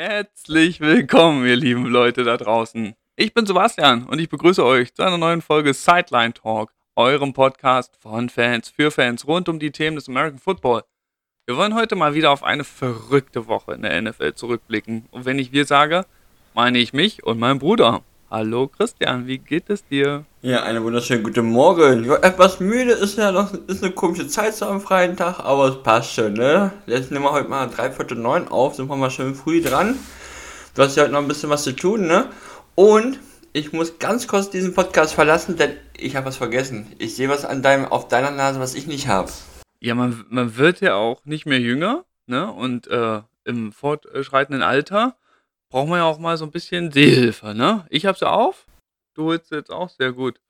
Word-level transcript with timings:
Herzlich 0.00 0.78
willkommen, 0.78 1.44
ihr 1.44 1.56
lieben 1.56 1.84
Leute 1.84 2.22
da 2.22 2.36
draußen. 2.36 2.94
Ich 3.16 3.34
bin 3.34 3.46
Sebastian 3.46 4.04
und 4.04 4.20
ich 4.20 4.28
begrüße 4.28 4.64
euch 4.64 4.94
zu 4.94 5.02
einer 5.02 5.18
neuen 5.18 5.42
Folge 5.42 5.74
Sideline 5.74 6.32
Talk, 6.32 6.72
eurem 6.94 7.32
Podcast 7.32 7.96
von 8.00 8.28
Fans 8.28 8.68
für 8.68 8.92
Fans 8.92 9.26
rund 9.26 9.48
um 9.48 9.58
die 9.58 9.72
Themen 9.72 9.96
des 9.96 10.08
American 10.08 10.38
Football. 10.38 10.84
Wir 11.46 11.56
wollen 11.56 11.74
heute 11.74 11.96
mal 11.96 12.14
wieder 12.14 12.30
auf 12.30 12.44
eine 12.44 12.62
verrückte 12.62 13.48
Woche 13.48 13.72
in 13.74 13.82
der 13.82 14.00
NFL 14.00 14.34
zurückblicken. 14.34 15.08
Und 15.10 15.24
wenn 15.24 15.40
ich 15.40 15.50
wir 15.50 15.64
sage, 15.64 16.06
meine 16.54 16.78
ich 16.78 16.92
mich 16.92 17.24
und 17.24 17.40
meinen 17.40 17.58
Bruder. 17.58 18.04
Hallo 18.30 18.68
Christian, 18.68 19.26
wie 19.26 19.38
geht 19.38 19.70
es 19.70 19.86
dir? 19.86 20.26
Ja, 20.42 20.62
einen 20.62 20.84
wunderschönen 20.84 21.22
guten 21.22 21.46
Morgen. 21.46 22.04
Ja, 22.04 22.16
etwas 22.16 22.60
müde 22.60 22.92
ist 22.92 23.16
ja 23.16 23.32
noch, 23.32 23.54
ist 23.54 23.82
eine 23.82 23.94
komische 23.94 24.28
Zeit 24.28 24.54
so 24.54 24.66
am 24.66 24.82
freien 24.82 25.16
Tag, 25.16 25.38
aber 25.38 25.68
es 25.68 25.82
passt 25.82 26.12
schon, 26.12 26.34
ne? 26.34 26.70
Jetzt 26.84 27.10
nehmen 27.10 27.24
wir 27.24 27.32
heute 27.32 27.48
mal 27.48 27.66
drei 27.68 27.90
Viertel 27.90 28.18
neun 28.18 28.46
auf, 28.48 28.74
sind 28.74 28.90
wir 28.90 28.96
mal 28.96 29.10
schön 29.10 29.34
früh 29.34 29.62
dran. 29.62 29.96
Du 30.74 30.82
hast 30.82 30.94
ja 30.94 31.04
heute 31.04 31.14
noch 31.14 31.22
ein 31.22 31.28
bisschen 31.28 31.48
was 31.48 31.62
zu 31.62 31.72
tun, 31.74 32.06
ne? 32.06 32.26
Und 32.74 33.18
ich 33.54 33.72
muss 33.72 33.98
ganz 33.98 34.28
kurz 34.28 34.50
diesen 34.50 34.74
Podcast 34.74 35.14
verlassen, 35.14 35.56
denn 35.56 35.72
ich 35.96 36.14
habe 36.14 36.26
was 36.26 36.36
vergessen. 36.36 36.86
Ich 36.98 37.16
sehe 37.16 37.30
was 37.30 37.46
an 37.46 37.62
deinem, 37.62 37.86
auf 37.86 38.08
deiner 38.08 38.30
Nase, 38.30 38.60
was 38.60 38.74
ich 38.74 38.86
nicht 38.86 39.08
habe. 39.08 39.32
Ja, 39.80 39.94
man, 39.94 40.26
man 40.28 40.58
wird 40.58 40.82
ja 40.82 40.96
auch 40.96 41.24
nicht 41.24 41.46
mehr 41.46 41.60
jünger, 41.60 42.04
ne? 42.26 42.52
Und 42.52 42.88
äh, 42.88 43.22
im 43.46 43.72
fortschreitenden 43.72 44.62
Alter 44.62 45.16
braucht 45.68 45.88
man 45.88 45.98
ja 45.98 46.04
auch 46.04 46.18
mal 46.18 46.36
so 46.36 46.44
ein 46.44 46.50
bisschen 46.50 46.90
Sehhilfe, 46.90 47.54
ne? 47.54 47.86
Ich 47.90 48.06
hab's 48.06 48.20
ja 48.20 48.30
auf, 48.30 48.66
du 49.14 49.24
holst 49.24 49.50
jetzt 49.50 49.70
auch 49.70 49.90
sehr 49.90 50.12
gut. 50.12 50.40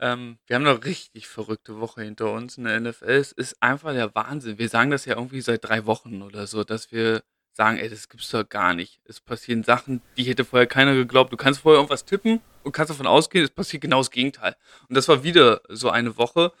Ähm, 0.00 0.38
wir 0.46 0.56
haben 0.56 0.66
eine 0.66 0.84
richtig 0.84 1.28
verrückte 1.28 1.78
Woche 1.78 2.02
hinter 2.02 2.32
uns 2.32 2.58
in 2.58 2.64
der 2.64 2.80
NFL. 2.80 3.10
Es 3.10 3.32
ist 3.32 3.62
einfach 3.62 3.92
der 3.92 4.14
Wahnsinn. 4.14 4.58
Wir 4.58 4.68
sagen 4.68 4.90
das 4.90 5.04
ja 5.04 5.14
irgendwie 5.16 5.40
seit 5.40 5.64
drei 5.64 5.86
Wochen 5.86 6.22
oder 6.22 6.46
so, 6.46 6.64
dass 6.64 6.90
wir 6.90 7.22
sagen, 7.52 7.78
ey, 7.78 7.88
das 7.88 8.08
gibt's 8.08 8.30
doch 8.30 8.48
gar 8.48 8.74
nicht. 8.74 9.00
Es 9.04 9.20
passieren 9.20 9.62
Sachen, 9.62 10.02
die 10.16 10.24
hätte 10.24 10.44
vorher 10.44 10.66
keiner 10.66 10.94
geglaubt. 10.94 11.32
Du 11.32 11.36
kannst 11.36 11.60
vorher 11.60 11.78
irgendwas 11.78 12.04
tippen 12.04 12.40
und 12.64 12.72
kannst 12.72 12.90
davon 12.90 13.06
ausgehen, 13.06 13.44
es 13.44 13.50
passiert 13.50 13.82
genau 13.82 13.98
das 13.98 14.10
Gegenteil. 14.10 14.56
Und 14.88 14.96
das 14.96 15.08
war 15.08 15.22
wieder 15.22 15.60
so 15.68 15.90
eine 15.90 16.16
Woche 16.16 16.52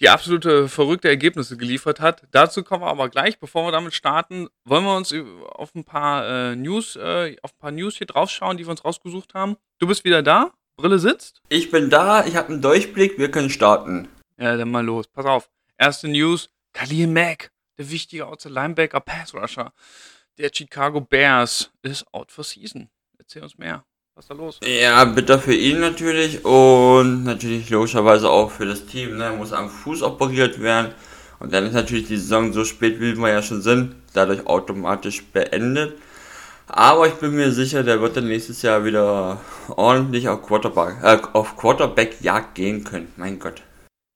die 0.00 0.08
absolute 0.08 0.68
verrückte 0.68 1.08
Ergebnisse 1.08 1.56
geliefert 1.56 2.00
hat. 2.00 2.22
Dazu 2.30 2.62
kommen 2.62 2.82
wir 2.82 2.88
aber 2.88 3.08
gleich. 3.08 3.38
Bevor 3.38 3.66
wir 3.66 3.72
damit 3.72 3.94
starten, 3.94 4.48
wollen 4.64 4.84
wir 4.84 4.96
uns 4.96 5.14
auf 5.50 5.74
ein 5.74 5.84
paar 5.84 6.26
äh, 6.26 6.56
News, 6.56 6.96
äh, 6.96 7.36
auf 7.42 7.52
ein 7.54 7.58
paar 7.58 7.70
News 7.72 7.96
hier 7.96 8.06
draufschauen, 8.06 8.56
die 8.56 8.66
wir 8.66 8.70
uns 8.70 8.84
rausgesucht 8.84 9.34
haben. 9.34 9.56
Du 9.78 9.86
bist 9.86 10.04
wieder 10.04 10.22
da? 10.22 10.52
Brille 10.76 10.98
sitzt? 10.98 11.42
Ich 11.48 11.70
bin 11.70 11.90
da, 11.90 12.24
ich 12.24 12.36
habe 12.36 12.48
einen 12.52 12.62
Durchblick, 12.62 13.18
wir 13.18 13.30
können 13.30 13.50
starten. 13.50 14.08
Ja, 14.38 14.56
dann 14.56 14.70
mal 14.70 14.84
los. 14.84 15.08
Pass 15.08 15.26
auf. 15.26 15.50
Erste 15.76 16.06
News: 16.06 16.50
Khalil 16.72 17.08
Mack, 17.08 17.50
der 17.76 17.90
wichtige 17.90 18.26
Outside 18.26 18.54
Linebacker 18.54 19.00
Pass 19.00 19.34
Rusher 19.34 19.72
der 20.38 20.50
Chicago 20.52 21.00
Bears, 21.00 21.70
ist 21.82 22.06
out 22.14 22.30
for 22.30 22.44
season. 22.44 22.88
Erzähl 23.18 23.42
uns 23.42 23.58
mehr. 23.58 23.84
Was 24.18 24.24
ist 24.24 24.30
da 24.30 24.34
los? 24.34 24.58
Ja, 24.64 25.04
bitter 25.04 25.38
für 25.38 25.54
ihn 25.54 25.78
natürlich 25.78 26.44
und 26.44 27.22
natürlich 27.22 27.70
logischerweise 27.70 28.28
auch 28.28 28.50
für 28.50 28.66
das 28.66 28.84
Team. 28.84 29.16
Ne? 29.16 29.26
Er 29.26 29.36
muss 29.36 29.52
am 29.52 29.70
Fuß 29.70 30.02
operiert 30.02 30.60
werden 30.60 30.92
und 31.38 31.52
dann 31.52 31.64
ist 31.64 31.74
natürlich 31.74 32.08
die 32.08 32.16
Saison 32.16 32.52
so 32.52 32.64
spät, 32.64 33.00
wie 33.00 33.16
wir 33.16 33.28
ja 33.28 33.42
schon 33.42 33.62
sind, 33.62 33.94
dadurch 34.14 34.44
automatisch 34.44 35.24
beendet. 35.26 35.96
Aber 36.66 37.06
ich 37.06 37.14
bin 37.14 37.36
mir 37.36 37.52
sicher, 37.52 37.84
der 37.84 38.00
wird 38.00 38.16
dann 38.16 38.26
nächstes 38.26 38.62
Jahr 38.62 38.84
wieder 38.84 39.40
ordentlich 39.68 40.28
auf 40.28 40.42
Quarterback, 40.42 40.96
äh, 41.04 41.18
auf 41.32 41.56
Quarterback-Jagd 41.56 42.56
gehen 42.56 42.82
können. 42.82 43.12
Mein 43.14 43.38
Gott. 43.38 43.62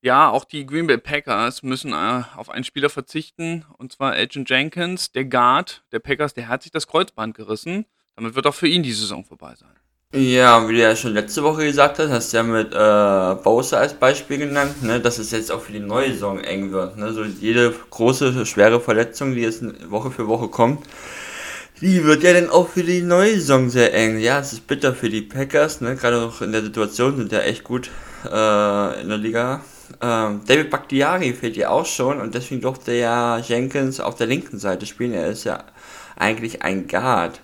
Ja, 0.01 0.31
auch 0.31 0.45
die 0.45 0.67
Green 0.67 0.89
Bay 0.89 0.99
Packers 0.99 1.63
müssen 1.63 1.93
äh, 1.93 2.25
auf 2.37 2.51
einen 2.51 2.65
Spieler 2.65 2.91
verzichten, 2.91 3.65
und 3.79 3.93
zwar 3.93 4.15
Agent 4.15 4.51
Jenkins, 4.51 5.13
der 5.13 5.27
Guard 5.27 5.85
der 5.93 6.01
Packers, 6.01 6.35
der 6.35 6.49
hat 6.49 6.65
sich 6.65 6.73
das 6.73 6.89
Kreuzband 6.89 7.37
gerissen. 7.37 7.87
Damit 8.17 8.35
wird 8.35 8.49
auch 8.49 8.55
für 8.55 8.67
ihn 8.67 8.83
die 8.83 8.93
Saison 8.93 9.25
vorbei 9.25 9.55
sein. 9.55 9.71
Ja, 10.15 10.69
wie 10.69 10.75
du 10.75 10.81
ja 10.81 10.95
schon 10.95 11.15
letzte 11.15 11.43
Woche 11.43 11.65
gesagt 11.65 11.99
hast, 11.99 12.11
hast 12.11 12.33
du 12.33 12.37
ja 12.37 12.43
mit 12.43 12.75
äh, 12.75 13.43
Bowser 13.43 13.79
als 13.79 13.95
Beispiel 13.95 14.37
genannt, 14.37 14.83
ne, 14.83 15.01
dass 15.01 15.19
es 15.19 15.31
jetzt 15.31 15.51
auch 15.51 15.63
für 15.63 15.73
die 15.73 15.81
neue 15.81 16.13
Saison 16.13 16.39
eng 16.41 16.71
wird. 16.71 16.99
Ne? 16.99 17.15
So 17.15 17.25
jede 17.25 17.75
große, 17.89 18.45
schwere 18.45 18.79
Verletzung, 18.79 19.35
die 19.35 19.41
jetzt 19.41 19.65
Woche 19.91 20.11
für 20.11 20.29
Woche 20.29 20.49
kommt, 20.49 20.87
die 21.81 22.05
wird 22.05 22.23
ja 22.25 22.35
dann 22.35 22.51
auch 22.51 22.69
für 22.69 22.83
die 22.83 23.01
neue 23.01 23.37
Saison 23.37 23.71
sehr 23.71 23.95
eng. 23.95 24.19
Ja, 24.19 24.41
es 24.41 24.53
ist 24.53 24.67
bitter 24.67 24.95
für 24.95 25.09
die 25.09 25.23
Packers, 25.23 25.81
ne? 25.81 25.97
gerade 25.97 26.21
auch 26.21 26.43
in 26.43 26.53
der 26.53 26.63
Situation 26.63 27.17
sind 27.17 27.33
ja 27.33 27.41
echt 27.41 27.65
gut 27.65 27.89
äh, 28.27 29.01
in 29.01 29.09
der 29.09 29.19
Liga. 29.19 29.63
Ähm, 30.03 30.43
David 30.47 30.69
Bakhtiari 30.69 31.33
fehlt 31.33 31.57
ja 31.57 31.71
auch 31.71 31.87
schon 31.87 32.21
und 32.21 32.35
deswegen 32.35 32.61
durfte 32.61 32.93
ja 32.93 33.39
Jenkins 33.39 33.99
auf 33.99 34.17
der 34.17 34.27
linken 34.27 34.59
Seite 34.59 34.85
spielen. 34.85 35.15
Er 35.15 35.29
ist 35.29 35.45
ja 35.45 35.65
eigentlich 36.17 36.63
ein 36.63 36.87
Guard. 36.87 37.41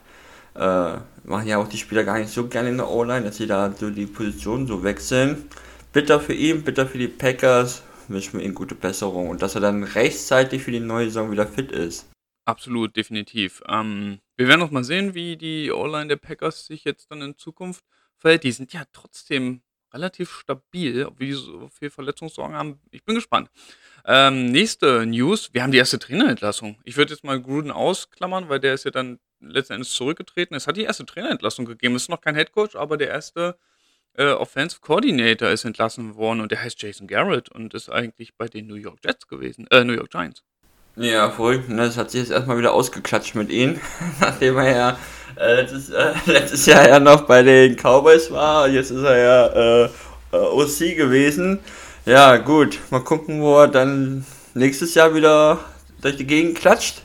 Äh, 0.54 0.98
machen 1.28 1.46
ja 1.46 1.58
auch 1.58 1.68
die 1.68 1.78
Spieler 1.78 2.04
gar 2.04 2.18
nicht 2.18 2.30
so 2.30 2.48
gerne 2.48 2.70
in 2.70 2.78
der 2.78 2.88
O-Line, 2.88 3.24
dass 3.24 3.36
sie 3.36 3.46
da 3.46 3.72
so 3.72 3.90
die 3.90 4.06
Position 4.06 4.66
so 4.66 4.82
wechseln. 4.82 5.48
Bitter 5.92 6.20
für 6.20 6.34
ihn, 6.34 6.62
bitter 6.62 6.86
für 6.86 6.98
die 6.98 7.08
Packers, 7.08 7.82
wünschen 8.08 8.38
wir 8.38 8.46
ihm 8.46 8.54
gute 8.54 8.74
Besserung 8.74 9.28
und 9.28 9.42
dass 9.42 9.54
er 9.54 9.60
dann 9.60 9.84
rechtzeitig 9.84 10.62
für 10.62 10.70
die 10.70 10.80
neue 10.80 11.06
Saison 11.06 11.30
wieder 11.30 11.46
fit 11.46 11.72
ist. 11.72 12.08
Absolut, 12.46 12.96
definitiv. 12.96 13.62
Ähm, 13.68 14.20
wir 14.36 14.48
werden 14.48 14.60
noch 14.60 14.70
mal 14.70 14.84
sehen, 14.84 15.14
wie 15.14 15.36
die 15.36 15.70
O-Line 15.70 16.08
der 16.08 16.16
Packers 16.16 16.66
sich 16.66 16.84
jetzt 16.84 17.10
dann 17.10 17.20
in 17.20 17.36
Zukunft 17.36 17.84
verhält. 18.16 18.44
Die 18.44 18.52
sind 18.52 18.72
ja 18.72 18.84
trotzdem 18.92 19.60
relativ 19.92 20.30
stabil, 20.30 21.08
wie 21.16 21.32
so 21.32 21.68
viel 21.68 21.90
Verletzungssorgen 21.90 22.56
haben. 22.56 22.80
Ich 22.90 23.04
bin 23.04 23.14
gespannt. 23.14 23.50
Ähm, 24.06 24.46
nächste 24.46 25.04
News, 25.04 25.50
wir 25.52 25.62
haben 25.62 25.72
die 25.72 25.78
erste 25.78 25.98
Trainerentlassung. 25.98 26.78
Ich 26.84 26.96
würde 26.96 27.12
jetzt 27.12 27.24
mal 27.24 27.40
Gruden 27.40 27.70
ausklammern, 27.70 28.48
weil 28.48 28.60
der 28.60 28.74
ist 28.74 28.84
ja 28.84 28.90
dann 28.90 29.18
letzten 29.40 29.74
Endes 29.74 29.92
zurückgetreten. 29.92 30.56
Es 30.56 30.66
hat 30.66 30.76
die 30.76 30.84
erste 30.84 31.06
Trainerentlassung 31.06 31.64
gegeben. 31.64 31.94
Es 31.94 32.02
ist 32.02 32.08
noch 32.08 32.20
kein 32.20 32.34
Headcoach, 32.34 32.76
aber 32.76 32.96
der 32.96 33.08
erste 33.08 33.56
äh, 34.14 34.32
Offensive 34.32 34.80
Coordinator 34.80 35.48
ist 35.50 35.64
entlassen 35.64 36.16
worden 36.16 36.40
und 36.40 36.50
der 36.50 36.62
heißt 36.62 36.82
Jason 36.82 37.06
Garrett 37.06 37.48
und 37.50 37.74
ist 37.74 37.88
eigentlich 37.88 38.36
bei 38.36 38.48
den 38.48 38.66
New 38.66 38.74
York 38.74 38.98
Jets 39.04 39.28
gewesen, 39.28 39.66
äh, 39.70 39.84
New 39.84 39.92
York 39.92 40.10
Giants. 40.10 40.42
Ja, 40.96 41.30
verrückt. 41.30 41.68
Ne? 41.68 41.76
Das 41.76 41.96
hat 41.96 42.10
sich 42.10 42.22
jetzt 42.22 42.30
erstmal 42.32 42.58
wieder 42.58 42.72
ausgeklatscht 42.72 43.36
mit 43.36 43.50
ihm, 43.50 43.80
nachdem 44.20 44.56
er 44.58 44.76
ja 44.76 44.98
äh, 45.36 45.54
letztes, 45.54 45.90
äh, 45.90 46.12
letztes 46.26 46.66
Jahr 46.66 46.88
ja 46.88 46.98
noch 46.98 47.22
bei 47.22 47.42
den 47.42 47.76
Cowboys 47.76 48.30
war. 48.32 48.68
Jetzt 48.68 48.90
ist 48.90 49.02
er 49.02 49.16
ja 49.16 49.46
äh, 49.46 49.90
äh 50.32 50.36
OC 50.36 50.96
gewesen. 50.96 51.60
Ja, 52.04 52.36
gut. 52.38 52.80
Mal 52.90 53.04
gucken, 53.04 53.40
wo 53.40 53.60
er 53.60 53.68
dann 53.68 54.26
nächstes 54.54 54.94
Jahr 54.94 55.14
wieder 55.14 55.60
durch 56.00 56.16
die 56.16 56.26
Gegend 56.26 56.58
klatscht. 56.58 57.02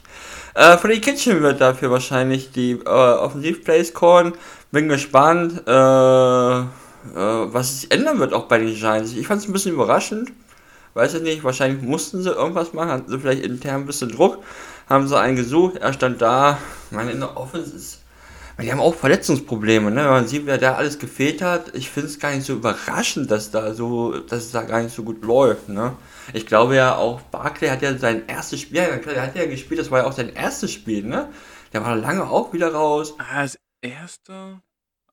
Äh, 0.55 0.77
Freddy 0.77 1.01
Kitchen 1.01 1.41
wird 1.41 1.61
dafür 1.61 1.89
wahrscheinlich 1.89 2.51
die 2.51 2.71
äh, 2.73 2.87
Offensivplays 2.87 3.93
callen. 3.93 4.33
Bin 4.71 4.87
gespannt, 4.87 5.63
äh, 5.67 5.71
äh, 5.71 6.65
was 7.13 7.81
sich 7.81 7.91
ändern 7.91 8.19
wird 8.19 8.33
auch 8.33 8.47
bei 8.47 8.59
den 8.59 8.73
Giants. 8.75 9.13
Ich 9.13 9.27
fand 9.27 9.41
es 9.41 9.47
ein 9.47 9.53
bisschen 9.53 9.73
überraschend. 9.73 10.31
Weiß 10.93 11.15
ich 11.15 11.23
nicht, 11.23 11.43
wahrscheinlich 11.43 11.81
mussten 11.81 12.21
sie 12.21 12.29
irgendwas 12.29 12.73
machen, 12.73 12.91
hatten 12.91 13.09
sie 13.09 13.17
vielleicht 13.17 13.43
intern 13.43 13.81
ein 13.81 13.85
bisschen 13.87 14.11
Druck, 14.11 14.43
haben 14.87 15.07
sie 15.07 15.19
einen 15.19 15.35
gesucht, 15.35 15.77
er 15.77 15.91
stand 15.91 16.21
da. 16.21 16.59
Meine, 16.91 17.11
in 17.11 17.19
der 17.19 17.35
Offense 17.35 17.75
ist 17.75 17.99
die 18.61 18.71
haben 18.71 18.79
auch 18.79 18.93
Verletzungsprobleme, 18.93 19.89
ne? 19.89 20.03
Wenn 20.03 20.11
man 20.11 20.27
sieht, 20.27 20.45
wer 20.45 20.59
da 20.59 20.75
alles 20.75 20.99
gefehlt 20.99 21.41
hat, 21.41 21.73
ich 21.73 21.89
finde 21.89 22.09
es 22.09 22.19
gar 22.19 22.31
nicht 22.31 22.45
so 22.45 22.53
überraschend, 22.53 23.31
dass 23.31 23.49
da 23.49 23.73
so, 23.73 24.19
dass 24.19 24.43
es 24.43 24.51
da 24.51 24.61
gar 24.61 24.83
nicht 24.83 24.95
so 24.95 25.01
gut 25.01 25.23
läuft, 25.23 25.69
ne? 25.69 25.93
Ich 26.31 26.45
glaube 26.45 26.75
ja 26.75 26.95
auch, 26.95 27.21
Barclay 27.21 27.69
hat 27.69 27.81
ja 27.81 27.97
sein 27.97 28.27
erstes 28.27 28.61
Spiel, 28.61 28.77
ja, 28.77 28.95
der 28.95 29.21
hat 29.21 29.35
ja 29.35 29.45
gespielt, 29.45 29.79
das 29.79 29.91
war 29.91 29.99
ja 29.99 30.05
auch 30.05 30.13
sein 30.13 30.33
erstes 30.33 30.71
Spiel, 30.71 31.03
ne? 31.03 31.29
Der 31.73 31.83
war 31.83 31.95
lange 31.95 32.29
auch 32.29 32.53
wieder 32.53 32.73
raus. 32.73 33.15
Ah, 33.17 33.41
das 33.41 33.59
erste? 33.81 34.61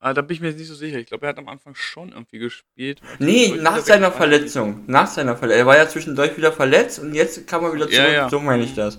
Ah, 0.03 0.15
da 0.15 0.23
bin 0.23 0.35
ich 0.35 0.41
mir 0.41 0.49
jetzt 0.49 0.59
nicht 0.59 0.69
so 0.69 0.75
sicher. 0.75 0.99
Ich 0.99 1.07
glaube, 1.07 1.27
er 1.27 1.31
hat 1.31 1.39
am 1.39 1.49
Anfang 1.49 1.75
schon 1.75 2.11
irgendwie 2.11 2.39
gespielt. 2.39 3.03
Nee, 3.19 3.55
nach 3.61 3.79
seiner 3.81 4.11
Verletzung. 4.11 4.85
Nach 4.87 5.07
seiner 5.07 5.37
Verletzung. 5.37 5.61
Er 5.61 5.67
war 5.67 5.77
ja 5.77 5.89
zwischendurch 5.89 6.39
wieder 6.39 6.53
verletzt 6.53 7.01
und 7.01 7.15
jetzt 7.15 7.47
kam 7.47 7.65
er 7.65 7.75
wieder 7.75 7.87
zurück. 7.87 8.09
Ja, 8.09 8.13
ja. 8.13 8.29
So 8.31 8.41
meine 8.41 8.63
ich 8.63 8.75
das. 8.75 8.97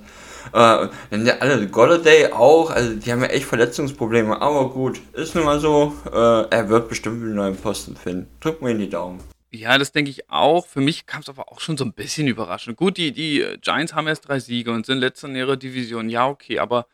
Äh, 0.53 0.87
dann 1.09 1.25
ja 1.25 1.37
alle, 1.39 1.67
Golladay 1.67 2.31
auch, 2.33 2.69
also 2.69 2.93
die 2.93 3.11
haben 3.11 3.21
ja 3.21 3.27
echt 3.27 3.45
Verletzungsprobleme, 3.45 4.41
aber 4.41 4.69
gut, 4.69 5.01
ist 5.13 5.35
nun 5.35 5.45
mal 5.45 5.59
so, 5.59 5.95
äh, 6.11 6.49
er 6.49 6.69
wird 6.69 6.89
bestimmt 6.89 7.23
einen 7.23 7.35
neuen 7.35 7.55
Posten 7.55 7.95
finden. 7.95 8.27
Drück 8.39 8.61
mir 8.61 8.71
in 8.71 8.79
die 8.79 8.89
Daumen. 8.89 9.19
Ja, 9.53 9.77
das 9.77 9.91
denke 9.91 10.09
ich 10.09 10.29
auch. 10.29 10.65
Für 10.65 10.79
mich 10.79 11.05
kam 11.05 11.21
es 11.21 11.29
aber 11.29 11.51
auch 11.51 11.59
schon 11.59 11.75
so 11.75 11.83
ein 11.83 11.93
bisschen 11.93 12.27
überraschend. 12.27 12.77
Gut, 12.77 12.97
die, 12.97 13.11
die 13.11 13.45
Giants 13.61 13.93
haben 13.93 14.07
erst 14.07 14.27
drei 14.27 14.39
Siege 14.39 14.71
und 14.71 14.85
sind 14.85 14.99
letzter 14.99 15.27
in 15.27 15.35
ihrer 15.35 15.57
Division. 15.57 16.09
Ja, 16.09 16.27
okay, 16.27 16.59
aber 16.59 16.87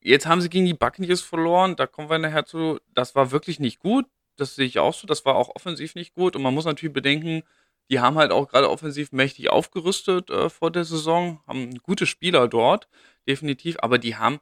jetzt 0.00 0.26
haben 0.26 0.40
sie 0.40 0.48
gegen 0.48 0.66
die 0.66 0.74
Buccaneers 0.74 1.20
verloren. 1.22 1.74
Da 1.74 1.86
kommen 1.86 2.08
wir 2.08 2.18
nachher 2.18 2.44
zu. 2.46 2.78
Das 2.94 3.16
war 3.16 3.32
wirklich 3.32 3.58
nicht 3.58 3.80
gut. 3.80 4.06
Das 4.36 4.54
sehe 4.54 4.66
ich 4.66 4.78
auch 4.78 4.94
so. 4.94 5.06
Das 5.08 5.24
war 5.24 5.34
auch 5.34 5.56
offensiv 5.56 5.96
nicht 5.96 6.14
gut. 6.14 6.36
Und 6.36 6.42
man 6.42 6.54
muss 6.54 6.64
natürlich 6.64 6.92
bedenken, 6.92 7.42
die 7.90 8.00
haben 8.00 8.16
halt 8.16 8.30
auch 8.32 8.48
gerade 8.48 8.70
offensiv 8.70 9.12
mächtig 9.12 9.50
aufgerüstet 9.50 10.30
äh, 10.30 10.48
vor 10.50 10.70
der 10.70 10.84
Saison, 10.84 11.40
haben 11.46 11.78
gute 11.78 12.06
Spieler 12.06 12.48
dort, 12.48 12.88
definitiv, 13.28 13.76
aber 13.80 13.98
die 13.98 14.16
haben, 14.16 14.40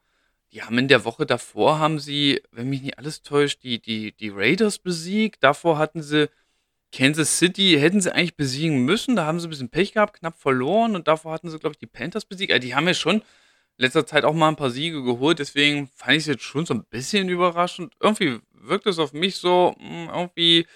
die 0.52 0.62
haben 0.62 0.78
in 0.78 0.88
der 0.88 1.04
Woche 1.04 1.26
davor, 1.26 1.78
haben 1.78 1.98
sie, 1.98 2.42
wenn 2.52 2.70
mich 2.70 2.82
nicht 2.82 2.98
alles 2.98 3.22
täuscht, 3.22 3.62
die, 3.62 3.80
die, 3.80 4.12
die 4.12 4.30
Raiders 4.30 4.78
besiegt. 4.78 5.42
Davor 5.42 5.78
hatten 5.78 6.02
sie 6.02 6.30
Kansas 6.94 7.38
City, 7.38 7.76
hätten 7.78 8.00
sie 8.00 8.14
eigentlich 8.14 8.36
besiegen 8.36 8.84
müssen. 8.84 9.16
Da 9.16 9.26
haben 9.26 9.40
sie 9.40 9.48
ein 9.48 9.50
bisschen 9.50 9.68
Pech 9.68 9.92
gehabt, 9.92 10.20
knapp 10.20 10.38
verloren 10.38 10.94
und 10.94 11.08
davor 11.08 11.32
hatten 11.32 11.50
sie, 11.50 11.58
glaube 11.58 11.72
ich, 11.72 11.78
die 11.78 11.86
Panthers 11.86 12.24
besiegt. 12.24 12.52
Also 12.52 12.66
die 12.66 12.74
haben 12.74 12.86
ja 12.86 12.94
schon 12.94 13.22
letzter 13.76 14.06
Zeit 14.06 14.24
auch 14.24 14.34
mal 14.34 14.48
ein 14.48 14.56
paar 14.56 14.70
Siege 14.70 15.02
geholt, 15.02 15.40
deswegen 15.40 15.88
fand 15.88 16.12
ich 16.12 16.18
es 16.18 16.26
jetzt 16.26 16.44
schon 16.44 16.66
so 16.66 16.74
ein 16.74 16.84
bisschen 16.84 17.28
überraschend. 17.28 17.94
Irgendwie 18.00 18.38
wirkt 18.52 18.86
es 18.86 19.00
auf 19.00 19.12
mich 19.12 19.36
so, 19.36 19.74
hm, 19.78 20.08
irgendwie 20.14 20.66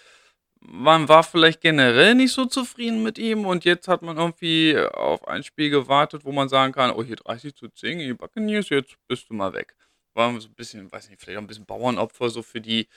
man 0.60 1.08
war 1.08 1.22
vielleicht 1.22 1.60
generell 1.60 2.14
nicht 2.14 2.32
so 2.32 2.44
zufrieden 2.44 3.02
mit 3.02 3.18
ihm 3.18 3.46
und 3.46 3.64
jetzt 3.64 3.86
hat 3.88 4.02
man 4.02 4.16
irgendwie 4.16 4.76
auf 4.76 5.26
ein 5.28 5.44
Spiel 5.44 5.70
gewartet, 5.70 6.24
wo 6.24 6.32
man 6.32 6.48
sagen 6.48 6.72
kann, 6.72 6.90
oh, 6.90 7.04
hier 7.04 7.16
30 7.16 7.54
zu 7.54 7.68
10 7.68 7.98
gegen 7.98 8.10
die 8.10 8.14
Buccaneers, 8.14 8.68
jetzt 8.70 8.96
bist 9.06 9.30
du 9.30 9.34
mal 9.34 9.52
weg. 9.52 9.76
War 10.14 10.38
so 10.40 10.48
ein 10.48 10.54
bisschen, 10.54 10.90
weiß 10.90 11.10
nicht, 11.10 11.20
vielleicht 11.20 11.38
auch 11.38 11.42
ein 11.42 11.46
bisschen 11.46 11.66
Bauernopfer 11.66 12.30
so 12.30 12.42
für 12.42 12.60
die, 12.60 12.88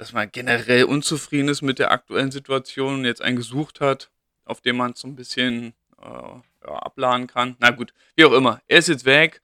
dass 0.00 0.14
man 0.14 0.32
generell 0.32 0.84
unzufrieden 0.84 1.48
ist 1.48 1.60
mit 1.60 1.78
der 1.78 1.90
aktuellen 1.90 2.30
Situation 2.30 2.94
und 2.94 3.04
jetzt 3.04 3.20
einen 3.20 3.36
gesucht 3.36 3.82
hat, 3.82 4.10
auf 4.46 4.62
dem 4.62 4.78
man 4.78 4.94
so 4.94 5.06
ein 5.06 5.14
bisschen 5.14 5.74
äh, 6.00 6.06
ja, 6.06 6.74
abladen 6.74 7.26
kann. 7.26 7.54
Na 7.58 7.68
gut, 7.68 7.92
wie 8.16 8.24
auch 8.24 8.32
immer. 8.32 8.62
Er 8.66 8.78
ist 8.78 8.88
jetzt 8.88 9.04
weg. 9.04 9.42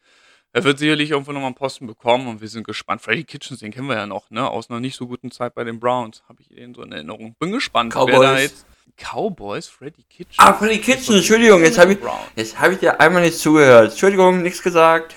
Er 0.54 0.64
wird 0.64 0.78
sicherlich 0.78 1.10
irgendwo 1.10 1.32
nochmal 1.32 1.48
einen 1.48 1.56
Posten 1.56 1.86
bekommen 1.86 2.26
und 2.26 2.40
wir 2.40 2.48
sind 2.48 2.66
gespannt. 2.66 3.02
Freddy 3.02 3.24
Kitchens, 3.24 3.60
den 3.60 3.70
kennen 3.70 3.86
wir 3.86 3.96
ja 3.96 4.06
noch, 4.06 4.30
ne? 4.30 4.48
Aus 4.48 4.70
einer 4.70 4.80
nicht 4.80 4.96
so 4.96 5.06
guten 5.06 5.30
Zeit 5.30 5.54
bei 5.54 5.62
den 5.62 5.78
Browns. 5.78 6.22
Habe 6.26 6.40
ich 6.40 6.50
ihn 6.50 6.72
so 6.72 6.82
in 6.82 6.90
Erinnerung. 6.90 7.36
Bin 7.38 7.52
gespannt, 7.52 7.92
Cowboys. 7.92 8.12
wer 8.12 8.20
da 8.20 8.38
jetzt. 8.38 8.64
Cowboys, 8.96 9.68
Freddy 9.68 10.04
Kitchens. 10.04 10.38
Ah, 10.38 10.54
Freddy 10.54 10.78
Kitchens, 10.78 11.16
Entschuldigung, 11.16 11.60
jetzt 11.60 11.76
habe 11.76 11.92
ich, 11.92 11.98
jetzt 12.34 12.58
hab 12.58 12.72
ich 12.72 12.78
dir 12.78 12.98
einmal 12.98 13.20
nicht 13.20 13.38
zugehört. 13.38 13.90
Entschuldigung, 13.90 14.42
nichts 14.42 14.62
gesagt. 14.62 15.14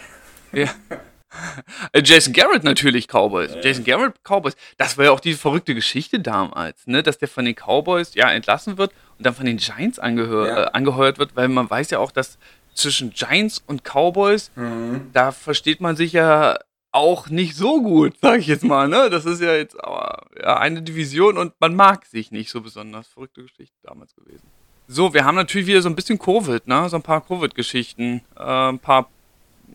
Ja. 0.51 0.67
Äh, 1.93 2.01
Jason 2.03 2.33
Garrett 2.33 2.63
natürlich 2.63 3.07
Cowboys. 3.07 3.53
Ja. 3.53 3.61
Jason 3.61 3.83
Garrett 3.83 4.15
Cowboys. 4.23 4.55
Das 4.77 4.97
war 4.97 5.05
ja 5.05 5.11
auch 5.11 5.19
diese 5.19 5.37
verrückte 5.37 5.73
Geschichte 5.73 6.19
damals, 6.19 6.85
ne? 6.87 7.01
dass 7.03 7.17
der 7.17 7.27
von 7.27 7.45
den 7.45 7.55
Cowboys 7.55 8.13
ja 8.15 8.29
entlassen 8.31 8.77
wird 8.77 8.91
und 9.17 9.25
dann 9.25 9.33
von 9.33 9.45
den 9.45 9.57
Giants 9.57 9.97
ja. 9.97 10.07
äh, 10.07 10.71
angeheuert 10.73 11.17
wird, 11.17 11.35
weil 11.35 11.47
man 11.47 11.69
weiß 11.69 11.91
ja 11.91 11.99
auch, 11.99 12.11
dass 12.11 12.37
zwischen 12.73 13.11
Giants 13.11 13.63
und 13.65 13.83
Cowboys, 13.83 14.51
mhm. 14.55 15.09
da 15.13 15.31
versteht 15.31 15.81
man 15.81 15.95
sich 15.95 16.13
ja 16.13 16.57
auch 16.91 17.29
nicht 17.29 17.55
so 17.55 17.81
gut, 17.81 18.15
sag 18.21 18.39
ich 18.39 18.47
jetzt 18.47 18.63
mal. 18.63 18.87
Ne? 18.87 19.09
Das 19.09 19.25
ist 19.25 19.41
ja 19.41 19.55
jetzt 19.55 19.81
aber 19.83 20.25
ja, 20.41 20.57
eine 20.57 20.81
Division 20.81 21.37
und 21.37 21.53
man 21.59 21.75
mag 21.75 22.05
sich 22.05 22.31
nicht 22.31 22.49
so 22.49 22.61
besonders. 22.61 23.07
Verrückte 23.07 23.43
Geschichte 23.43 23.75
damals 23.83 24.15
gewesen. 24.15 24.47
So, 24.87 25.13
wir 25.13 25.23
haben 25.23 25.35
natürlich 25.35 25.67
wieder 25.67 25.83
so 25.83 25.89
ein 25.89 25.95
bisschen 25.95 26.17
Covid, 26.17 26.67
ne? 26.67 26.89
So 26.89 26.95
ein 26.95 27.03
paar 27.03 27.21
Covid-Geschichten, 27.21 28.21
äh, 28.35 28.69
ein 28.69 28.79
paar 28.79 29.07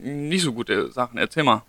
nicht 0.01 0.43
so 0.43 0.53
gute 0.53 0.91
Sachen. 0.91 1.19
Erzähl 1.19 1.43
mal. 1.43 1.63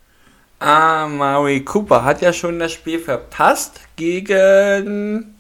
Ah, 0.60 1.08
Mari 1.08 1.62
Cooper 1.62 2.04
hat 2.04 2.22
ja 2.22 2.32
schon 2.32 2.60
das 2.60 2.72
Spiel 2.72 3.00
verpasst 3.00 3.82
gegen. 3.96 5.36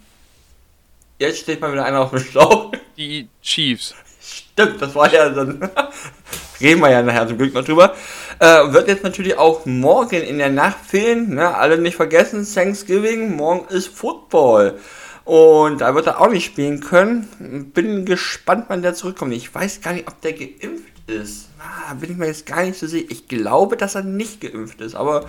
Jetzt 1.17 1.39
steht 1.39 1.61
mal 1.61 1.71
wieder 1.71 1.85
einer 1.85 2.01
auf 2.01 2.09
dem 2.09 2.19
Schlauch. 2.19 2.71
Die 2.97 3.29
Chiefs. 3.41 3.95
Stimmt, 4.21 4.81
das 4.81 4.93
war 4.95 5.11
ja 5.11 5.29
dann. 5.29 5.69
Reden 6.59 6.81
wir 6.81 6.89
ja 6.89 7.01
nachher 7.01 7.27
zum 7.27 7.37
Glück 7.37 7.53
noch 7.53 7.63
drüber. 7.63 7.93
Äh, 8.39 8.73
wird 8.73 8.87
jetzt 8.87 9.03
natürlich 9.03 9.37
auch 9.37 9.65
morgen 9.65 10.21
in 10.21 10.37
der 10.37 10.49
Nacht 10.49 10.77
fehlen. 10.85 11.35
Ne? 11.35 11.55
Alle 11.55 11.77
nicht 11.77 11.95
vergessen, 11.95 12.45
Thanksgiving, 12.45 13.35
morgen 13.35 13.67
ist 13.73 13.87
Football. 13.87 14.79
Und 15.25 15.81
da 15.81 15.95
wird 15.95 16.07
er 16.07 16.21
auch 16.21 16.29
nicht 16.29 16.45
spielen 16.45 16.81
können. 16.81 17.71
Bin 17.73 18.05
gespannt, 18.05 18.65
wann 18.67 18.81
der 18.81 18.93
zurückkommt. 18.93 19.33
Ich 19.33 19.53
weiß 19.53 19.81
gar 19.81 19.93
nicht, 19.93 20.07
ob 20.07 20.21
der 20.21 20.33
geimpft 20.33 20.94
ist. 21.07 21.49
Ah, 21.59 21.93
bin 21.93 22.11
ich 22.11 22.17
mir 22.17 22.27
jetzt 22.27 22.45
gar 22.45 22.63
nicht 22.63 22.79
so 22.79 22.87
sicher. 22.87 23.07
Ich 23.09 23.27
glaube, 23.27 23.77
dass 23.77 23.95
er 23.95 24.03
nicht 24.03 24.41
geimpft 24.41 24.81
ist, 24.81 24.95
aber 24.95 25.25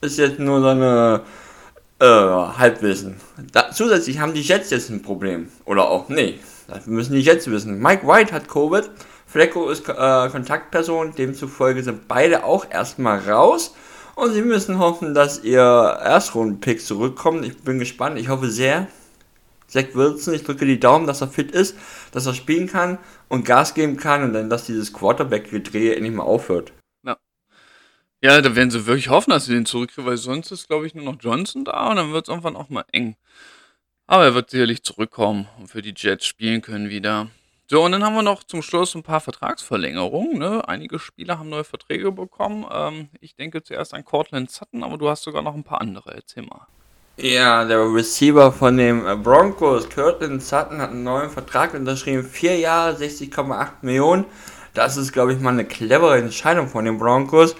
ist 0.00 0.18
jetzt 0.18 0.38
nur 0.38 0.60
so 0.60 0.68
eine 0.68 1.22
äh, 1.98 2.04
Halbwissen. 2.04 3.16
Da, 3.52 3.70
zusätzlich 3.70 4.18
haben 4.18 4.34
die 4.34 4.42
Jets 4.42 4.70
jetzt 4.70 4.90
ein 4.90 5.02
Problem. 5.02 5.48
Oder 5.64 5.88
auch, 5.88 6.08
nee, 6.08 6.38
das 6.68 6.86
müssen 6.86 7.14
die 7.14 7.20
Jets 7.20 7.50
wissen. 7.50 7.78
Mike 7.78 8.06
White 8.06 8.32
hat 8.32 8.48
Covid, 8.48 8.90
Flecko 9.26 9.68
ist 9.70 9.88
äh, 9.88 10.28
Kontaktperson, 10.30 11.14
demzufolge 11.14 11.82
sind 11.82 12.08
beide 12.08 12.44
auch 12.44 12.66
erstmal 12.70 13.18
raus. 13.18 13.74
Und 14.16 14.32
sie 14.34 14.42
müssen 14.42 14.78
hoffen, 14.78 15.14
dass 15.14 15.42
ihr 15.44 15.60
Erstrunden-Pick 15.60 16.84
zurückkommt. 16.84 17.44
Ich 17.44 17.56
bin 17.62 17.78
gespannt. 17.78 18.18
Ich 18.18 18.28
hoffe 18.28 18.50
sehr. 18.50 18.88
Zach 19.70 19.94
Wilson, 19.94 20.34
ich 20.34 20.42
drücke 20.42 20.66
die 20.66 20.80
Daumen, 20.80 21.06
dass 21.06 21.20
er 21.20 21.28
fit 21.28 21.52
ist, 21.52 21.76
dass 22.12 22.26
er 22.26 22.34
spielen 22.34 22.66
kann 22.66 22.98
und 23.28 23.44
Gas 23.44 23.74
geben 23.74 23.96
kann 23.96 24.22
und 24.24 24.32
dann, 24.32 24.50
dass 24.50 24.66
dieses 24.66 24.92
Quarterback-Gedrehe 24.92 25.94
endlich 25.94 26.14
mal 26.14 26.24
aufhört. 26.24 26.72
Ja. 27.04 27.16
Ja, 28.20 28.40
da 28.40 28.56
werden 28.56 28.70
sie 28.70 28.86
wirklich 28.86 29.08
hoffen, 29.08 29.30
dass 29.30 29.46
sie 29.46 29.54
den 29.54 29.66
zurückkriegen, 29.66 30.10
weil 30.10 30.16
sonst 30.16 30.50
ist, 30.50 30.66
glaube 30.66 30.86
ich, 30.86 30.94
nur 30.94 31.04
noch 31.04 31.16
Johnson 31.20 31.64
da 31.64 31.88
und 31.88 31.96
dann 31.96 32.12
wird 32.12 32.26
es 32.26 32.28
irgendwann 32.28 32.56
auch 32.56 32.68
mal 32.68 32.84
eng. 32.92 33.16
Aber 34.08 34.24
er 34.24 34.34
wird 34.34 34.50
sicherlich 34.50 34.82
zurückkommen 34.82 35.48
und 35.60 35.68
für 35.68 35.82
die 35.82 35.94
Jets 35.96 36.26
spielen 36.26 36.62
können 36.62 36.90
wieder. 36.90 37.28
So, 37.70 37.84
und 37.84 37.92
dann 37.92 38.02
haben 38.02 38.16
wir 38.16 38.22
noch 38.22 38.42
zum 38.42 38.62
Schluss 38.62 38.96
ein 38.96 39.04
paar 39.04 39.20
Vertragsverlängerungen. 39.20 40.36
Ne? 40.36 40.66
Einige 40.66 40.98
Spieler 40.98 41.38
haben 41.38 41.48
neue 41.48 41.62
Verträge 41.62 42.10
bekommen. 42.10 42.66
Ähm, 42.68 43.10
ich 43.20 43.36
denke 43.36 43.62
zuerst 43.62 43.94
an 43.94 44.04
Cortland 44.04 44.50
Sutton, 44.50 44.82
aber 44.82 44.98
du 44.98 45.08
hast 45.08 45.22
sogar 45.22 45.42
noch 45.42 45.54
ein 45.54 45.62
paar 45.62 45.80
andere. 45.80 46.12
Erzähl 46.12 46.42
mal. 46.42 46.66
Ja, 47.16 47.64
der 47.64 47.92
Receiver 47.92 48.50
von 48.50 48.78
den 48.78 49.02
Broncos, 49.22 49.88
Cortland 49.90 50.42
Sutton, 50.42 50.80
hat 50.80 50.90
einen 50.90 51.02
neuen 51.02 51.28
Vertrag 51.28 51.74
unterschrieben. 51.74 52.24
Vier 52.24 52.56
Jahre, 52.56 52.96
60,8 52.96 53.68
Millionen. 53.82 54.24
Das 54.72 54.96
ist, 54.96 55.12
glaube 55.12 55.34
ich, 55.34 55.40
mal 55.40 55.50
eine 55.50 55.66
clevere 55.66 56.16
Entscheidung 56.16 56.68
von 56.68 56.84
den 56.84 56.98
Broncos. 56.98 57.54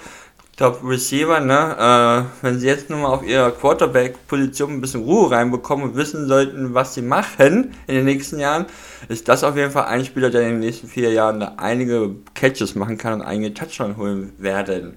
Top 0.57 0.81
Receiver, 0.85 1.41
ne? 1.41 2.29
Äh, 2.43 2.45
wenn 2.45 2.59
sie 2.59 2.67
jetzt 2.67 2.91
nur 2.91 2.99
mal 2.99 3.09
auf 3.09 3.23
ihrer 3.23 3.51
Quarterback-Position 3.51 4.73
ein 4.73 4.81
bisschen 4.81 5.05
Ruhe 5.05 5.31
reinbekommen 5.31 5.91
und 5.91 5.97
wissen 5.97 6.29
sollten, 6.29 6.75
was 6.75 6.95
sie 6.95 7.03
machen 7.03 7.75
in 7.87 7.95
den 7.95 8.05
nächsten 8.05 8.39
Jahren, 8.39 8.67
ist 9.09 9.29
das 9.29 9.43
auf 9.43 9.57
jeden 9.57 9.71
Fall 9.71 9.87
ein 9.87 10.05
Spieler, 10.05 10.31
der 10.31 10.43
in 10.43 10.49
den 10.49 10.61
nächsten 10.61 10.87
vier 10.87 11.13
Jahren 11.13 11.41
da 11.41 11.55
einige 11.57 12.15
Catches 12.35 12.75
machen 12.75 12.99
kann 12.99 13.15
und 13.15 13.23
einige 13.23 13.55
Touchdowns 13.55 13.97
holen 13.97 14.33
werden. 14.37 14.97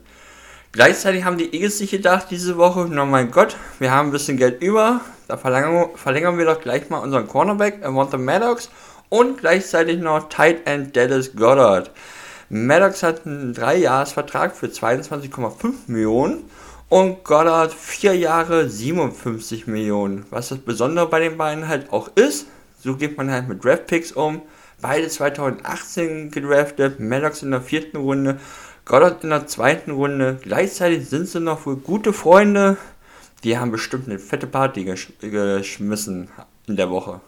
Gleichzeitig 0.74 1.24
haben 1.24 1.38
die 1.38 1.54
Eagles 1.54 1.78
sich 1.78 1.92
gedacht 1.92 2.28
diese 2.32 2.58
Woche, 2.58 2.90
oh 2.92 3.06
mein 3.06 3.30
Gott, 3.30 3.56
wir 3.78 3.92
haben 3.92 4.08
ein 4.08 4.12
bisschen 4.12 4.38
Geld 4.38 4.60
über, 4.64 5.02
da 5.28 5.38
verlängern, 5.38 6.38
wir 6.40 6.46
doch 6.46 6.62
gleich 6.62 6.90
mal 6.90 6.98
unseren 6.98 7.28
Cornerback, 7.28 7.86
Avonta 7.86 8.18
Maddox 8.18 8.72
und 9.10 9.38
gleichzeitig 9.38 10.00
noch 10.00 10.30
Tight 10.30 10.66
End 10.66 10.96
Dallas 10.96 11.36
Goddard. 11.36 11.92
Maddox 12.50 13.04
hat 13.04 13.28
einen 13.28 13.54
3-Jahres-Vertrag 13.54 14.56
für 14.56 14.66
22,5 14.66 15.74
Millionen 15.86 16.46
und 16.90 17.24
Goddard 17.24 17.72
4 17.72 18.16
Jahre 18.16 18.68
57 18.68 19.68
Millionen. 19.68 20.26
Was 20.32 20.50
das 20.50 20.58
Besondere 20.58 21.08
bei 21.08 21.20
den 21.20 21.38
beiden 21.38 21.68
halt 21.68 21.94
auch 21.94 22.10
ist, 22.16 22.48
so 22.84 22.96
geht 22.96 23.16
man 23.16 23.30
halt 23.30 23.48
mit 23.48 23.64
Draftpicks 23.64 24.12
um. 24.12 24.42
Beide 24.82 25.08
2018 25.08 26.32
gedraftet, 26.32 27.00
Maddox 27.00 27.44
in 27.44 27.52
der 27.52 27.62
vierten 27.62 27.98
Runde, 27.98 28.40
Goddard 28.86 29.24
in 29.24 29.30
der 29.30 29.48
zweiten 29.48 29.92
Runde. 29.92 30.40
Gleichzeitig 30.42 31.08
sind 31.10 31.28
sie 31.28 31.40
noch 31.40 31.66
wohl 31.66 31.78
gute 31.78 32.14
Freunde. 32.14 32.78
Die 33.44 33.58
haben 33.58 33.72
bestimmt 33.72 34.08
eine 34.08 34.20
fette 34.20 34.48
Party 34.48 34.84
gesch 34.84 35.10
geschmissen 35.20 36.30
in 36.68 36.76
der 36.76 36.90
Woche. 36.90 37.22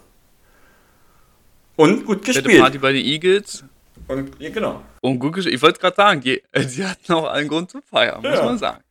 Und 1.76 2.06
gut 2.06 2.24
gespielt. 2.24 2.48
Fette 2.48 2.60
Party 2.60 2.78
bei 2.78 2.94
den 2.94 3.06
Eagles. 3.06 3.64
Und, 4.08 4.40
ja, 4.40 4.50
genau. 4.50 4.84
Und 5.02 5.20
gut 5.20 5.46
Ich 5.46 5.62
wollte 5.62 5.80
gerade 5.80 5.96
sagen, 5.96 6.22
die, 6.22 6.42
sie 6.68 6.86
hatten 6.86 7.14
auch 7.14 7.26
allen 7.26 7.48
Grund 7.48 7.72
zu 7.72 7.82
feiern, 7.82 8.22
muss 8.22 8.38
ja. 8.38 8.44
man 8.44 8.58
sagen. 8.58 8.82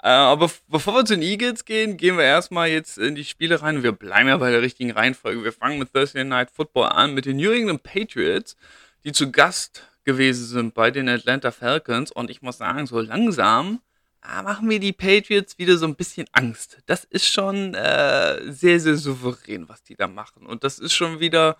Äh, 0.00 0.10
aber 0.10 0.50
bevor 0.68 0.94
wir 0.94 1.04
zu 1.04 1.14
den 1.14 1.22
Eagles 1.22 1.64
gehen, 1.64 1.96
gehen 1.96 2.16
wir 2.16 2.24
erstmal 2.24 2.68
jetzt 2.68 2.98
in 2.98 3.16
die 3.16 3.24
Spiele 3.24 3.60
rein. 3.62 3.82
Wir 3.82 3.92
bleiben 3.92 4.28
ja 4.28 4.36
bei 4.36 4.50
der 4.50 4.62
richtigen 4.62 4.92
Reihenfolge. 4.92 5.42
Wir 5.42 5.52
fangen 5.52 5.78
mit 5.78 5.92
Thursday 5.92 6.24
Night 6.24 6.50
Football 6.50 6.90
an, 6.90 7.14
mit 7.14 7.26
den 7.26 7.36
New 7.36 7.50
England 7.50 7.82
Patriots, 7.82 8.56
die 9.04 9.12
zu 9.12 9.32
Gast 9.32 9.82
gewesen 10.08 10.46
sind 10.46 10.72
bei 10.72 10.90
den 10.90 11.06
Atlanta 11.06 11.50
Falcons. 11.50 12.10
Und 12.10 12.30
ich 12.30 12.40
muss 12.40 12.56
sagen, 12.56 12.86
so 12.86 12.98
langsam 12.98 13.80
ah, 14.22 14.42
machen 14.42 14.66
mir 14.66 14.80
die 14.80 14.94
Patriots 14.94 15.58
wieder 15.58 15.76
so 15.76 15.86
ein 15.86 15.96
bisschen 15.96 16.26
Angst. 16.32 16.78
Das 16.86 17.04
ist 17.04 17.26
schon 17.26 17.74
äh, 17.74 18.50
sehr, 18.50 18.80
sehr 18.80 18.96
souverän, 18.96 19.68
was 19.68 19.82
die 19.82 19.96
da 19.96 20.08
machen. 20.08 20.46
Und 20.46 20.64
das 20.64 20.78
ist 20.78 20.94
schon 20.94 21.20
wieder 21.20 21.58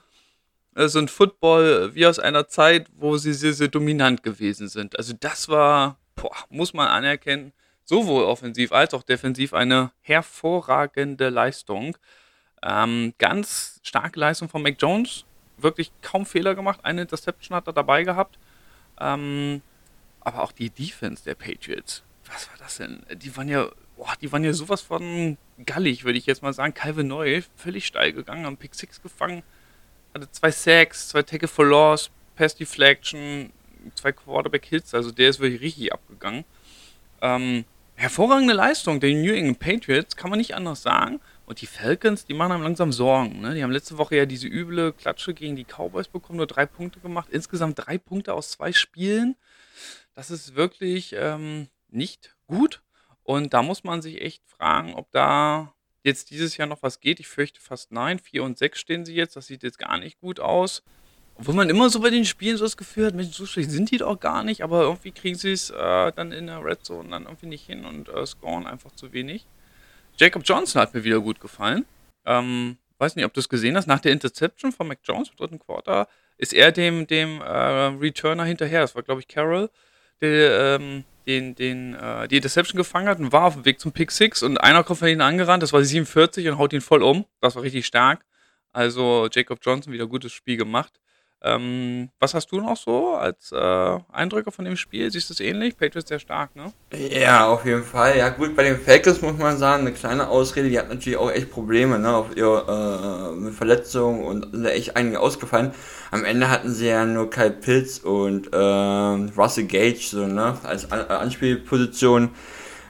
äh, 0.74 0.88
so 0.88 0.98
ein 0.98 1.08
Football 1.08 1.94
wie 1.94 2.06
aus 2.06 2.18
einer 2.18 2.48
Zeit, 2.48 2.86
wo 2.96 3.18
sie 3.18 3.34
sehr, 3.34 3.52
sehr 3.52 3.68
dominant 3.68 4.22
gewesen 4.22 4.68
sind. 4.68 4.96
Also 4.96 5.12
das 5.20 5.50
war, 5.50 5.98
boah, 6.14 6.34
muss 6.48 6.72
man 6.72 6.88
anerkennen, 6.88 7.52
sowohl 7.84 8.24
offensiv 8.24 8.72
als 8.72 8.94
auch 8.94 9.02
defensiv 9.02 9.52
eine 9.52 9.92
hervorragende 10.00 11.28
Leistung. 11.28 11.98
Ähm, 12.62 13.12
ganz 13.18 13.78
starke 13.82 14.18
Leistung 14.18 14.48
von 14.48 14.62
Mac 14.62 14.76
Jones. 14.78 15.26
Wirklich 15.58 15.92
kaum 16.02 16.26
Fehler 16.26 16.54
gemacht. 16.54 16.80
Eine 16.82 17.02
Interception 17.02 17.56
hat 17.56 17.66
er 17.66 17.72
dabei 17.72 18.04
gehabt. 18.04 18.38
Ähm, 19.00 19.62
aber 20.20 20.42
auch 20.42 20.52
die 20.52 20.70
Defense 20.70 21.24
der 21.24 21.34
Patriots. 21.34 22.02
Was 22.30 22.48
war 22.50 22.58
das 22.58 22.76
denn? 22.76 23.02
Die 23.16 23.36
waren 23.36 23.48
ja, 23.48 23.68
boah, 23.96 24.12
die 24.20 24.30
waren 24.32 24.44
ja 24.44 24.52
sowas 24.52 24.82
von 24.82 25.38
gallig, 25.64 26.04
würde 26.04 26.18
ich 26.18 26.26
jetzt 26.26 26.42
mal 26.42 26.52
sagen. 26.52 26.74
Calvin 26.74 27.08
Neu, 27.08 27.42
völlig 27.56 27.86
steil 27.86 28.12
gegangen, 28.12 28.44
am 28.44 28.56
Pick 28.56 28.74
6 28.74 29.02
gefangen 29.02 29.42
hatte 30.14 30.30
zwei 30.30 30.50
Sacks, 30.50 31.08
zwei 31.08 31.22
Tackle 31.22 31.48
for 31.48 31.66
Loss, 31.66 32.10
Pass 32.36 32.54
Deflection, 32.54 33.52
zwei 33.94 34.12
Quarterback 34.12 34.64
Hits, 34.66 34.94
also 34.94 35.10
der 35.10 35.30
ist 35.30 35.40
wirklich 35.40 35.60
richtig 35.60 35.92
abgegangen. 35.92 36.44
Ähm, 37.20 37.64
hervorragende 37.96 38.54
Leistung 38.54 39.00
der 39.00 39.10
New 39.10 39.32
England 39.32 39.58
Patriots, 39.58 40.16
kann 40.16 40.30
man 40.30 40.38
nicht 40.38 40.54
anders 40.54 40.82
sagen. 40.82 41.20
Und 41.48 41.62
die 41.62 41.66
Falcons, 41.66 42.26
die 42.26 42.34
machen 42.34 42.52
einem 42.52 42.62
langsam 42.62 42.92
Sorgen. 42.92 43.40
Ne? 43.40 43.54
Die 43.54 43.62
haben 43.62 43.70
letzte 43.70 43.96
Woche 43.96 44.16
ja 44.16 44.26
diese 44.26 44.46
üble 44.46 44.92
Klatsche 44.92 45.32
gegen 45.32 45.56
die 45.56 45.64
Cowboys 45.64 46.06
bekommen, 46.06 46.36
nur 46.36 46.46
drei 46.46 46.66
Punkte 46.66 47.00
gemacht. 47.00 47.30
Insgesamt 47.30 47.78
drei 47.78 47.96
Punkte 47.96 48.34
aus 48.34 48.50
zwei 48.50 48.70
Spielen. 48.74 49.34
das 50.14 50.30
ist 50.30 50.56
wirklich 50.56 51.14
ähm, 51.16 51.68
nicht 51.88 52.36
gut. 52.48 52.82
Und 53.22 53.54
da 53.54 53.62
muss 53.62 53.82
man 53.82 54.02
sich 54.02 54.20
echt 54.20 54.42
fragen, 54.46 54.92
ob 54.92 55.10
da 55.10 55.72
jetzt 56.04 56.28
dieses 56.28 56.58
Jahr 56.58 56.68
noch 56.68 56.82
was 56.82 57.00
geht. 57.00 57.18
Ich 57.18 57.28
fürchte 57.28 57.62
fast 57.62 57.92
nein. 57.92 58.18
4 58.18 58.42
und 58.42 58.58
6 58.58 58.78
stehen 58.78 59.06
sie 59.06 59.14
jetzt. 59.14 59.34
Das 59.34 59.46
sieht 59.46 59.62
jetzt 59.62 59.78
gar 59.78 59.96
nicht 59.96 60.20
gut 60.20 60.40
aus. 60.40 60.82
Obwohl 61.36 61.54
man 61.54 61.70
immer 61.70 61.88
so 61.88 62.00
bei 62.00 62.10
den 62.10 62.26
Spielen 62.26 62.58
so 62.58 62.64
das 62.66 62.76
Gefühl 62.76 63.06
hat, 63.06 63.14
Mensch, 63.14 63.34
so 63.34 63.46
schlecht 63.46 63.70
sind 63.70 63.90
die 63.90 63.96
doch 63.96 64.20
gar 64.20 64.42
nicht, 64.42 64.62
aber 64.62 64.82
irgendwie 64.82 65.12
kriegen 65.12 65.38
sie 65.38 65.52
es 65.52 65.70
äh, 65.70 66.12
dann 66.12 66.30
in 66.30 66.48
der 66.48 66.62
Red 66.62 66.84
Zone 66.84 67.08
dann 67.08 67.22
irgendwie 67.22 67.46
nicht 67.46 67.64
hin 67.64 67.86
und 67.86 68.10
äh, 68.10 68.26
scoren 68.26 68.66
einfach 68.66 68.92
zu 68.92 69.14
wenig. 69.14 69.46
Jacob 70.18 70.42
Johnson 70.44 70.80
hat 70.80 70.94
mir 70.94 71.04
wieder 71.04 71.20
gut 71.20 71.40
gefallen. 71.40 71.86
Ähm, 72.26 72.78
weiß 72.98 73.16
nicht, 73.16 73.24
ob 73.24 73.32
du 73.32 73.40
es 73.40 73.48
gesehen 73.48 73.76
hast, 73.76 73.86
nach 73.86 74.00
der 74.00 74.12
Interception 74.12 74.72
von 74.72 74.88
Mac 74.88 74.98
Jones 75.04 75.30
im 75.30 75.36
dritten 75.36 75.58
Quarter 75.58 76.08
ist 76.36 76.52
er 76.52 76.72
dem, 76.72 77.06
dem 77.06 77.40
äh, 77.40 77.44
Returner 77.44 78.44
hinterher. 78.44 78.80
Das 78.80 78.94
war, 78.94 79.02
glaube 79.02 79.20
ich, 79.20 79.28
Carroll, 79.28 79.70
der 80.20 80.78
ähm, 80.80 81.04
den, 81.26 81.54
den, 81.54 81.94
äh, 81.94 82.26
die 82.28 82.36
Interception 82.36 82.76
gefangen 82.76 83.08
hat 83.08 83.18
und 83.18 83.32
war 83.32 83.44
auf 83.44 83.54
dem 83.54 83.64
Weg 83.64 83.80
zum 83.80 83.92
Pick 83.92 84.10
6 84.10 84.42
und 84.42 84.58
einer 84.58 84.82
kommt 84.82 85.00
von 85.00 85.08
ihnen 85.08 85.20
angerannt, 85.20 85.62
das 85.62 85.72
war 85.72 85.82
47 85.82 86.48
und 86.48 86.58
haut 86.58 86.72
ihn 86.72 86.80
voll 86.80 87.02
um. 87.02 87.26
Das 87.40 87.54
war 87.54 87.62
richtig 87.62 87.86
stark. 87.86 88.24
Also 88.72 89.28
Jacob 89.30 89.58
Johnson 89.62 89.92
wieder 89.92 90.06
gutes 90.06 90.32
Spiel 90.32 90.56
gemacht. 90.56 91.00
Ähm, 91.40 92.10
was 92.18 92.34
hast 92.34 92.50
du 92.50 92.60
noch 92.60 92.76
so 92.76 93.14
als 93.14 93.52
äh, 93.52 93.98
Eindrücke 94.12 94.50
von 94.50 94.64
dem 94.64 94.76
Spiel? 94.76 95.08
Siehst 95.10 95.30
du 95.30 95.34
es 95.34 95.40
ähnlich? 95.40 95.76
Patriots 95.76 96.08
sehr 96.08 96.18
stark, 96.18 96.56
ne? 96.56 96.72
Ja, 96.92 97.46
auf 97.46 97.64
jeden 97.64 97.84
Fall. 97.84 98.18
Ja, 98.18 98.30
gut, 98.30 98.56
bei 98.56 98.64
den 98.64 98.78
Falcons 98.78 99.22
muss 99.22 99.38
man 99.38 99.56
sagen, 99.56 99.82
eine 99.86 99.92
kleine 99.92 100.28
Ausrede, 100.28 100.68
die 100.68 100.78
hat 100.78 100.88
natürlich 100.88 101.16
auch 101.16 101.30
echt 101.30 101.52
Probleme, 101.52 101.98
ne, 101.98 102.12
auf 102.12 102.36
ihr, 102.36 102.64
äh, 102.68 103.36
mit 103.36 103.54
Verletzungen 103.54 104.24
und 104.24 104.50
sind 104.50 104.64
da 104.64 104.70
echt 104.70 104.96
einige 104.96 105.20
ausgefallen. 105.20 105.72
Am 106.10 106.24
Ende 106.24 106.50
hatten 106.50 106.72
sie 106.72 106.88
ja 106.88 107.04
nur 107.04 107.30
Kyle 107.30 107.52
Pitts 107.52 108.00
und 108.00 108.52
äh, 108.52 108.56
Russell 108.56 109.66
Gage, 109.66 110.08
so, 110.10 110.26
ne, 110.26 110.58
als 110.64 110.90
An 110.90 111.02
Anspielposition. 111.06 112.30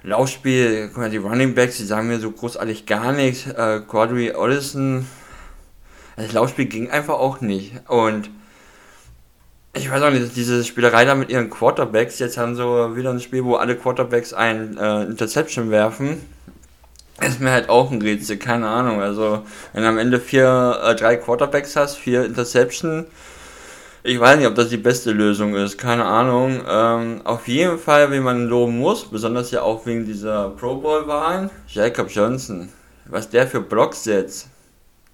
Laufspiel, 0.04 0.88
guck 0.88 0.98
mal, 0.98 1.10
die 1.10 1.16
Running 1.18 1.54
Backs, 1.54 1.76
die 1.76 1.84
sagen 1.84 2.08
mir 2.08 2.18
so 2.18 2.30
großartig 2.30 2.86
gar 2.86 3.12
nichts. 3.12 3.46
Äh, 3.46 3.80
Quadri 3.86 4.32
Ollison, 4.32 5.06
das 6.16 6.32
Laufspiel 6.32 6.66
ging 6.66 6.88
einfach 6.88 7.14
auch 7.14 7.40
nicht. 7.40 7.72
Und 7.88 8.30
ich 9.78 9.90
weiß 9.90 10.02
auch 10.02 10.10
nicht, 10.10 10.36
diese 10.36 10.64
Spielerei 10.64 11.04
da 11.04 11.14
mit 11.14 11.30
ihren 11.30 11.50
Quarterbacks, 11.50 12.18
jetzt 12.18 12.36
haben 12.36 12.54
sie 12.54 12.62
wieder 12.62 13.10
ein 13.10 13.20
Spiel, 13.20 13.44
wo 13.44 13.56
alle 13.56 13.76
Quarterbacks 13.76 14.32
ein 14.32 14.76
äh, 14.76 15.04
Interception 15.04 15.70
werfen. 15.70 16.20
Ist 17.20 17.40
mir 17.40 17.50
halt 17.50 17.68
auch 17.68 17.90
ein 17.90 18.00
Rätsel, 18.00 18.36
keine 18.36 18.68
Ahnung. 18.68 19.00
Also, 19.00 19.42
wenn 19.72 19.82
du 19.82 19.88
am 19.88 19.98
Ende 19.98 20.20
vier, 20.20 20.80
äh, 20.84 20.94
drei 20.94 21.16
Quarterbacks 21.16 21.74
hast, 21.74 21.96
vier 21.96 22.24
Interception, 22.24 23.06
ich 24.04 24.20
weiß 24.20 24.38
nicht, 24.38 24.46
ob 24.46 24.54
das 24.54 24.68
die 24.68 24.76
beste 24.76 25.10
Lösung 25.10 25.54
ist, 25.54 25.76
keine 25.76 26.04
Ahnung. 26.04 26.62
Ähm, 26.68 27.20
auf 27.24 27.48
jeden 27.48 27.78
Fall, 27.78 28.12
wie 28.12 28.20
man 28.20 28.46
loben 28.46 28.78
muss, 28.78 29.04
besonders 29.10 29.50
ja 29.50 29.62
auch 29.62 29.84
wegen 29.86 30.06
dieser 30.06 30.50
Pro 30.50 30.76
Bowl-Wahlen, 30.76 31.50
Jacob 31.66 32.08
Johnson. 32.08 32.68
Was 33.06 33.28
der 33.28 33.46
für 33.46 33.60
Blocks 33.60 34.04
setzt. 34.04 34.48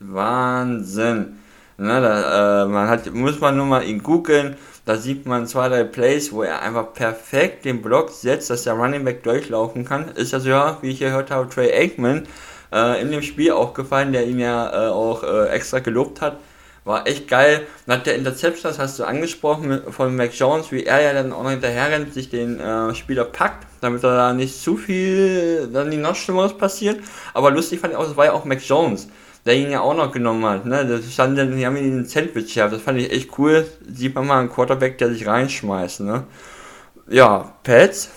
Wahnsinn. 0.00 1.38
Ne, 1.76 2.00
da, 2.00 2.62
äh, 2.62 2.66
man 2.66 2.88
hat, 2.88 3.12
muss 3.12 3.40
man 3.40 3.56
nur 3.56 3.66
mal 3.66 3.82
ihn 3.82 4.00
googeln, 4.02 4.56
da 4.84 4.96
sieht 4.96 5.26
man 5.26 5.46
zwei, 5.48 5.68
drei 5.68 5.82
Plays, 5.82 6.32
wo 6.32 6.42
er 6.42 6.62
einfach 6.62 6.92
perfekt 6.92 7.64
den 7.64 7.82
Block 7.82 8.10
setzt, 8.10 8.48
dass 8.50 8.62
der 8.62 8.74
Running 8.74 9.04
Back 9.04 9.24
durchlaufen 9.24 9.84
kann. 9.84 10.08
Ist 10.14 10.32
das 10.32 10.46
ja, 10.46 10.78
wie 10.82 10.90
ich 10.90 10.98
hier 10.98 11.08
gehört 11.08 11.32
habe, 11.32 11.48
Trey 11.48 11.72
Aikman 11.72 12.28
äh, 12.72 13.00
in 13.02 13.10
dem 13.10 13.22
Spiel 13.22 13.50
aufgefallen, 13.50 14.12
der 14.12 14.26
ihn 14.26 14.38
ja 14.38 14.88
äh, 14.88 14.90
auch 14.90 15.24
äh, 15.24 15.48
extra 15.48 15.80
gelobt 15.80 16.20
hat. 16.20 16.38
War 16.84 17.06
echt 17.08 17.28
geil. 17.28 17.66
Nach 17.86 18.02
der 18.02 18.14
Interception, 18.14 18.70
das 18.70 18.78
hast 18.78 18.98
du 18.98 19.04
angesprochen, 19.04 19.82
von 19.90 20.14
Mac 20.14 20.32
Jones, 20.34 20.70
wie 20.70 20.84
er 20.84 21.00
ja 21.00 21.12
dann 21.14 21.32
auch 21.32 21.42
noch 21.42 21.50
hinterher 21.50 21.90
rennt, 21.90 22.12
sich 22.12 22.28
den 22.28 22.60
äh, 22.60 22.94
Spieler 22.94 23.24
packt, 23.24 23.66
damit 23.80 24.04
da 24.04 24.32
nicht 24.32 24.60
zu 24.60 24.76
viel, 24.76 25.68
dann 25.72 25.90
die 25.90 25.96
noch 25.96 26.14
Schlimmeres 26.14 26.56
passiert. 26.56 27.00
Aber 27.32 27.50
lustig 27.50 27.80
fand 27.80 27.94
ich 27.94 27.98
auch, 27.98 28.04
das 28.04 28.16
war 28.16 28.26
ja 28.26 28.32
auch 28.32 28.44
Mac 28.44 28.60
Jones 28.60 29.08
der 29.46 29.56
ihn 29.56 29.70
ja 29.70 29.80
auch 29.80 29.94
noch 29.94 30.12
genommen 30.12 30.44
hat. 30.44 30.66
Ne? 30.66 30.86
Das 30.86 31.12
stand 31.12 31.38
dann, 31.38 31.56
die 31.56 31.66
haben 31.66 31.76
ihn 31.76 31.84
in 31.84 31.98
ein 32.00 32.06
Sandwich 32.06 32.54
gehabt. 32.54 32.72
Das 32.72 32.82
fand 32.82 32.98
ich 32.98 33.12
echt 33.12 33.38
cool. 33.38 33.66
Sieht 33.86 34.14
man 34.14 34.26
mal 34.26 34.40
einen 34.40 34.50
Quarterback, 34.50 34.98
der 34.98 35.10
sich 35.10 35.26
reinschmeißt. 35.26 36.00
Ne? 36.00 36.24
Ja, 37.08 37.52
Pets. 37.62 38.10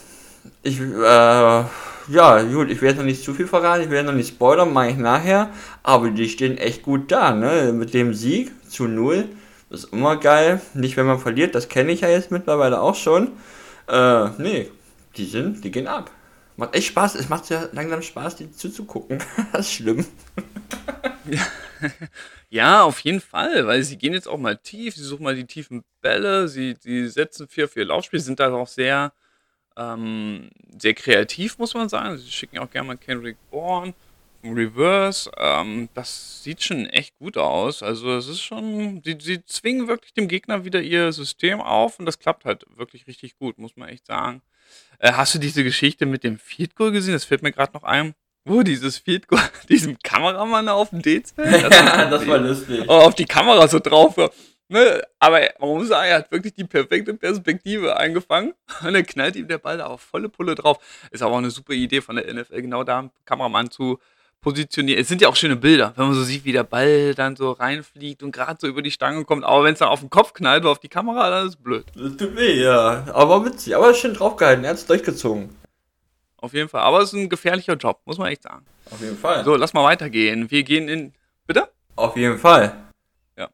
Ich, 0.64 0.80
äh, 0.80 1.64
ja, 2.10 2.42
gut, 2.44 2.72
ich 2.72 2.82
werde 2.82 3.00
noch 3.00 3.06
nicht 3.06 3.24
zu 3.24 3.34
viel 3.34 3.48
verraten, 3.48 3.84
ich 3.84 3.90
werde 3.90 4.08
noch 4.08 4.16
nicht 4.16 4.30
spoilern, 4.30 4.72
mache 4.72 4.90
ich 4.90 4.98
nachher. 4.98 5.50
Aber 5.84 6.10
die 6.10 6.30
stehen 6.30 6.58
echt 6.58 6.84
gut 6.84 7.12
da, 7.12 7.34
ne? 7.34 7.74
Mit 7.74 7.94
dem 7.94 8.14
Sieg 8.14 8.52
zu 8.70 8.88
null. 8.88 9.26
Ist 9.70 9.92
immer 9.92 10.16
geil. 10.16 10.62
Nicht, 10.74 10.96
wenn 10.96 11.06
man 11.06 11.20
verliert, 11.20 11.56
das 11.56 11.68
kenne 11.68 11.92
ich 11.92 12.02
ja 12.02 12.08
jetzt 12.08 12.32
mittlerweile 12.32 12.82
auch 12.82 12.96
schon. 12.96 13.32
Äh, 13.90 14.30
nee, 14.38 14.72
die 15.18 15.26
sind, 15.26 15.64
die 15.66 15.72
gehen 15.72 15.88
ab. 15.88 16.10
Macht 16.58 16.76
echt 16.76 16.88
Spaß, 16.88 17.16
es 17.16 17.30
macht 17.30 17.50
ja 17.50 17.70
langsam 17.72 18.02
Spaß, 18.02 18.36
die 18.36 18.52
zuzugucken. 18.52 19.20
das 19.54 19.68
ist 19.68 19.74
schlimm. 19.74 20.06
Ja, 22.50 22.84
auf 22.84 23.02
jeden 23.02 23.20
Fall, 23.20 23.68
weil 23.68 23.84
sie 23.84 23.98
gehen 23.98 24.14
jetzt 24.14 24.28
auch 24.28 24.38
mal 24.38 24.58
tief, 24.58 24.96
sie 24.96 25.04
suchen 25.04 25.24
mal 25.24 25.36
die 25.36 25.46
tiefen 25.46 25.84
Bälle, 26.02 26.48
sie, 26.48 26.78
sie 26.80 27.08
setzen 27.10 27.48
viel 27.50 27.68
für 27.68 27.82
ihr 27.82 27.86
Laufspiel, 27.88 28.22
sind 28.22 28.40
da 28.40 28.54
auch 28.54 28.68
sehr, 28.68 29.12
ähm, 29.76 30.50
sehr 30.80 30.94
kreativ, 30.94 31.58
muss 31.60 31.74
man 31.74 31.90
sagen. 31.90 32.18
Sie 32.18 32.32
schicken 32.32 32.60
auch 32.60 32.70
gerne 32.70 32.88
mal 32.88 32.98
Kendrick 32.98 33.38
Bourne 33.52 33.94
Reverse. 34.44 35.30
Ähm, 35.38 35.90
das 35.94 36.44
sieht 36.44 36.64
schon 36.64 36.86
echt 36.88 37.18
gut 37.20 37.38
aus. 37.38 37.84
Also 37.84 38.16
es 38.16 38.28
ist 38.28 38.42
schon, 38.42 39.02
sie, 39.04 39.18
sie 39.20 39.44
zwingen 39.46 39.88
wirklich 39.88 40.14
dem 40.14 40.28
Gegner 40.28 40.66
wieder 40.66 40.82
ihr 40.82 41.12
System 41.12 41.62
auf 41.62 42.00
und 42.00 42.06
das 42.06 42.20
klappt 42.20 42.46
halt 42.46 42.66
wirklich 42.78 43.08
richtig 43.08 43.38
gut, 43.38 43.58
muss 43.58 43.76
man 43.76 43.90
echt 43.90 44.06
sagen. 44.06 44.42
Äh, 45.00 45.14
hast 45.14 45.36
du 45.36 45.40
diese 45.40 45.64
Geschichte 45.64 46.06
mit 46.06 46.24
dem 46.24 46.40
Field 46.40 46.76
Goal 46.76 46.92
gesehen? 46.92 47.14
Das 47.14 47.26
fällt 47.26 47.44
mir 47.44 47.52
gerade 47.52 47.74
noch 47.74 47.84
ein. 47.84 48.14
Wo 48.46 48.64
dieses 48.64 48.98
Field 48.98 49.28
Goal, 49.28 49.42
diesem 49.70 49.98
Kameramann 50.00 50.70
auf 50.70 50.90
dem 50.90 51.02
D-Zelt? 51.02 51.62
ja, 51.62 52.06
das 52.10 52.26
war 52.28 52.38
lustig. 52.38 52.86
Oh, 52.88 52.94
auf 52.94 53.16
die 53.16 53.26
Kamera 53.26 53.68
so 53.68 53.80
drauf. 53.80 54.16
Ne? 54.70 55.02
Aber 55.20 55.42
man 55.60 55.70
muss 55.70 55.88
sagen, 55.88 56.10
er 56.10 56.18
hat 56.18 56.32
wirklich 56.32 56.54
die 56.54 56.66
perfekte 56.66 57.14
Perspektive 57.14 57.98
eingefangen 57.98 58.54
und 58.84 58.94
dann 58.94 59.06
knallt 59.06 59.36
ihm 59.36 59.48
der 59.48 59.60
Ball 59.60 59.78
da 59.78 59.88
auf 59.88 60.02
volle 60.02 60.30
Pulle 60.30 60.56
drauf. 60.56 60.78
Ist 61.12 61.22
aber 61.22 61.34
auch 61.34 61.38
eine 61.38 61.52
super 61.52 61.74
Idee 61.74 62.02
von 62.02 62.16
der 62.16 62.34
NFL, 62.34 62.62
genau 62.62 62.84
da 62.84 63.00
einen 63.00 63.12
Kameramann 63.26 63.72
zu 63.72 64.00
positionieren. 64.42 65.02
Es 65.02 65.08
sind 65.08 65.22
ja 65.22 65.28
auch 65.28 65.36
schöne 65.36 65.56
Bilder, 65.56 65.94
wenn 65.96 66.06
man 66.06 66.14
so 66.14 66.24
sieht, 66.24 66.46
wie 66.46 66.52
der 66.52 66.64
Ball 66.64 67.14
dann 67.14 67.36
so 67.36 67.52
reinfliegt 67.52 68.24
und 68.24 68.32
gerade 68.32 68.58
so 68.60 68.68
über 68.68 68.82
die 68.82 68.92
Stange 68.92 69.26
kommt. 69.26 69.44
Aber 69.44 69.64
wenn 69.64 69.74
es 69.74 69.80
dann 69.80 69.90
auf 69.90 70.00
den 70.00 70.10
Kopf 70.10 70.34
knallt 70.34 70.64
oder 70.64 70.72
auf 70.72 70.80
die 70.80 70.90
Kamera, 70.90 71.30
dann 71.30 71.48
ist 71.48 71.56
es 71.56 71.62
blöd. 71.62 71.86
Das 71.96 72.18
tut 72.18 72.36
weh, 72.36 72.62
ja. 72.62 73.06
Aber 73.14 73.44
witzig. 73.46 73.76
Aber 73.76 73.94
schön 73.94 74.14
draufgehalten. 74.14 74.64
Er 74.64 74.72
hat 74.72 74.78
es 74.78 74.86
durchgezogen. 74.86 75.50
Auf 76.38 76.54
jeden 76.54 76.70
Fall. 76.70 76.82
Aber 76.82 77.02
es 77.02 77.14
ist 77.14 77.20
ein 77.20 77.30
gefährlicher 77.30 77.76
Job, 77.76 78.00
muss 78.06 78.18
man 78.18 78.32
echt 78.32 78.44
sagen. 78.44 78.66
Auf 78.92 79.02
jeden 79.02 79.18
Fall. 79.18 79.44
So, 79.44 79.56
lass 79.56 79.74
mal 79.74 79.84
weitergehen. 79.84 80.50
Wir 80.50 80.64
gehen 80.64 80.88
in. 80.88 81.14
Bitte? 81.46 81.70
Auf 81.96 82.16
jeden 82.16 82.38
Fall. 82.38 82.76
Ja, 83.38 83.50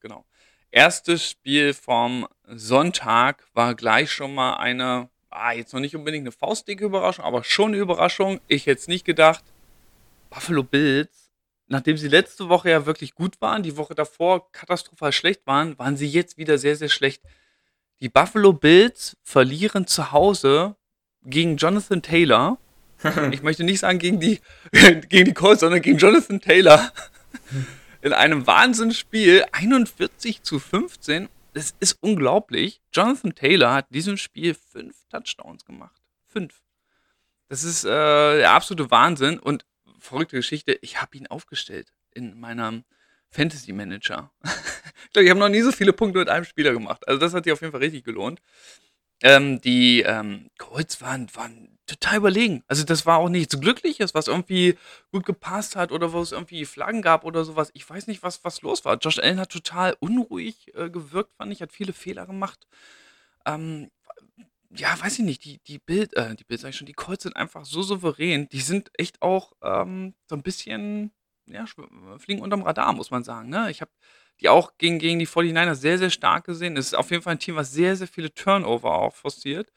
genau. 0.00 0.24
Erstes 0.70 1.30
Spiel 1.30 1.74
vom 1.74 2.26
Sonntag 2.46 3.44
war 3.52 3.74
gleich 3.74 4.10
schon 4.10 4.34
mal 4.34 4.54
eine, 4.54 5.08
ah, 5.30 5.52
jetzt 5.52 5.72
noch 5.72 5.80
nicht 5.80 5.96
unbedingt 5.96 6.22
eine 6.22 6.32
faustdicke 6.32 6.84
Überraschung, 6.84 7.24
aber 7.24 7.44
schon 7.44 7.68
eine 7.68 7.78
Überraschung. 7.78 8.40
Ich 8.48 8.66
hätte 8.66 8.80
es 8.80 8.88
nicht 8.88 9.04
gedacht. 9.04 9.44
Buffalo 10.34 10.64
Bills, 10.64 11.30
nachdem 11.68 11.96
sie 11.96 12.08
letzte 12.08 12.48
Woche 12.48 12.70
ja 12.70 12.86
wirklich 12.86 13.14
gut 13.14 13.40
waren, 13.40 13.62
die 13.62 13.76
Woche 13.76 13.94
davor 13.94 14.50
katastrophal 14.50 15.12
schlecht 15.12 15.46
waren, 15.46 15.78
waren 15.78 15.96
sie 15.96 16.08
jetzt 16.08 16.36
wieder 16.36 16.58
sehr, 16.58 16.76
sehr 16.76 16.88
schlecht. 16.88 17.22
Die 18.00 18.08
Buffalo 18.08 18.52
Bills 18.52 19.16
verlieren 19.22 19.86
zu 19.86 20.10
Hause 20.10 20.76
gegen 21.22 21.56
Jonathan 21.56 22.02
Taylor. 22.02 22.58
Ich 23.32 23.42
möchte 23.42 23.64
nicht 23.64 23.80
sagen 23.80 23.98
gegen 23.98 24.18
die, 24.18 24.40
gegen 24.72 25.26
die 25.26 25.34
Colts, 25.34 25.60
sondern 25.60 25.82
gegen 25.82 25.98
Jonathan 25.98 26.40
Taylor. 26.40 26.90
In 28.00 28.14
einem 28.14 28.46
Wahnsinnsspiel 28.46 29.44
41 29.52 30.42
zu 30.42 30.58
15. 30.58 31.28
Das 31.52 31.74
ist 31.80 31.98
unglaublich. 32.00 32.80
Jonathan 32.94 33.34
Taylor 33.34 33.74
hat 33.74 33.88
in 33.90 33.94
diesem 33.94 34.16
Spiel 34.16 34.54
fünf 34.54 34.96
Touchdowns 35.10 35.66
gemacht. 35.66 36.00
Fünf. 36.28 36.62
Das 37.48 37.62
ist 37.62 37.84
äh, 37.84 38.38
der 38.38 38.52
absolute 38.52 38.90
Wahnsinn. 38.90 39.38
Und 39.38 39.66
verrückte 40.04 40.36
Geschichte, 40.36 40.78
ich 40.82 41.00
habe 41.00 41.16
ihn 41.16 41.26
aufgestellt 41.26 41.92
in 42.12 42.38
meinem 42.38 42.84
Fantasy 43.30 43.72
Manager. 43.72 44.30
ich 44.44 45.12
glaube, 45.12 45.24
ich 45.24 45.30
habe 45.30 45.40
noch 45.40 45.48
nie 45.48 45.62
so 45.62 45.72
viele 45.72 45.92
Punkte 45.92 46.20
mit 46.20 46.28
einem 46.28 46.44
Spieler 46.44 46.72
gemacht. 46.72 47.06
Also 47.08 47.20
das 47.20 47.34
hat 47.34 47.44
sich 47.44 47.52
auf 47.52 47.60
jeden 47.60 47.72
Fall 47.72 47.80
richtig 47.80 48.04
gelohnt. 48.04 48.40
Ähm, 49.22 49.60
die 49.60 50.02
ähm, 50.02 50.50
Colts 50.58 51.00
waren, 51.00 51.28
waren 51.34 51.78
total 51.86 52.18
überlegen. 52.18 52.62
Also 52.66 52.84
das 52.84 53.06
war 53.06 53.18
auch 53.18 53.28
nichts 53.28 53.58
Glückliches, 53.58 54.14
was 54.14 54.28
irgendwie 54.28 54.76
gut 55.12 55.24
gepasst 55.24 55.76
hat 55.76 55.92
oder 55.92 56.12
wo 56.12 56.20
es 56.20 56.32
irgendwie 56.32 56.64
Flaggen 56.64 57.02
gab 57.02 57.24
oder 57.24 57.44
sowas. 57.44 57.70
Ich 57.74 57.88
weiß 57.88 58.06
nicht, 58.06 58.22
was, 58.22 58.44
was 58.44 58.62
los 58.62 58.84
war. 58.84 58.98
Josh 58.98 59.18
Allen 59.18 59.40
hat 59.40 59.50
total 59.50 59.96
unruhig 60.00 60.74
äh, 60.74 60.90
gewirkt, 60.90 61.34
fand 61.36 61.52
ich, 61.52 61.62
hat 61.62 61.72
viele 61.72 61.92
Fehler 61.92 62.26
gemacht. 62.26 62.66
Ähm, 63.46 63.90
ja, 64.76 65.00
weiß 65.00 65.18
ich 65.18 65.24
nicht, 65.24 65.44
die, 65.44 65.58
die 65.66 65.78
Bild, 65.78 66.14
äh, 66.16 66.34
die 66.34 66.44
Bild 66.44 66.60
sag 66.60 66.70
ich 66.70 66.76
schon, 66.76 66.86
die 66.86 66.94
Colts 66.94 67.22
sind 67.22 67.36
einfach 67.36 67.64
so 67.64 67.82
souverän. 67.82 68.48
Die 68.50 68.60
sind 68.60 68.90
echt 68.98 69.22
auch 69.22 69.52
ähm, 69.62 70.14
so 70.28 70.36
ein 70.36 70.42
bisschen, 70.42 71.12
ja, 71.46 71.64
fliegen 72.18 72.42
unterm 72.42 72.62
Radar, 72.62 72.92
muss 72.92 73.10
man 73.10 73.24
sagen. 73.24 73.48
Ne? 73.48 73.70
Ich 73.70 73.80
habe 73.80 73.90
die 74.40 74.48
auch 74.48 74.72
gegen, 74.78 74.98
gegen 74.98 75.18
die 75.18 75.28
49ers 75.28 75.76
sehr, 75.76 75.98
sehr 75.98 76.10
stark 76.10 76.44
gesehen. 76.44 76.76
Es 76.76 76.86
ist 76.86 76.94
auf 76.94 77.10
jeden 77.10 77.22
Fall 77.22 77.34
ein 77.34 77.38
Team, 77.38 77.56
was 77.56 77.72
sehr, 77.72 77.94
sehr 77.96 78.08
viele 78.08 78.34
Turnover 78.34 78.92
auch 78.92 79.14
forciert. 79.14 79.70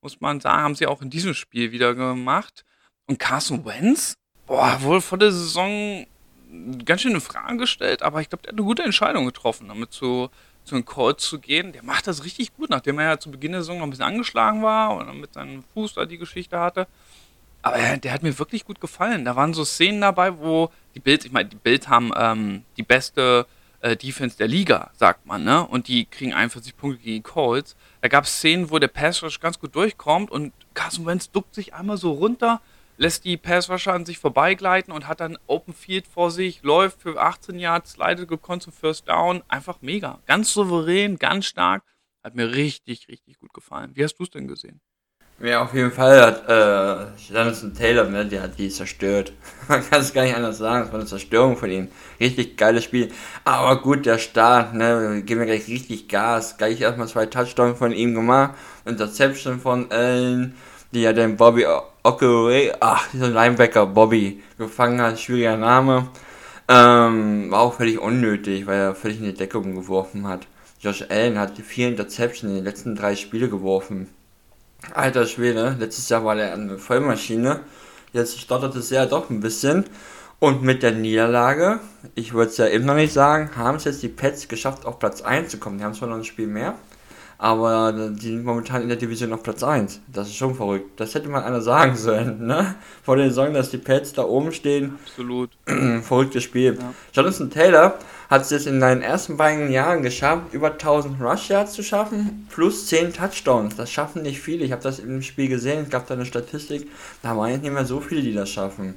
Muss 0.00 0.20
man 0.20 0.40
sagen, 0.40 0.62
haben 0.62 0.74
sie 0.76 0.86
auch 0.86 1.02
in 1.02 1.10
diesem 1.10 1.34
Spiel 1.34 1.72
wieder 1.72 1.94
gemacht. 1.94 2.64
Und 3.06 3.18
Carson 3.18 3.64
Wentz, 3.64 4.16
boah, 4.46 4.80
wohl 4.82 5.00
vor 5.00 5.18
der 5.18 5.32
Saison 5.32 6.06
ganz 6.84 7.02
schön 7.02 7.12
in 7.12 7.20
Frage 7.20 7.58
gestellt, 7.58 8.02
aber 8.02 8.20
ich 8.20 8.28
glaube, 8.28 8.42
der 8.42 8.52
hat 8.52 8.58
eine 8.58 8.66
gute 8.66 8.82
Entscheidung 8.82 9.26
getroffen, 9.26 9.68
damit 9.68 9.92
zu, 9.92 10.30
zu 10.68 10.74
den 10.74 10.84
Colts 10.84 11.28
zu 11.28 11.38
gehen. 11.38 11.72
Der 11.72 11.82
macht 11.82 12.06
das 12.06 12.24
richtig 12.24 12.54
gut, 12.56 12.70
nachdem 12.70 12.98
er 12.98 13.06
ja 13.06 13.18
zu 13.18 13.30
Beginn 13.30 13.52
der 13.52 13.62
Saison 13.62 13.78
noch 13.78 13.86
ein 13.86 13.90
bisschen 13.90 14.04
angeschlagen 14.04 14.62
war 14.62 14.96
und 14.96 15.20
mit 15.20 15.34
seinem 15.34 15.64
Fuß 15.74 15.94
da 15.94 16.04
die 16.04 16.18
Geschichte 16.18 16.60
hatte. 16.60 16.86
Aber 17.62 17.76
der, 17.76 17.96
der 17.96 18.12
hat 18.12 18.22
mir 18.22 18.38
wirklich 18.38 18.64
gut 18.64 18.80
gefallen. 18.80 19.24
Da 19.24 19.34
waren 19.34 19.54
so 19.54 19.64
Szenen 19.64 20.00
dabei, 20.00 20.38
wo 20.38 20.70
die 20.94 21.00
Bills, 21.00 21.24
ich 21.24 21.32
meine, 21.32 21.48
die 21.48 21.56
Bills 21.56 21.88
haben 21.88 22.12
ähm, 22.16 22.64
die 22.76 22.82
beste 22.82 23.46
äh, 23.80 23.96
Defense 23.96 24.36
der 24.36 24.48
Liga, 24.48 24.90
sagt 24.94 25.26
man, 25.26 25.44
ne? 25.44 25.66
Und 25.66 25.88
die 25.88 26.04
kriegen 26.04 26.32
41 26.32 26.76
Punkte 26.76 27.02
gegen 27.02 27.16
die 27.16 27.22
Colts. 27.22 27.76
Da 28.00 28.08
gab 28.08 28.24
es 28.24 28.36
Szenen, 28.36 28.70
wo 28.70 28.78
der 28.78 28.88
Pass 28.88 29.22
Rush 29.22 29.40
ganz 29.40 29.58
gut 29.58 29.74
durchkommt 29.74 30.30
und 30.30 30.52
Carson 30.74 31.06
Wentz 31.06 31.30
duckt 31.30 31.54
sich 31.54 31.74
einmal 31.74 31.96
so 31.96 32.12
runter, 32.12 32.60
lässt 32.98 33.24
die 33.24 33.36
Pass 33.36 33.70
Rusher 33.70 33.94
an 33.94 34.04
sich 34.04 34.18
vorbeigleiten 34.18 34.92
und 34.92 35.08
hat 35.08 35.20
dann 35.20 35.38
Open 35.46 35.72
Field 35.72 36.06
vor 36.06 36.30
sich, 36.30 36.62
läuft 36.62 37.00
für 37.00 37.18
18 37.18 37.58
Yards, 37.58 37.92
slidet 37.92 38.28
gekonnt 38.28 38.62
zum 38.62 38.72
First 38.72 39.08
Down. 39.08 39.42
Einfach 39.48 39.80
mega. 39.80 40.20
Ganz 40.26 40.52
souverän, 40.52 41.18
ganz 41.18 41.46
stark. 41.46 41.84
Hat 42.22 42.34
mir 42.34 42.52
richtig, 42.52 43.08
richtig 43.08 43.38
gut 43.38 43.54
gefallen. 43.54 43.92
Wie 43.94 44.04
hast 44.04 44.16
du 44.16 44.24
es 44.24 44.30
denn 44.30 44.48
gesehen? 44.48 44.80
Ja, 45.40 45.62
auf 45.62 45.72
jeden 45.72 45.92
Fall 45.92 46.20
hat 46.20 46.48
äh, 46.48 47.32
Jonathan 47.32 47.72
Taylor, 47.72 48.08
ne, 48.08 48.26
der 48.26 48.42
hat 48.42 48.58
die 48.58 48.68
zerstört. 48.70 49.32
Man 49.68 49.88
kann 49.88 50.00
es 50.00 50.12
gar 50.12 50.24
nicht 50.24 50.34
anders 50.34 50.58
sagen, 50.58 50.86
es 50.86 50.92
war 50.92 50.98
eine 50.98 51.08
Zerstörung 51.08 51.56
von 51.56 51.70
ihm. 51.70 51.86
Richtig 52.18 52.56
geiles 52.56 52.82
Spiel. 52.82 53.12
Aber 53.44 53.80
gut, 53.80 54.04
der 54.04 54.18
Start, 54.18 54.74
ne, 54.74 55.14
wir 55.14 55.22
geben 55.22 55.38
wir 55.38 55.46
gleich 55.46 55.68
richtig 55.68 56.08
Gas. 56.08 56.56
Gleich 56.56 56.80
erstmal 56.80 57.06
zwei 57.06 57.26
Touchdowns 57.26 57.78
von 57.78 57.92
ihm 57.92 58.14
gemacht. 58.14 58.56
Interception 58.84 59.60
von 59.60 59.92
Allen, 59.92 60.56
die 60.92 61.02
ja 61.02 61.12
den 61.12 61.36
Bobby 61.36 61.66
Okure, 62.02 62.76
ach, 62.80 63.08
dieser 63.12 63.28
Linebacker 63.28 63.86
Bobby 63.86 64.42
gefangen 64.56 65.00
hat, 65.00 65.20
schwieriger 65.20 65.56
Name. 65.56 66.08
Ähm, 66.68 67.50
war 67.50 67.60
auch 67.60 67.74
völlig 67.74 67.98
unnötig, 67.98 68.66
weil 68.66 68.78
er 68.78 68.94
völlig 68.94 69.18
in 69.18 69.24
die 69.24 69.34
Deckung 69.34 69.74
geworfen 69.74 70.26
hat. 70.26 70.46
Josh 70.80 71.04
Allen 71.08 71.38
hat 71.38 71.58
vier 71.58 71.88
Interceptions 71.88 72.50
in 72.50 72.56
den 72.56 72.64
letzten 72.64 72.94
drei 72.94 73.16
Spiele 73.16 73.48
geworfen 73.48 74.08
Alter 74.94 75.26
Schwede, 75.26 75.76
letztes 75.78 76.08
Jahr 76.08 76.24
war 76.24 76.36
der 76.36 76.52
eine 76.52 76.78
Vollmaschine. 76.78 77.60
Jetzt 78.12 78.40
stottert 78.40 78.74
es 78.76 78.90
ja 78.90 79.06
doch 79.06 79.28
ein 79.28 79.40
bisschen. 79.40 79.84
Und 80.40 80.62
mit 80.62 80.84
der 80.84 80.92
Niederlage, 80.92 81.80
ich 82.14 82.32
würde 82.32 82.50
es 82.50 82.56
ja 82.58 82.68
eben 82.68 82.84
noch 82.84 82.94
nicht 82.94 83.12
sagen, 83.12 83.50
haben 83.56 83.76
es 83.76 83.84
jetzt 83.84 84.04
die 84.04 84.08
Pets 84.08 84.46
geschafft, 84.46 84.86
auf 84.86 85.00
Platz 85.00 85.20
1 85.20 85.50
zu 85.50 85.58
kommen. 85.58 85.78
Die 85.78 85.84
haben 85.84 85.94
zwar 85.94 86.08
noch 86.08 86.16
ein 86.16 86.24
Spiel 86.24 86.46
mehr, 86.46 86.76
aber 87.38 87.92
die 87.92 88.26
sind 88.26 88.44
momentan 88.44 88.82
in 88.82 88.88
der 88.88 88.96
Division 88.96 89.32
auf 89.32 89.44
Platz 89.44 89.62
1. 89.62 90.00
Das 90.12 90.26
ist 90.26 90.34
schon 90.34 90.56
verrückt. 90.56 90.98
Das 90.98 91.14
hätte 91.14 91.28
man 91.28 91.44
einer 91.44 91.60
sagen 91.60 91.96
sollen, 91.96 92.44
ne? 92.44 92.74
Vor 93.04 93.16
den 93.16 93.28
Saison, 93.28 93.54
dass 93.54 93.70
die 93.70 93.78
Pets 93.78 94.12
da 94.12 94.24
oben 94.24 94.52
stehen. 94.52 94.98
Absolut. 95.06 95.50
Verrücktes 96.02 96.42
Spiel. 96.42 96.76
Ja. 96.78 96.94
Jonathan 97.12 97.48
Taylor 97.48 97.98
hat 98.28 98.42
es 98.42 98.50
jetzt 98.50 98.66
in 98.66 98.80
seinen 98.80 99.02
ersten 99.02 99.36
beiden 99.36 99.70
Jahren 99.70 100.02
geschafft, 100.02 100.52
über 100.52 100.72
1000 100.72 101.20
Rush 101.20 101.48
Yards 101.48 101.72
zu 101.72 101.82
schaffen, 101.82 102.46
plus 102.50 102.88
10 102.88 103.14
Touchdowns. 103.14 103.76
Das 103.76 103.90
schaffen 103.90 104.22
nicht 104.22 104.40
viele. 104.40 104.64
Ich 104.64 104.72
habe 104.72 104.82
das 104.82 104.98
im 104.98 105.22
Spiel 105.22 105.48
gesehen, 105.48 105.84
es 105.84 105.90
gab 105.90 106.06
da 106.08 106.14
eine 106.14 106.26
Statistik, 106.26 106.88
da 107.22 107.36
waren 107.36 107.60
nicht 107.60 107.72
mehr 107.72 107.86
so 107.86 108.00
viele, 108.00 108.22
die 108.22 108.34
das 108.34 108.50
schaffen. 108.50 108.96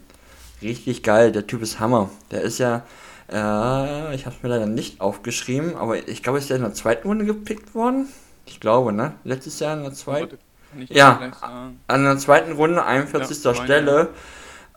Richtig 0.61 1.03
geil, 1.03 1.31
der 1.31 1.47
Typ 1.47 1.61
ist 1.61 1.79
Hammer. 1.79 2.09
Der 2.31 2.41
ist 2.41 2.57
ja, 2.57 2.83
äh, 3.31 4.15
ich 4.15 4.25
habe 4.25 4.35
es 4.35 4.43
mir 4.43 4.49
leider 4.49 4.65
nicht 4.65 4.99
aufgeschrieben, 4.99 5.75
aber 5.75 6.07
ich 6.07 6.23
glaube, 6.23 6.39
ist 6.39 6.49
der 6.49 6.57
in 6.57 6.63
der 6.63 6.73
zweiten 6.73 7.07
Runde 7.07 7.25
gepickt 7.25 7.73
worden. 7.73 8.07
Ich 8.51 8.59
glaube, 8.59 8.91
ne? 8.91 9.13
Letztes 9.23 9.59
Jahr 9.59 9.77
in 9.77 9.83
der 9.83 9.93
zweiten. 9.93 10.37
Ja, 10.89 11.31
an 11.87 12.03
der 12.03 12.17
zweiten 12.17 12.51
Runde, 12.51 12.83
41. 12.83 13.43
Ja, 13.43 13.55
Stelle. 13.55 14.09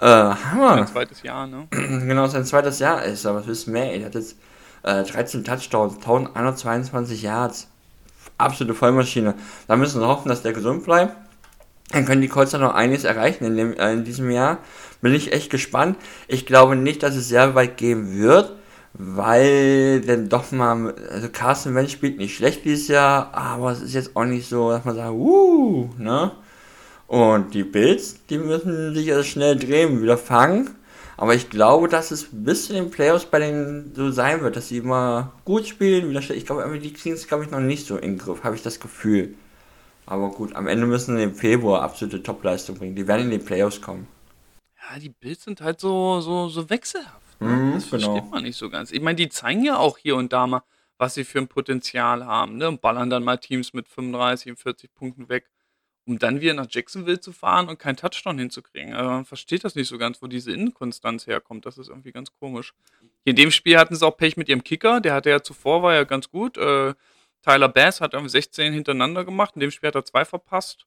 Äh, 0.01 0.07
Hammer. 0.07 0.77
Sein 0.77 0.87
zweites 0.87 1.23
Jahr, 1.23 1.47
ne? 1.49 1.67
genau, 1.71 2.27
sein 2.29 2.45
zweites 2.45 2.79
Jahr 2.79 3.03
ist, 3.03 3.27
aber 3.27 3.41
was 3.41 3.47
willst 3.49 3.67
du 3.67 3.73
mehr? 3.73 3.93
Er 3.93 4.07
hat 4.07 4.15
jetzt 4.15 4.37
äh, 4.85 5.03
13 5.03 5.45
Touchdowns, 5.45 5.97
1122 5.97 7.23
Yards. 7.23 7.69
Absolute 8.39 8.75
Vollmaschine. 8.75 9.35
Da 9.67 9.77
müssen 9.77 10.01
wir 10.01 10.07
hoffen, 10.07 10.29
dass 10.29 10.43
der 10.43 10.53
gesund 10.53 10.85
bleibt. 10.85 11.17
Dann 11.91 12.05
können 12.05 12.23
die 12.23 12.29
Colts 12.29 12.53
dann 12.53 12.61
noch 12.61 12.75
einiges 12.75 13.05
erreichen 13.05 13.45
in, 13.45 13.57
dem, 13.57 13.73
äh, 13.75 13.93
in 13.93 14.05
diesem 14.05 14.31
Jahr. 14.31 14.59
Bin 15.01 15.15
ich 15.15 15.33
echt 15.33 15.51
gespannt. 15.51 15.97
Ich 16.29 16.47
glaube 16.47 16.77
nicht, 16.77 17.03
dass 17.03 17.17
es 17.17 17.29
sehr 17.29 17.57
weit 17.57 17.77
gehen 17.77 18.19
wird, 18.19 18.53
weil 18.95 20.01
denn 20.03 20.29
doch 20.29 20.51
mal, 20.53 20.95
also 21.11 21.29
Carsten 21.29 21.75
Wentz 21.75 21.91
spielt 21.91 22.19
nicht 22.19 22.37
schlecht 22.37 22.65
dieses 22.65 22.89
Jahr, 22.89 23.35
aber 23.35 23.73
es 23.73 23.83
ist 23.83 23.95
jetzt 23.95 24.17
auch 24.17 24.25
nicht 24.25 24.49
so, 24.49 24.71
dass 24.71 24.85
man 24.85 24.95
sagt, 24.95 25.13
uh, 25.13 25.91
ne? 25.99 26.33
Und 27.07 27.55
die 27.55 27.65
Bills, 27.65 28.25
die 28.31 28.39
müssen 28.39 28.95
sich 28.95 29.13
also 29.13 29.25
schnell 29.25 29.57
drehen, 29.57 30.01
wieder 30.03 30.17
fangen. 30.17 30.71
Aber 31.17 31.35
ich 31.35 31.51
glaube, 31.51 31.89
dass 31.89 32.11
es 32.11 32.29
bis 32.31 32.67
zu 32.67 32.73
den 32.73 32.91
Playoffs 32.91 33.27
bei 33.27 33.39
denen 33.39 33.93
so 33.95 34.11
sein 34.11 34.41
wird, 34.41 34.57
dass 34.57 34.69
sie 34.69 34.79
immer 34.79 35.33
gut 35.45 35.67
spielen, 35.67 36.09
wieder 36.09 36.23
schlecht. 36.23 36.41
Ich 36.41 36.47
glaube, 36.47 36.79
die 36.79 36.93
kriegen 36.93 37.15
es, 37.15 37.29
glaube 37.29 37.45
ich, 37.45 37.51
noch 37.51 37.61
nicht 37.61 37.87
so 37.87 37.97
in 37.97 38.13
den 38.13 38.19
Griff, 38.19 38.43
habe 38.43 38.57
ich 38.57 38.63
das 38.63 38.81
Gefühl. 38.81 39.35
Aber 40.07 40.31
gut, 40.31 40.57
am 40.57 40.67
Ende 40.67 40.87
müssen 40.87 41.17
sie 41.17 41.23
im 41.23 41.35
Februar 41.35 41.83
absolute 41.83 42.23
Topleistung 42.23 42.77
bringen. 42.77 42.97
Die 42.97 43.07
werden 43.07 43.31
in 43.31 43.39
die 43.39 43.45
Playoffs 43.45 43.81
kommen. 43.81 44.07
Ja, 44.77 44.99
die 44.99 45.11
Bills 45.11 45.45
sind 45.45 45.61
halt 45.61 45.81
so, 45.81 46.21
so, 46.21 46.49
so 46.49 46.69
wechselhaft. 46.69 47.24
Ne? 47.45 47.57
Mhm, 47.57 47.75
das 47.75 47.91
genau. 47.91 48.13
versteht 48.13 48.31
man 48.31 48.43
nicht 48.43 48.57
so 48.57 48.71
ganz. 48.71 48.91
Ich 48.93 49.01
meine, 49.01 49.17
die 49.17 49.29
zeigen 49.29 49.65
ja 49.65 49.77
auch 49.77 49.99
hier 49.99 50.17
und 50.17 50.33
da 50.33 50.47
mal, 50.47 50.63
was 50.99 51.15
sie 51.15 51.25
für 51.25 51.39
ein 51.39 51.49
Potenzial 51.49 52.25
haben. 52.25 52.57
Ne? 52.57 52.69
Und 52.69 52.81
ballern 52.81 53.11
dann 53.11 53.25
mal 53.25 53.37
Teams 53.37 53.73
mit 53.73 53.89
35 53.89 54.51
und 54.51 54.59
40 54.59 54.95
Punkten 54.95 55.29
weg 55.29 55.51
um 56.07 56.19
dann 56.19 56.41
wieder 56.41 56.55
nach 56.55 56.67
Jacksonville 56.69 57.21
zu 57.21 57.33
fahren 57.33 57.69
und 57.69 57.79
keinen 57.79 57.97
Touchdown 57.97 58.39
hinzukriegen. 58.39 58.93
Also 58.93 59.11
man 59.11 59.25
versteht 59.25 59.65
das 59.65 59.75
nicht 59.75 59.89
so 59.89 59.99
ganz, 59.99 60.21
wo 60.21 60.27
diese 60.27 60.53
Inkonstanz 60.53 61.27
herkommt. 61.27 61.65
Das 61.67 61.79
ist 61.79 61.89
irgendwie 61.89 62.13
ganz 62.13 62.33
komisch. 62.33 62.75
Hier 63.25 63.31
in 63.31 63.37
dem 63.37 63.51
Spiel 63.51 63.79
hatten 63.79 63.95
sie 63.95 64.07
auch 64.07 64.17
Pech 64.17 64.37
mit 64.37 64.49
ihrem 64.49 64.63
Kicker. 64.63 65.01
Der 65.01 65.15
hatte 65.15 65.31
ja 65.31 65.43
zuvor, 65.43 65.83
war 65.83 65.95
ja 65.95 66.05
ganz 66.05 66.31
gut. 66.31 66.59
Äh, 66.59 66.95
Tyler 67.43 67.69
Bass 67.69 68.01
hat 68.01 68.13
irgendwie 68.13 68.31
16 68.31 68.73
hintereinander 68.73 69.25
gemacht. 69.25 69.53
In 69.55 69.61
dem 69.61 69.71
Spiel 69.71 69.89
hat 69.89 69.95
er 69.95 70.05
zwei 70.05 70.25
verpasst. 70.25 70.87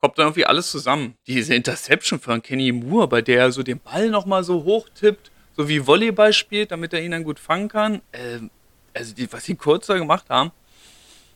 Kommt 0.00 0.18
dann 0.18 0.26
irgendwie 0.26 0.46
alles 0.46 0.70
zusammen. 0.70 1.16
Diese 1.26 1.54
Interception 1.54 2.20
von 2.20 2.42
Kenny 2.42 2.70
Moore, 2.70 3.08
bei 3.08 3.22
der 3.22 3.40
er 3.40 3.52
so 3.52 3.62
den 3.62 3.80
Ball 3.80 4.10
nochmal 4.10 4.44
so 4.44 4.64
hoch 4.64 4.88
tippt, 4.94 5.30
so 5.58 5.68
wie 5.68 5.84
Volleyball 5.84 6.32
spielt, 6.32 6.70
damit 6.70 6.92
er 6.92 7.02
ihn 7.02 7.10
dann 7.10 7.24
gut 7.24 7.40
fangen 7.40 7.68
kann. 7.68 8.00
Äh, 8.12 8.38
also, 8.94 9.12
die, 9.12 9.30
was 9.32 9.42
die 9.42 9.56
Kurzer 9.56 9.98
gemacht 9.98 10.30
haben, 10.30 10.52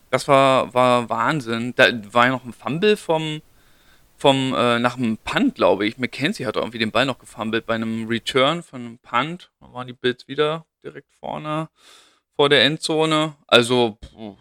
das 0.09 0.29
war, 0.29 0.73
war 0.73 1.09
Wahnsinn. 1.09 1.73
Da 1.75 1.91
war 2.13 2.27
ja 2.27 2.31
noch 2.31 2.45
ein 2.45 2.53
Fumble 2.53 2.95
vom, 2.95 3.41
vom 4.15 4.55
äh, 4.55 4.79
nach 4.79 4.95
einem 4.95 5.17
Punt, 5.17 5.55
glaube 5.55 5.85
ich. 5.85 5.97
McKenzie 5.97 6.45
hat 6.45 6.55
irgendwie 6.55 6.77
den 6.77 6.91
Ball 6.91 7.05
noch 7.05 7.19
gefummelt 7.19 7.65
bei 7.65 7.75
einem 7.75 8.07
Return 8.07 8.63
von 8.63 8.81
einem 8.81 8.97
Punt. 8.99 9.51
Da 9.59 9.73
waren 9.73 9.87
die 9.87 9.93
Bills 9.93 10.25
wieder 10.29 10.65
direkt 10.81 11.11
vorne 11.19 11.67
vor 12.37 12.47
der 12.47 12.63
Endzone. 12.63 13.35
Also, 13.47 13.97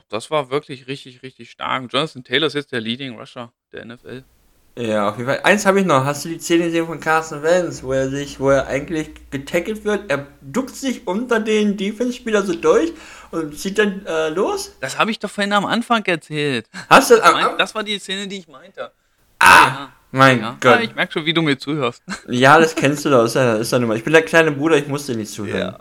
das 0.09 0.31
war 0.31 0.51
wirklich 0.51 0.87
richtig, 0.87 1.25
richtig 1.25 1.51
stark. 1.51 1.93
Jonathan 1.93 2.23
Taylor 2.23 2.47
ist 2.47 2.55
jetzt 2.55 2.71
der 2.71 2.81
Leading 2.81 3.19
Rusher 3.19 3.53
der 3.73 3.85
NFL. 3.85 4.23
Ja, 4.77 5.11
auf 5.11 5.19
jeden 5.19 5.29
Fall. 5.29 5.41
Eins 5.43 5.67
habe 5.67 5.81
ich 5.81 5.87
noch. 5.87 6.05
Hast 6.05 6.25
du 6.25 6.31
die 6.31 6.39
Szene 6.39 6.65
gesehen 6.65 6.87
von 6.87 6.99
Carson 6.99 7.43
Wentz, 7.43 7.83
wo 7.83 7.93
er 7.93 8.09
sich, 8.09 8.41
wo 8.41 8.51
er 8.51 8.67
eigentlich 8.67 9.11
getackelt 9.31 9.85
wird? 9.85 10.11
Er 10.11 10.27
duckt 10.41 10.75
sich 10.75 11.07
unter 11.07 11.41
den 11.41 11.77
Defense-Spieler 11.77 12.43
so 12.43 12.55
durch 12.55 12.93
und 13.31 13.59
zieht 13.59 13.79
dann 13.79 14.07
äh, 14.07 14.31
los? 14.31 14.75
Das 14.81 14.99
habe 14.99 15.11
ich 15.11 15.19
doch 15.19 15.31
vorhin 15.31 15.53
am 15.53 15.67
Anfang 15.67 16.03
erzählt. 16.07 16.67
Hast 16.89 17.11
du 17.11 17.17
das? 17.17 17.33
Mein, 17.33 17.59
das 17.59 17.75
war 17.75 17.83
die 17.83 17.99
Szene, 17.99 18.27
die 18.27 18.39
ich 18.39 18.49
meinte. 18.49 18.91
Ah! 19.39 19.67
Ja. 19.67 19.93
Mein 20.11 20.41
ja. 20.41 20.57
Gott. 20.61 20.73
Ja, 20.77 20.81
ich 20.81 20.95
merke 20.95 21.13
schon, 21.13 21.25
wie 21.25 21.33
du 21.33 21.43
mir 21.43 21.59
zuhörst. 21.59 22.03
Ja, 22.29 22.59
das 22.59 22.75
kennst 22.75 23.05
du 23.05 23.11
doch. 23.11 23.25
Ist 23.25 23.35
ja, 23.35 23.57
ist 23.57 23.73
ja 23.73 23.95
Ich 23.95 24.05
bin 24.05 24.13
der 24.13 24.23
kleine 24.23 24.53
Bruder, 24.53 24.77
ich 24.77 24.87
musste 24.87 25.15
nicht 25.15 25.33
zuhören. 25.33 25.77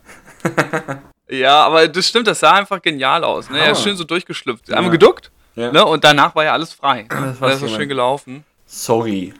Ja. 0.50 1.00
ja, 1.30 1.66
aber 1.66 1.88
das 1.88 2.08
stimmt, 2.08 2.28
das 2.28 2.40
sah 2.40 2.54
einfach 2.54 2.82
genial 2.82 3.24
aus. 3.24 3.50
Ne? 3.50 3.60
Er 3.60 3.72
ist 3.72 3.84
schön 3.84 3.96
so 3.96 4.06
durchgeschlüpft. 4.06 4.72
Einmal 4.72 4.92
geduckt 4.92 5.32
ne? 5.56 5.86
und 5.86 6.04
danach 6.04 6.34
war 6.34 6.46
ja 6.46 6.54
alles 6.54 6.74
frei. 6.74 7.04
Ne? 7.04 7.08
Das 7.10 7.42
war 7.42 7.56
so 7.58 7.68
schön 7.68 7.90
gelaufen. 7.90 8.46
Sorry. 8.74 9.34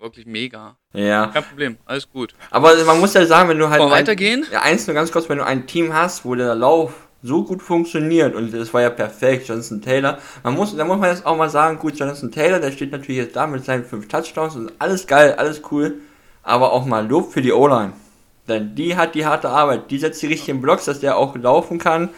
Wirklich 0.00 0.26
mega. 0.26 0.76
Ja. 0.92 1.28
Kein 1.28 1.44
Problem, 1.44 1.78
alles 1.86 2.10
gut. 2.10 2.34
Aber 2.50 2.74
man 2.84 2.98
muss 2.98 3.14
ja 3.14 3.24
sagen, 3.24 3.48
wenn 3.48 3.58
du 3.58 3.70
halt. 3.70 3.80
Ein, 3.80 3.88
weitergehen? 3.88 4.44
Ja, 4.50 4.62
eins 4.62 4.88
nur 4.88 4.94
ganz 4.94 5.12
kurz, 5.12 5.28
wenn 5.28 5.38
du 5.38 5.46
ein 5.46 5.68
Team 5.68 5.94
hast, 5.94 6.24
wo 6.24 6.34
der 6.34 6.56
Lauf 6.56 6.92
so 7.22 7.44
gut 7.44 7.62
funktioniert 7.62 8.34
und 8.34 8.52
das 8.52 8.74
war 8.74 8.82
ja 8.82 8.90
perfekt, 8.90 9.46
Jonathan 9.46 9.80
Taylor. 9.80 10.18
Man 10.42 10.54
muss, 10.54 10.76
da 10.76 10.84
muss 10.84 10.98
man 10.98 11.10
jetzt 11.10 11.24
auch 11.24 11.36
mal 11.36 11.48
sagen, 11.48 11.78
gut, 11.78 11.96
Jonathan 11.96 12.32
Taylor, 12.32 12.58
der 12.58 12.72
steht 12.72 12.90
natürlich 12.90 13.18
jetzt 13.18 13.36
da 13.36 13.46
mit 13.46 13.64
seinen 13.64 13.84
fünf 13.84 14.08
Touchdowns 14.08 14.56
und 14.56 14.72
alles 14.80 15.06
geil, 15.06 15.34
alles 15.38 15.62
cool, 15.70 16.00
aber 16.42 16.72
auch 16.72 16.84
mal 16.84 17.06
Lob 17.06 17.32
für 17.32 17.40
die 17.40 17.52
O-Line. 17.52 17.92
Denn 18.48 18.74
die 18.74 18.96
hat 18.96 19.14
die 19.14 19.24
harte 19.24 19.48
Arbeit, 19.48 19.90
die 19.90 19.98
setzt 19.98 20.20
die 20.20 20.26
richtigen 20.26 20.60
Blocks, 20.60 20.84
dass 20.84 21.00
der 21.00 21.16
auch 21.16 21.34
laufen 21.36 21.78
kann. 21.78 22.10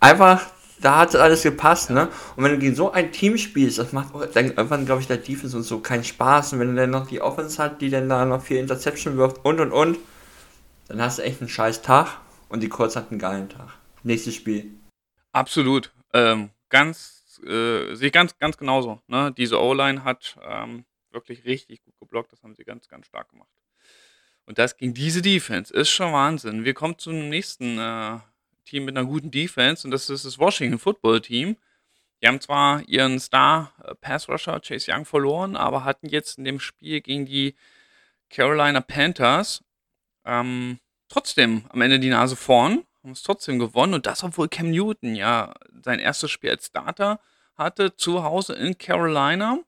Einfach 0.00 0.46
da 0.80 0.98
hat 0.98 1.14
alles 1.16 1.42
gepasst, 1.42 1.90
ne? 1.90 2.08
Und 2.36 2.44
wenn 2.44 2.52
du 2.52 2.58
gegen 2.58 2.74
so 2.74 2.92
ein 2.92 3.12
Team 3.12 3.36
spielst, 3.38 3.78
das 3.78 3.92
macht 3.92 4.14
dann 4.34 4.46
irgendwann, 4.46 4.86
glaube 4.86 5.00
ich, 5.00 5.06
der 5.06 5.16
Defense 5.16 5.56
und 5.56 5.62
so 5.62 5.80
keinen 5.80 6.04
Spaß. 6.04 6.52
Und 6.52 6.60
wenn 6.60 6.68
du 6.68 6.74
dann 6.76 6.90
noch 6.90 7.06
die 7.06 7.20
Offense 7.20 7.62
hat, 7.62 7.80
die 7.80 7.90
dann 7.90 8.08
da 8.08 8.24
noch 8.24 8.42
vier 8.42 8.60
Interception 8.60 9.16
wirft 9.16 9.44
und 9.44 9.60
und 9.60 9.72
und, 9.72 9.98
dann 10.88 11.00
hast 11.02 11.18
du 11.18 11.22
echt 11.22 11.40
einen 11.40 11.48
scheiß 11.48 11.82
Tag 11.82 12.18
und 12.48 12.62
die 12.62 12.68
Colts 12.68 12.96
hat 12.96 13.10
einen 13.10 13.18
geilen 13.18 13.48
Tag. 13.48 13.68
nächstes 14.02 14.34
Spiel. 14.34 14.70
Absolut. 15.32 15.92
Ähm, 16.14 16.50
ganz, 16.68 17.40
äh, 17.44 17.94
sehe 17.94 18.10
ganz, 18.10 18.38
ganz 18.38 18.56
genauso. 18.56 19.00
Ne? 19.06 19.32
Diese 19.36 19.60
O-Line 19.60 20.04
hat 20.04 20.38
ähm, 20.42 20.84
wirklich 21.10 21.44
richtig 21.44 21.82
gut 21.82 21.98
geblockt. 21.98 22.32
Das 22.32 22.42
haben 22.42 22.54
sie 22.54 22.64
ganz, 22.64 22.88
ganz 22.88 23.06
stark 23.06 23.28
gemacht. 23.30 23.50
Und 24.46 24.58
das 24.58 24.76
gegen 24.76 24.94
diese 24.94 25.20
Defense 25.20 25.74
ist 25.74 25.90
schon 25.90 26.12
Wahnsinn. 26.12 26.64
Wir 26.64 26.72
kommen 26.72 26.98
zum 26.98 27.28
nächsten 27.28 27.78
äh, 27.78 28.18
Team 28.68 28.84
mit 28.84 28.96
einer 28.96 29.06
guten 29.06 29.30
Defense 29.30 29.86
und 29.86 29.90
das 29.90 30.10
ist 30.10 30.24
das 30.24 30.38
Washington 30.38 30.78
Football 30.78 31.20
Team. 31.20 31.56
Die 32.22 32.26
haben 32.26 32.40
zwar 32.40 32.82
ihren 32.88 33.20
Star 33.20 33.72
äh, 33.84 33.94
Pass 33.94 34.28
Rusher 34.28 34.60
Chase 34.60 34.90
Young 34.92 35.04
verloren, 35.04 35.56
aber 35.56 35.84
hatten 35.84 36.08
jetzt 36.08 36.38
in 36.38 36.44
dem 36.44 36.60
Spiel 36.60 37.00
gegen 37.00 37.26
die 37.26 37.54
Carolina 38.30 38.80
Panthers 38.80 39.64
ähm, 40.24 40.78
trotzdem 41.08 41.64
am 41.70 41.80
Ende 41.80 41.98
die 41.98 42.10
Nase 42.10 42.36
vorn, 42.36 42.84
haben 43.02 43.12
es 43.12 43.22
trotzdem 43.22 43.58
gewonnen 43.58 43.94
und 43.94 44.06
das, 44.06 44.22
obwohl 44.24 44.48
Cam 44.48 44.70
Newton 44.70 45.14
ja 45.14 45.54
sein 45.82 46.00
erstes 46.00 46.30
Spiel 46.30 46.50
als 46.50 46.66
Starter 46.66 47.20
hatte, 47.54 47.96
zu 47.96 48.22
Hause 48.22 48.54
in 48.54 48.76
Carolina 48.78 49.58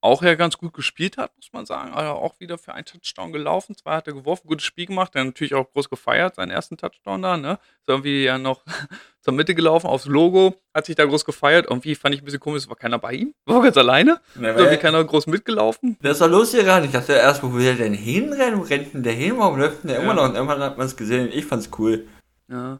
auch 0.00 0.22
ja 0.22 0.34
ganz 0.36 0.56
gut 0.58 0.72
gespielt 0.74 1.16
hat, 1.16 1.32
muss 1.36 1.52
man 1.52 1.66
sagen. 1.66 1.92
Also 1.92 2.12
auch 2.12 2.38
wieder 2.38 2.56
für 2.58 2.72
einen 2.72 2.84
Touchdown 2.84 3.32
gelaufen. 3.32 3.76
Zwei 3.76 3.96
hat 3.96 4.06
er 4.06 4.12
geworfen, 4.12 4.46
gutes 4.46 4.64
Spiel 4.64 4.86
gemacht. 4.86 5.14
Er 5.14 5.22
hat 5.22 5.26
natürlich 5.26 5.54
auch 5.54 5.68
groß 5.72 5.90
gefeiert, 5.90 6.36
seinen 6.36 6.50
ersten 6.50 6.76
Touchdown 6.76 7.22
da. 7.22 7.36
Ne? 7.36 7.52
Ist 7.80 7.88
irgendwie 7.88 8.22
ja 8.24 8.38
noch 8.38 8.62
zur 9.20 9.34
Mitte 9.34 9.54
gelaufen, 9.56 9.88
aufs 9.88 10.06
Logo, 10.06 10.54
hat 10.72 10.86
sich 10.86 10.94
da 10.94 11.04
groß 11.04 11.24
gefeiert. 11.24 11.66
Irgendwie 11.68 11.94
fand 11.96 12.14
ich 12.14 12.22
ein 12.22 12.24
bisschen 12.24 12.38
komisch, 12.40 12.62
es 12.62 12.68
war 12.68 12.76
keiner 12.76 12.98
bei 12.98 13.12
ihm. 13.14 13.34
War 13.46 13.60
ganz 13.62 13.76
alleine. 13.76 14.20
Ja, 14.40 14.50
Ist 14.50 14.58
irgendwie 14.58 14.76
keiner 14.78 15.02
groß 15.02 15.26
mitgelaufen. 15.26 15.96
Wer 16.00 16.12
ist 16.12 16.20
da 16.20 16.26
los 16.26 16.52
hier 16.52 16.62
gerade? 16.64 16.86
Ich 16.86 16.92
dachte 16.92 17.14
erst, 17.14 17.42
wo 17.42 17.52
will 17.52 17.64
der 17.64 17.74
denn 17.74 17.94
hinrennen? 17.94 18.60
Wo 18.60 18.62
rennt 18.62 18.94
denn 18.94 19.02
der 19.02 19.14
hin? 19.14 19.36
Warum 19.38 19.58
läuft 19.58 19.82
denn 19.82 19.88
der 19.88 19.98
Ja. 19.98 20.04
immer 20.04 20.14
noch? 20.14 20.24
Und 20.24 20.34
irgendwann 20.34 20.60
hat 20.60 20.78
man 20.78 20.86
es 20.86 20.96
gesehen. 20.96 21.28
Ich 21.32 21.44
fand's 21.44 21.70
cool. 21.78 22.06
Ja. 22.48 22.78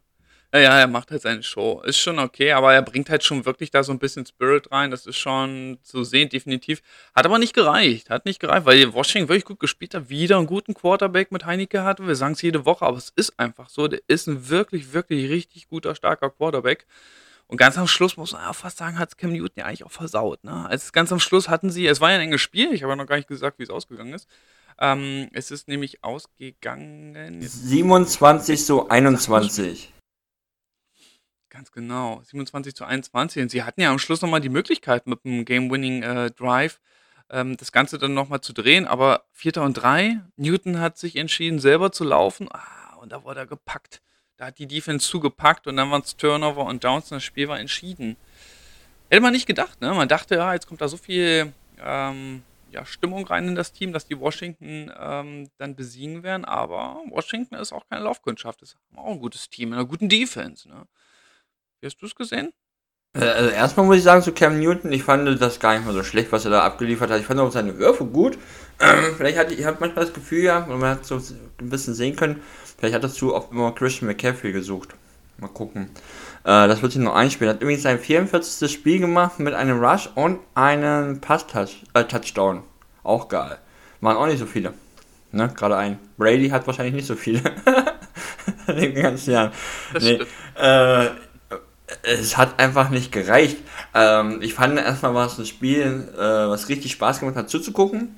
Ja, 0.55 0.79
er 0.79 0.87
macht 0.87 1.11
halt 1.11 1.21
seine 1.21 1.43
Show. 1.43 1.83
Ist 1.85 1.99
schon 1.99 2.19
okay, 2.19 2.53
aber 2.53 2.73
er 2.73 2.81
bringt 2.81 3.11
halt 3.11 3.23
schon 3.23 3.45
wirklich 3.45 3.71
da 3.71 3.83
so 3.83 3.93
ein 3.93 3.99
bisschen 3.99 4.25
Spirit 4.25 4.73
rein. 4.73 4.91
Das 4.91 5.05
ist 5.05 5.19
schon 5.19 5.79
zu 5.83 6.05
sehen, 6.05 6.31
definitiv. 6.31 6.81
Hat 7.15 7.27
aber 7.27 7.39
nicht 7.39 7.53
gereicht. 7.53 8.09
Hat 8.09 8.25
nicht 8.25 8.41
gereicht, 8.41 8.65
weil 8.65 8.95
Washington 8.95 9.29
wirklich 9.29 9.45
gut 9.45 9.61
gespielt 9.61 9.95
hat. 9.95 10.09
Wieder 10.09 10.39
einen 10.39 10.47
guten 10.47 10.73
Quarterback 10.73 11.33
mit 11.33 11.45
Heineke 11.45 11.85
hatte. 11.85 12.07
Wir 12.07 12.17
sagen 12.17 12.33
es 12.33 12.41
jede 12.41 12.65
Woche, 12.65 12.87
aber 12.87 12.97
es 12.97 13.13
ist 13.15 13.39
einfach 13.39 13.69
so. 13.69 13.89
Der 13.89 14.01
ist 14.07 14.27
ein 14.27 14.49
wirklich, 14.49 14.95
wirklich 14.95 15.29
richtig 15.31 15.69
guter, 15.69 15.95
starker 15.95 16.31
Quarterback. 16.31 16.87
Und 17.47 17.59
ganz 17.59 17.77
am 17.77 17.87
Schluss 17.87 18.17
muss 18.17 18.33
man 18.33 18.47
auch 18.47 18.55
fast 18.55 18.79
sagen, 18.79 18.99
hat 18.99 19.19
Cam 19.19 19.33
Newton 19.33 19.53
ja 19.57 19.65
eigentlich 19.67 19.85
auch 19.85 19.91
versaut. 19.91 20.45
Ne? 20.45 20.67
Also 20.67 20.91
ganz 20.93 21.13
am 21.13 21.21
Schluss 21.21 21.51
hatten 21.51 21.71
sie, 21.71 21.87
es 21.87 22.01
war 22.01 22.11
ja 22.11 22.17
ein 22.17 22.23
enges 22.23 22.43
Spiel, 22.43 22.73
ich 22.73 22.83
habe 22.83 22.93
ja 22.93 22.97
noch 22.97 23.07
gar 23.07 23.17
nicht 23.17 23.29
gesagt, 23.29 23.59
wie 23.59 23.63
es 23.63 23.71
ausgegangen 23.71 24.13
ist. 24.13 24.29
Ähm, 24.79 25.29
es 25.33 25.51
ist 25.51 25.67
nämlich 25.67 26.05
ausgegangen. 26.05 27.41
Jetzt 27.41 27.69
27 27.69 28.65
zu 28.65 28.89
21. 28.89 29.93
Ganz 31.51 31.73
genau, 31.73 32.21
27 32.25 32.75
zu 32.75 32.85
21. 32.85 33.43
Und 33.43 33.51
sie 33.51 33.63
hatten 33.63 33.81
ja 33.81 33.91
am 33.91 33.99
Schluss 33.99 34.21
nochmal 34.21 34.41
die 34.41 34.51
Möglichkeit 34.51 35.07
mit 35.07 35.25
dem 35.25 35.45
Game-Winning-Drive 35.45 36.81
ähm, 37.31 37.57
das 37.57 37.73
Ganze 37.73 37.99
dann 37.99 38.15
nochmal 38.15 38.41
zu 38.41 38.53
drehen. 38.53 38.87
Aber 38.87 39.25
Vierter 39.33 39.63
und 39.63 39.75
Drei, 39.75 40.21
Newton 40.37 40.81
hat 40.81 40.99
sich 40.99 41.17
entschieden, 41.17 41.59
selber 41.59 41.93
zu 41.93 42.05
laufen. 42.05 42.49
Ah, 42.53 42.97
und 43.01 43.13
da 43.13 43.25
wurde 43.25 43.41
er 43.41 43.47
gepackt. 43.47 44.03
Da 44.37 44.47
hat 44.47 44.59
die 44.59 44.67
Defense 44.67 45.09
zugepackt 45.09 45.67
und 45.67 45.77
dann 45.77 45.91
waren 45.91 46.03
es 46.03 46.17
Turnover 46.17 46.65
und 46.67 46.85
Downs 46.85 47.11
und 47.11 47.17
das 47.17 47.25
Spiel 47.25 47.49
war 47.49 47.59
entschieden. 47.59 48.17
Hätte 49.11 49.23
man 49.23 49.33
nicht 49.33 49.47
gedacht, 49.47 49.81
ne? 49.81 49.93
Man 49.95 50.09
dachte, 50.09 50.37
ja, 50.37 50.53
jetzt 50.53 50.67
kommt 50.67 50.81
da 50.81 50.89
so 50.89 50.97
viel 50.97 51.53
ähm, 51.83 52.43
ja, 52.71 52.85
Stimmung 52.85 53.27
rein 53.27 53.49
in 53.49 53.55
das 53.55 53.73
Team, 53.73 53.93
dass 53.93 54.07
die 54.07 54.21
Washington 54.21 54.93
ähm, 54.99 55.51
dann 55.57 55.75
besiegen 55.75 56.23
werden. 56.23 56.45
Aber 56.45 57.01
Washington 57.09 57.55
ist 57.57 57.73
auch 57.73 57.89
keine 57.89 58.05
Laufkundschaft. 58.05 58.63
Ist 58.63 58.77
auch 58.95 59.13
ein 59.13 59.19
gutes 59.19 59.49
Team, 59.49 59.71
mit 59.71 59.79
einer 59.79 59.89
guten 59.89 60.09
Defense. 60.09 60.69
Ne? 60.69 60.87
Wie 61.81 61.87
hast 61.87 62.01
du 62.03 62.07
es 62.07 62.15
gesehen? 62.15 62.51
Äh, 63.15 63.25
Also 63.25 63.51
erstmal 63.51 63.87
muss 63.87 63.97
ich 63.97 64.03
sagen 64.03 64.23
zu 64.23 64.33
Cam 64.33 64.59
Newton, 64.59 64.93
ich 64.93 65.05
fand 65.05 65.41
das 65.41 65.61
gar 65.61 65.75
nicht 65.75 65.87
mal 65.87 65.95
so 65.95 66.03
schlecht, 66.03 66.33
was 66.33 66.45
er 66.45 66.51
da 66.51 66.65
abgeliefert 66.65 67.11
hat. 67.11 67.21
Ich 67.21 67.27
fand 67.27 67.41
auch 67.41 67.53
seine 67.53 67.79
Würfe 67.79 68.05
gut. 68.05 68.39
Ähm, 68.81 69.15
vielleicht 69.17 69.39
hatte 69.39 69.55
ich 69.55 69.65
hab 69.65 69.81
manchmal 69.81 70.05
das 70.05 70.15
Gefühl, 70.15 70.43
ja, 70.43 70.65
und 70.65 70.81
man 70.81 70.91
hat 70.91 71.05
so 71.05 71.17
ein 71.17 71.69
bisschen 71.69 71.95
sehen 71.95 72.17
können, 72.17 72.43
vielleicht 72.79 72.95
hat 72.95 73.05
dazu 73.05 73.35
auch 73.35 73.51
immer 73.51 73.73
Christian 73.75 74.09
McCaffrey 74.09 74.53
gesucht. 74.53 74.91
Mal 75.39 75.49
gucken. 75.49 75.91
Äh, 76.43 76.67
das 76.67 76.83
wird 76.83 76.93
sich 76.93 77.01
noch 77.01 77.15
einspielen. 77.15 77.55
Hat 77.55 77.63
übrigens 77.63 77.83
sein 77.83 78.01
44. 78.01 78.71
Spiel 78.71 78.99
gemacht 78.99 79.39
mit 79.39 79.55
einem 79.55 79.79
Rush 79.79 80.11
und 80.17 80.41
einem 80.55 81.21
Pass-Touchdown. 81.21 82.65
Auch 83.05 83.29
geil. 83.29 83.59
Waren 84.01 84.17
auch 84.17 84.27
nicht 84.27 84.41
so 84.41 84.47
viele. 84.47 84.75
Ne? 85.31 85.53
Gerade 85.55 85.77
ein. 85.77 85.99
Brady 86.17 86.49
hat 86.49 86.67
wahrscheinlich 86.67 86.95
nicht 86.95 87.07
so 87.07 87.15
viele. 87.15 87.41
In 88.67 88.77
den 88.77 88.95
ganzen 88.95 89.31
Jahren. 89.33 89.53
Nee, 90.01 90.21
äh, 90.57 91.11
es 92.03 92.37
hat 92.37 92.61
einfach 92.61 92.91
nicht 92.91 93.13
gereicht. 93.13 93.59
Ähm, 93.95 94.41
ich 94.43 94.55
fand 94.55 94.79
erstmal 94.79 95.15
war 95.15 95.27
es 95.27 95.39
ein 95.39 95.47
Spiel, 95.47 96.09
äh, 96.15 96.19
was 96.19 96.69
richtig 96.69 96.93
Spaß 96.93 97.21
gemacht 97.21 97.37
hat 97.37 97.51
zuzugucken. 97.51 98.17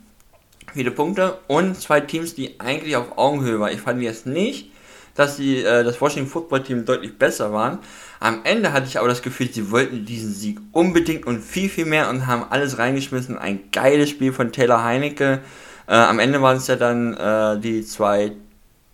Viele 0.73 0.91
Punkte 0.91 1.39
und 1.49 1.81
zwei 1.81 2.01
Teams, 2.01 2.35
die 2.35 2.61
eigentlich 2.61 2.97
auf 2.97 3.19
Augenhöhe 3.19 3.59
waren. 3.59 3.73
Ich 3.73 3.81
fand 3.81 4.03
jetzt 4.03 4.27
nicht, 4.27 4.71
dass 5.15 5.37
die, 5.37 5.63
äh, 5.63 5.85
das 5.85 6.01
Washington 6.01 6.31
Football 6.31 6.63
Team 6.63 6.85
deutlich 6.85 7.19
besser 7.19 7.53
waren. 7.53 7.79
Am 8.21 8.41
Ende 8.45 8.73
hatte 8.73 8.87
ich 8.87 8.99
aber 8.99 9.09
das 9.09 9.23
Gefühl, 9.23 9.51
sie 9.53 9.71
wollten 9.71 10.05
diesen 10.05 10.33
Sieg 10.33 10.61
unbedingt 10.73 11.27
und 11.27 11.41
viel, 11.43 11.69
viel 11.69 11.87
mehr 11.87 12.09
und 12.11 12.27
haben 12.27 12.45
alles 12.51 12.79
reingeschmissen. 12.79 13.39
Ein 13.39 13.71
geiles 13.73 14.11
Spiel 14.11 14.33
von 14.33 14.53
Taylor 14.53 14.85
Heinecke. 14.85 15.41
Äh, 15.87 15.95
am 15.95 16.19
Ende 16.19 16.43
waren 16.43 16.57
es 16.57 16.67
ja 16.67 16.77
dann 16.77 17.15
äh, 17.15 17.59
die 17.59 17.85
zwei, 17.85 18.33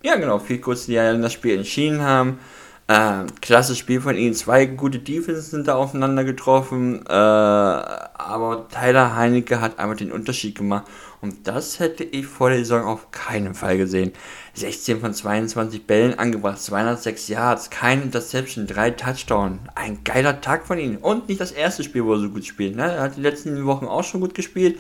ja 0.03 0.17
genau, 0.17 0.39
viel 0.39 0.59
kurz, 0.59 0.87
die 0.87 0.93
ja 0.93 1.11
dann 1.11 1.23
das 1.23 1.33
Spiel 1.33 1.57
entschieden 1.57 2.03
haben. 2.03 2.39
Ähm, 2.89 3.27
klasse 3.41 3.75
Spiel 3.75 4.01
von 4.01 4.17
ihnen. 4.17 4.35
Zwei 4.35 4.67
gute 4.67 5.01
Defenses 5.01 5.51
sind 5.51 5.67
da 5.67 5.75
aufeinander 5.75 6.23
getroffen. 6.23 7.05
Äh, 7.05 7.13
aber 7.13 8.69
Tyler 8.69 9.17
Heinecke 9.17 9.61
hat 9.61 9.79
einmal 9.81 9.97
den 9.97 10.13
Unterschied 10.13 10.57
gemacht. 10.57 10.85
Und 11.21 11.49
das 11.49 11.81
hätte 11.81 12.05
ich 12.05 12.27
vor 12.27 12.51
der 12.51 12.61
Saison 12.61 12.85
auf 12.85 13.11
keinen 13.11 13.55
Fall 13.55 13.77
gesehen. 13.77 14.13
16 14.55 15.01
von 15.01 15.13
22 15.13 15.87
Bällen 15.87 16.19
angebracht, 16.19 16.61
206 16.61 17.29
Yards, 17.29 17.71
kein 17.71 18.03
Interception, 18.03 18.67
drei 18.69 18.93
Touchdown. 18.93 19.59
Ein 19.75 20.05
geiler 20.05 20.41
Tag 20.41 20.67
von 20.67 20.79
ihm. 20.79 20.99
Und 20.99 21.29
nicht 21.29 21.41
das 21.41 21.51
erste 21.51 21.83
Spiel, 21.83 22.05
wo 22.05 22.13
er 22.13 22.21
so 22.21 22.29
gut 22.29 22.45
spielt. 22.45 22.77
Ne? 22.77 22.85
Er 22.85 23.03
hat 23.03 23.17
die 23.17 23.23
letzten 23.23 23.67
Wochen 23.67 23.87
auch 23.87 24.05
schon 24.05 24.21
gut 24.21 24.35
gespielt. 24.35 24.79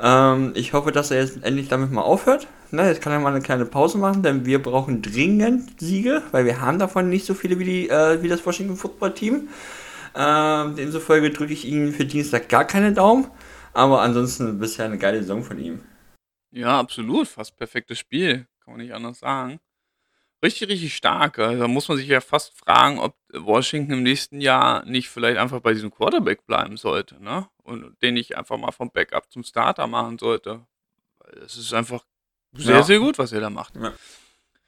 Ähm, 0.00 0.52
ich 0.56 0.72
hoffe, 0.72 0.90
dass 0.90 1.12
er 1.12 1.20
jetzt 1.20 1.44
endlich 1.44 1.68
damit 1.68 1.92
mal 1.92 2.02
aufhört. 2.02 2.48
Ne, 2.70 2.88
jetzt 2.88 3.02
kann 3.02 3.12
er 3.12 3.20
mal 3.20 3.32
eine 3.32 3.42
kleine 3.42 3.66
Pause 3.66 3.98
machen, 3.98 4.22
denn 4.22 4.46
wir 4.46 4.62
brauchen 4.62 5.00
dringend 5.02 5.80
Siege, 5.80 6.22
weil 6.32 6.44
wir 6.44 6.60
haben 6.60 6.78
davon 6.78 7.08
nicht 7.08 7.24
so 7.24 7.34
viele 7.34 7.58
wie, 7.58 7.64
die, 7.64 7.88
äh, 7.88 8.22
wie 8.22 8.28
das 8.28 8.44
Washington 8.44 8.76
Football 8.76 9.14
Team. 9.14 9.48
Ähm, 10.16 10.76
demzufolge 10.76 11.30
drücke 11.30 11.52
ich 11.52 11.64
ihm 11.64 11.92
für 11.92 12.04
Dienstag 12.04 12.48
gar 12.48 12.64
keine 12.64 12.92
Daumen. 12.92 13.26
Aber 13.72 14.02
ansonsten 14.02 14.58
bisher 14.58 14.84
eine 14.84 14.98
geile 14.98 15.20
Saison 15.20 15.42
von 15.42 15.58
ihm. 15.58 15.80
Ja, 16.52 16.78
absolut. 16.78 17.26
Fast 17.26 17.56
perfektes 17.56 17.98
Spiel. 17.98 18.46
Kann 18.64 18.74
man 18.74 18.80
nicht 18.80 18.94
anders 18.94 19.18
sagen. 19.18 19.60
Richtig, 20.42 20.68
richtig 20.68 20.94
stark. 20.94 21.38
Also, 21.38 21.60
da 21.60 21.68
muss 21.68 21.88
man 21.88 21.96
sich 21.96 22.06
ja 22.06 22.20
fast 22.20 22.56
fragen, 22.56 22.98
ob 22.98 23.16
Washington 23.32 23.94
im 23.94 24.02
nächsten 24.02 24.40
Jahr 24.40 24.84
nicht 24.84 25.08
vielleicht 25.08 25.38
einfach 25.38 25.60
bei 25.60 25.72
diesem 25.72 25.90
Quarterback 25.90 26.46
bleiben 26.46 26.76
sollte, 26.76 27.22
ne? 27.22 27.48
Und 27.62 27.96
den 28.02 28.14
nicht 28.14 28.36
einfach 28.36 28.58
mal 28.58 28.70
vom 28.70 28.90
Backup 28.90 29.32
zum 29.32 29.42
Starter 29.42 29.86
machen 29.86 30.18
sollte. 30.18 30.66
Es 31.44 31.56
ist 31.56 31.72
einfach 31.72 32.04
sehr, 32.54 32.76
Ja. 32.76 32.82
sehr 32.82 32.98
gut, 32.98 33.18
was 33.18 33.32
er 33.32 33.40
da 33.40 33.50
macht. 33.50 33.74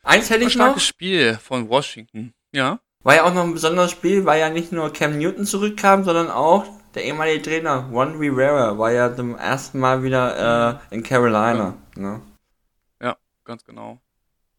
Eins 0.02 0.30
hätte 0.30 0.42
Ein 0.42 0.48
ich 0.48 0.56
noch. 0.56 0.64
starkes 0.66 0.84
Spiel 0.84 1.36
von 1.38 1.68
Washington. 1.68 2.34
Ja. 2.52 2.80
War 3.02 3.14
ja 3.16 3.24
auch 3.24 3.34
noch 3.34 3.44
ein 3.44 3.52
besonderes 3.52 3.90
Spiel, 3.90 4.24
weil 4.24 4.40
ja 4.40 4.50
nicht 4.50 4.72
nur 4.72 4.92
Cam 4.92 5.18
Newton 5.18 5.46
zurückkam, 5.46 6.04
sondern 6.04 6.30
auch 6.30 6.64
der 6.94 7.04
ehemalige 7.04 7.42
Trainer 7.42 7.88
Ron 7.92 8.16
Rivera 8.16 8.78
war 8.78 8.90
ja 8.90 9.14
zum 9.14 9.36
ersten 9.36 9.78
Mal 9.78 10.02
wieder 10.02 10.80
äh, 10.90 10.94
in 10.94 11.02
Carolina. 11.02 11.76
Ne? 11.94 12.22
Ganz 13.44 13.64
genau. 13.64 14.00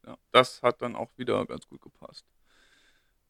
Ja, 0.05 0.17
das 0.31 0.63
hat 0.63 0.81
dann 0.81 0.95
auch 0.95 1.09
wieder 1.17 1.45
ganz 1.45 1.67
gut 1.67 1.81
gepasst. 1.81 2.23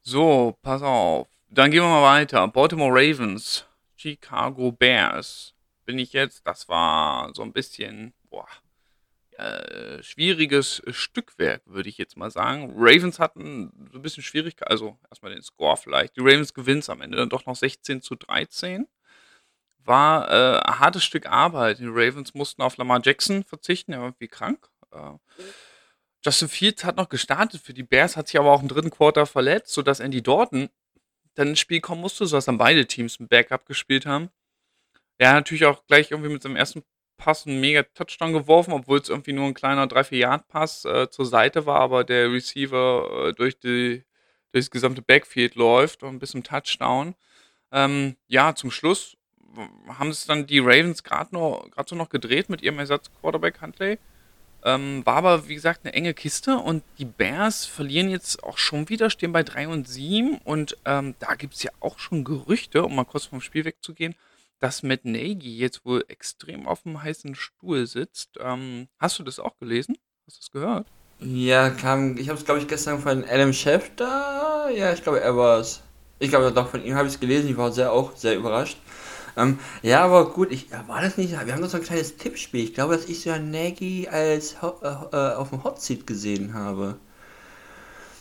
So, 0.04 0.56
pass 0.62 0.84
auf. 0.84 1.28
Dann 1.50 1.72
gehen 1.72 1.82
wir 1.82 1.90
mal 1.90 2.04
weiter. 2.04 2.48
Baltimore 2.48 2.92
Ravens, 2.94 3.66
Chicago 3.96 4.72
Bears. 4.72 5.56
Bin 5.86 5.98
ich 5.98 6.14
jetzt, 6.14 6.46
das 6.46 6.70
war 6.70 7.34
so 7.34 7.42
ein 7.42 7.54
bisschen, 7.54 8.14
boah, 8.30 8.46
äh, 9.38 10.02
schwieriges 10.02 10.82
Stückwerk, 10.90 11.62
würde 11.66 11.90
ich 11.90 11.98
jetzt 11.98 12.18
mal 12.18 12.32
sagen. 12.32 12.74
Ravens 12.76 13.20
hatten 13.20 13.72
so 13.92 14.00
ein 14.00 14.02
bisschen 14.02 14.24
Schwierigkeit, 14.24 14.70
also 14.70 14.98
erstmal 15.10 15.32
den 15.32 15.44
Score 15.44 15.78
vielleicht. 15.78 16.16
Die 16.16 16.22
Ravens 16.22 16.54
gewinnen 16.54 16.84
am 16.88 17.02
Ende 17.02 17.18
dann 17.18 17.30
doch 17.30 17.46
noch 17.46 17.56
16 17.56 18.02
zu 18.02 18.16
13. 18.16 18.88
War 19.84 20.30
äh, 20.30 20.60
ein 20.62 20.80
hartes 20.80 21.04
Stück 21.04 21.28
Arbeit. 21.28 21.80
Die 21.80 21.88
Ravens 21.88 22.34
mussten 22.34 22.62
auf 22.62 22.78
Lamar 22.78 23.00
Jackson 23.04 23.44
verzichten, 23.44 23.94
er 23.94 24.00
war 24.00 24.08
irgendwie 24.08 24.28
krank. 24.28 24.70
Äh, 24.92 25.14
Justin 26.26 26.50
Fields 26.50 26.84
hat 26.84 26.98
noch 26.98 27.10
gestartet 27.10 27.62
für 27.62 27.74
die 27.74 27.84
Bears, 27.84 28.18
hat 28.18 28.28
sich 28.28 28.40
aber 28.40 28.52
auch 28.52 28.62
im 28.62 28.68
dritten 28.68 28.90
Quarter 28.90 29.26
verletzt, 29.26 29.74
sodass 29.74 30.00
Andy 30.00 30.22
Dalton 30.22 30.70
dann 31.36 31.50
ins 31.50 31.60
Spiel 31.60 31.80
kommen 31.80 32.02
musste, 32.02 32.26
sodass 32.26 32.46
dann 32.46 32.58
beide 32.58 32.88
Teams 32.88 33.20
ein 33.20 33.28
Backup 33.28 33.66
gespielt 33.66 34.06
haben. 34.06 34.30
Er 35.20 35.30
hat 35.30 35.36
natürlich 35.36 35.66
auch 35.66 35.86
gleich 35.86 36.12
irgendwie 36.12 36.32
mit 36.32 36.42
seinem 36.42 36.56
ersten 36.56 36.84
Pass 37.18 37.48
einen 37.48 37.60
mega 37.60 37.84
Touchdown 37.84 38.34
geworfen, 38.34 38.74
obwohl 38.74 39.00
es 39.00 39.10
irgendwie 39.10 39.34
nur 39.34 39.46
ein 39.46 39.54
kleiner 39.54 39.88
3-4-Yard-Pass 39.88 40.86
äh, 40.86 41.10
zur 41.10 41.26
Seite 41.26 41.66
war, 41.66 41.80
aber 41.80 42.04
der 42.04 42.32
Receiver 42.32 43.30
äh, 43.30 43.34
durch 43.34 43.60
die 43.60 44.04
durchs 44.52 44.72
gesamte 44.72 45.02
Backfield 45.02 45.56
läuft 45.56 46.04
und 46.04 46.20
bis 46.20 46.32
zum 46.32 46.44
Touchdown. 46.44 47.16
Ähm, 47.72 48.16
ja, 48.28 48.56
zum 48.56 48.72
Schluss 48.72 49.18
haben 49.88 50.10
es 50.10 50.26
dann 50.26 50.48
die 50.48 50.60
Ravens 50.60 51.04
gerade 51.04 51.30
so 51.32 51.96
noch 51.96 52.10
gedreht 52.10 52.50
mit 52.50 52.62
ihrem 52.62 52.80
Ersatz-Quarterback 52.80 53.62
Huntley. 53.62 54.00
Ähm, 54.64 55.06
war 55.06 55.18
aber, 55.18 55.48
wie 55.48 55.56
gesagt, 55.56 55.82
eine 55.84 55.94
enge 55.94 56.14
Kiste 56.14 56.58
und 56.58 56.84
die 56.98 57.06
Bears 57.06 57.66
verlieren 57.66 58.10
jetzt 58.10 58.44
auch 58.44 58.58
schon 58.58 58.90
wieder, 58.90 59.10
stehen 59.10 59.32
bei 59.32 59.44
3 59.44 59.68
und 59.68 59.88
7 59.88 60.40
und 60.44 60.78
ähm, 60.86 61.16
da 61.20 61.36
gibt 61.36 61.54
es 61.54 61.64
ja 61.64 61.72
auch 61.80 62.00
schon 62.00 62.24
Gerüchte, 62.24 62.84
um 62.84 62.96
mal 62.96 63.06
kurz 63.06 63.26
vom 63.26 63.40
Spiel 63.40 63.66
wegzugehen, 63.66 64.16
dass 64.60 64.84
Matt 64.84 65.06
Nagy 65.06 65.58
jetzt 65.58 65.86
wohl 65.86 66.04
extrem 66.08 66.68
auf 66.68 66.84
dem 66.84 67.02
heißen 67.02 67.36
Stuhl 67.36 67.88
sitzt. 67.88 68.32
Ähm, 68.40 68.88
hast 69.00 69.20
du 69.20 69.24
das 69.24 69.40
auch 69.40 69.58
gelesen? 69.60 69.98
Hast 70.26 70.38
du 70.38 70.42
das 70.42 70.52
gehört? 70.52 70.88
Ja, 71.20 71.70
kam, 71.72 72.18
ich 72.18 72.30
habe 72.30 72.38
es 72.38 72.46
glaube 72.46 72.60
ich 72.60 72.68
gestern 72.68 73.00
von 73.00 73.24
Adam 73.24 73.52
Schefter, 73.54 74.70
ja, 74.76 74.94
ich 74.94 75.02
glaube 75.02 75.20
er 75.20 75.36
war 75.36 75.60
es. 75.60 75.82
Ich 76.20 76.30
glaube 76.30 76.52
doch, 76.52 76.70
von 76.70 76.84
ihm 76.84 76.96
habe 76.96 77.08
ich 77.08 77.16
es 77.16 77.20
gelesen, 77.20 77.50
ich 77.50 77.58
war 77.58 77.72
sehr 77.72 77.92
auch 77.92 78.16
sehr 78.16 78.36
überrascht. 78.36 78.78
Ähm, 79.36 79.60
ja, 79.84 80.04
aber 80.04 80.32
gut, 80.32 80.52
ich, 80.52 80.72
war 80.88 81.02
das 81.02 81.18
nicht, 81.18 81.32
wir 81.32 81.54
haben 81.54 81.62
doch 81.62 81.70
so 81.70 81.78
ein 81.78 81.84
kleines 81.84 82.18
Tippspiel. 82.18 82.64
Ich 82.64 82.74
glaube, 82.74 82.96
dass 82.96 83.06
ich 83.06 83.22
so 83.22 83.36
Nagy 83.36 84.08
als 84.10 84.56
äh, 84.62 84.88
äh, 84.88 85.36
auf 85.36 85.50
dem 85.50 85.64
Hot 85.64 85.80
Seat 85.82 86.08
gesehen 86.08 86.54
habe. 86.56 86.98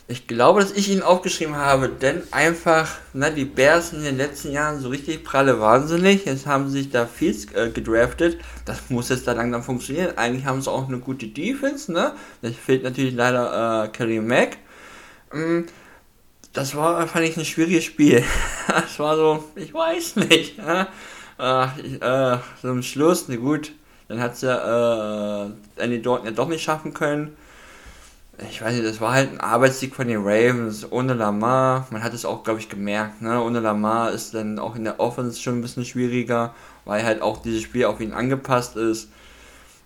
Ich 0.09 0.25
glaube, 0.25 0.61
dass 0.61 0.71
ich 0.71 0.89
ihn 0.89 1.01
aufgeschrieben 1.01 1.57
habe, 1.57 1.89
denn 1.89 2.23
einfach, 2.31 2.97
na, 3.11 3.29
die 3.29 3.43
Bears 3.43 3.91
in 3.91 4.03
den 4.03 4.15
letzten 4.15 4.53
Jahren 4.53 4.79
so 4.79 4.87
richtig 4.87 5.25
pralle 5.25 5.59
wahnsinnig. 5.59 6.23
Jetzt 6.23 6.45
haben 6.45 6.69
sie 6.69 6.83
sich 6.83 6.91
da 6.91 7.05
viel 7.05 7.35
äh, 7.53 7.69
gedraftet. 7.71 8.39
Das 8.63 8.89
muss 8.89 9.09
jetzt 9.09 9.27
da 9.27 9.33
langsam 9.33 9.63
funktionieren. 9.63 10.17
Eigentlich 10.17 10.45
haben 10.45 10.61
sie 10.61 10.71
auch 10.71 10.87
eine 10.87 10.99
gute 10.99 11.27
Defense, 11.27 11.91
ne? 11.91 12.13
Das 12.41 12.55
fehlt 12.55 12.83
natürlich 12.83 13.15
leider 13.15 13.83
äh, 13.83 13.87
Kelly 13.89 14.21
Mack. 14.21 14.59
Ähm, 15.33 15.65
das 16.53 16.73
war, 16.73 17.05
fand 17.07 17.25
ich, 17.25 17.35
ein 17.35 17.45
schwieriges 17.45 17.83
Spiel. 17.83 18.23
Das 18.67 18.99
war 18.99 19.15
so, 19.17 19.43
ich 19.55 19.73
weiß 19.73 20.15
nicht. 20.17 20.57
Ja? 20.57 20.87
Ach, 21.37 21.77
ich, 21.77 22.01
äh, 22.01 22.37
so 22.61 22.69
am 22.69 22.81
Schluss, 22.81 23.27
ne 23.27 23.37
gut, 23.37 23.73
dann 24.07 24.21
hat 24.21 24.37
sie 24.37 24.47
äh, 24.47 25.81
Andy 25.81 26.01
Dalton 26.01 26.25
ja 26.25 26.31
doch 26.31 26.47
nicht 26.47 26.63
schaffen 26.63 26.93
können. 26.93 27.35
Ich 28.39 28.61
weiß 28.61 28.73
nicht, 28.73 28.85
das 28.85 29.01
war 29.01 29.13
halt 29.13 29.31
ein 29.31 29.39
Arbeitssieg 29.39 29.95
von 29.95 30.07
den 30.07 30.21
Ravens 30.21 30.91
ohne 30.91 31.15
Lamar. 31.15 31.87
Man 31.89 32.03
hat 32.03 32.13
es 32.13 32.23
auch, 32.23 32.43
glaube 32.43 32.59
ich, 32.59 32.69
gemerkt. 32.69 33.19
Ne? 33.23 33.41
Ohne 33.41 33.59
Lamar 33.59 34.11
ist 34.11 34.35
dann 34.35 34.59
auch 34.59 34.75
in 34.75 34.83
der 34.83 34.99
Offense 34.99 35.41
schon 35.41 35.57
ein 35.57 35.61
bisschen 35.61 35.85
schwieriger, 35.85 36.53
weil 36.85 37.03
halt 37.03 37.23
auch 37.23 37.41
dieses 37.41 37.63
Spiel 37.63 37.85
auf 37.85 37.99
ihn 37.99 38.13
angepasst 38.13 38.75
ist. 38.75 39.09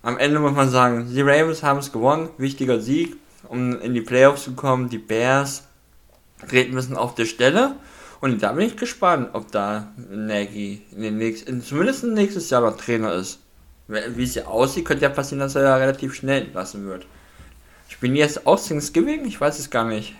Am 0.02 0.18
Ende 0.18 0.38
muss 0.38 0.52
man 0.52 0.68
sagen, 0.68 1.08
die 1.10 1.22
Ravens 1.22 1.62
haben 1.62 1.78
es 1.78 1.92
gewonnen. 1.92 2.28
Wichtiger 2.36 2.78
Sieg, 2.78 3.16
um 3.48 3.80
in 3.80 3.94
die 3.94 4.02
Playoffs 4.02 4.44
zu 4.44 4.52
kommen. 4.52 4.90
Die 4.90 4.98
Bears 4.98 5.62
treten 6.46 6.74
müssen 6.74 6.96
auf 6.96 7.14
der 7.14 7.24
Stelle. 7.24 7.76
Und 8.20 8.42
da 8.42 8.52
bin 8.52 8.66
ich 8.66 8.76
gespannt, 8.76 9.30
ob 9.32 9.50
da 9.50 9.92
Nagy 10.10 10.82
in 10.94 11.02
den 11.02 11.16
nächsten, 11.16 11.62
zumindest 11.62 12.04
nächstes 12.04 12.50
Jahr 12.50 12.60
noch 12.60 12.76
Trainer 12.76 13.14
ist. 13.14 13.38
Wie 13.88 14.24
es 14.24 14.34
ja 14.34 14.44
aussieht, 14.44 14.84
könnte 14.84 15.04
ja 15.04 15.08
passieren, 15.08 15.40
dass 15.40 15.54
er 15.54 15.62
ja 15.62 15.76
relativ 15.76 16.14
schnell 16.14 16.42
entlassen 16.42 16.84
wird. 16.84 17.06
Spielen 17.92 18.14
die 18.14 18.20
jetzt 18.20 18.46
auch 18.46 18.58
Thanksgiving? 18.58 19.26
Ich 19.26 19.38
weiß 19.38 19.58
es 19.58 19.70
gar 19.70 19.84
nicht. 19.84 20.14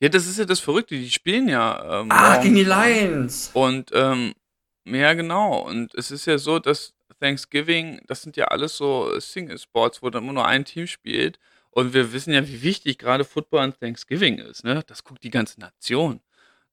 Ja, 0.00 0.08
das 0.08 0.26
ist 0.26 0.38
ja 0.38 0.46
das 0.46 0.60
Verrückte. 0.60 0.94
Die 0.94 1.10
spielen 1.10 1.46
ja. 1.46 2.00
Ähm, 2.00 2.08
ah, 2.10 2.40
gegen 2.40 2.54
die 2.54 2.64
Lions. 2.64 3.50
Und, 3.52 3.90
ähm, 3.92 4.32
ja, 4.86 5.12
genau. 5.12 5.58
Und 5.60 5.94
es 5.94 6.10
ist 6.10 6.26
ja 6.26 6.38
so, 6.38 6.58
dass 6.58 6.94
Thanksgiving, 7.20 8.00
das 8.06 8.22
sind 8.22 8.36
ja 8.36 8.46
alles 8.46 8.76
so 8.78 9.18
Single-Sports, 9.20 10.02
wo 10.02 10.08
dann 10.08 10.24
immer 10.24 10.32
nur 10.32 10.46
ein 10.46 10.64
Team 10.64 10.86
spielt. 10.86 11.38
Und 11.70 11.92
wir 11.92 12.14
wissen 12.14 12.32
ja, 12.32 12.46
wie 12.48 12.62
wichtig 12.62 12.96
gerade 12.96 13.24
Football 13.24 13.60
an 13.60 13.78
Thanksgiving 13.78 14.38
ist. 14.38 14.64
Ne? 14.64 14.82
Das 14.86 15.04
guckt 15.04 15.22
die 15.22 15.30
ganze 15.30 15.60
Nation. 15.60 16.20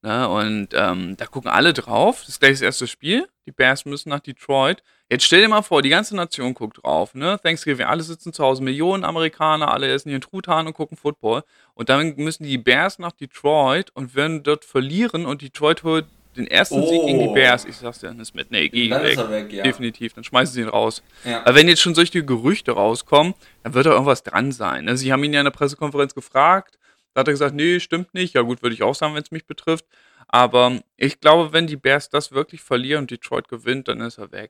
Ne? 0.02 0.30
Und 0.30 0.70
ähm, 0.72 1.18
da 1.18 1.26
gucken 1.26 1.52
alle 1.52 1.74
drauf. 1.74 2.22
Das 2.22 2.30
ist 2.30 2.40
gleich 2.40 2.54
das 2.54 2.62
erste 2.62 2.88
Spiel. 2.88 3.28
Die 3.46 3.52
Bears 3.52 3.84
müssen 3.84 4.10
nach 4.10 4.22
Detroit. 4.22 4.84
Jetzt 5.14 5.26
stell 5.26 5.42
dir 5.42 5.48
mal 5.48 5.62
vor, 5.62 5.84
die 5.84 5.90
ganze 5.90 6.16
Nation 6.16 6.56
guckt 6.56 6.80
drauf. 6.82 7.14
Ne? 7.14 7.40
Thanksgiving, 7.44 7.86
alle 7.86 8.02
sitzen 8.02 8.34
zu 8.34 8.44
Hause, 8.44 8.64
Millionen 8.64 9.04
Amerikaner, 9.04 9.72
alle 9.72 9.88
essen 9.88 10.10
ihren 10.10 10.22
Truthahn 10.22 10.66
und 10.66 10.74
gucken 10.74 10.98
Football. 10.98 11.44
Und 11.76 11.90
dann 11.90 12.16
müssen 12.16 12.46
die 12.46 12.58
Bears 12.58 12.98
nach 12.98 13.12
Detroit 13.12 13.92
und 13.94 14.16
werden 14.16 14.42
dort 14.42 14.66
verlieren 14.66 15.28
und 15.28 15.44
Detroit 15.44 15.84
holt 15.84 16.08
den 16.36 16.48
ersten 16.48 16.82
oh. 16.82 16.90
Sieg 16.90 17.06
gegen 17.06 17.20
die 17.20 17.28
oh. 17.28 17.34
Bears, 17.36 17.64
ich 17.66 17.76
sag's 17.76 18.00
dir, 18.00 18.08
dann 18.08 18.20
ist 18.22 18.34
mit 18.34 18.50
Nagy 18.50 18.90
weg. 18.90 19.30
weg 19.30 19.54
ja. 19.54 19.62
Definitiv, 19.62 20.14
dann 20.14 20.24
schmeißen 20.24 20.52
sie 20.52 20.62
ihn 20.62 20.68
raus. 20.68 21.04
Ja. 21.26 21.42
Aber 21.46 21.54
wenn 21.54 21.68
jetzt 21.68 21.84
schon 21.84 21.94
solche 21.94 22.26
Gerüchte 22.26 22.72
rauskommen, 22.72 23.36
dann 23.62 23.76
wird 23.76 23.86
da 23.86 23.92
irgendwas 23.92 24.24
dran 24.24 24.52
sein. 24.52 24.86
Ne? 24.86 24.98
Sie 24.98 25.14
haben 25.14 25.24
ihn 25.24 25.34
ja 25.34 25.42
in 25.42 25.46
der 25.46 25.52
Pressekonferenz 25.52 26.16
gefragt, 26.16 26.80
da 27.14 27.20
hat 27.20 27.28
er 27.28 27.34
gesagt, 27.34 27.54
nee, 27.54 27.80
stimmt 27.80 28.16
nicht. 28.16 28.34
Ja 28.34 28.42
gut, 28.42 28.64
würde 28.64 28.74
ich 28.74 28.82
auch 28.82 28.96
sagen, 28.96 29.14
wenn 29.14 29.22
es 29.22 29.30
mich 29.30 29.46
betrifft. 29.46 29.86
Aber 30.28 30.80
ich 30.98 31.20
glaube, 31.20 31.54
wenn 31.54 31.68
die 31.68 31.76
Bears 31.76 32.10
das 32.10 32.32
wirklich 32.32 32.62
verlieren 32.62 33.04
und 33.04 33.12
Detroit 33.12 33.48
gewinnt, 33.48 33.88
dann 33.88 34.02
ist 34.02 34.18
er 34.18 34.32
weg. 34.32 34.50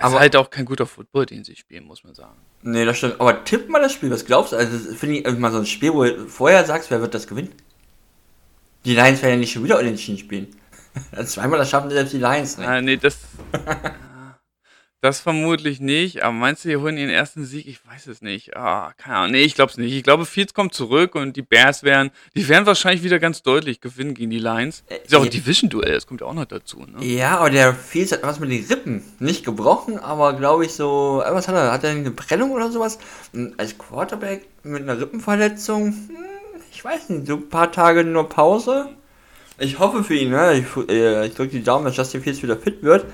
Aber 0.00 0.14
ist 0.14 0.20
halt 0.20 0.36
auch 0.36 0.50
kein 0.50 0.64
guter 0.64 0.86
Football, 0.86 1.26
den 1.26 1.44
sie 1.44 1.56
spielen, 1.56 1.84
muss 1.84 2.04
man 2.04 2.14
sagen. 2.14 2.40
Nee, 2.62 2.84
das 2.84 2.98
stimmt. 2.98 3.20
Aber 3.20 3.44
tipp 3.44 3.68
mal 3.68 3.80
das 3.80 3.92
Spiel, 3.92 4.10
was 4.10 4.24
glaubst 4.24 4.52
du? 4.52 4.56
Also, 4.56 4.94
finde 4.94 5.18
ich 5.18 5.38
mal 5.38 5.52
so 5.52 5.58
ein 5.58 5.66
Spiel, 5.66 5.92
wo 5.92 6.04
du 6.04 6.26
vorher 6.26 6.64
sagst, 6.64 6.90
wer 6.90 7.00
wird 7.00 7.14
das 7.14 7.26
gewinnen? 7.26 7.52
Die 8.84 8.94
Lions 8.94 9.20
werden 9.22 9.32
ja 9.32 9.36
nicht 9.36 9.52
schon 9.52 9.64
wieder 9.64 9.78
unentschieden 9.78 10.18
spielen. 10.18 10.56
Zweimal 11.26 11.58
das 11.58 11.70
schaffen 11.70 11.90
selbst 11.90 12.14
die 12.14 12.18
Lions 12.18 12.56
nicht. 12.56 12.66
Ah, 12.66 12.80
nee, 12.80 12.96
das. 12.96 13.18
das 15.00 15.20
vermutlich 15.20 15.80
nicht. 15.80 16.22
Aber 16.22 16.32
meinst 16.32 16.64
du, 16.64 16.68
die 16.68 16.76
holen 16.76 16.98
ihren 16.98 17.10
ersten 17.10 17.44
Sieg? 17.44 17.66
Ich 17.66 17.80
weiß 17.86 18.06
es 18.06 18.20
nicht. 18.20 18.56
Ah, 18.56 18.92
keine 18.98 19.16
Ahnung. 19.16 19.32
Nee, 19.32 19.42
ich 19.42 19.54
glaube 19.54 19.70
es 19.70 19.78
nicht. 19.78 19.94
Ich 19.94 20.02
glaube, 20.02 20.26
Fields 20.26 20.52
kommt 20.52 20.74
zurück 20.74 21.14
und 21.14 21.36
die 21.36 21.42
Bears 21.42 21.82
werden. 21.82 22.10
Die 22.34 22.48
werden 22.48 22.66
wahrscheinlich 22.66 23.02
wieder 23.02 23.18
ganz 23.18 23.42
deutlich 23.42 23.80
gewinnen 23.80 24.14
gegen 24.14 24.30
die 24.30 24.38
Lions. 24.38 24.84
Äh, 24.88 24.96
ist 24.96 25.12
ja 25.12 25.18
auch 25.18 25.24
ein 25.24 25.30
Division-Duell, 25.30 25.94
das 25.94 26.06
kommt 26.06 26.20
ja 26.20 26.26
auch 26.26 26.34
noch 26.34 26.44
dazu. 26.44 26.80
Ne? 26.80 27.04
Ja, 27.04 27.38
aber 27.38 27.50
der 27.50 27.74
Fields 27.74 28.12
hat 28.12 28.22
was 28.22 28.40
mit 28.40 28.50
den 28.50 28.64
Rippen. 28.66 29.02
Nicht 29.18 29.44
gebrochen, 29.44 29.98
aber 29.98 30.34
glaube 30.34 30.66
ich 30.66 30.72
so. 30.72 31.22
Was 31.26 31.48
hat 31.48 31.54
er? 31.54 31.72
Hat 31.72 31.84
er 31.84 31.90
eine 31.90 32.10
Prellung 32.10 32.50
oder 32.50 32.70
sowas? 32.70 32.98
als 33.56 33.78
Quarterback 33.78 34.46
mit 34.62 34.82
einer 34.82 35.00
Rippenverletzung? 35.00 35.86
Hm, 35.86 36.16
ich 36.72 36.84
weiß 36.84 37.08
nicht. 37.10 37.26
So 37.26 37.36
ein 37.36 37.48
paar 37.48 37.72
Tage 37.72 38.04
nur 38.04 38.28
Pause. 38.28 38.88
Ich 39.58 39.78
hoffe 39.78 40.02
für 40.04 40.14
ihn, 40.14 40.30
ne? 40.30 40.54
Ich, 40.54 40.88
äh, 40.88 41.26
ich 41.26 41.34
drücke 41.34 41.52
die 41.52 41.62
Daumen, 41.62 41.84
dass 41.84 41.96
Justin 41.96 42.22
Fields 42.22 42.42
wieder 42.42 42.56
fit 42.56 42.82
wird. 42.82 43.04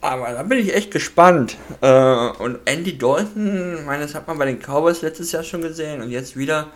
Aber 0.00 0.32
da 0.32 0.42
bin 0.42 0.58
ich 0.58 0.74
echt 0.74 0.90
gespannt. 0.90 1.56
Äh, 1.80 2.28
und 2.38 2.60
Andy 2.66 2.96
Dalton, 2.98 3.84
meine, 3.84 4.02
das 4.02 4.14
hat 4.14 4.26
man 4.28 4.38
bei 4.38 4.46
den 4.46 4.60
Cowboys 4.60 5.02
letztes 5.02 5.32
Jahr 5.32 5.42
schon 5.42 5.62
gesehen 5.62 6.02
und 6.02 6.10
jetzt 6.10 6.36
wieder. 6.36 6.70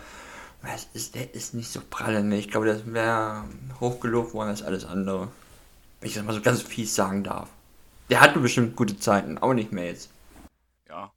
Ist, 0.93 1.15
der 1.15 1.33
ist 1.33 1.55
nicht 1.55 1.71
so 1.71 1.81
pralle, 1.89 2.23
ne? 2.23 2.37
Ich 2.37 2.49
glaube, 2.49 2.67
das 2.67 2.81
wäre 2.85 3.45
hochgelobt 3.79 4.33
worden 4.33 4.49
als 4.49 4.61
alles 4.61 4.85
andere. 4.85 5.29
Wenn 5.99 6.09
ich 6.09 6.15
das 6.15 6.23
mal 6.23 6.33
so 6.33 6.41
ganz 6.41 6.61
fies 6.61 6.93
sagen 6.93 7.23
darf. 7.23 7.49
Der 8.11 8.21
hatte 8.21 8.39
bestimmt 8.39 8.75
gute 8.75 8.97
Zeiten, 8.99 9.37
aber 9.37 9.53
nicht 9.53 9.71
mehr 9.71 9.85
jetzt. 9.85 10.11
Ja, 10.87 11.11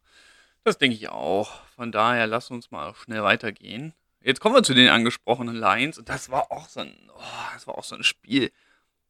das 0.63 0.79
denke 0.79 0.97
ich 0.97 1.11
auch. 1.11 1.51
Von 1.77 1.93
daher 1.93 2.27
lass 2.27 2.51
uns 2.51 2.71
mal 2.71 2.95
schnell 2.95 3.23
weitergehen. 3.23 3.93
Jetzt 4.23 4.41
kommen 4.41 4.55
wir 4.55 4.63
zu 4.63 4.73
den 4.73 4.89
angesprochenen 4.89 5.57
Lions 5.57 5.99
und 5.99 6.09
das 6.09 6.31
war 6.31 6.51
auch 6.51 6.69
so 6.69 6.81
ein, 6.81 6.95
oh, 7.15 7.53
das 7.53 7.67
war 7.67 7.77
auch 7.77 7.85
so 7.85 7.97
ein 7.97 8.05
Spiel. 8.05 8.51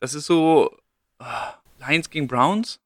Das 0.01 0.15
ist 0.15 0.27
so 0.27 0.77
oh, 1.21 1.25
Lions 1.79 2.11
gegen 2.11 2.27
Browns. 2.27 2.81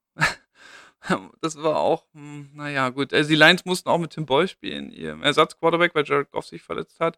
das 1.41 1.61
war 1.61 1.77
auch, 1.77 2.05
hm, 2.13 2.49
naja, 2.53 2.89
gut. 2.89 3.13
Also 3.13 3.29
die 3.29 3.35
Lions 3.35 3.65
mussten 3.65 3.89
auch 3.89 3.97
mit 3.97 4.11
Tim 4.11 4.25
Boy 4.25 4.47
spielen, 4.47 4.91
ihrem 4.91 5.23
Ersatzquarterback, 5.23 5.95
weil 5.95 6.05
Jared 6.05 6.31
Goff 6.31 6.45
sich 6.45 6.61
verletzt 6.61 6.99
hat. 6.99 7.17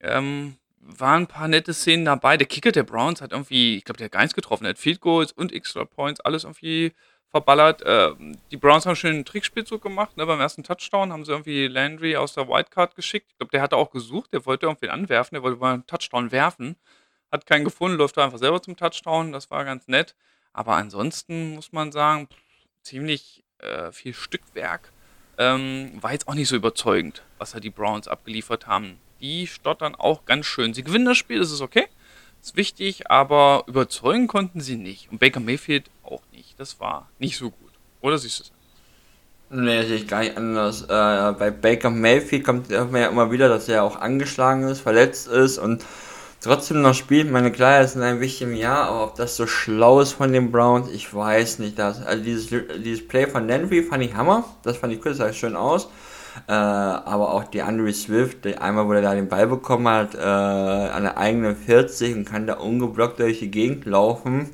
Ähm, 0.00 0.56
waren 0.80 1.22
ein 1.22 1.26
paar 1.26 1.48
nette 1.48 1.74
Szenen 1.74 2.04
dabei. 2.04 2.36
Der 2.36 2.46
Kicker 2.46 2.72
der 2.72 2.84
Browns 2.84 3.20
hat 3.20 3.32
irgendwie, 3.32 3.76
ich 3.76 3.84
glaube, 3.84 3.98
der 3.98 4.06
hat 4.06 4.12
gar 4.12 4.20
nichts 4.22 4.34
getroffen. 4.34 4.64
Er 4.64 4.70
hat 4.70 4.78
Field 4.78 5.00
Goals 5.00 5.32
und 5.32 5.52
Extra 5.52 5.84
Points, 5.84 6.20
alles 6.20 6.44
irgendwie 6.44 6.92
verballert. 7.28 7.82
Äh, 7.82 8.12
die 8.50 8.56
Browns 8.56 8.86
haben 8.86 8.96
schön 8.96 9.14
einen 9.14 9.24
Trickspielzug 9.24 9.82
gemacht. 9.82 10.16
Ne? 10.16 10.26
Beim 10.26 10.40
ersten 10.40 10.64
Touchdown 10.64 11.12
haben 11.12 11.24
sie 11.24 11.32
irgendwie 11.32 11.66
Landry 11.68 12.16
aus 12.16 12.34
der 12.34 12.48
Wildcard 12.48 12.96
geschickt. 12.96 13.28
Ich 13.30 13.38
glaube, 13.38 13.50
der 13.52 13.62
hatte 13.62 13.76
auch 13.76 13.90
gesucht. 13.90 14.32
Der 14.32 14.46
wollte 14.46 14.66
irgendwie 14.66 14.88
anwerfen. 14.88 15.36
Der 15.36 15.42
wollte 15.42 15.60
mal 15.60 15.74
einen 15.74 15.86
Touchdown 15.86 16.32
werfen. 16.32 16.76
Hat 17.30 17.46
keinen 17.46 17.64
gefunden, 17.64 17.96
läuft 17.96 18.18
einfach 18.18 18.38
selber 18.38 18.60
zum 18.60 18.76
Touchdown. 18.76 19.32
Das 19.32 19.50
war 19.50 19.64
ganz 19.64 19.86
nett. 19.86 20.16
Aber 20.52 20.74
ansonsten 20.74 21.54
muss 21.54 21.72
man 21.72 21.92
sagen, 21.92 22.28
ziemlich 22.82 23.44
äh, 23.58 23.92
viel 23.92 24.14
Stückwerk. 24.14 24.92
Ähm, 25.38 25.92
war 26.00 26.12
jetzt 26.12 26.28
auch 26.28 26.34
nicht 26.34 26.48
so 26.48 26.56
überzeugend, 26.56 27.22
was 27.38 27.52
da 27.52 27.60
die 27.60 27.70
Browns 27.70 28.08
abgeliefert 28.08 28.66
haben. 28.66 28.98
Die 29.20 29.46
stottern 29.46 29.94
auch 29.94 30.24
ganz 30.24 30.46
schön. 30.46 30.74
Sie 30.74 30.82
gewinnen 30.82 31.06
das 31.06 31.18
Spiel, 31.18 31.38
das 31.38 31.50
ist 31.50 31.60
okay. 31.60 31.86
Ist 32.42 32.56
wichtig, 32.56 33.10
aber 33.10 33.64
überzeugen 33.66 34.26
konnten 34.26 34.60
sie 34.60 34.76
nicht. 34.76 35.10
Und 35.10 35.18
Baker 35.18 35.40
Mayfield 35.40 35.90
auch 36.02 36.22
nicht. 36.32 36.58
Das 36.58 36.80
war 36.80 37.10
nicht 37.18 37.36
so 37.36 37.50
gut. 37.50 37.72
Oder 38.00 38.18
siehst 38.18 38.40
du 38.40 38.44
es? 38.44 38.52
Nee, 39.52 39.82
sehe 39.82 39.96
ich 39.96 40.06
gar 40.06 40.20
nicht 40.20 40.36
anders. 40.36 40.82
Äh, 40.82 41.32
bei 41.38 41.50
Baker 41.50 41.90
Mayfield 41.90 42.44
kommt 42.44 42.70
man 42.70 43.00
ja 43.00 43.08
immer 43.08 43.30
wieder, 43.30 43.48
dass 43.48 43.68
er 43.68 43.82
auch 43.82 43.96
angeschlagen 43.96 44.62
ist, 44.64 44.80
verletzt 44.80 45.26
ist 45.26 45.58
und 45.58 45.84
trotzdem 46.40 46.82
noch 46.82 46.94
spielt. 46.94 47.30
Meine 47.30 47.52
klar, 47.52 47.74
er 47.74 47.84
ist 47.84 47.96
in 47.96 48.02
einem 48.02 48.54
Jahr, 48.54 48.88
aber 48.88 49.04
ob 49.04 49.14
das 49.14 49.36
so 49.36 49.46
schlau 49.46 50.00
ist 50.00 50.12
von 50.12 50.32
den 50.32 50.50
Browns, 50.50 50.90
ich 50.90 51.12
weiß 51.14 51.58
nicht. 51.60 51.78
Das, 51.78 52.02
also 52.02 52.22
dieses, 52.22 52.48
dieses 52.82 53.06
Play 53.06 53.26
von 53.26 53.46
Landry 53.46 53.82
fand 53.82 54.02
ich 54.02 54.14
Hammer. 54.14 54.44
Das 54.62 54.76
fand 54.76 54.92
ich 54.92 55.00
cool, 55.00 55.12
das 55.12 55.18
sah 55.18 55.32
schön 55.32 55.56
aus. 55.56 55.88
Äh, 56.46 56.52
aber 56.52 57.34
auch 57.34 57.44
die 57.44 57.62
Andre 57.62 57.92
Swift, 57.92 58.44
die 58.44 58.56
einmal, 58.56 58.86
wo 58.86 58.92
er 58.92 59.02
da 59.02 59.14
den 59.14 59.28
Ball 59.28 59.46
bekommen 59.46 59.88
hat, 59.88 60.14
äh, 60.14 60.18
an 60.18 61.02
der 61.02 61.18
eigenen 61.18 61.56
40 61.56 62.14
und 62.14 62.24
kann 62.24 62.46
da 62.46 62.54
ungeblockt 62.54 63.18
durch 63.18 63.40
die 63.40 63.50
Gegend 63.50 63.84
laufen. 63.84 64.50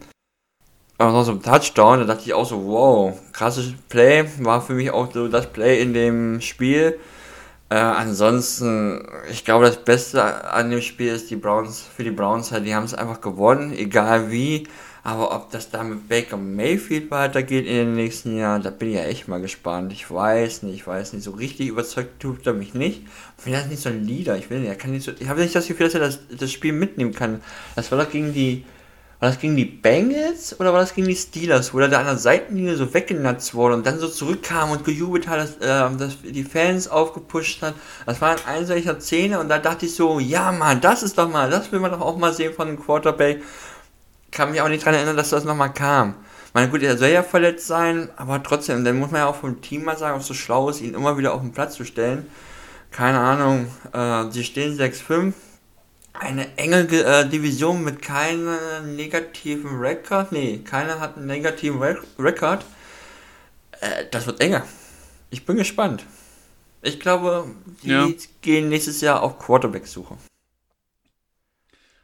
Aber 0.99 1.13
noch 1.13 1.25
so 1.25 1.33
ein 1.33 1.43
Touchdown, 1.43 2.01
da 2.01 2.05
dachte 2.07 2.23
ich 2.25 2.33
auch 2.33 2.47
so, 2.47 2.65
wow, 2.65 3.21
krasses 3.33 3.75
Play, 3.91 4.25
war 4.39 4.63
für 4.63 4.73
mich 4.73 4.91
auch 4.91 5.13
so 5.13 5.29
das 5.29 5.47
Play 5.47 5.83
in 5.83 5.93
dem 5.93 6.41
Spiel. 6.41 6.99
Äh, 7.69 7.75
ansonsten, 7.75 9.05
ich 9.31 9.45
glaube, 9.45 9.67
das 9.67 9.83
Beste 9.85 10.23
an 10.53 10.71
dem 10.71 10.81
Spiel 10.81 11.13
ist 11.13 11.31
die 11.31 11.37
Browns, 11.37 11.83
für 11.83 12.05
die 12.05 12.13
Browns 12.13 12.53
halt, 12.53 12.65
die 12.65 12.75
haben 12.75 12.85
es 12.85 12.95
einfach 12.95 13.21
gewonnen, 13.21 13.73
egal 13.73 14.31
wie. 14.31 14.69
Aber 15.03 15.33
ob 15.33 15.53
das 15.53 15.71
da 15.71 15.85
mit 15.85 16.09
Baker 16.09 16.37
Mayfield 16.37 17.13
weitergeht 17.13 17.65
in 17.67 17.75
den 17.75 17.95
nächsten 17.95 18.37
Jahren, 18.37 18.63
da 18.63 18.71
bin 18.71 18.89
ich 18.89 18.97
ja 18.97 19.05
echt 19.05 19.29
mal 19.29 19.41
gespannt. 19.41 19.93
Ich 19.93 20.11
weiß 20.11 20.65
nicht, 20.65 20.75
ich 20.75 20.87
weiß 20.87 21.13
nicht. 21.13 21.23
So 21.23 21.31
richtig 21.31 21.69
überzeugt 21.69 22.21
tut 22.21 22.45
er 22.45 22.55
mich 22.55 22.75
nicht. 22.75 23.03
Ich 23.39 23.45
finde 23.45 23.61
das 23.61 23.69
nicht 23.69 23.83
so 23.83 23.89
ein 23.89 24.05
Leader. 24.05 24.37
Ich 24.37 24.51
will 24.51 24.59
nicht, 24.59 24.69
er 24.69 24.75
kann 24.75 24.91
nicht 24.91 25.05
so, 25.05 25.13
ich 25.17 25.29
habe 25.29 25.41
nicht 25.41 25.55
das 25.55 25.69
Gefühl, 25.69 25.87
dass 25.87 25.95
er 25.95 26.01
das, 26.01 26.19
das 26.37 26.51
Spiel 26.51 26.73
mitnehmen 26.73 27.13
kann. 27.15 27.41
Das 27.77 27.93
war 27.93 28.03
doch 28.03 28.11
gegen 28.11 28.35
die, 28.35 28.65
war 29.19 29.31
das 29.31 29.39
gegen 29.39 29.57
die 29.57 29.65
Bengals 29.65 30.59
oder 30.61 30.73
war 30.73 30.81
das 30.81 30.95
gegen 30.95 31.09
die 31.09 31.17
Steelers, 31.17 31.73
wo 31.73 31.79
er 31.81 31.89
da 31.89 32.01
an 32.01 32.07
der 32.07 32.19
Seitenlinie 32.19 32.77
so 32.77 32.93
weggenatzt 32.93 33.55
wurde 33.55 33.75
und 33.75 33.87
dann 33.87 33.99
so 33.99 34.09
zurückkam 34.09 34.71
und 34.71 34.85
gejubelt 34.85 35.27
hat, 35.27 35.39
dass, 35.39 35.57
äh, 35.57 35.97
dass 35.97 36.19
die 36.23 36.45
Fans 36.45 36.89
aufgepusht 36.89 37.63
hat. 37.63 37.75
Das 38.05 38.21
war 38.21 38.37
ein 38.47 38.67
solcher 38.67 39.01
Szene 39.01 39.41
und 39.41 39.49
da 39.49 39.59
dachte 39.59 39.87
ich 39.87 39.95
so, 39.95 40.21
ja 40.21 40.53
Mann, 40.53 40.81
das 40.81 41.03
ist 41.03 41.17
doch 41.17 41.31
mal, 41.31 41.49
das 41.49 41.73
will 41.73 41.81
man 41.81 41.93
doch 41.93 42.03
auch 42.03 42.19
mal 42.19 42.35
sehen 42.35 42.53
von 42.53 42.69
einem 42.69 42.79
Quarterback. 42.79 43.43
Kann 44.33 44.51
mich 44.51 44.61
auch 44.61 44.69
nicht 44.69 44.83
daran 44.83 44.97
erinnern, 44.97 45.17
dass 45.17 45.31
das 45.31 45.45
nochmal 45.45 45.73
kam. 45.73 46.15
Meine 46.53 46.71
gut, 46.71 46.83
er 46.83 46.99
soll 46.99 47.09
ja 47.09 47.23
verletzt 47.23 47.67
sein, 47.67 48.11
aber 48.17 48.43
trotzdem, 48.43 48.85
dann 48.85 48.99
muss 48.99 49.11
man 49.11 49.21
ja 49.21 49.27
auch 49.27 49.37
vom 49.37 49.61
Team 49.63 49.85
mal 49.85 49.97
sagen, 49.97 50.15
ob 50.15 50.23
es 50.23 50.27
so 50.27 50.35
schlau 50.35 50.69
ist, 50.69 50.81
ihn 50.81 50.95
immer 50.95 51.17
wieder 51.17 51.35
auf 51.35 51.41
den 51.41 51.53
Platz 51.53 51.75
zu 51.75 51.85
stellen. 51.85 52.27
Keine 52.91 53.19
Ahnung, 53.19 53.67
äh, 53.93 54.31
sie 54.31 54.43
stehen 54.43 54.79
6-5, 54.79 55.35
eine 56.21 56.57
enge 56.57 56.87
äh, 56.89 57.29
Division 57.29 57.85
mit 57.85 58.03
keinem 58.03 58.97
negativen 58.97 59.79
Rekord. 59.79 60.33
Nee, 60.33 60.59
keiner 60.59 61.01
hat 61.01 61.17
einen 61.17 61.27
negativen 61.27 61.81
Re 61.83 62.03
Rekord. 62.19 62.65
Äh, 63.81 64.07
das 64.11 64.27
wird 64.27 64.41
enger. 64.41 64.67
Ich 65.31 65.45
bin 65.45 65.57
gespannt. 65.57 66.05
Ich 66.83 67.01
glaube, 67.01 67.47
die 67.83 67.91
ja. 67.91 68.09
gehen 68.43 68.69
nächstes 68.69 69.01
Jahr 69.01 69.23
auf 69.23 69.39
Quarterback-Suche. 69.39 70.17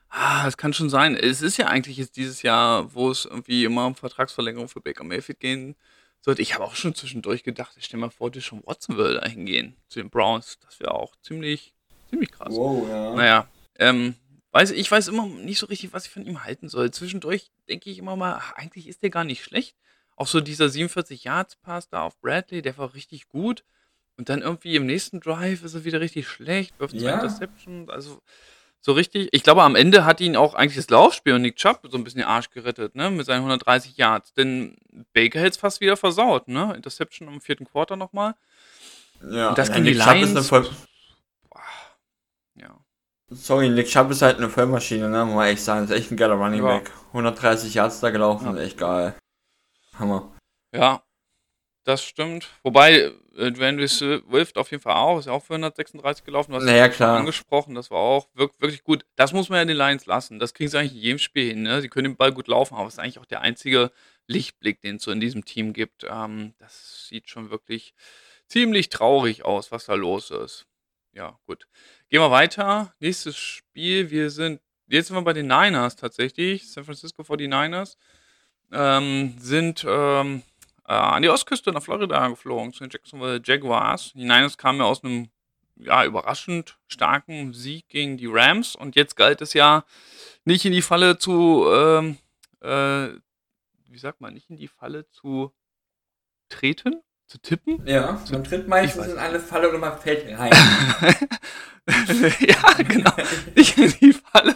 Ah, 0.09 0.47
es 0.47 0.57
kann 0.57 0.75
schon 0.75 0.91
sein. 0.91 1.17
Es 1.17 1.41
ist 1.41 1.57
ja 1.57 1.67
eigentlich 1.67 1.97
jetzt 1.97 2.17
dieses 2.17 2.43
Jahr, 2.43 2.93
wo 2.95 3.11
es 3.11 3.25
irgendwie 3.25 3.65
immer 3.65 3.87
um 3.87 3.95
Vertragsverlängerung 3.95 4.69
für 4.69 4.81
Baker 4.81 5.05
Mayfield 5.05 5.41
gehen 5.41 5.77
sollte. 6.21 6.43
Ich 6.43 6.55
habe 6.55 6.65
auch 6.65 6.75
schon 6.75 6.95
zwischendurch 6.95 7.45
gedacht, 7.45 7.75
ich 7.79 7.87
stell 7.87 7.99
mal 7.99 8.11
vor, 8.11 8.31
schon 8.41 8.63
Watson 8.67 8.97
würde 8.97 9.21
da 9.21 9.27
hingehen 9.27 9.77
zu 9.89 10.01
den 10.01 10.11
Browns. 10.11 10.59
Das 10.61 10.81
wäre 10.81 10.93
auch 10.93 11.15
ziemlich, 11.23 11.75
ziemlich 12.11 12.31
krass. 12.31 12.53
Wow, 12.53 12.87
ja. 12.89 13.15
Naja, 13.15 13.49
ähm, 13.79 14.15
weiß, 14.53 14.71
ich 14.71 14.91
weiß 14.91 15.09
immer 15.09 15.27
nicht 15.27 15.59
so 15.59 15.67
richtig, 15.67 15.93
was 15.93 16.07
ich 16.07 16.13
von 16.13 16.25
ihm 16.25 16.45
halten 16.45 16.69
soll. 16.69 16.91
Zwischendurch 16.91 17.51
denke 17.69 17.91
ich 17.91 17.99
immer 17.99 18.17
mal, 18.17 18.35
ach, 18.35 18.53
eigentlich 18.53 18.89
ist 18.89 19.03
der 19.03 19.11
gar 19.11 19.25
nicht 19.25 19.43
schlecht. 19.43 19.77
Auch 20.17 20.27
so 20.27 20.41
dieser 20.41 20.69
47 20.69 21.25
Yards 21.25 21.57
Pass 21.57 21.89
da 21.89 22.03
auf 22.03 22.21
Bradley, 22.21 22.63
der 22.63 22.77
war 22.79 22.95
richtig 22.95 23.29
gut. 23.29 23.65
Und 24.17 24.29
dann 24.29 24.43
irgendwie 24.43 24.77
im 24.77 24.87
nächsten 24.87 25.21
Drive 25.21 25.65
ist 25.65 25.75
er 25.75 25.85
wieder 25.85 26.01
richtig 26.01 26.29
schlecht, 26.29 26.79
wirft 26.79 26.99
zwei 26.99 27.07
ja. 27.07 27.15
Interceptions. 27.15 27.89
Also 27.89 28.23
so 28.81 28.93
richtig. 28.93 29.29
Ich 29.33 29.43
glaube, 29.43 29.63
am 29.63 29.75
Ende 29.75 30.05
hat 30.05 30.21
ihn 30.21 30.37
auch 30.37 30.55
eigentlich 30.55 30.77
das 30.77 30.91
Laufspiel 30.91 31.33
und 31.33 31.43
Nick 31.43 31.57
Chubb 31.57 31.81
so 31.91 31.97
ein 31.97 32.05
bisschen 32.05 32.21
den 32.21 32.29
Arsch 32.29 32.51
gerettet, 32.51 32.95
ne? 32.95 33.11
Mit 33.11 33.25
seinen 33.27 33.39
130 33.39 33.97
Yards. 33.97 34.35
Denn 34.35 34.77
Baker 35.15 35.39
hätte 35.39 35.51
es 35.51 35.57
fast 35.57 35.81
wieder 35.81 35.97
versaut, 35.97 36.49
ne? 36.49 36.75
Interception 36.77 37.29
im 37.29 37.41
vierten 37.41 37.65
Quarter 37.65 37.97
nochmal. 37.97 38.35
Ja, 39.31 39.51
und 39.51 39.59
das 39.59 39.69
ja, 39.69 39.75
gegen 39.75 39.87
Nick 39.87 39.95
die 39.95 39.99
Lions. 39.99 40.33
Chubb 40.33 40.39
ist 40.39 40.53
eine 40.53 40.67
Sorry, 43.35 43.69
Nick 43.69 43.89
Chubb 43.89 44.11
ist 44.11 44.23
halt 44.23 44.39
eine 44.39 44.49
Vollmaschine, 44.49 45.09
ne? 45.09 45.25
Muss 45.25 45.35
man 45.35 45.49
echt 45.49 45.63
sagen. 45.63 45.85
ist 45.85 45.91
echt 45.91 46.11
ein 46.11 46.17
geiler 46.17 46.35
Running 46.35 46.63
ja. 46.63 46.79
Back. 46.79 46.91
130 47.09 47.75
Yards 47.75 48.01
da 48.01 48.11
gelaufen, 48.11 48.57
ja. 48.57 48.63
echt 48.63 48.79
geil. 48.79 49.15
Hammer. 49.99 50.33
Ja, 50.75 51.03
das 51.85 52.03
stimmt. 52.05 52.49
Wobei, 52.63 53.13
äh, 53.37 53.51
Dwayne 53.51 53.87
Swift 53.89 54.57
auf 54.57 54.71
jeden 54.71 54.83
Fall 54.83 54.95
auch, 54.95 55.19
ist 55.19 55.27
ja 55.27 55.33
auch 55.33 55.43
für 55.43 55.55
136 55.55 56.25
gelaufen, 56.25 56.53
was 56.53 56.65
naja, 56.65 56.89
klar. 56.89 57.19
angesprochen, 57.19 57.75
das 57.75 57.91
war 57.91 57.99
auch 57.99 58.29
wirklich 58.35 58.85
gut. 58.85 59.05
Das 59.17 59.33
muss 59.33 59.49
man 59.49 59.59
ja 59.59 59.65
den 59.65 59.77
Lions 59.77 60.07
lassen. 60.07 60.39
Das 60.39 60.55
kriegen 60.55 60.71
sie 60.71 60.79
eigentlich 60.79 60.95
in 60.95 61.01
jedem 61.01 61.19
Spiel 61.19 61.49
hin. 61.49 61.63
Ne? 61.63 61.81
Sie 61.81 61.89
können 61.89 62.11
den 62.11 62.17
Ball 62.17 62.33
gut 62.33 62.49
laufen, 62.49 62.75
aber 62.77 62.87
es 62.87 62.95
ist 62.95 63.01
eigentlich 63.01 63.19
auch 63.19 63.27
der 63.27 63.41
einzige 63.41 63.91
Lichtblick, 64.27 64.81
den 64.81 64.97
es 64.97 65.03
so 65.03 65.11
in 65.11 65.21
diesem 65.21 65.45
Team 65.45 65.73
gibt. 65.73 66.07
Ähm, 66.09 66.55
das 66.59 67.09
sieht 67.09 67.29
schon 67.29 67.51
wirklich 67.51 67.95
ziemlich 68.47 68.89
traurig 68.89 69.45
aus, 69.45 69.73
was 69.73 69.87
da 69.87 69.95
los 69.95 70.31
ist. 70.31 70.67
Ja, 71.13 71.39
gut. 71.47 71.67
Gehen 72.13 72.21
wir 72.21 72.31
weiter. 72.31 72.93
Nächstes 73.01 73.39
Spiel. 73.39 74.11
Wir 74.11 74.29
sind, 74.29 74.61
jetzt 74.87 75.07
sind 75.07 75.17
wir 75.17 75.23
bei 75.23 75.33
den 75.33 75.47
Niners 75.47 75.97
tatsächlich. 75.97 76.71
San 76.71 76.85
Francisco 76.85 77.23
49ers 77.23 77.97
ähm, 78.71 79.35
sind 79.39 79.83
ähm, 79.89 80.43
äh, 80.87 80.93
an 80.93 81.23
die 81.23 81.31
Ostküste 81.31 81.73
nach 81.73 81.83
Florida 81.83 82.29
geflogen, 82.29 82.75
zu 82.75 82.85
den 82.85 82.91
Jacksonville 82.91 83.41
Jaguars. 83.43 84.13
Die 84.13 84.25
Niners 84.25 84.59
kamen 84.59 84.81
ja 84.81 84.85
aus 84.85 85.03
einem 85.03 85.31
ja, 85.77 86.05
überraschend 86.05 86.77
starken 86.87 87.55
Sieg 87.55 87.89
gegen 87.89 88.19
die 88.19 88.29
Rams 88.31 88.77
und 88.77 88.95
jetzt 88.95 89.17
galt 89.17 89.41
es 89.41 89.55
ja 89.55 89.87
nicht 90.45 90.67
in 90.67 90.73
die 90.73 90.83
Falle 90.83 91.17
zu, 91.17 91.65
ähm, 91.73 92.19
äh, 92.61 93.09
wie 93.89 93.99
sagt 93.99 94.21
man, 94.21 94.35
nicht 94.35 94.51
in 94.51 94.59
die 94.59 94.69
Falle 94.69 95.09
zu 95.09 95.55
treten, 96.51 97.01
zu 97.33 97.41
tippen. 97.41 97.81
Ja, 97.87 98.21
man 98.31 98.45
tritt 98.45 98.69
meistens 98.69 99.07
in 99.07 99.17
eine 99.17 99.41
Falle 99.41 99.71
oder 99.71 99.79
man 99.79 99.99
fällt 99.99 100.39
rein. 100.39 100.53
ja, 102.41 102.83
genau. 102.83 103.13
Nicht 103.57 103.79
in 103.79 103.95
die 104.01 104.13
Falle. 104.13 104.55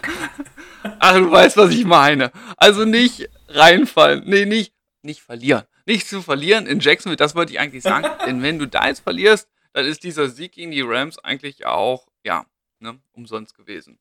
Ach, 0.99 1.15
du 1.15 1.31
weißt, 1.31 1.57
was 1.57 1.71
ich 1.71 1.85
meine. 1.85 2.31
Also 2.55 2.85
nicht 2.85 3.29
reinfallen. 3.47 4.23
Nee, 4.27 4.45
nicht, 4.45 4.73
nicht 5.01 5.21
verlieren. 5.21 5.63
Nicht 5.87 6.07
zu 6.07 6.21
verlieren 6.21 6.67
in 6.67 6.79
Jacksonville, 6.79 7.17
das 7.17 7.33
wollte 7.33 7.51
ich 7.51 7.59
eigentlich 7.59 7.81
sagen. 7.81 8.07
Denn 8.27 8.43
wenn 8.43 8.59
du 8.59 8.67
da 8.67 8.87
jetzt 8.87 8.99
verlierst, 8.99 9.49
dann 9.73 9.85
ist 9.85 10.03
dieser 10.03 10.29
Sieg 10.29 10.51
gegen 10.51 10.69
die 10.69 10.81
Rams 10.81 11.17
eigentlich 11.17 11.65
auch, 11.65 12.07
ja, 12.23 12.45
ne, 12.79 12.99
umsonst 13.13 13.55
gewesen. 13.55 13.97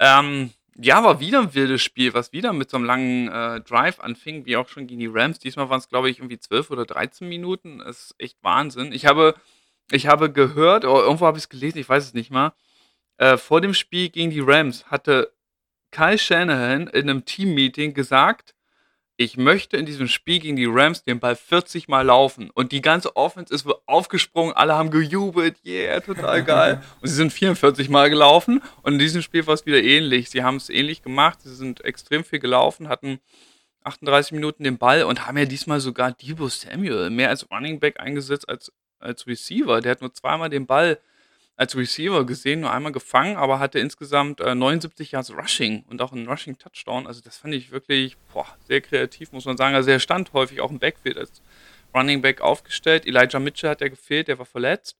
Ähm, 0.00 0.50
ja, 0.78 1.02
war 1.02 1.20
wieder 1.20 1.40
ein 1.40 1.54
wildes 1.54 1.82
Spiel, 1.82 2.14
was 2.14 2.32
wieder 2.32 2.52
mit 2.52 2.70
so 2.70 2.76
einem 2.76 2.86
langen 2.86 3.28
äh, 3.28 3.60
Drive 3.62 4.00
anfing, 4.00 4.46
wie 4.46 4.56
auch 4.56 4.68
schon 4.68 4.86
gegen 4.86 5.00
die 5.00 5.06
Rams. 5.06 5.38
Diesmal 5.38 5.70
waren 5.70 5.78
es, 5.78 5.88
glaube 5.88 6.10
ich, 6.10 6.18
irgendwie 6.18 6.38
12 6.38 6.70
oder 6.70 6.84
13 6.84 7.28
Minuten. 7.28 7.78
Das 7.78 8.06
ist 8.06 8.14
echt 8.18 8.36
Wahnsinn. 8.42 8.92
Ich 8.92 9.06
habe 9.06 9.34
ich 9.90 10.06
habe 10.06 10.32
gehört, 10.32 10.84
oder 10.84 11.04
irgendwo 11.04 11.26
habe 11.26 11.38
ich 11.38 11.44
es 11.44 11.48
gelesen, 11.48 11.78
ich 11.78 11.88
weiß 11.88 12.04
es 12.04 12.14
nicht 12.14 12.30
mal, 12.30 12.52
äh, 13.18 13.36
vor 13.36 13.60
dem 13.60 13.74
Spiel 13.74 14.08
gegen 14.08 14.30
die 14.30 14.40
Rams 14.40 14.86
hatte 14.86 15.32
Kyle 15.92 16.18
Shanahan 16.18 16.88
in 16.88 17.08
einem 17.08 17.24
Team-Meeting 17.24 17.94
gesagt, 17.94 18.54
ich 19.16 19.36
möchte 19.36 19.76
in 19.76 19.86
diesem 19.86 20.08
Spiel 20.08 20.40
gegen 20.40 20.56
die 20.56 20.66
Rams 20.66 21.02
den 21.02 21.20
Ball 21.20 21.36
40 21.36 21.88
Mal 21.88 22.02
laufen. 22.02 22.50
Und 22.50 22.72
die 22.72 22.82
ganze 22.82 23.16
Offense 23.16 23.52
ist 23.54 23.66
aufgesprungen, 23.86 24.54
alle 24.54 24.74
haben 24.74 24.90
gejubelt, 24.90 25.56
yeah, 25.64 26.00
total 26.00 26.44
geil. 26.44 26.82
und 27.00 27.08
sie 27.08 27.14
sind 27.14 27.32
44 27.32 27.88
Mal 27.88 28.10
gelaufen. 28.10 28.62
Und 28.82 28.94
in 28.94 28.98
diesem 28.98 29.22
Spiel 29.22 29.46
war 29.46 29.54
es 29.54 29.64
wieder 29.64 29.82
ähnlich. 29.82 30.28
Sie 30.30 30.42
haben 30.42 30.56
es 30.56 30.68
ähnlich 30.68 31.02
gemacht, 31.02 31.40
sie 31.42 31.54
sind 31.54 31.84
extrem 31.84 32.24
viel 32.24 32.40
gelaufen, 32.40 32.88
hatten 32.88 33.20
38 33.84 34.32
Minuten 34.32 34.64
den 34.64 34.78
Ball 34.78 35.04
und 35.04 35.26
haben 35.26 35.38
ja 35.38 35.44
diesmal 35.44 35.80
sogar 35.80 36.12
Debo 36.12 36.48
Samuel 36.48 37.08
mehr 37.10 37.30
als 37.30 37.50
Running 37.50 37.80
Back 37.80 38.00
eingesetzt 38.00 38.48
als 38.48 38.72
als 38.98 39.26
Receiver. 39.26 39.80
Der 39.80 39.92
hat 39.92 40.00
nur 40.00 40.12
zweimal 40.12 40.50
den 40.50 40.66
Ball 40.66 40.98
als 41.56 41.74
Receiver 41.74 42.26
gesehen, 42.26 42.60
nur 42.60 42.70
einmal 42.70 42.92
gefangen, 42.92 43.36
aber 43.36 43.58
hatte 43.58 43.78
insgesamt 43.78 44.40
äh, 44.40 44.54
79 44.54 45.12
Yards 45.12 45.32
Rushing 45.32 45.84
und 45.88 46.02
auch 46.02 46.12
einen 46.12 46.28
Rushing 46.28 46.58
Touchdown. 46.58 47.06
Also 47.06 47.22
das 47.22 47.38
fand 47.38 47.54
ich 47.54 47.70
wirklich 47.70 48.16
boah, 48.32 48.46
sehr 48.68 48.82
kreativ, 48.82 49.32
muss 49.32 49.46
man 49.46 49.56
sagen. 49.56 49.74
Also 49.74 49.90
er 49.90 49.98
stand 49.98 50.32
häufig 50.34 50.60
auch 50.60 50.70
im 50.70 50.78
Backfield 50.78 51.16
als 51.16 51.42
Running 51.94 52.20
Back 52.20 52.42
aufgestellt. 52.42 53.06
Elijah 53.06 53.38
Mitchell 53.38 53.70
hat 53.70 53.80
ja 53.80 53.88
gefehlt, 53.88 54.28
der 54.28 54.38
war 54.38 54.44
verletzt. 54.44 54.98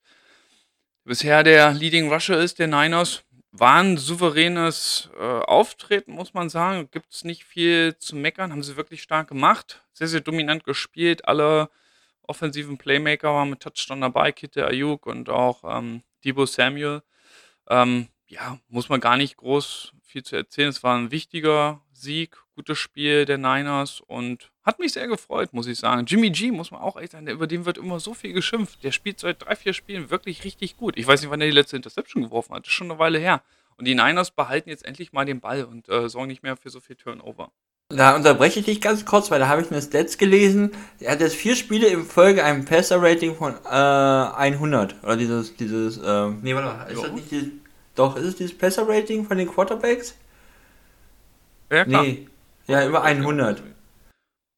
Bisher 1.05 1.43
der 1.43 1.73
Leading 1.73 2.11
Rusher 2.11 2.41
ist 2.41 2.59
der 2.59 2.69
Niners. 2.69 3.23
War 3.53 3.83
ein 3.83 3.97
souveränes 3.97 5.11
äh, 5.19 5.23
Auftreten, 5.23 6.13
muss 6.13 6.35
man 6.35 6.49
sagen. 6.49 6.89
Gibt 6.91 7.13
es 7.13 7.25
nicht 7.25 7.45
viel 7.45 7.97
zu 7.99 8.17
meckern. 8.17 8.51
Haben 8.51 8.63
sie 8.63 8.77
wirklich 8.77 9.03
stark 9.03 9.29
gemacht. 9.29 9.83
Sehr, 9.93 10.09
sehr 10.09 10.21
dominant 10.21 10.65
gespielt. 10.65 11.29
Alle 11.29 11.71
offensiven 12.23 12.77
Playmaker 12.77 13.33
waren 13.33 13.51
mit 13.51 13.61
Touchdown 13.61 14.01
dabei, 14.01 14.33
Kitte 14.33 14.67
Ayuk 14.67 15.07
und 15.07 15.29
auch 15.29 15.63
ähm, 15.65 16.03
Debo 16.27 16.45
Samuel. 16.45 17.03
Ähm, 17.69 18.09
ja, 18.27 18.59
muss 18.69 18.89
man 18.89 19.01
gar 19.01 19.17
nicht 19.17 19.37
groß 19.37 19.93
viel 20.03 20.25
zu 20.25 20.37
erzählen. 20.37 20.69
Es 20.69 20.83
war 20.83 20.97
ein 20.97 21.11
wichtiger 21.11 21.83
Sieg, 21.93 22.37
gutes 22.55 22.79
Spiel 22.79 23.25
der 23.25 23.39
Niners 23.39 24.01
und 24.01 24.51
hat 24.63 24.79
mich 24.79 24.93
sehr 24.93 25.07
gefreut, 25.07 25.53
muss 25.53 25.67
ich 25.67 25.79
sagen. 25.79 26.07
Jimmy 26.07 26.31
G, 26.31 26.51
muss 26.51 26.71
man 26.71 26.81
auch 26.81 26.97
echt 26.97 27.13
sagen, 27.13 27.29
über 27.29 27.47
den 27.47 27.65
wird 27.65 27.79
immer 27.79 28.01
so 28.01 28.15
viel 28.15 28.33
geschimpft. 28.33 28.83
Der 28.83 28.93
spielt 28.93 29.21
seit 29.21 29.43
drei, 29.43 29.55
vier 29.57 29.73
Spielen 29.73 30.11
wirklich 30.11 30.45
richtig 30.45 30.77
gut. 30.77 30.97
Ich 30.97 31.07
weiß 31.07 31.21
nicht, 31.21 31.31
wann 31.31 31.41
er 31.41 31.47
die 31.47 31.53
letzte 31.53 31.77
Interception 31.77 32.25
geworfen 32.25 32.55
hat. 32.55 32.65
Das 32.65 32.69
ist 32.69 32.75
schon 32.75 32.91
eine 32.91 32.99
Weile 32.99 33.19
her. 33.19 33.43
Und 33.77 33.85
die 33.85 33.95
Niners 33.95 34.31
behalten 34.31 34.71
jetzt 34.71 34.85
endlich 34.85 35.13
mal 35.13 35.25
den 35.25 35.41
Ball 35.41 35.65
und 35.65 35.89
äh, 35.89 36.09
sorgen 36.09 36.29
nicht 36.29 36.43
mehr 36.43 36.57
für 36.57 36.71
so 36.71 36.81
viel 36.81 36.97
Turnover. 36.97 37.53
Da 37.89 38.17
unterbreche 38.17 38.59
ich 38.61 38.67
dich 38.67 38.81
ganz 38.81 39.05
kurz, 39.05 39.31
weil 39.31 39.39
da 39.39 39.47
habe 39.47 39.63
ich 39.63 39.71
eine 39.71 39.81
Stats 39.81 40.19
gelesen. 40.19 40.73
Er 40.99 41.13
hat 41.13 41.21
jetzt 41.21 41.37
vier 41.37 41.55
Spiele 41.55 41.87
in 41.87 42.05
Folge 42.05 42.43
ein 42.43 42.65
Passer-Rating 42.65 43.37
von 43.37 43.55
äh, 43.65 43.69
100. 43.69 45.05
Oder 45.05 45.17
dieses, 45.17 45.57
dieses, 45.57 45.99
äh, 45.99 46.29
nee, 46.43 46.53
warte 46.55 46.69
mal, 46.69 46.85
ist 46.91 47.03
das 47.03 47.13
nicht 47.13 47.31
dieses, 47.31 47.49
doch, 47.95 48.17
ist 48.17 48.25
es 48.25 48.37
dieses 48.37 48.59
Passer-Rating 48.59 49.25
von 49.25 49.39
den 49.39 49.49
Quarterbacks? 49.49 50.17
Ja, 51.71 51.85
klar. 51.85 52.03
Nee, 52.03 52.29
ja, 52.67 52.87
über 52.87 53.03
100. 53.03 53.63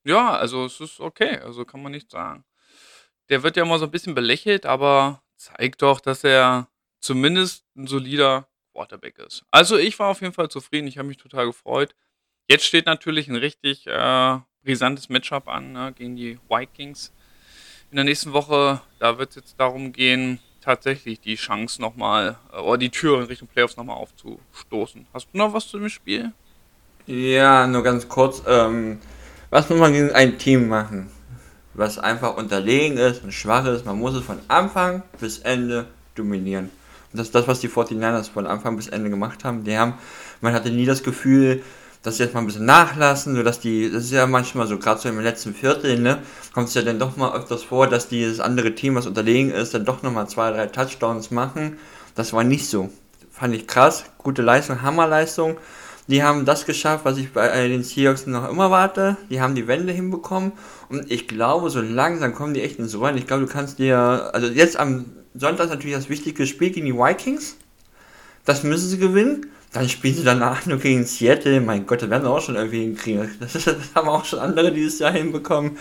Ja, 0.05 0.31
also 0.31 0.65
es 0.65 0.81
ist 0.81 0.99
okay, 0.99 1.39
also 1.39 1.67
kann 1.67 1.83
man 1.83 1.93
nicht 1.93 2.11
sagen. 2.11 2.45
Der 3.29 3.43
wird 3.43 3.59
ja 3.59 3.63
immer 3.63 3.79
so 3.79 3.85
ein 3.85 3.91
bisschen 3.91 4.15
belächelt, 4.15 4.65
aber 4.65 5.23
zeigt 5.37 5.83
doch, 5.83 6.01
dass 6.01 6.25
er 6.25 6.69
zumindest 7.01 7.67
ein 7.77 7.87
solider 7.87 8.49
Quarterback 8.73 9.19
ist. 9.19 9.45
Also 9.51 9.77
ich 9.77 9.99
war 9.99 10.09
auf 10.09 10.23
jeden 10.23 10.33
Fall 10.33 10.49
zufrieden, 10.49 10.89
ich 10.89 10.97
habe 10.97 11.09
mich 11.09 11.19
total 11.19 11.45
gefreut. 11.45 11.95
Jetzt 12.51 12.65
steht 12.65 12.87
natürlich 12.87 13.29
ein 13.29 13.37
richtig 13.37 13.87
äh, 13.87 14.39
brisantes 14.65 15.11
Matchup 15.11 15.49
an 15.49 15.73
ne, 15.73 15.93
gegen 15.95 16.17
die 16.17 16.39
Vikings. 16.49 17.13
In 17.91 17.97
der 17.97 18.07
nächsten 18.07 18.33
Woche, 18.33 18.81
da 18.99 19.19
wird 19.19 19.31
es 19.31 19.37
jetzt 19.37 19.61
darum 19.61 19.93
gehen, 19.93 20.39
tatsächlich 20.63 21.21
die 21.21 21.35
Chance 21.35 21.79
nochmal, 21.79 22.39
äh, 22.55 22.61
oder 22.61 22.79
die 22.79 22.89
Tür 22.89 23.21
in 23.21 23.27
Richtung 23.27 23.49
Playoffs 23.49 23.77
nochmal 23.77 23.99
aufzustoßen. 23.99 25.07
Hast 25.13 25.29
du 25.31 25.37
noch 25.37 25.53
was 25.53 25.69
zu 25.69 25.79
dem 25.79 25.91
Spiel? 25.91 26.33
Ja, 27.07 27.67
nur 27.67 27.83
ganz 27.83 28.09
kurz. 28.09 28.43
Ähm, 28.47 28.99
was 29.51 29.69
muss 29.69 29.79
man 29.79 29.93
gegen 29.93 30.13
ein 30.13 30.39
Team 30.39 30.69
machen? 30.69 31.11
Was 31.75 31.99
einfach 31.99 32.39
unterlegen 32.39 32.97
ist 32.97 33.25
und 33.25 33.33
schwach 33.33 33.67
ist. 33.67 33.85
Man 33.85 33.99
muss 33.99 34.15
es 34.15 34.25
von 34.25 34.39
Anfang 34.49 35.03
bis 35.21 35.41
Ende 35.41 35.87
dominieren. 36.15 36.71
Und 37.13 37.19
das 37.19 37.27
ist 37.27 37.35
das, 37.35 37.47
was 37.47 37.61
die 37.61 37.69
49ers 37.69 38.31
von 38.31 38.47
Anfang 38.47 38.77
bis 38.77 38.89
Ende 38.89 39.11
gemacht 39.11 39.45
haben. 39.45 39.65
Die 39.65 39.77
haben, 39.77 39.99
man 40.41 40.55
hatte 40.55 40.71
nie 40.71 40.87
das 40.87 41.03
Gefühl, 41.03 41.63
dass 42.09 42.17
sie 42.17 42.23
jetzt 42.23 42.33
mal 42.33 42.41
ein 42.41 42.47
bisschen 42.47 42.65
nachlassen, 42.65 43.37
so 43.37 43.43
dass 43.43 43.61
die, 43.61 43.91
das 43.91 44.05
ist 44.05 44.13
ja 44.13 44.27
manchmal 44.27 44.67
so, 44.67 44.79
gerade 44.79 44.99
so 44.99 45.11
im 45.11 45.21
letzten 45.21 45.55
Viertel, 45.55 45.99
ne, 45.99 46.23
kommt 46.55 46.69
es 46.69 46.75
ja 46.75 46.81
dann 46.81 46.99
doch 46.99 47.17
mal 47.19 47.37
öfters 47.37 47.63
vor, 47.63 47.87
dass 47.87 48.09
dieses 48.09 48.41
andere 48.41 48.75
Team, 48.75 48.95
was 48.95 49.07
unterlegen 49.07 49.51
ist, 49.51 49.75
dann 49.75 49.85
doch 49.85 50.03
nochmal 50.03 50.27
zwei, 50.27 50.51
drei 50.51 50.67
Touchdowns 50.67 51.31
machen. 51.31 51.77
Das 52.15 52.33
war 52.33 52.45
nicht 52.45 52.67
so. 52.67 52.89
Fand 53.31 53.55
ich 53.55 53.67
krass, 53.67 54.05
gute 54.17 54.41
Leistung, 54.41 54.81
Hammerleistung. 54.81 55.59
Die 56.07 56.23
haben 56.23 56.47
das 56.47 56.65
geschafft, 56.65 57.05
was 57.05 57.19
ich 57.19 57.31
bei 57.35 57.69
den 57.69 57.85
Seahawks 57.85 58.27
noch 58.27 58.49
immer 58.49 58.71
warte. 58.71 59.19
Die 59.29 59.43
haben 59.43 59.55
die 59.55 59.69
Wende 59.69 59.93
hinbekommen. 59.93 60.53
Und 60.89 61.11
ich 61.11 61.29
glaube, 61.29 61.69
so 61.69 61.83
langsam 61.83 62.35
kommen 62.35 62.55
die 62.55 62.63
echt 62.63 62.79
ins 62.79 62.99
Rollen. 62.99 63.19
Ich 63.19 63.27
glaube, 63.27 63.45
du 63.45 63.53
kannst 63.53 63.79
dir, 63.79 64.31
also 64.33 64.47
jetzt 64.47 64.79
am 64.79 65.05
Sonntag 65.35 65.65
ist 65.65 65.71
natürlich 65.71 65.97
das 65.97 66.09
wichtige 66.09 66.47
Spiel 66.47 66.71
gegen 66.71 66.87
die 66.87 66.95
Vikings. 66.95 67.57
Das 68.47 68.63
müssen 68.63 68.89
sie 68.89 68.99
gewinnen. 68.99 69.47
Dann 69.73 69.89
spielen 69.89 70.15
sie 70.15 70.25
danach 70.25 70.67
nur 70.67 70.79
gegen 70.79 71.05
Seattle. 71.05 71.61
Mein 71.61 71.87
Gott, 71.87 72.03
das 72.03 72.11
werden 72.11 72.23
sie 72.23 72.31
auch 72.31 72.41
schon 72.41 72.57
irgendwie 72.57 72.83
hinkriegen. 72.83 73.31
Das, 73.41 73.53
das 73.65 73.77
haben 73.95 74.09
auch 74.09 74.25
schon 74.25 74.39
andere 74.39 74.73
dieses 74.73 74.99
Jahr 74.99 75.13
hinbekommen. 75.13 75.77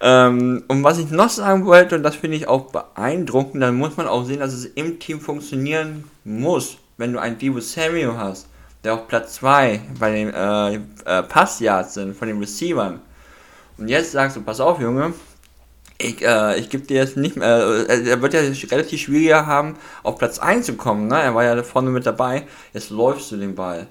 Ähm, 0.00 0.64
und 0.68 0.84
was 0.84 0.98
ich 0.98 1.10
noch 1.10 1.30
sagen 1.30 1.64
wollte, 1.64 1.96
und 1.96 2.02
das 2.02 2.16
finde 2.16 2.36
ich 2.36 2.48
auch 2.48 2.70
beeindruckend, 2.70 3.62
dann 3.62 3.76
muss 3.76 3.96
man 3.96 4.06
auch 4.06 4.24
sehen, 4.24 4.40
dass 4.40 4.52
es 4.52 4.66
im 4.66 4.98
Team 4.98 5.20
funktionieren 5.20 6.04
muss. 6.24 6.76
Wenn 6.98 7.12
du 7.12 7.18
einen 7.18 7.38
Divo 7.38 7.60
Samuel 7.60 8.16
hast, 8.16 8.48
der 8.84 8.94
auf 8.94 9.08
Platz 9.08 9.34
2 9.34 9.80
bei 9.98 10.10
den 10.12 10.32
äh, 10.32 10.74
äh, 11.04 11.22
Passyards 11.22 11.94
sind, 11.94 12.16
von 12.16 12.28
den 12.28 12.38
Receivern. 12.38 13.00
Und 13.78 13.88
jetzt 13.88 14.12
sagst 14.12 14.36
du, 14.36 14.42
pass 14.42 14.60
auf, 14.60 14.80
Junge, 14.80 15.12
ich, 15.98 16.22
äh, 16.22 16.58
ich 16.58 16.68
gebe 16.70 16.86
dir 16.86 16.96
jetzt 16.96 17.16
nicht 17.16 17.36
mehr, 17.36 17.86
äh, 17.88 18.08
er 18.08 18.20
wird 18.22 18.34
ja 18.34 18.40
relativ 18.40 19.00
schwieriger 19.00 19.46
haben, 19.46 19.76
auf 20.02 20.18
Platz 20.18 20.38
1 20.38 20.66
zu 20.66 20.74
kommen, 20.74 21.08
ne? 21.08 21.20
Er 21.22 21.34
war 21.34 21.44
ja 21.44 21.62
vorne 21.62 21.90
mit 21.90 22.06
dabei. 22.06 22.46
Jetzt 22.72 22.90
läufst 22.90 23.32
du 23.32 23.36
den 23.36 23.54
Ball. 23.54 23.86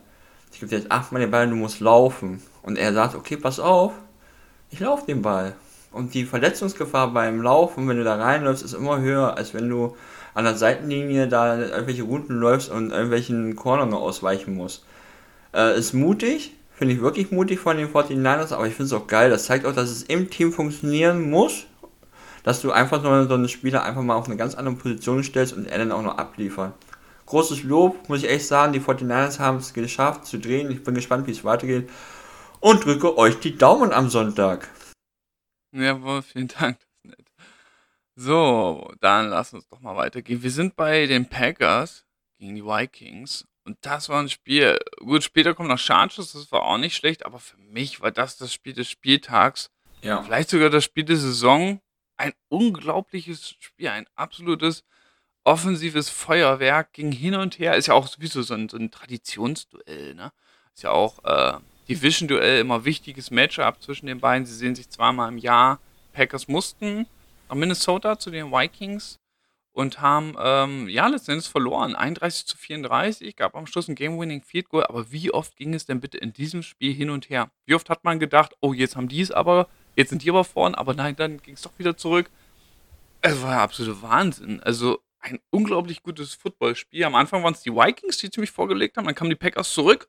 Ich 0.51 0.59
gebe 0.59 0.69
dir 0.69 0.77
jetzt 0.77 0.91
achtmal 0.91 1.21
den 1.21 1.31
Ball, 1.31 1.49
du 1.49 1.55
musst 1.55 1.79
laufen. 1.79 2.41
Und 2.61 2.77
er 2.77 2.93
sagt, 2.93 3.15
okay, 3.15 3.37
pass 3.37 3.59
auf, 3.59 3.93
ich 4.69 4.79
laufe 4.79 5.05
den 5.05 5.21
Ball. 5.21 5.55
Und 5.91 6.13
die 6.13 6.25
Verletzungsgefahr 6.25 7.13
beim 7.13 7.41
Laufen, 7.41 7.87
wenn 7.87 7.97
du 7.97 8.03
da 8.03 8.15
reinläufst, 8.15 8.63
ist 8.63 8.73
immer 8.73 8.99
höher, 8.99 9.37
als 9.37 9.53
wenn 9.53 9.69
du 9.69 9.95
an 10.33 10.43
der 10.43 10.55
Seitenlinie 10.55 11.27
da 11.27 11.57
irgendwelche 11.57 12.03
Routen 12.03 12.35
läufst 12.37 12.69
und 12.69 12.91
irgendwelchen 12.91 13.55
Cornern 13.55 13.93
ausweichen 13.93 14.55
musst. 14.55 14.85
Äh, 15.53 15.79
ist 15.79 15.93
mutig, 15.93 16.53
finde 16.73 16.93
ich 16.93 17.01
wirklich 17.01 17.31
mutig 17.31 17.59
von 17.59 17.77
den 17.77 17.87
49ers, 17.87 18.51
aber 18.51 18.67
ich 18.67 18.75
finde 18.75 18.87
es 18.87 18.93
auch 18.93 19.07
geil. 19.07 19.29
Das 19.29 19.45
zeigt 19.45 19.65
auch, 19.65 19.73
dass 19.73 19.89
es 19.89 20.03
im 20.03 20.29
Team 20.29 20.51
funktionieren 20.51 21.29
muss 21.29 21.65
dass 22.45 22.61
du 22.61 22.71
einfach 22.71 23.01
nur 23.01 23.27
so 23.27 23.33
einen 23.33 23.49
Spieler 23.49 23.83
einfach 23.83 24.03
mal 24.03 24.13
auf 24.13 24.27
eine 24.27 24.37
ganz 24.37 24.53
andere 24.53 24.75
Position 24.75 25.23
stellst 25.23 25.53
und 25.53 25.65
er 25.65 25.79
dann 25.79 25.91
auch 25.91 26.03
noch 26.03 26.19
abliefert. 26.19 26.75
Großes 27.25 27.63
Lob, 27.63 28.07
muss 28.07 28.19
ich 28.19 28.29
echt 28.29 28.45
sagen, 28.45 28.71
die 28.71 28.79
49ers 28.79 29.39
haben 29.39 29.57
es 29.57 29.73
geschafft 29.73 30.27
zu 30.27 30.37
drehen. 30.37 30.69
Ich 30.69 30.83
bin 30.83 30.93
gespannt, 30.93 31.25
wie 31.25 31.31
es 31.31 31.43
weitergeht 31.43 31.89
und 32.59 32.85
drücke 32.85 33.17
euch 33.17 33.39
die 33.39 33.57
Daumen 33.57 33.91
am 33.91 34.09
Sonntag. 34.09 34.69
Jawohl, 35.71 36.21
vielen 36.21 36.47
Dank. 36.47 36.77
So, 38.15 38.93
dann 39.01 39.29
lass 39.29 39.51
uns 39.55 39.67
doch 39.67 39.79
mal 39.81 39.95
weitergehen. 39.95 40.43
Wir 40.43 40.51
sind 40.51 40.75
bei 40.75 41.07
den 41.07 41.27
Packers 41.27 42.05
gegen 42.37 42.53
die 42.53 42.63
Vikings 42.63 43.47
und 43.63 43.79
das 43.81 44.07
war 44.07 44.21
ein 44.21 44.29
Spiel. 44.29 44.77
Gut, 44.99 45.23
später 45.23 45.55
kommt 45.55 45.69
noch 45.69 45.79
Chargers, 45.79 46.33
das 46.33 46.51
war 46.51 46.61
auch 46.61 46.77
nicht 46.77 46.95
schlecht, 46.95 47.25
aber 47.25 47.39
für 47.39 47.57
mich 47.57 48.01
war 48.01 48.11
das 48.11 48.37
das 48.37 48.53
Spiel 48.53 48.73
des 48.73 48.87
Spieltags. 48.87 49.71
Ja. 50.03 50.21
Vielleicht 50.21 50.51
sogar 50.51 50.69
das 50.69 50.83
Spiel 50.83 51.05
der 51.05 51.17
Saison 51.17 51.81
ein 52.17 52.33
unglaubliches 52.49 53.55
Spiel, 53.59 53.89
ein 53.89 54.07
absolutes 54.15 54.83
offensives 55.43 56.09
Feuerwerk, 56.09 56.93
ging 56.93 57.11
hin 57.11 57.35
und 57.35 57.59
her, 57.59 57.75
ist 57.75 57.87
ja 57.87 57.93
auch 57.93 58.07
sowieso 58.07 58.41
so 58.41 58.53
ein, 58.55 58.67
so 58.69 58.77
ein 58.77 58.91
Traditionsduell, 58.91 60.15
ne? 60.15 60.31
Ist 60.73 60.83
ja 60.83 60.91
auch 60.91 61.23
äh, 61.23 61.57
Division-Duell 61.87 62.59
immer 62.59 62.83
wichtiges 62.83 63.31
Matchup 63.31 63.81
zwischen 63.81 64.07
den 64.07 64.19
beiden. 64.19 64.45
Sie 64.45 64.55
sehen 64.55 64.75
sich 64.75 64.89
zweimal 64.89 65.29
im 65.29 65.37
Jahr. 65.37 65.79
Packers 66.11 66.47
mussten 66.47 67.05
nach 67.47 67.55
Minnesota 67.55 68.17
zu 68.17 68.31
den 68.31 68.51
Vikings 68.51 69.19
und 69.71 70.01
haben 70.01 70.35
ähm, 70.39 70.89
ja 70.89 71.07
letztendlich 71.07 71.49
verloren. 71.49 71.95
31 71.95 72.45
zu 72.47 72.57
34, 72.57 73.35
gab 73.35 73.55
am 73.55 73.67
Schluss 73.67 73.87
ein 73.87 73.95
Game-Winning 73.95 74.41
Field 74.41 74.69
Goal, 74.69 74.85
aber 74.85 75.11
wie 75.11 75.31
oft 75.31 75.55
ging 75.55 75.73
es 75.73 75.85
denn 75.85 75.99
bitte 75.99 76.17
in 76.17 76.33
diesem 76.33 76.63
Spiel 76.63 76.93
hin 76.93 77.09
und 77.09 77.29
her? 77.29 77.51
Wie 77.65 77.75
oft 77.75 77.89
hat 77.89 78.03
man 78.03 78.19
gedacht, 78.19 78.53
oh, 78.61 78.73
jetzt 78.73 78.95
haben 78.95 79.09
die 79.09 79.21
es 79.21 79.31
aber 79.31 79.67
Jetzt 79.95 80.09
sind 80.09 80.23
die 80.23 80.29
aber 80.29 80.43
vorn, 80.43 80.75
aber 80.75 80.93
nein, 80.93 81.15
dann 81.15 81.41
ging 81.41 81.55
es 81.55 81.61
doch 81.61 81.77
wieder 81.77 81.95
zurück. 81.97 82.29
Es 83.21 83.41
war 83.41 83.53
ja 83.53 83.63
absolute 83.63 84.01
Wahnsinn. 84.01 84.61
Also 84.61 84.99
ein 85.19 85.39
unglaublich 85.49 86.03
gutes 86.03 86.33
Footballspiel. 86.33 87.03
Am 87.05 87.15
Anfang 87.15 87.43
waren 87.43 87.53
es 87.53 87.61
die 87.61 87.71
Vikings, 87.71 88.17
die 88.17 88.29
ziemlich 88.29 88.51
vorgelegt 88.51 88.97
haben. 88.97 89.05
Dann 89.05 89.15
kamen 89.15 89.29
die 89.29 89.35
Packers 89.35 89.71
zurück. 89.71 90.07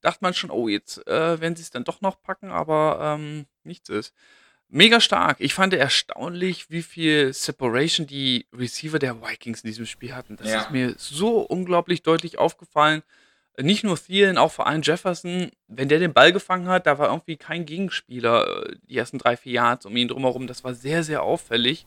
Dachte 0.00 0.18
man 0.22 0.34
schon, 0.34 0.50
oh, 0.50 0.68
jetzt 0.68 1.06
äh, 1.06 1.40
werden 1.40 1.56
sie 1.56 1.62
es 1.62 1.70
dann 1.70 1.84
doch 1.84 2.00
noch 2.00 2.20
packen, 2.22 2.50
aber 2.50 2.98
ähm, 3.00 3.46
nichts 3.62 3.88
ist. 3.88 4.12
Mega 4.68 5.00
stark. 5.00 5.36
Ich 5.40 5.54
fand 5.54 5.72
erstaunlich, 5.74 6.70
wie 6.70 6.82
viel 6.82 7.32
Separation 7.32 8.06
die 8.06 8.46
Receiver 8.52 8.98
der 8.98 9.22
Vikings 9.22 9.62
in 9.62 9.68
diesem 9.68 9.86
Spiel 9.86 10.14
hatten. 10.14 10.36
Das 10.36 10.48
ja. 10.48 10.60
ist 10.60 10.70
mir 10.72 10.94
so 10.98 11.40
unglaublich 11.40 12.02
deutlich 12.02 12.38
aufgefallen 12.38 13.02
nicht 13.60 13.84
nur 13.84 13.96
Thielen, 13.96 14.38
auch 14.38 14.52
vor 14.52 14.66
allem 14.66 14.82
Jefferson, 14.82 15.50
wenn 15.68 15.88
der 15.88 15.98
den 15.98 16.12
Ball 16.12 16.32
gefangen 16.32 16.68
hat, 16.68 16.86
da 16.86 16.98
war 16.98 17.08
irgendwie 17.08 17.36
kein 17.36 17.64
Gegenspieler 17.64 18.66
äh, 18.66 18.76
die 18.88 18.96
ersten 18.96 19.18
drei, 19.18 19.36
vier 19.36 19.52
Yards 19.52 19.86
um 19.86 19.96
ihn 19.96 20.08
drumherum. 20.08 20.46
Das 20.46 20.64
war 20.64 20.74
sehr, 20.74 21.02
sehr 21.02 21.22
auffällig. 21.22 21.86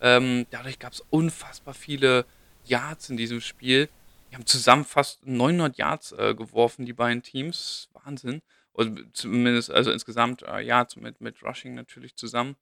Ähm, 0.00 0.46
dadurch 0.50 0.78
gab 0.78 0.92
es 0.92 1.02
unfassbar 1.10 1.74
viele 1.74 2.24
Yards 2.64 3.10
in 3.10 3.16
diesem 3.16 3.40
Spiel. 3.40 3.88
Die 4.30 4.36
haben 4.36 4.46
zusammen 4.46 4.84
fast 4.84 5.26
900 5.26 5.76
Yards 5.76 6.12
äh, 6.12 6.34
geworfen, 6.34 6.86
die 6.86 6.92
beiden 6.92 7.22
Teams. 7.22 7.90
Wahnsinn. 7.92 8.40
Oder 8.72 8.92
zumindest, 9.12 9.70
also 9.70 9.90
insgesamt 9.90 10.42
äh, 10.42 10.60
Yards 10.60 10.96
mit, 10.96 11.20
mit 11.20 11.42
Rushing 11.42 11.74
natürlich 11.74 12.16
zusammen. 12.16 12.56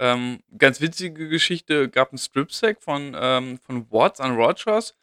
Ähm, 0.00 0.40
ganz 0.56 0.80
witzige 0.80 1.28
Geschichte, 1.28 1.88
gab 1.88 2.10
einen 2.10 2.18
Strip-Sack 2.18 2.82
von, 2.82 3.16
ähm, 3.18 3.58
von 3.58 3.90
Watts 3.90 4.20
an 4.20 4.36
Rogers 4.36 4.94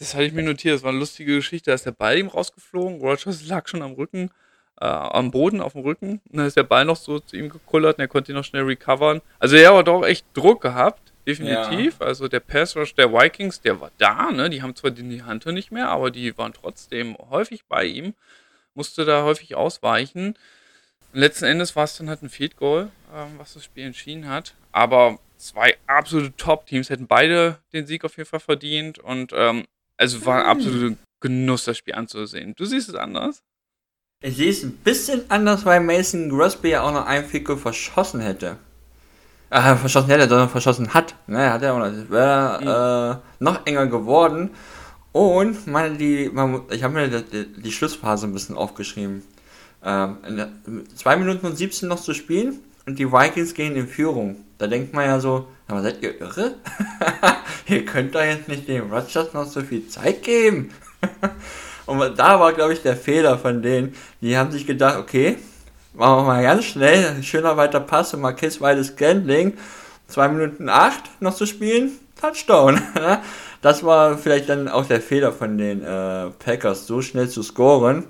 das 0.00 0.14
hatte 0.14 0.24
ich 0.24 0.32
mir 0.32 0.42
notiert. 0.42 0.74
Das 0.74 0.82
war 0.82 0.90
eine 0.90 0.98
lustige 0.98 1.36
Geschichte. 1.36 1.70
Da 1.70 1.74
ist 1.74 1.84
der 1.84 1.92
Ball 1.92 2.18
ihm 2.18 2.28
rausgeflogen. 2.28 3.00
Rogers 3.00 3.46
lag 3.46 3.68
schon 3.68 3.82
am 3.82 3.92
Rücken, 3.92 4.30
äh, 4.80 4.86
am 4.86 5.30
Boden, 5.30 5.60
auf 5.60 5.74
dem 5.74 5.82
Rücken. 5.82 6.22
Und 6.30 6.38
dann 6.38 6.46
ist 6.46 6.56
der 6.56 6.62
Ball 6.62 6.86
noch 6.86 6.96
so 6.96 7.20
zu 7.20 7.36
ihm 7.36 7.50
gekullert 7.50 7.98
und 7.98 8.00
er 8.02 8.08
konnte 8.08 8.32
ihn 8.32 8.36
noch 8.36 8.44
schnell 8.44 8.62
recovern. 8.62 9.20
Also 9.38 9.56
er 9.56 9.76
hat 9.76 9.88
doch 9.88 10.02
echt 10.04 10.24
Druck 10.32 10.62
gehabt. 10.62 11.12
Definitiv. 11.26 11.96
Ja. 12.00 12.06
Also 12.06 12.28
der 12.28 12.40
Pass 12.40 12.74
Rush 12.76 12.94
der 12.94 13.12
Vikings, 13.12 13.60
der 13.60 13.78
war 13.78 13.90
da. 13.98 14.32
Ne? 14.32 14.48
Die 14.48 14.62
haben 14.62 14.74
zwar 14.74 14.90
die 14.90 15.22
Hunter 15.22 15.52
nicht 15.52 15.70
mehr, 15.70 15.90
aber 15.90 16.10
die 16.10 16.36
waren 16.38 16.54
trotzdem 16.54 17.18
häufig 17.28 17.66
bei 17.66 17.84
ihm. 17.84 18.14
Musste 18.72 19.04
da 19.04 19.22
häufig 19.24 19.54
ausweichen. 19.54 20.34
Und 21.12 21.20
letzten 21.20 21.44
Endes 21.44 21.76
war 21.76 21.84
es 21.84 21.98
dann 21.98 22.08
halt 22.08 22.22
ein 22.22 22.30
Field 22.30 22.56
Goal, 22.56 22.90
ähm, 23.14 23.34
was 23.36 23.52
das 23.52 23.64
Spiel 23.64 23.84
entschieden 23.84 24.30
hat. 24.30 24.54
Aber 24.72 25.18
zwei 25.36 25.76
absolute 25.86 26.34
Top-Teams 26.38 26.88
hätten 26.88 27.06
beide 27.06 27.58
den 27.74 27.86
Sieg 27.86 28.02
auf 28.06 28.16
jeden 28.16 28.28
Fall 28.28 28.40
verdient. 28.40 28.98
Und 28.98 29.34
ähm, 29.34 29.66
also 30.00 30.24
war 30.24 30.38
ein 30.38 30.44
hm. 30.44 30.50
absoluter 30.50 30.96
Genuss, 31.20 31.64
das 31.64 31.76
Spiel 31.76 31.94
anzusehen. 31.94 32.54
Du 32.56 32.64
siehst 32.64 32.88
es 32.88 32.94
anders? 32.94 33.42
Ich 34.22 34.36
sehe 34.36 34.50
es 34.50 34.62
ein 34.62 34.72
bisschen 34.72 35.22
anders, 35.28 35.64
weil 35.64 35.80
Mason 35.80 36.30
Grosby 36.30 36.70
ja 36.70 36.82
auch 36.82 36.92
noch 36.92 37.06
einen 37.06 37.26
Fickel 37.26 37.56
verschossen 37.56 38.20
hätte. 38.20 38.56
Äh, 39.50 39.76
verschossen 39.76 40.08
hätte, 40.08 40.28
sondern 40.28 40.48
verschossen 40.48 40.94
hat. 40.94 41.14
Ne, 41.26 41.52
hat 41.52 41.62
er 41.62 41.74
auch 41.74 41.78
noch. 41.78 41.86
Das 41.86 42.10
wäre 42.10 42.60
mhm. 42.60 43.20
äh, 43.20 43.44
noch 43.44 43.66
enger 43.66 43.86
geworden. 43.86 44.50
Und 45.12 45.66
meine, 45.66 45.96
die, 45.96 46.30
man, 46.32 46.62
ich 46.70 46.82
habe 46.82 46.94
mir 46.94 47.08
die, 47.08 47.60
die, 47.60 47.72
Schlussphase 47.72 48.26
ein 48.26 48.32
bisschen 48.32 48.56
aufgeschrieben. 48.56 49.22
Ähm, 49.84 50.18
2 50.94 51.16
Minuten 51.16 51.46
und 51.46 51.56
17 51.56 51.88
noch 51.88 52.00
zu 52.00 52.14
spielen 52.14 52.60
und 52.86 52.98
die 52.98 53.10
Vikings 53.10 53.54
gehen 53.54 53.74
in 53.74 53.88
Führung. 53.88 54.36
Da 54.58 54.66
denkt 54.66 54.94
man 54.94 55.06
ja 55.06 55.18
so, 55.18 55.48
aber 55.70 55.82
seid 55.82 56.02
ihr 56.02 56.20
irre? 56.20 56.54
ihr 57.66 57.84
könnt 57.84 58.14
doch 58.14 58.22
jetzt 58.22 58.48
nicht 58.48 58.68
den 58.68 58.90
Rodgers 58.90 59.32
noch 59.32 59.46
so 59.46 59.60
viel 59.60 59.86
Zeit 59.88 60.22
geben. 60.22 60.72
und 61.86 62.18
da 62.18 62.40
war, 62.40 62.52
glaube 62.52 62.72
ich, 62.72 62.82
der 62.82 62.96
Fehler 62.96 63.38
von 63.38 63.62
denen. 63.62 63.94
Die 64.20 64.36
haben 64.36 64.50
sich 64.50 64.66
gedacht, 64.66 64.98
okay, 64.98 65.38
machen 65.94 66.18
wir 66.18 66.24
mal 66.24 66.42
ganz 66.42 66.64
schnell, 66.64 67.22
schöner 67.22 67.56
weiter 67.56 67.80
Pass 67.80 68.14
und 68.14 68.20
Marquis 68.20 68.60
Weides 68.60 68.96
Gandling. 68.96 69.56
2 70.08 70.28
Minuten 70.28 70.68
8 70.68 71.22
noch 71.22 71.34
zu 71.34 71.46
spielen, 71.46 71.92
Touchdown. 72.20 72.80
das 73.62 73.84
war 73.84 74.18
vielleicht 74.18 74.48
dann 74.48 74.68
auch 74.68 74.86
der 74.86 75.00
Fehler 75.00 75.32
von 75.32 75.56
den 75.56 75.82
äh, 75.82 76.30
Packers, 76.30 76.86
so 76.86 77.00
schnell 77.00 77.28
zu 77.28 77.42
scoren. 77.42 78.04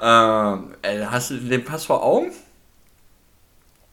Ähm, 0.00 0.74
hast 1.10 1.30
du 1.30 1.36
den 1.36 1.64
Pass 1.64 1.84
vor 1.84 2.02
Augen? 2.02 2.32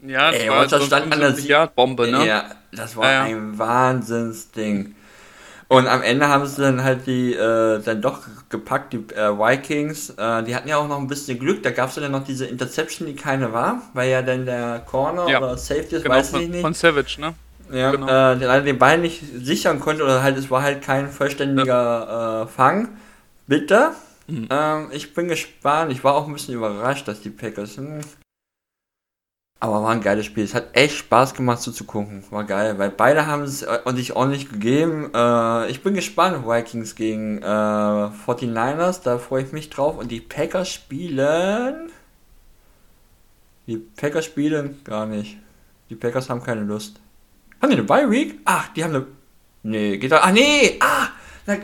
Ja, 0.05 0.31
das 0.31 0.41
Ey, 0.41 0.49
war 0.49 0.67
so 0.67 0.79
stand 0.81 1.13
an 1.13 1.19
der 1.19 1.31
Milliardbombe, 1.31 2.07
ne? 2.07 2.27
Ja, 2.27 2.45
das 2.71 2.95
war 2.95 3.05
ja, 3.05 3.27
ja. 3.27 3.35
ein 3.35 3.57
Wahnsinnsding. 3.57 4.95
Und 5.69 5.87
am 5.87 6.01
Ende 6.03 6.27
haben 6.27 6.45
sie 6.45 6.61
dann 6.61 6.83
halt 6.83 7.07
die 7.07 7.33
äh, 7.33 7.81
dann 7.81 8.01
doch 8.01 8.19
gepackt, 8.49 8.93
die 8.93 8.97
äh, 9.15 9.31
Vikings. 9.31 10.11
Äh, 10.11 10.43
die 10.43 10.55
hatten 10.55 10.67
ja 10.67 10.77
auch 10.77 10.87
noch 10.87 10.99
ein 10.99 11.07
bisschen 11.07 11.39
Glück. 11.39 11.63
Da 11.63 11.71
gab 11.71 11.89
es 11.89 11.95
dann 11.95 12.11
noch 12.11 12.23
diese 12.23 12.45
Interception, 12.45 13.07
die 13.07 13.15
keine 13.15 13.53
war, 13.53 13.81
weil 13.93 14.11
ja 14.11 14.21
dann 14.21 14.45
der 14.45 14.83
Corner 14.85 15.27
ja. 15.27 15.39
oder 15.39 15.57
Safety, 15.57 16.01
genau, 16.01 16.09
weiß 16.09 16.33
ich 16.33 16.49
nicht. 16.49 16.61
Von 16.61 16.73
Savage, 16.73 17.15
ne? 17.19 17.33
Ja, 17.71 17.91
genau. 17.91 18.05
äh, 18.05 18.37
der 18.37 18.47
leider 18.49 18.65
den 18.65 18.77
Ball 18.77 18.99
nicht 18.99 19.23
sichern 19.41 19.79
konnte 19.79 20.03
oder 20.03 20.21
halt 20.21 20.37
es 20.37 20.51
war 20.51 20.61
halt 20.61 20.83
kein 20.83 21.09
vollständiger 21.09 22.43
äh, 22.43 22.47
Fang. 22.47 22.89
Bitte. 23.47 23.91
Mhm. 24.27 24.47
Ähm, 24.51 24.89
ich 24.91 25.13
bin 25.13 25.27
gespannt. 25.27 25.91
Ich 25.91 26.03
war 26.03 26.13
auch 26.13 26.27
ein 26.27 26.33
bisschen 26.33 26.53
überrascht, 26.53 27.07
dass 27.07 27.21
die 27.21 27.29
Packers. 27.29 27.77
Hm. 27.77 28.01
Aber 29.63 29.81
war 29.81 29.91
ein 29.91 30.01
geiles 30.01 30.25
Spiel. 30.25 30.43
Es 30.43 30.53
hat 30.53 30.75
echt 30.75 30.97
Spaß 30.97 31.35
gemacht 31.35 31.61
so 31.61 31.71
zu 31.71 31.85
gucken. 31.85 32.21
War 32.31 32.43
geil, 32.43 32.77
weil 32.79 32.89
beide 32.89 33.27
haben 33.27 33.43
es 33.43 33.61
äh, 33.61 33.79
sich 33.95 34.13
ordentlich 34.13 34.49
gegeben. 34.49 35.09
Äh, 35.15 35.71
ich 35.71 35.81
bin 35.81 35.93
gespannt, 35.93 36.45
Vikings 36.45 36.95
gegen 36.95 37.37
äh, 37.37 37.45
49ers. 37.45 39.03
Da 39.03 39.19
freue 39.19 39.43
ich 39.43 39.53
mich 39.53 39.69
drauf. 39.69 39.97
Und 39.97 40.11
die 40.11 40.19
Packers 40.19 40.67
spielen. 40.67 41.93
Die 43.65 43.77
Packers 43.77 44.25
spielen 44.25 44.81
gar 44.83 45.05
nicht. 45.05 45.37
Die 45.89 45.95
Packers 45.95 46.29
haben 46.29 46.43
keine 46.43 46.63
Lust. 46.63 46.99
Haben 47.61 47.69
die 47.69 47.77
eine 47.77 47.85
Bye 47.85 48.11
Week? 48.11 48.39
Ach, 48.43 48.67
die 48.73 48.83
haben 48.83 48.93
eine. 48.93 49.05
Nee, 49.63 49.97
geht 49.97 50.11
da. 50.11 50.17
Ah, 50.17 50.33
nee! 50.33 50.77
Ah! 50.81 51.07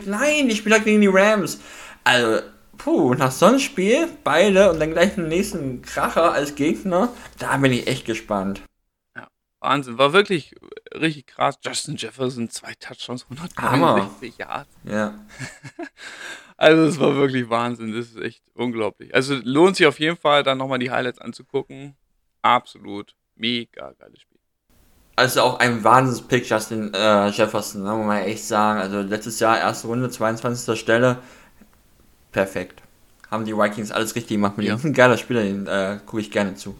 Nein, 0.06 0.48
die 0.48 0.56
spielen 0.56 0.82
gegen 0.82 1.02
die 1.02 1.06
Rams. 1.06 1.60
Also, 2.02 2.40
puh, 2.82 3.14
nach 3.14 3.30
so 3.30 3.46
einem 3.46 3.58
Spiel, 3.58 4.08
beide 4.24 4.70
und 4.70 4.80
dann 4.80 4.92
gleich 4.92 5.14
den 5.14 5.28
nächsten 5.28 5.82
Kracher 5.82 6.32
als 6.32 6.54
Gegner, 6.54 7.12
da 7.38 7.56
bin 7.58 7.72
ich 7.72 7.86
echt 7.86 8.06
gespannt. 8.06 8.62
Ja, 9.14 9.28
Wahnsinn, 9.60 9.98
war 9.98 10.12
wirklich 10.12 10.54
richtig 10.94 11.26
krass. 11.26 11.58
Justin 11.62 11.96
Jefferson, 11.96 12.48
zwei 12.48 12.74
Touchdowns, 12.74 13.24
169 13.24 14.38
Yards. 14.38 14.70
Ja. 14.84 15.14
also 16.56 16.84
es 16.84 16.98
war 16.98 17.14
wirklich 17.16 17.50
Wahnsinn, 17.50 17.92
das 17.92 18.06
ist 18.06 18.20
echt 18.20 18.42
unglaublich. 18.54 19.14
Also 19.14 19.34
lohnt 19.42 19.76
sich 19.76 19.86
auf 19.86 20.00
jeden 20.00 20.16
Fall, 20.16 20.42
dann 20.42 20.58
nochmal 20.58 20.78
die 20.78 20.90
Highlights 20.90 21.20
anzugucken. 21.20 21.96
Absolut, 22.42 23.14
mega 23.34 23.92
geiles 23.98 24.22
Spiel 24.22 24.40
also 25.20 25.42
auch 25.42 25.58
ein 25.58 25.84
Wahnsinns-Pick, 25.84 26.48
Justin 26.48 26.94
äh, 26.94 27.28
Jefferson, 27.28 27.82
ne, 27.82 27.92
muss 27.92 28.06
man 28.06 28.22
echt 28.22 28.44
sagen. 28.44 28.80
Also 28.80 29.00
letztes 29.00 29.38
Jahr 29.38 29.58
erste 29.58 29.86
Runde, 29.86 30.08
22. 30.08 30.80
Stelle. 30.80 31.18
Perfekt. 32.32 32.82
Haben 33.30 33.44
die 33.44 33.56
Vikings 33.56 33.92
alles 33.92 34.14
richtig 34.14 34.36
gemacht 34.36 34.56
mit 34.56 34.66
ja. 34.66 34.74
ihm. 34.74 34.80
Ein 34.82 34.92
geiler 34.92 35.16
Spieler, 35.16 35.42
den 35.42 35.66
äh, 35.66 36.00
gucke 36.04 36.20
ich 36.20 36.30
gerne 36.30 36.54
zu. 36.54 36.76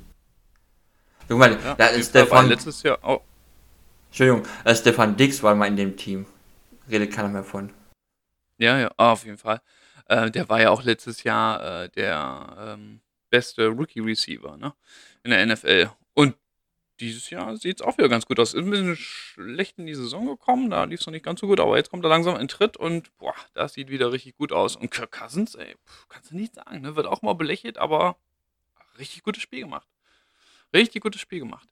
Guck 1.29 1.39
mal, 1.39 1.53
ja, 1.53 1.75
da 1.77 1.87
ist 1.87 2.11
Stefan. 2.11 2.49
Letztes 2.49 2.83
Jahr 2.83 2.99
auch. 3.03 3.23
Entschuldigung, 4.09 4.43
äh, 4.65 4.75
Stefan 4.75 5.17
Dix 5.17 5.43
war 5.43 5.55
mal 5.55 5.67
in 5.67 5.77
dem 5.77 5.97
Team. 5.97 6.27
Redet 6.91 7.13
keiner 7.13 7.29
mehr 7.29 7.45
von. 7.45 7.73
Ja, 8.59 8.79
ja, 8.79 8.91
auf 8.97 9.25
jeden 9.25 9.39
Fall. 9.39 9.61
Äh, 10.07 10.31
der 10.31 10.49
war 10.49 10.61
ja 10.61 10.71
auch 10.71 10.83
letztes 10.83 11.23
Jahr 11.23 11.85
äh, 11.85 11.89
der 11.91 12.57
ähm, 12.59 13.01
beste 13.31 13.69
Rookie-Receiver 13.69 14.57
ne? 14.57 14.75
in 15.23 15.31
der 15.31 15.47
NFL. 15.47 15.91
Dieses 17.01 17.31
Jahr 17.31 17.57
sieht 17.57 17.81
es 17.81 17.87
auch 17.87 17.97
wieder 17.99 18.09
ganz 18.09 18.27
gut 18.27 18.39
aus. 18.39 18.55
Ist 18.55 18.65
ein 18.65 18.71
bisschen 18.71 18.97
schlecht 18.97 19.79
in 19.79 19.87
die 19.87 19.95
Saison 19.95 20.27
gekommen, 20.27 20.71
da 20.71 20.85
lief 20.85 21.01
es 21.01 21.07
noch 21.07 21.13
nicht 21.13 21.25
ganz 21.25 21.41
so 21.41 21.47
gut, 21.47 21.59
aber 21.59 21.77
jetzt 21.77 21.91
kommt 21.91 22.05
er 22.05 22.11
langsam 22.11 22.37
in 22.37 22.49
Tritt 22.49 22.77
und 22.77 23.17
boah, 23.19 23.35
das 23.55 23.73
sieht 23.75 23.89
wieder 23.89 24.13
richtig 24.13 24.37
gut 24.37 24.53
aus. 24.53 24.77
Und 24.77 24.91
Kirk 24.91 25.13
Cousins, 25.13 25.55
ey, 25.55 25.75
pff, 25.87 26.09
kannst 26.09 26.31
du 26.31 26.37
nicht 26.37 26.55
sagen, 26.55 26.83
ne? 26.83 26.97
wird 26.97 27.07
auch 27.07 27.23
mal 27.23 27.35
belächelt, 27.35 27.79
aber 27.79 28.17
richtig 28.99 29.23
gutes 29.23 29.43
Spiel 29.43 29.61
gemacht. 29.61 29.89
Richtig 30.75 31.03
gutes 31.03 31.21
Spiel 31.21 31.41
gemacht. 31.41 31.69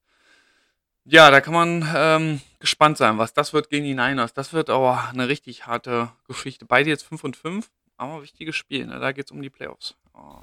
Ja, 1.05 1.31
da 1.31 1.41
kann 1.41 1.55
man 1.55 1.89
ähm, 1.95 2.41
gespannt 2.59 2.99
sein, 2.99 3.19
was 3.19 3.33
das 3.33 3.53
wird 3.53 3.71
gegen 3.71 3.85
die 3.85 3.95
Niners. 3.95 4.35
Das 4.35 4.53
wird 4.53 4.69
aber 4.69 5.09
eine 5.09 5.29
richtig 5.29 5.67
harte 5.67 6.13
Geschichte. 6.27 6.67
Beide 6.67 6.91
jetzt 6.91 7.05
5 7.05 7.25
und 7.25 7.37
5, 7.37 7.71
aber 7.97 8.23
wichtiges 8.23 8.57
Spiel. 8.57 8.87
Ne? 8.87 8.99
Da 8.99 9.13
geht 9.13 9.27
es 9.27 9.31
um 9.31 9.41
die 9.41 9.51
Playoffs. 9.51 9.95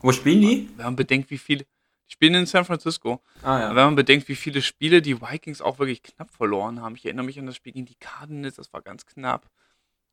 Wo 0.01 0.11
spielen 0.11 0.41
die? 0.41 0.69
Wenn 0.77 0.86
man 0.86 0.95
bedenkt, 0.95 1.29
wie 1.29 1.38
viele 1.38 1.65
die 2.07 2.13
spielen 2.13 2.35
in 2.35 2.45
San 2.45 2.65
Francisco. 2.65 3.21
Ah, 3.41 3.59
ja. 3.59 3.69
Wenn 3.69 3.85
man 3.85 3.95
bedenkt, 3.95 4.27
wie 4.27 4.35
viele 4.35 4.61
Spiele 4.61 5.01
die 5.01 5.21
Vikings 5.21 5.61
auch 5.61 5.79
wirklich 5.79 6.03
knapp 6.03 6.31
verloren 6.31 6.81
haben. 6.81 6.95
Ich 6.95 7.05
erinnere 7.05 7.25
mich 7.25 7.39
an 7.39 7.45
das 7.45 7.55
Spiel 7.55 7.73
gegen 7.73 7.85
die 7.85 7.95
Cardinals, 7.95 8.55
das 8.55 8.71
war 8.73 8.81
ganz 8.81 9.05
knapp. 9.05 9.49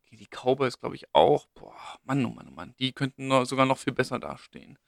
Gegen 0.05 0.18
die 0.18 0.28
Cowboys, 0.28 0.78
glaube 0.78 0.97
ich, 0.97 1.07
auch. 1.12 1.47
Boah, 1.55 1.74
Mann, 2.05 2.24
oh 2.24 2.30
Mann, 2.30 2.49
oh 2.51 2.55
Mann. 2.55 2.74
Die 2.78 2.93
könnten 2.93 3.28
noch, 3.28 3.45
sogar 3.45 3.66
noch 3.66 3.78
viel 3.78 3.93
besser 3.93 4.18
dastehen. 4.18 4.78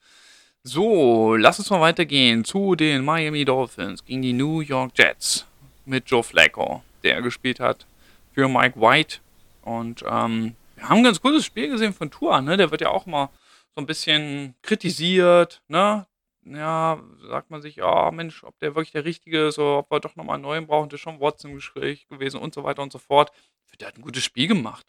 So, 0.63 1.35
lass 1.35 1.59
uns 1.59 1.69
mal 1.69 1.79
weitergehen 1.81 2.43
zu 2.43 2.75
den 2.75 3.05
Miami 3.05 3.45
Dolphins 3.45 4.03
gegen 4.03 4.23
die 4.23 4.33
New 4.33 4.61
York 4.61 4.93
Jets 4.97 5.45
mit 5.85 6.09
Joe 6.09 6.23
Flacco, 6.23 6.83
der 7.03 7.21
gespielt 7.21 7.59
hat 7.59 7.85
für 8.33 8.47
Mike 8.47 8.79
White. 8.81 9.19
Und 9.61 10.03
ähm, 10.07 10.55
wir 10.75 10.89
haben 10.89 10.97
ein 10.97 11.03
ganz 11.03 11.21
gutes 11.21 11.45
Spiel 11.45 11.69
gesehen 11.69 11.93
von 11.93 12.09
Tua, 12.09 12.41
ne? 12.41 12.57
Der 12.57 12.71
wird 12.71 12.81
ja 12.81 12.89
auch 12.89 13.05
mal 13.05 13.29
so 13.75 13.81
ein 13.81 13.85
bisschen 13.85 14.55
kritisiert, 14.63 15.61
ne? 15.67 16.07
Ja, 16.45 17.01
sagt 17.27 17.49
man 17.49 17.61
sich, 17.61 17.77
ja, 17.77 18.11
Mensch, 18.11 18.43
ob 18.43 18.57
der 18.59 18.75
wirklich 18.75 18.91
der 18.91 19.05
Richtige 19.05 19.47
ist 19.47 19.59
oder 19.59 19.79
ob 19.79 19.91
wir 19.91 19.99
doch 19.99 20.15
nochmal 20.15 20.35
einen 20.35 20.43
neuen 20.43 20.67
brauchen, 20.67 20.89
der 20.89 20.95
ist 20.95 21.01
schon 21.01 21.19
Watson 21.19 21.51
im 21.51 21.57
Gespräch 21.57 22.07
gewesen 22.07 22.39
und 22.39 22.53
so 22.53 22.63
weiter 22.63 22.83
und 22.83 22.91
so 22.91 22.99
fort. 22.99 23.31
Der 23.79 23.87
hat 23.87 23.97
ein 23.97 24.01
gutes 24.01 24.23
Spiel 24.23 24.47
gemacht. 24.47 24.85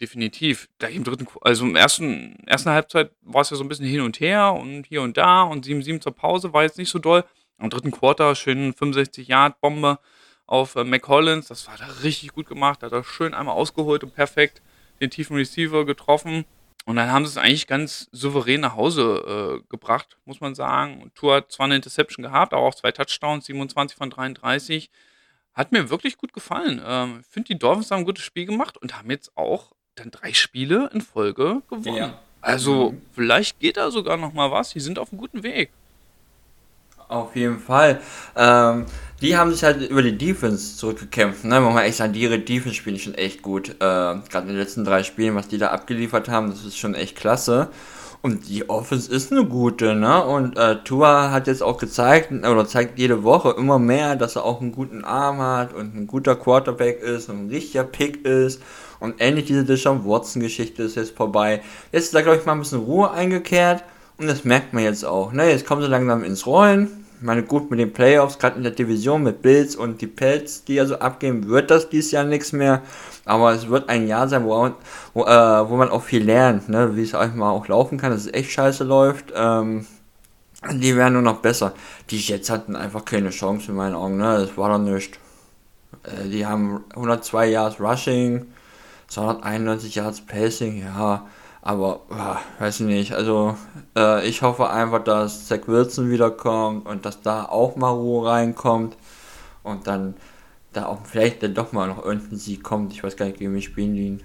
Definitiv. 0.00 0.68
Da 0.78 0.88
im 0.88 1.04
dritten, 1.04 1.26
also 1.40 1.64
im 1.64 1.76
ersten, 1.76 2.36
ersten 2.46 2.70
Halbzeit 2.70 3.12
war 3.22 3.42
es 3.42 3.50
ja 3.50 3.56
so 3.56 3.64
ein 3.64 3.68
bisschen 3.68 3.86
hin 3.86 4.00
und 4.00 4.20
her 4.20 4.52
und 4.52 4.86
hier 4.86 5.02
und 5.02 5.16
da 5.16 5.42
und 5.42 5.66
7-7 5.66 6.00
zur 6.00 6.14
Pause 6.14 6.52
war 6.52 6.62
jetzt 6.62 6.78
nicht 6.78 6.90
so 6.90 6.98
doll. 6.98 7.24
Im 7.58 7.70
dritten 7.70 7.90
Quarter 7.90 8.34
schön 8.34 8.74
65 8.74 9.28
Yard 9.28 9.60
Bombe 9.60 9.98
auf 10.46 10.76
äh, 10.76 10.84
McCollins. 10.84 11.48
Das 11.48 11.66
war 11.66 11.76
da 11.78 11.86
richtig 12.02 12.32
gut 12.32 12.46
gemacht. 12.46 12.82
Da 12.82 12.86
hat 12.86 12.92
er 12.92 13.04
schön 13.04 13.34
einmal 13.34 13.54
ausgeholt 13.54 14.04
und 14.04 14.14
perfekt 14.14 14.62
den 15.00 15.10
tiefen 15.10 15.36
Receiver 15.36 15.84
getroffen. 15.84 16.44
Und 16.86 16.94
dann 16.94 17.10
haben 17.10 17.26
sie 17.26 17.32
es 17.32 17.36
eigentlich 17.36 17.66
ganz 17.66 18.08
souverän 18.12 18.60
nach 18.60 18.76
Hause 18.76 19.60
äh, 19.60 19.66
gebracht, 19.68 20.16
muss 20.24 20.40
man 20.40 20.54
sagen. 20.54 21.10
Tour 21.16 21.34
hat 21.34 21.50
zwar 21.50 21.64
eine 21.64 21.74
Interception 21.74 22.22
gehabt, 22.22 22.54
aber 22.54 22.62
auch 22.62 22.76
zwei 22.76 22.92
Touchdowns, 22.92 23.46
27 23.46 23.98
von 23.98 24.08
33. 24.08 24.88
Hat 25.52 25.72
mir 25.72 25.90
wirklich 25.90 26.16
gut 26.16 26.32
gefallen. 26.32 26.80
Ähm, 26.86 27.18
ich 27.22 27.26
finde, 27.26 27.48
die 27.48 27.58
Dolphins 27.58 27.90
haben 27.90 28.00
ein 28.00 28.04
gutes 28.04 28.22
Spiel 28.22 28.46
gemacht 28.46 28.78
und 28.78 28.96
haben 28.96 29.10
jetzt 29.10 29.36
auch 29.36 29.72
dann 29.96 30.12
drei 30.12 30.32
Spiele 30.32 30.88
in 30.94 31.00
Folge 31.00 31.62
gewonnen. 31.68 31.96
Ja. 31.96 32.18
Also, 32.40 32.92
mhm. 32.92 33.02
vielleicht 33.12 33.58
geht 33.58 33.76
da 33.78 33.90
sogar 33.90 34.16
noch 34.16 34.32
mal 34.32 34.52
was. 34.52 34.70
Die 34.70 34.80
sind 34.80 35.00
auf 35.00 35.10
einem 35.10 35.18
guten 35.20 35.42
Weg. 35.42 35.70
Auf 37.08 37.34
jeden 37.34 37.58
Fall. 37.58 38.00
Ähm, 38.36 38.86
die 39.22 39.36
haben 39.36 39.50
sich 39.50 39.64
halt 39.64 39.88
über 39.88 40.02
die 40.02 40.16
Defense 40.16 40.76
zurückgekämpft. 40.76 41.44
Ne? 41.44 41.60
Man 41.60 41.72
muss 41.72 41.82
echt 41.82 41.96
sagen, 41.96 42.14
ihre 42.14 42.38
Defense 42.38 42.74
spielen 42.74 42.98
schon 42.98 43.14
echt 43.14 43.42
gut. 43.42 43.70
Äh, 43.70 43.74
Gerade 43.78 44.42
in 44.42 44.48
den 44.48 44.58
letzten 44.58 44.84
drei 44.84 45.02
Spielen, 45.02 45.34
was 45.34 45.48
die 45.48 45.58
da 45.58 45.68
abgeliefert 45.68 46.28
haben, 46.28 46.50
das 46.50 46.64
ist 46.64 46.78
schon 46.78 46.94
echt 46.94 47.16
klasse. 47.16 47.68
Und 48.22 48.48
die 48.48 48.68
Offense 48.68 49.10
ist 49.12 49.30
eine 49.30 49.44
gute, 49.44 49.94
ne? 49.94 50.24
Und 50.24 50.58
äh, 50.58 50.82
Tua 50.82 51.30
hat 51.30 51.46
jetzt 51.46 51.62
auch 51.62 51.78
gezeigt, 51.78 52.32
oder 52.32 52.66
zeigt 52.66 52.98
jede 52.98 53.22
Woche 53.22 53.54
immer 53.56 53.78
mehr, 53.78 54.16
dass 54.16 54.36
er 54.36 54.44
auch 54.44 54.60
einen 54.60 54.72
guten 54.72 55.04
Arm 55.04 55.38
hat 55.38 55.72
und 55.72 55.94
ein 55.94 56.06
guter 56.06 56.34
Quarterback 56.34 57.00
ist 57.00 57.28
und 57.28 57.46
ein 57.46 57.50
richtiger 57.50 57.84
Pick 57.84 58.24
ist. 58.26 58.60
Und 58.98 59.16
ähnlich 59.18 59.44
diese 59.44 59.64
Deshaun 59.64 60.04
Watson-Geschichte 60.04 60.82
ist 60.82 60.96
jetzt 60.96 61.16
vorbei. 61.16 61.62
Jetzt 61.92 62.06
ist 62.06 62.14
da, 62.14 62.22
glaube 62.22 62.38
ich, 62.38 62.46
mal 62.46 62.52
ein 62.52 62.58
bisschen 62.58 62.80
Ruhe 62.80 63.10
eingekehrt. 63.10 63.84
Und 64.18 64.26
das 64.26 64.44
merkt 64.44 64.72
man 64.72 64.82
jetzt 64.82 65.04
auch. 65.04 65.32
Ne? 65.32 65.50
Jetzt 65.50 65.66
kommen 65.66 65.82
sie 65.82 65.88
langsam 65.88 66.24
ins 66.24 66.46
Rollen. 66.46 67.05
Ich 67.18 67.22
meine, 67.22 67.42
gut, 67.42 67.70
mit 67.70 67.80
den 67.80 67.94
Playoffs, 67.94 68.38
gerade 68.38 68.56
in 68.56 68.62
der 68.62 68.72
Division 68.72 69.22
mit 69.22 69.40
Bills 69.40 69.74
und 69.74 70.02
die 70.02 70.06
Pelts, 70.06 70.64
die 70.64 70.76
er 70.76 70.86
so 70.86 70.98
abgeben, 70.98 71.48
wird 71.48 71.70
das 71.70 71.88
dieses 71.88 72.10
Jahr 72.10 72.24
nichts 72.24 72.52
mehr. 72.52 72.82
Aber 73.24 73.52
es 73.52 73.68
wird 73.68 73.88
ein 73.88 74.06
Jahr 74.06 74.28
sein, 74.28 74.44
wo, 74.44 74.70
wo, 75.14 75.24
äh, 75.24 75.70
wo 75.70 75.76
man 75.76 75.88
auch 75.88 76.02
viel 76.02 76.22
lernt, 76.22 76.68
ne? 76.68 76.94
wie 76.94 77.02
es 77.02 77.14
einfach 77.14 77.34
mal 77.34 77.50
auch 77.50 77.68
laufen 77.68 77.96
kann, 77.96 78.12
dass 78.12 78.26
es 78.26 78.34
echt 78.34 78.50
scheiße 78.50 78.84
läuft. 78.84 79.32
Ähm, 79.34 79.86
die 80.70 80.94
werden 80.94 81.14
nur 81.14 81.22
noch 81.22 81.38
besser. 81.38 81.72
Die 82.10 82.18
Jets 82.18 82.50
hatten 82.50 82.76
einfach 82.76 83.04
keine 83.04 83.30
Chance 83.30 83.70
in 83.70 83.76
meinen 83.76 83.94
Augen. 83.94 84.18
Ne? 84.18 84.38
Das 84.38 84.56
war 84.58 84.68
doch 84.68 84.78
nichts. 84.78 85.18
Äh, 86.02 86.28
die 86.28 86.44
haben 86.44 86.84
102 86.90 87.48
Yards 87.48 87.80
Rushing, 87.80 88.46
291 89.08 89.94
Yards 89.94 90.20
Pacing, 90.20 90.82
ja 90.82 91.26
Aber, 91.66 92.00
weiß 92.60 92.78
ich 92.78 92.86
nicht. 92.86 93.12
Also, 93.12 93.56
äh, 93.96 94.24
ich 94.28 94.42
hoffe 94.42 94.70
einfach, 94.70 95.02
dass 95.02 95.48
Zach 95.48 95.66
Wilson 95.66 96.10
wiederkommt 96.10 96.86
und 96.86 97.04
dass 97.04 97.22
da 97.22 97.44
auch 97.46 97.74
mal 97.74 97.90
Ruhe 97.90 98.30
reinkommt. 98.30 98.96
Und 99.64 99.88
dann 99.88 100.14
da 100.72 100.86
auch 100.86 101.04
vielleicht 101.04 101.42
dann 101.42 101.54
doch 101.54 101.72
mal 101.72 101.88
noch 101.88 102.04
irgendein 102.04 102.38
Sieg 102.38 102.62
kommt. 102.62 102.92
Ich 102.92 103.02
weiß 103.02 103.16
gar 103.16 103.26
nicht, 103.26 103.38
gegen 103.38 103.52
wen 103.52 103.62
spielen 103.62 103.94
die. 103.96 104.24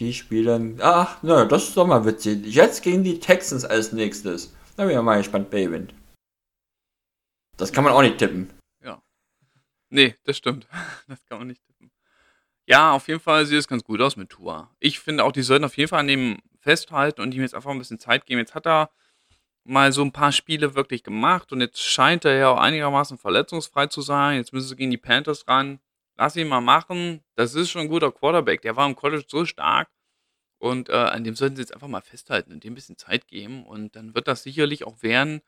Die 0.00 0.12
spielen. 0.12 0.80
Ach, 0.82 1.18
na, 1.22 1.44
das 1.44 1.68
ist 1.68 1.76
doch 1.76 1.86
mal 1.86 2.04
witzig. 2.04 2.52
Jetzt 2.52 2.82
gegen 2.82 3.04
die 3.04 3.20
Texans 3.20 3.64
als 3.64 3.92
nächstes. 3.92 4.52
Da 4.76 4.84
bin 4.84 4.96
ich 4.96 5.02
mal 5.02 5.18
gespannt, 5.18 5.46
wer 5.52 5.86
Das 7.58 7.72
kann 7.72 7.84
man 7.84 7.92
auch 7.92 8.02
nicht 8.02 8.18
tippen. 8.18 8.50
Ja. 8.82 9.00
Nee, 9.88 10.16
das 10.24 10.36
stimmt. 10.36 10.66
Das 11.06 11.24
kann 11.26 11.38
man 11.38 11.46
nicht 11.46 11.62
tippen. 11.64 11.92
Ja, 12.66 12.90
auf 12.90 13.06
jeden 13.06 13.20
Fall 13.20 13.46
sieht 13.46 13.60
es 13.60 13.68
ganz 13.68 13.84
gut 13.84 14.00
aus 14.00 14.16
mit 14.16 14.30
Tua. 14.30 14.68
Ich 14.80 14.98
finde 14.98 15.22
auch, 15.22 15.30
die 15.30 15.42
sollten 15.42 15.64
auf 15.64 15.76
jeden 15.76 15.88
Fall 15.88 16.00
an 16.00 16.08
dem 16.08 16.38
festhalten 16.62 17.20
und 17.20 17.34
ihm 17.34 17.42
jetzt 17.42 17.54
einfach 17.54 17.70
ein 17.70 17.78
bisschen 17.78 17.98
Zeit 17.98 18.26
geben. 18.26 18.40
Jetzt 18.40 18.54
hat 18.54 18.66
er 18.66 18.90
mal 19.64 19.92
so 19.92 20.02
ein 20.02 20.12
paar 20.12 20.32
Spiele 20.32 20.74
wirklich 20.74 21.04
gemacht 21.04 21.52
und 21.52 21.60
jetzt 21.60 21.80
scheint 21.80 22.24
er 22.24 22.36
ja 22.36 22.48
auch 22.48 22.58
einigermaßen 22.58 23.18
verletzungsfrei 23.18 23.86
zu 23.86 24.00
sein. 24.00 24.38
Jetzt 24.38 24.52
müssen 24.52 24.68
sie 24.68 24.76
gegen 24.76 24.90
die 24.90 24.96
Panthers 24.96 25.46
ran. 25.46 25.80
Lass 26.16 26.36
ihn 26.36 26.48
mal 26.48 26.60
machen. 26.60 27.22
Das 27.36 27.54
ist 27.54 27.70
schon 27.70 27.82
ein 27.82 27.88
guter 27.88 28.12
Quarterback. 28.12 28.62
Der 28.62 28.76
war 28.76 28.86
im 28.86 28.96
College 28.96 29.24
so 29.26 29.44
stark. 29.44 29.88
Und 30.58 30.88
äh, 30.88 30.92
an 30.92 31.24
dem 31.24 31.34
sollten 31.34 31.56
sie 31.56 31.62
jetzt 31.62 31.74
einfach 31.74 31.88
mal 31.88 32.02
festhalten 32.02 32.52
und 32.52 32.62
dem 32.62 32.72
ein 32.72 32.74
bisschen 32.76 32.96
Zeit 32.96 33.26
geben. 33.26 33.64
Und 33.64 33.96
dann 33.96 34.14
wird 34.14 34.28
das 34.28 34.42
sicherlich 34.44 34.84
auch 34.84 35.02
werden. 35.02 35.42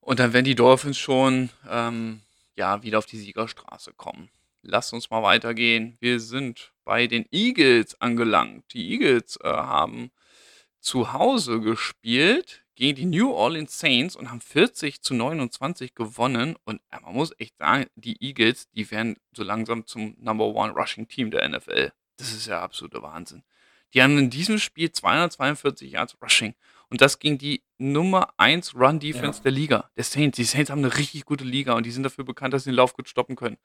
Und 0.00 0.18
dann 0.18 0.32
werden 0.32 0.44
die 0.44 0.54
Dolphins 0.54 0.98
schon 0.98 1.50
ähm, 1.68 2.20
ja, 2.54 2.82
wieder 2.82 2.98
auf 2.98 3.06
die 3.06 3.18
Siegerstraße 3.18 3.92
kommen. 3.94 4.28
Lasst 4.62 4.92
uns 4.92 5.10
mal 5.10 5.22
weitergehen. 5.22 5.96
Wir 6.00 6.20
sind 6.20 6.72
bei 6.84 7.06
den 7.06 7.26
Eagles 7.30 8.00
angelangt. 8.00 8.64
Die 8.72 8.92
Eagles 8.92 9.38
äh, 9.42 9.48
haben 9.48 10.10
zu 10.86 11.12
Hause 11.12 11.60
gespielt 11.60 12.64
gegen 12.76 12.94
die 12.94 13.06
New 13.06 13.32
Orleans 13.32 13.78
Saints 13.78 14.14
und 14.14 14.30
haben 14.30 14.40
40 14.40 15.02
zu 15.02 15.14
29 15.14 15.94
gewonnen. 15.96 16.56
Und 16.64 16.80
äh, 16.90 17.00
man 17.02 17.14
muss 17.14 17.32
echt 17.38 17.58
sagen, 17.58 17.86
die 17.96 18.22
Eagles, 18.22 18.70
die 18.70 18.88
werden 18.90 19.16
so 19.32 19.42
langsam 19.42 19.84
zum 19.86 20.14
Number 20.18 20.46
One 20.46 20.72
Rushing 20.72 21.08
Team 21.08 21.32
der 21.32 21.48
NFL. 21.48 21.92
Das 22.18 22.32
ist 22.32 22.46
ja 22.46 22.62
absoluter 22.62 23.02
Wahnsinn. 23.02 23.42
Die 23.94 24.02
haben 24.02 24.16
in 24.16 24.30
diesem 24.30 24.58
Spiel 24.58 24.92
242 24.92 25.90
Yards 25.90 26.16
Rushing. 26.22 26.54
Und 26.88 27.00
das 27.00 27.18
gegen 27.18 27.36
die 27.36 27.64
Nummer 27.78 28.32
1 28.36 28.76
Run 28.76 29.00
Defense 29.00 29.38
ja. 29.38 29.42
der 29.42 29.52
Liga, 29.52 29.90
der 29.96 30.04
Saints. 30.04 30.36
Die 30.36 30.44
Saints 30.44 30.70
haben 30.70 30.84
eine 30.84 30.96
richtig 30.96 31.24
gute 31.24 31.44
Liga 31.44 31.72
und 31.74 31.84
die 31.84 31.90
sind 31.90 32.04
dafür 32.04 32.24
bekannt, 32.24 32.54
dass 32.54 32.62
sie 32.62 32.70
den 32.70 32.76
Lauf 32.76 32.94
gut 32.94 33.08
stoppen 33.08 33.34
können. 33.34 33.56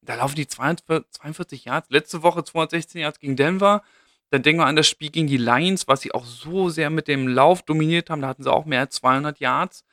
Da 0.00 0.16
laufen 0.16 0.34
die 0.34 0.48
42 0.48 1.66
Yards. 1.66 1.88
Letzte 1.90 2.24
Woche 2.24 2.42
216 2.42 3.00
Yards 3.00 3.20
gegen 3.20 3.36
Denver. 3.36 3.84
Dann 4.30 4.42
denken 4.42 4.60
wir 4.60 4.66
an 4.66 4.76
das 4.76 4.88
Spiel 4.88 5.10
gegen 5.10 5.26
die 5.26 5.36
Lions, 5.36 5.86
was 5.86 6.00
sie 6.00 6.12
auch 6.12 6.24
so 6.24 6.68
sehr 6.68 6.90
mit 6.90 7.08
dem 7.08 7.28
Lauf 7.28 7.62
dominiert 7.62 8.10
haben. 8.10 8.22
Da 8.22 8.28
hatten 8.28 8.42
sie 8.42 8.52
auch 8.52 8.64
mehr 8.64 8.80
als 8.80 8.96
200 8.96 9.38
Yards. 9.38 9.84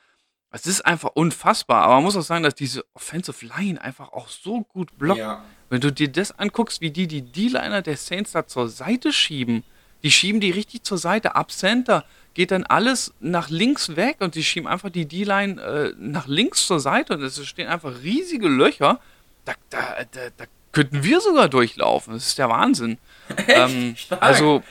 Es 0.51 0.65
ist 0.65 0.86
einfach 0.86 1.11
unfassbar. 1.13 1.84
Aber 1.84 1.95
man 1.95 2.03
muss 2.03 2.17
auch 2.17 2.23
sagen, 2.23 2.43
dass 2.43 2.55
diese 2.55 2.84
Offensive 2.93 3.45
Line 3.45 3.82
einfach 3.82 4.11
auch 4.11 4.27
so 4.27 4.61
gut 4.61 4.97
blockt. 4.97 5.19
Ja. 5.19 5.43
Wenn 5.69 5.82
du 5.82 5.91
dir 5.91 6.11
das 6.11 6.38
anguckst, 6.38 6.82
wie 6.82 6.91
die 6.91 7.07
die 7.07 7.21
D-Liner 7.21 7.82
der 7.82 7.97
Saints 7.97 8.32
da 8.32 8.47
zur 8.47 8.67
Seite 8.67 9.13
schieben, 9.13 9.63
die 10.03 10.11
schieben 10.11 10.41
die 10.41 10.51
richtig 10.51 10.84
zur 10.84 10.97
Seite. 10.97 11.36
Ab 11.36 11.51
Center 11.51 12.03
geht 12.34 12.51
dann 12.51 12.63
alles 12.63 13.13
nach 13.19 13.49
links 13.49 13.95
weg 13.95 14.17
und 14.19 14.36
die 14.36 14.43
schieben 14.43 14.67
einfach 14.67 14.89
die 14.89 15.05
D-Line 15.05 15.61
äh, 15.61 15.93
nach 15.97 16.27
links 16.27 16.65
zur 16.65 16.79
Seite 16.79 17.13
und 17.13 17.21
es 17.21 17.45
stehen 17.45 17.67
einfach 17.67 18.01
riesige 18.01 18.47
Löcher. 18.47 18.99
Da, 19.45 19.53
da, 19.69 20.03
da, 20.11 20.29
da 20.36 20.45
könnten 20.72 21.03
wir 21.03 21.22
sogar 21.22 21.49
durchlaufen. 21.49 22.13
Das 22.13 22.28
ist 22.28 22.38
der 22.38 22.49
Wahnsinn. 22.49 22.97
Ähm, 23.47 23.95
also, 24.19 24.61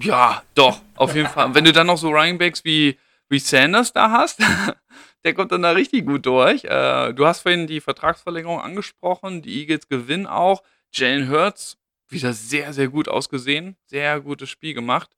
ja, 0.00 0.44
doch, 0.54 0.80
auf 0.94 1.16
jeden 1.16 1.28
Fall. 1.28 1.52
Wenn 1.52 1.64
du 1.64 1.72
dann 1.72 1.88
noch 1.88 1.98
so 1.98 2.10
Runningbacks 2.10 2.64
wie, 2.64 2.96
wie 3.28 3.40
Sanders 3.40 3.92
da 3.92 4.12
hast, 4.12 4.40
der 5.24 5.34
kommt 5.34 5.50
dann 5.50 5.62
da 5.62 5.72
richtig 5.72 6.06
gut 6.06 6.24
durch. 6.26 6.64
Äh, 6.64 7.12
du 7.12 7.26
hast 7.26 7.40
vorhin 7.40 7.66
die 7.66 7.80
Vertragsverlängerung 7.80 8.60
angesprochen. 8.60 9.42
Die 9.42 9.60
Eagles 9.60 9.88
gewinnen 9.88 10.26
auch. 10.28 10.62
Jalen 10.92 11.28
Hurts 11.28 11.76
wieder 12.08 12.32
sehr, 12.32 12.72
sehr 12.72 12.88
gut 12.88 13.08
ausgesehen. 13.08 13.76
Sehr 13.86 14.20
gutes 14.20 14.48
Spiel 14.48 14.74
gemacht. 14.74 15.10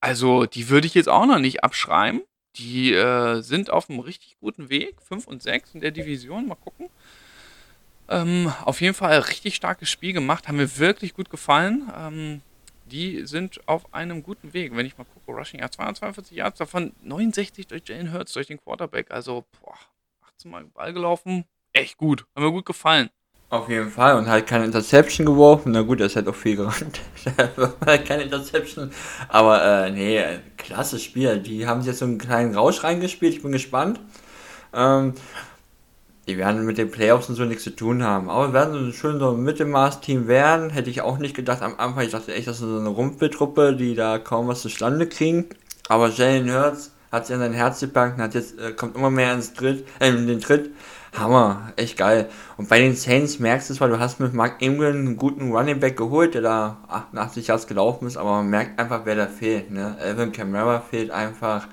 Also, 0.00 0.46
die 0.46 0.70
würde 0.70 0.86
ich 0.86 0.94
jetzt 0.94 1.08
auch 1.08 1.26
noch 1.26 1.38
nicht 1.38 1.62
abschreiben. 1.62 2.22
Die 2.56 2.92
äh, 2.92 3.40
sind 3.42 3.70
auf 3.70 3.90
einem 3.90 4.00
richtig 4.00 4.38
guten 4.40 4.70
Weg. 4.70 5.02
5 5.02 5.26
und 5.26 5.42
6 5.42 5.74
in 5.74 5.80
der 5.80 5.90
Division. 5.90 6.48
Mal 6.48 6.54
gucken. 6.56 6.88
Ähm, 8.08 8.52
auf 8.64 8.80
jeden 8.80 8.94
Fall 8.94 9.18
richtig 9.18 9.54
starkes 9.54 9.90
Spiel 9.90 10.12
gemacht, 10.12 10.48
haben 10.48 10.56
mir 10.56 10.78
wirklich 10.78 11.14
gut 11.14 11.30
gefallen. 11.30 11.90
Ähm, 11.96 12.42
die 12.86 13.26
sind 13.26 13.60
auf 13.66 13.92
einem 13.92 14.22
guten 14.22 14.54
Weg. 14.54 14.74
Wenn 14.74 14.86
ich 14.86 14.96
mal 14.96 15.04
gucke, 15.04 15.38
Rushing, 15.38 15.60
ja, 15.60 15.70
242 15.70 16.36
Yards, 16.36 16.58
davon 16.58 16.92
69 17.02 17.66
durch 17.66 17.82
Jalen 17.86 18.12
Hurts, 18.12 18.32
durch 18.32 18.46
den 18.46 18.58
Quarterback. 18.58 19.10
Also, 19.10 19.44
boah, 19.60 19.74
18 20.26 20.50
Mal 20.50 20.64
Ball 20.64 20.92
gelaufen. 20.92 21.44
Echt 21.72 21.98
gut. 21.98 22.24
Haben 22.34 22.44
mir 22.46 22.52
gut 22.52 22.66
gefallen. 22.66 23.10
Auf 23.50 23.68
jeden 23.68 23.90
Fall. 23.90 24.16
Und 24.16 24.26
halt 24.26 24.46
keine 24.46 24.64
Interception 24.66 25.26
geworfen. 25.26 25.72
Na 25.72 25.82
gut, 25.82 26.00
er 26.00 26.06
ist 26.06 26.16
halt 26.16 26.28
auch 26.28 26.34
viel 26.34 26.56
gerannt. 26.56 27.00
halt 27.86 28.06
keine 28.06 28.24
Interception. 28.24 28.90
Aber, 29.28 29.86
äh, 29.86 29.90
nee, 29.90 30.22
klasse 30.56 30.98
Spiel. 30.98 31.40
Die 31.40 31.66
haben 31.66 31.82
jetzt 31.82 31.98
so 31.98 32.04
einen 32.04 32.18
kleinen 32.18 32.54
Rausch 32.54 32.84
reingespielt. 32.84 33.34
Ich 33.34 33.42
bin 33.42 33.52
gespannt. 33.52 34.00
Ähm, 34.74 35.14
die 36.28 36.36
werden 36.36 36.66
mit 36.66 36.76
den 36.76 36.90
Playoffs 36.90 37.30
und 37.30 37.36
so 37.36 37.44
nichts 37.44 37.64
zu 37.64 37.74
tun 37.74 38.02
haben. 38.02 38.28
Aber 38.28 38.52
werden 38.52 38.74
so 38.74 38.92
schön 38.92 39.18
so 39.18 39.30
ein 39.30 39.42
Mittelmaß-Team 39.42 40.28
werden. 40.28 40.68
Hätte 40.68 40.90
ich 40.90 41.00
auch 41.00 41.16
nicht 41.16 41.34
gedacht 41.34 41.62
am 41.62 41.74
Anfang. 41.78 42.04
Ich 42.04 42.12
dachte 42.12 42.34
echt, 42.34 42.46
das 42.46 42.56
ist 42.56 42.68
so 42.68 42.78
eine 42.78 42.90
Rumpeltruppe, 42.90 43.74
die 43.74 43.94
da 43.94 44.18
kaum 44.18 44.46
was 44.46 44.60
zustande 44.60 45.06
kriegen. 45.06 45.46
Aber 45.88 46.10
Jalen 46.10 46.52
Hurts 46.52 46.92
hat 47.10 47.26
sich 47.26 47.34
an 47.34 47.40
sein 47.40 47.54
Herz 47.54 47.80
gepackt 47.80 48.18
und 48.18 48.22
hat 48.22 48.34
jetzt, 48.34 48.58
äh, 48.58 48.72
kommt 48.72 48.94
immer 48.94 49.08
mehr 49.08 49.32
ins 49.32 49.54
Tritt, 49.54 49.86
äh, 50.00 50.10
in 50.10 50.26
den 50.26 50.40
Tritt. 50.40 50.70
Hammer, 51.18 51.72
echt 51.76 51.96
geil. 51.96 52.28
Und 52.58 52.68
bei 52.68 52.78
den 52.78 52.94
Saints 52.94 53.38
merkst 53.38 53.70
du 53.70 53.72
es, 53.72 53.80
weil 53.80 53.88
du 53.88 53.98
hast 53.98 54.20
mit 54.20 54.34
Mark 54.34 54.60
Ingram 54.60 54.92
einen 54.92 55.16
guten 55.16 55.50
Running 55.50 55.80
Back 55.80 55.96
geholt, 55.96 56.34
der 56.34 56.42
da 56.42 56.76
88 56.88 57.46
Yards 57.46 57.66
gelaufen 57.66 58.06
ist, 58.06 58.18
aber 58.18 58.30
man 58.32 58.50
merkt 58.50 58.78
einfach, 58.78 59.00
wer 59.04 59.16
da 59.16 59.26
fehlt. 59.26 59.70
Ne? 59.70 59.96
Alvin 59.98 60.32
Kamara 60.32 60.80
fehlt 60.80 61.10
einfach. 61.10 61.66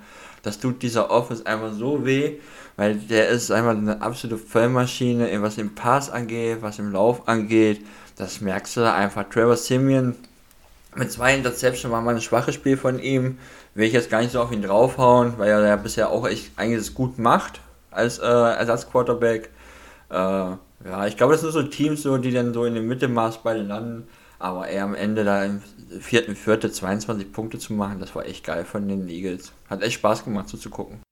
Das 0.43 0.59
tut 0.59 0.81
dieser 0.81 1.11
Office 1.11 1.45
einfach 1.45 1.73
so 1.73 2.05
weh 2.05 2.37
weil 2.77 2.95
der 2.95 3.29
ist 3.29 3.51
einfach 3.51 3.71
eine 3.71 4.01
absolute 4.01 4.37
Vollmaschine, 4.37 5.29
was 5.41 5.57
im 5.57 5.75
Pass 5.75 6.09
angeht, 6.09 6.57
was 6.61 6.79
im 6.79 6.91
Lauf 6.91 7.27
angeht. 7.27 7.85
Das 8.17 8.41
merkst 8.41 8.77
du 8.77 8.91
einfach. 8.91 9.25
Trevor 9.29 9.57
Simeon 9.57 10.15
mit 10.95 11.11
zwei 11.11 11.35
Interceptions 11.35 11.91
war 11.91 12.01
mal 12.01 12.15
ein 12.15 12.21
schwaches 12.21 12.55
Spiel 12.55 12.77
von 12.77 12.99
ihm. 12.99 13.37
Will 13.73 13.87
ich 13.87 13.93
jetzt 13.93 14.09
gar 14.09 14.21
nicht 14.21 14.31
so 14.31 14.41
auf 14.41 14.51
ihn 14.51 14.61
draufhauen, 14.61 15.33
weil 15.37 15.49
er 15.49 15.65
ja 15.65 15.75
bisher 15.75 16.09
auch 16.09 16.27
echt 16.27 16.51
einiges 16.57 16.93
gut 16.93 17.19
macht 17.19 17.59
als 17.91 18.19
äh, 18.19 18.25
Ersatzquarterback. 18.25 19.49
Äh, 20.09 20.15
ja, 20.15 21.07
ich 21.07 21.17
glaube, 21.17 21.33
das 21.33 21.41
sind 21.41 21.51
so 21.51 21.63
Teams, 21.63 22.01
so, 22.03 22.17
die 22.17 22.31
dann 22.31 22.53
so 22.53 22.65
in 22.65 22.75
dem 22.75 22.87
Mittelmaß 22.87 23.43
beide 23.43 23.63
landen. 23.63 24.07
Aber 24.39 24.67
er 24.67 24.83
am 24.83 24.95
Ende 24.95 25.23
da 25.23 25.43
im 25.43 25.61
vierten 25.99 26.35
Viertel 26.35 26.71
22 26.71 27.31
Punkte 27.31 27.57
zu 27.57 27.73
machen, 27.73 27.99
das 27.99 28.15
war 28.15 28.25
echt 28.25 28.45
geil 28.45 28.65
von 28.65 28.87
den 28.87 29.07
Eagles. 29.07 29.51
Hat 29.69 29.81
echt 29.81 29.95
Spaß 29.95 30.23
gemacht 30.23 30.49
so 30.49 30.57
zu 30.57 30.69
gucken. 30.69 31.04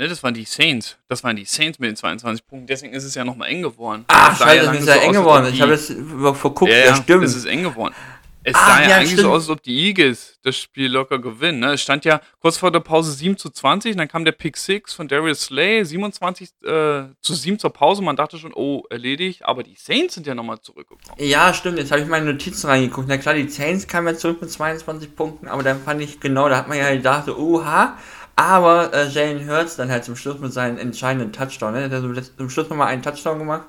Ne, 0.00 0.08
das 0.08 0.22
waren 0.22 0.32
die 0.32 0.46
Saints. 0.46 0.96
Das 1.08 1.22
waren 1.22 1.36
die 1.36 1.44
Saints 1.44 1.78
mit 1.78 1.90
den 1.90 1.94
22 1.94 2.46
Punkten. 2.46 2.66
Deswegen 2.66 2.94
ist 2.94 3.04
es 3.04 3.14
ja 3.14 3.22
nochmal 3.22 3.50
eng 3.50 3.60
geworden. 3.60 4.06
Ach, 4.08 4.34
scheiße, 4.34 4.64
das 4.64 4.78
ist 4.78 4.88
ja 4.88 4.94
eng 4.94 5.12
geworden. 5.12 5.52
Ich 5.52 5.60
habe 5.60 5.74
es 5.74 5.88
verguckt. 5.88 6.72
Ja, 6.72 6.78
ja, 6.78 6.96
stimmt. 6.96 7.22
Es 7.22 7.36
ist 7.36 7.44
eng 7.44 7.64
geworden. 7.64 7.94
Es 8.42 8.54
ah, 8.54 8.58
sah 8.58 8.82
ja, 8.82 8.88
ja 8.88 8.96
eigentlich 8.96 9.10
stimmt. 9.10 9.24
so 9.24 9.30
aus, 9.30 9.42
als 9.42 9.50
ob 9.50 9.62
die 9.62 9.88
Eagles 9.88 10.38
das 10.42 10.56
Spiel 10.56 10.90
locker 10.90 11.18
gewinnen. 11.18 11.58
Ne? 11.58 11.74
Es 11.74 11.82
stand 11.82 12.06
ja 12.06 12.22
kurz 12.40 12.56
vor 12.56 12.70
der 12.70 12.80
Pause 12.80 13.12
7 13.12 13.36
zu 13.36 13.50
20, 13.50 13.94
dann 13.96 14.08
kam 14.08 14.24
der 14.24 14.32
Pick 14.32 14.56
6 14.56 14.94
von 14.94 15.06
Darius 15.06 15.42
Slay, 15.42 15.84
27 15.84 16.48
äh, 16.48 17.02
zu 17.20 17.34
7 17.34 17.58
zur 17.58 17.70
Pause. 17.70 18.00
Man 18.00 18.16
dachte 18.16 18.38
schon, 18.38 18.54
oh, 18.54 18.84
erledigt, 18.88 19.44
aber 19.44 19.62
die 19.62 19.76
Saints 19.76 20.14
sind 20.14 20.26
ja 20.26 20.34
nochmal 20.34 20.62
zurückgekommen. 20.62 21.18
Ja, 21.18 21.52
stimmt, 21.52 21.78
jetzt 21.78 21.92
habe 21.92 22.00
ich 22.00 22.08
meine 22.08 22.32
Notizen 22.32 22.68
reingeguckt. 22.68 23.06
Na 23.06 23.18
klar, 23.18 23.34
die 23.34 23.46
Saints 23.50 23.86
kamen 23.86 24.06
ja 24.06 24.14
zurück 24.14 24.40
mit 24.40 24.50
22 24.50 25.14
Punkten, 25.14 25.46
aber 25.46 25.62
dann 25.62 25.82
fand 25.82 26.00
ich 26.00 26.20
genau, 26.20 26.48
da 26.48 26.56
hat 26.56 26.68
man 26.68 26.78
ja 26.78 26.90
gedacht, 26.94 27.28
oha, 27.28 27.98
aber 28.36 28.92
äh, 28.92 29.08
Jalen 29.08 29.48
Hurts 29.48 29.76
dann 29.76 29.90
halt 29.90 30.04
zum 30.04 30.16
Schluss 30.16 30.38
mit 30.38 30.52
seinem 30.52 30.78
entscheidenden 30.78 31.32
Touchdown, 31.32 31.72
ne? 31.74 31.88
Der 31.88 32.02
hat 32.02 32.24
zum 32.36 32.50
Schluss 32.50 32.68
nochmal 32.68 32.88
einen 32.88 33.02
Touchdown 33.02 33.38
gemacht. 33.38 33.66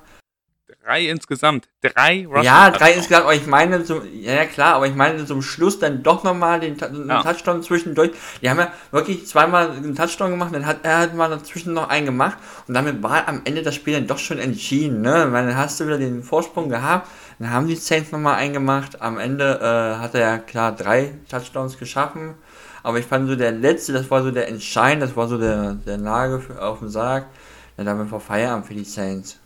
Drei 0.84 1.08
insgesamt. 1.10 1.68
Drei 1.82 2.26
Rushing 2.26 2.44
Ja, 2.44 2.72
drei 2.72 2.94
insgesamt, 2.94 3.26
aber 3.26 3.36
ich 3.36 3.46
meine, 3.46 3.84
zum, 3.84 4.02
ja 4.14 4.46
klar, 4.46 4.76
aber 4.76 4.88
ich 4.88 4.96
meine 4.96 5.26
zum 5.26 5.42
Schluss 5.42 5.78
dann 5.78 6.02
doch 6.02 6.24
nochmal 6.24 6.60
den, 6.60 6.76
den 6.76 7.08
ja. 7.08 7.22
Touchdown 7.22 7.62
zwischendurch. 7.62 8.12
Die 8.42 8.50
haben 8.50 8.58
ja 8.58 8.74
wirklich 8.90 9.28
zweimal 9.28 9.72
einen 9.72 9.96
Touchdown 9.96 10.32
gemacht, 10.32 10.56
dann 10.56 10.66
hat 10.66 10.80
er 10.84 10.98
halt 10.98 11.14
mal 11.14 11.30
dazwischen 11.30 11.74
noch 11.74 11.90
einen 11.90 12.06
gemacht 12.08 12.38
und 12.68 12.74
damit 12.74 13.04
war 13.04 13.28
am 13.28 13.42
Ende 13.44 13.62
das 13.62 13.76
Spiel 13.76 13.94
dann 13.94 14.08
doch 14.08 14.18
schon 14.18 14.40
entschieden, 14.40 15.02
ne? 15.02 15.28
Weil 15.32 15.46
dann 15.46 15.56
hast 15.56 15.80
du 15.80 15.86
wieder 15.86 16.00
den 16.00 16.24
Vorsprung 16.24 16.70
gehabt, 16.70 17.08
dann 17.38 17.52
haben 17.52 17.68
die 17.68 17.76
Saints 17.76 18.12
nochmal 18.12 18.36
einen 18.36 18.54
gemacht. 18.54 19.02
Am 19.02 19.20
Ende 19.20 19.60
äh, 19.62 20.02
hat 20.02 20.16
er 20.16 20.22
ja 20.22 20.38
klar 20.40 20.76
drei 20.76 21.14
Touchdowns 21.30 21.78
geschaffen. 21.78 22.36
Aber 22.84 23.00
ich 23.00 23.06
fand 23.06 23.30
so 23.30 23.36
der 23.36 23.52
letzte, 23.52 23.94
das 23.94 24.10
war 24.10 24.24
so 24.24 24.32
der 24.32 24.48
Entscheid, 24.48 25.02
das 25.02 25.16
war 25.16 25.28
so 25.28 25.38
der, 25.38 25.74
der 25.74 25.98
Nagel 25.98 26.42
auf 26.60 26.80
dem 26.80 26.90
Sarg. 26.90 27.26
Dann 27.78 27.88
haben 27.88 28.00
wir 28.00 28.08
vor 28.08 28.20
Feierabend 28.20 28.66
für 28.66 28.74
die 28.74 28.84
Saints. 28.84 29.41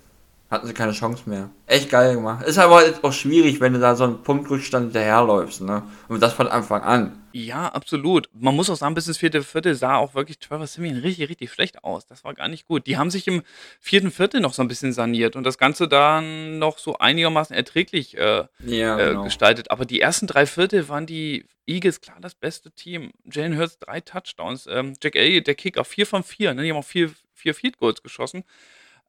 Hatten 0.49 0.67
sie 0.67 0.73
keine 0.75 0.91
Chance 0.91 1.23
mehr. 1.27 1.49
Echt 1.65 1.89
geil 1.89 2.13
gemacht. 2.15 2.45
Ist 2.45 2.59
aber 2.59 2.83
auch 3.01 3.11
schwierig, 3.13 3.59
wenn 3.61 3.73
du 3.73 3.79
da 3.79 3.95
so 3.95 4.03
einen 4.03 4.21
Punktrückstand 4.21 4.85
hinterherläufst, 4.85 5.61
ne? 5.61 5.81
Und 6.07 6.21
das 6.21 6.33
von 6.33 6.47
Anfang 6.47 6.83
an. 6.83 7.23
Ja, 7.31 7.67
absolut. 7.69 8.29
Man 8.31 8.55
muss 8.55 8.69
auch 8.69 8.75
sagen, 8.75 8.93
bis 8.93 9.07
ins 9.07 9.17
vierte 9.17 9.41
Viertel 9.41 9.73
sah 9.73 9.95
auch 9.97 10.13
wirklich 10.13 10.37
Trevor 10.37 10.67
Simeon 10.67 10.97
richtig, 10.99 11.29
richtig 11.29 11.51
schlecht 11.51 11.83
aus. 11.83 12.05
Das 12.05 12.23
war 12.23 12.35
gar 12.35 12.47
nicht 12.47 12.67
gut. 12.67 12.85
Die 12.85 12.95
haben 12.95 13.09
sich 13.09 13.27
im 13.27 13.41
vierten 13.79 14.11
Viertel 14.11 14.39
noch 14.39 14.53
so 14.53 14.61
ein 14.61 14.67
bisschen 14.67 14.93
saniert 14.93 15.35
und 15.35 15.43
das 15.43 15.57
Ganze 15.57 15.87
dann 15.87 16.59
noch 16.59 16.77
so 16.77 16.97
einigermaßen 16.99 17.55
erträglich 17.55 18.15
äh, 18.15 18.45
Ja, 18.65 18.99
äh, 18.99 19.09
genau. 19.09 19.23
gestaltet. 19.23 19.71
Aber 19.71 19.85
die 19.85 19.99
ersten 19.99 20.27
drei 20.27 20.45
Viertel 20.45 20.87
waren 20.89 21.07
die 21.07 21.47
Eagles 21.65 22.01
klar 22.01 22.17
das 22.21 22.35
beste 22.35 22.71
Team. 22.71 23.11
Jalen 23.29 23.57
Hurts 23.57 23.79
drei 23.79 23.99
Touchdowns. 23.99 24.67
Ähm, 24.67 24.93
Jack 25.01 25.15
Elliott, 25.15 25.47
der 25.47 25.55
Kicker, 25.55 25.83
vier 25.83 26.05
von 26.05 26.21
vier. 26.23 26.53
Ne? 26.53 26.61
Die 26.61 26.69
haben 26.69 26.77
auch 26.77 26.85
vier, 26.85 27.11
vier 27.33 27.55
Field 27.55 27.79
Goals 27.79 28.03
geschossen. 28.03 28.43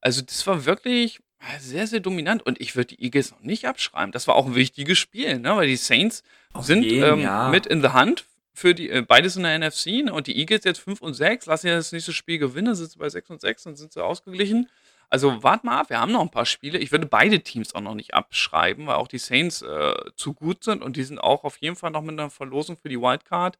Also 0.00 0.22
das 0.22 0.46
war 0.46 0.64
wirklich 0.66 1.20
sehr, 1.58 1.86
sehr 1.86 2.00
dominant. 2.00 2.44
Und 2.44 2.60
ich 2.60 2.76
würde 2.76 2.96
die 2.96 3.02
Eagles 3.02 3.30
noch 3.30 3.40
nicht 3.40 3.66
abschreiben. 3.66 4.12
Das 4.12 4.26
war 4.26 4.34
auch 4.34 4.46
ein 4.46 4.54
wichtiges 4.54 4.98
Spiel, 4.98 5.38
ne? 5.38 5.56
weil 5.56 5.68
die 5.68 5.76
Saints 5.76 6.22
Auf 6.52 6.64
sind 6.64 6.82
jeden, 6.82 7.04
ähm, 7.04 7.20
ja. 7.20 7.48
mit 7.48 7.66
in 7.66 7.82
the 7.82 7.88
Hand 7.88 8.24
für 8.52 8.74
die, 8.74 8.88
äh, 8.90 9.02
beides 9.02 9.36
in 9.36 9.42
der 9.42 9.58
NFC 9.58 10.04
ne? 10.04 10.12
und 10.12 10.26
die 10.26 10.38
Eagles 10.38 10.64
jetzt 10.64 10.80
5 10.80 11.02
und 11.02 11.14
6, 11.14 11.46
lassen 11.46 11.66
ja 11.66 11.76
das 11.76 11.92
nächste 11.92 12.12
Spiel 12.12 12.38
gewinnen, 12.38 12.74
sind 12.74 12.90
sie 12.90 12.98
bei 12.98 13.08
6 13.08 13.30
und 13.30 13.40
6, 13.40 13.62
dann 13.64 13.76
sind 13.76 13.92
sie 13.92 14.02
ausgeglichen. 14.02 14.68
Also 15.08 15.42
wart 15.42 15.62
mal 15.62 15.80
ab, 15.80 15.90
wir 15.90 16.00
haben 16.00 16.10
noch 16.10 16.22
ein 16.22 16.30
paar 16.30 16.46
Spiele. 16.46 16.78
Ich 16.78 16.90
würde 16.90 17.06
beide 17.06 17.40
Teams 17.40 17.74
auch 17.74 17.80
noch 17.80 17.94
nicht 17.94 18.14
abschreiben, 18.14 18.86
weil 18.86 18.96
auch 18.96 19.08
die 19.08 19.18
Saints 19.18 19.62
äh, 19.62 19.94
zu 20.16 20.34
gut 20.34 20.64
sind 20.64 20.82
und 20.82 20.96
die 20.96 21.04
sind 21.04 21.18
auch 21.18 21.44
auf 21.44 21.58
jeden 21.58 21.76
Fall 21.76 21.90
noch 21.90 22.02
mit 22.02 22.18
einer 22.18 22.30
Verlosung 22.30 22.76
für 22.76 22.88
die 22.88 23.00
Wildcard. 23.00 23.58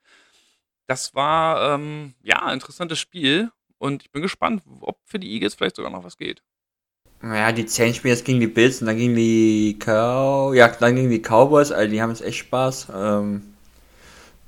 Das 0.86 1.14
war 1.14 1.74
ähm, 1.74 2.14
ja 2.22 2.42
ein 2.46 2.54
interessantes 2.54 2.98
Spiel 2.98 3.52
und 3.78 4.02
ich 4.02 4.10
bin 4.10 4.22
gespannt, 4.22 4.62
ob 4.80 4.98
für 5.04 5.18
die 5.18 5.32
Eagles 5.32 5.54
vielleicht 5.54 5.76
sogar 5.76 5.90
noch 5.90 6.04
was 6.04 6.16
geht. 6.16 6.42
Naja, 7.22 7.52
die 7.52 7.66
Saints 7.66 7.96
spielen 7.96 8.14
jetzt 8.14 8.24
gegen 8.24 8.40
die 8.40 8.46
Bills 8.46 8.80
und 8.80 8.86
dann 8.86 8.96
gegen 8.96 9.16
die 9.16 9.78
Cow 9.78 10.54
ja, 10.54 10.68
dann 10.68 10.96
gegen 10.96 11.10
die 11.10 11.20
Cowboys, 11.22 11.72
also 11.72 11.90
die 11.90 12.00
haben 12.00 12.10
jetzt 12.10 12.22
echt 12.22 12.38
Spaß. 12.38 12.88
Ähm, 12.94 13.54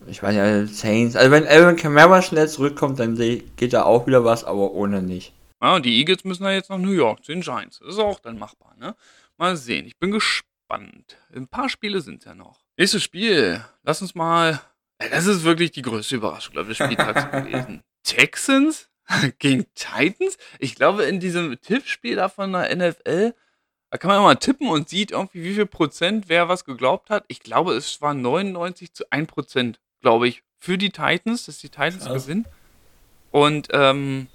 ich 0.06 0.22
weiß 0.22 0.34
ja, 0.34 0.66
Saints. 0.66 1.16
Also 1.16 1.30
wenn 1.30 1.46
Alvin 1.46 1.76
Kamara 1.76 2.22
schnell 2.22 2.48
zurückkommt, 2.48 2.98
dann 2.98 3.16
geht 3.16 3.72
da 3.72 3.82
auch 3.82 4.06
wieder 4.06 4.24
was, 4.24 4.44
aber 4.44 4.72
ohne 4.72 5.02
nicht. 5.02 5.32
Ja, 5.60 5.74
und 5.74 5.84
die 5.84 5.98
Eagles 5.98 6.24
müssen 6.24 6.44
ja 6.44 6.52
jetzt 6.52 6.70
nach 6.70 6.78
New 6.78 6.92
York 6.92 7.24
zu 7.24 7.32
den 7.32 7.40
Giants. 7.40 7.80
Das 7.80 7.94
ist 7.94 7.98
auch 7.98 8.20
dann 8.20 8.38
machbar, 8.38 8.74
ne? 8.78 8.94
Mal 9.36 9.56
sehen. 9.56 9.86
Ich 9.86 9.98
bin 9.98 10.10
gespannt. 10.10 11.16
Ein 11.34 11.48
paar 11.48 11.68
Spiele 11.68 12.00
sind 12.00 12.24
ja 12.24 12.34
noch. 12.34 12.60
Nächstes 12.76 13.02
Spiel. 13.02 13.64
Lass 13.82 14.00
uns 14.00 14.14
mal. 14.14 14.60
Das 14.98 15.26
ist 15.26 15.44
wirklich 15.44 15.72
die 15.72 15.82
größte 15.82 16.16
Überraschung, 16.16 16.52
glaube 16.54 16.72
ich, 16.72 16.78
des 16.78 16.86
Spieltags 16.86 17.30
gewesen. 17.32 17.82
Texans 18.02 18.87
gegen 19.38 19.66
Titans? 19.74 20.38
Ich 20.58 20.74
glaube, 20.74 21.04
in 21.04 21.20
diesem 21.20 21.60
Tippspiel 21.60 22.16
da 22.16 22.28
von 22.28 22.52
der 22.52 22.74
NFL, 22.74 23.34
da 23.90 23.98
kann 23.98 24.08
man 24.08 24.20
immer 24.20 24.38
tippen 24.38 24.68
und 24.68 24.88
sieht 24.88 25.10
irgendwie, 25.12 25.44
wie 25.44 25.54
viel 25.54 25.66
Prozent 25.66 26.28
wer 26.28 26.48
was 26.48 26.64
geglaubt 26.64 27.10
hat. 27.10 27.24
Ich 27.28 27.40
glaube, 27.40 27.74
es 27.74 28.00
war 28.02 28.14
99 28.14 28.92
zu 28.92 29.10
1 29.10 29.28
Prozent, 29.28 29.80
glaube 30.00 30.28
ich, 30.28 30.42
für 30.58 30.76
die 30.76 30.90
Titans, 30.90 31.46
dass 31.46 31.58
die 31.58 31.70
Titans 31.70 32.04
Krass. 32.04 32.24
gewinnen. 32.24 32.46
Und, 33.30 33.68
ähm, 33.72 34.28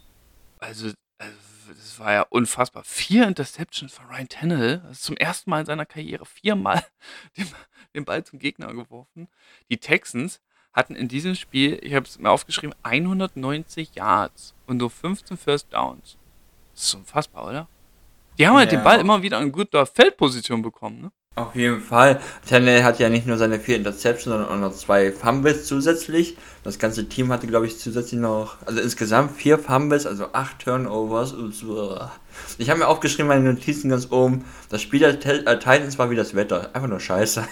also, 0.60 0.92
also, 1.18 1.38
das 1.68 2.00
war 2.00 2.14
ja 2.14 2.22
unfassbar. 2.30 2.84
Vier 2.84 3.28
Interceptions 3.28 3.94
von 3.94 4.08
Ryan 4.08 4.30
Tannehill. 4.30 4.78
Das 4.84 5.00
ist 5.00 5.04
zum 5.04 5.18
ersten 5.18 5.50
Mal 5.50 5.62
in 5.62 5.66
seiner 5.66 5.86
Karriere 5.86 6.26
viermal 6.26 6.84
den, 7.38 7.48
den 7.94 8.06
Ball 8.06 8.24
zum 8.24 8.40
Gegner 8.40 8.74
geworfen. 8.74 9.28
Die 9.70 9.78
Texans 9.78 10.42
hatten 10.74 10.96
in 10.96 11.08
diesem 11.08 11.36
Spiel, 11.36 11.80
ich 11.82 11.94
habe 11.94 12.06
es 12.06 12.18
mir 12.20 12.30
aufgeschrieben, 12.30 12.76
190 12.84 13.96
Yards 13.96 14.54
und 14.68 14.78
nur 14.78 14.90
15 14.90 15.38
First 15.38 15.72
Downs. 15.74 16.18
Das 16.74 16.84
ist 16.86 16.96
unfassbar, 16.96 17.48
oder? 17.48 17.68
Die 18.40 18.48
haben 18.48 18.56
halt 18.58 18.72
Ja. 18.72 18.80
den 18.80 18.84
Ball 18.84 19.00
immer 19.00 19.22
wieder 19.22 19.40
in 19.40 19.52
guter 19.52 19.86
Feldposition 19.86 20.62
bekommen, 20.62 21.02
ne? 21.02 21.12
Auf 21.36 21.56
jeden 21.56 21.82
Fall. 21.82 22.22
Tannehill 22.48 22.84
hat 22.84 23.00
ja 23.00 23.10
nicht 23.10 23.26
nur 23.26 23.38
seine 23.38 23.60
vier 23.60 23.78
Interceptions, 23.78 24.26
sondern 24.36 24.50
auch 24.50 24.60
noch 24.70 24.76
zwei 24.76 25.12
Fumbles 25.12 25.66
zusätzlich. 25.66 26.38
Das 26.64 26.78
ganze 26.78 27.10
Team 27.10 27.32
hatte, 27.32 27.48
glaube 27.48 27.66
ich, 27.66 27.80
zusätzlich 27.80 28.20
noch, 28.22 28.58
also 28.68 28.80
insgesamt 28.80 29.32
vier 29.36 29.58
Fumbles, 29.58 30.06
also 30.06 30.28
acht 30.34 30.60
Turnovers. 30.60 31.32
Und 31.34 31.56
so. 31.56 32.00
Ich 32.60 32.70
habe 32.70 32.80
mir 32.82 32.88
aufgeschrieben, 32.88 33.28
meine 33.30 33.52
Notizen 33.52 33.90
ganz 33.90 34.12
oben. 34.12 34.46
Das 34.70 34.84
Spiel 34.84 35.00
der 35.00 35.14
äh, 35.26 35.58
Titans 35.58 35.98
war 35.98 36.12
wie 36.12 36.16
das 36.16 36.36
Wetter. 36.36 36.70
Einfach 36.76 36.88
nur 36.90 37.00
scheiße. 37.00 37.48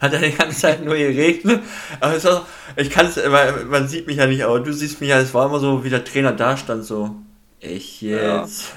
Hat 0.00 0.12
ja 0.12 0.18
die 0.18 0.32
ganze 0.32 0.60
Zeit 0.60 0.84
nur 0.84 0.94
geregnet. 0.96 1.60
Aber 2.00 2.14
es 2.14 2.24
auch, 2.26 2.46
ich 2.76 2.90
kann 2.90 3.06
es, 3.06 3.16
man, 3.16 3.68
man 3.68 3.88
sieht 3.88 4.06
mich 4.06 4.16
ja 4.16 4.26
nicht, 4.26 4.44
aber 4.44 4.60
du 4.60 4.72
siehst 4.72 5.00
mich 5.00 5.10
ja, 5.10 5.18
es 5.18 5.34
war 5.34 5.46
immer 5.46 5.58
so, 5.58 5.82
wie 5.84 5.90
der 5.90 6.04
Trainer 6.04 6.32
da 6.32 6.56
stand, 6.56 6.84
so, 6.84 7.16
ich 7.60 8.00
Ja. 8.02 8.42
jetzt? 8.42 8.72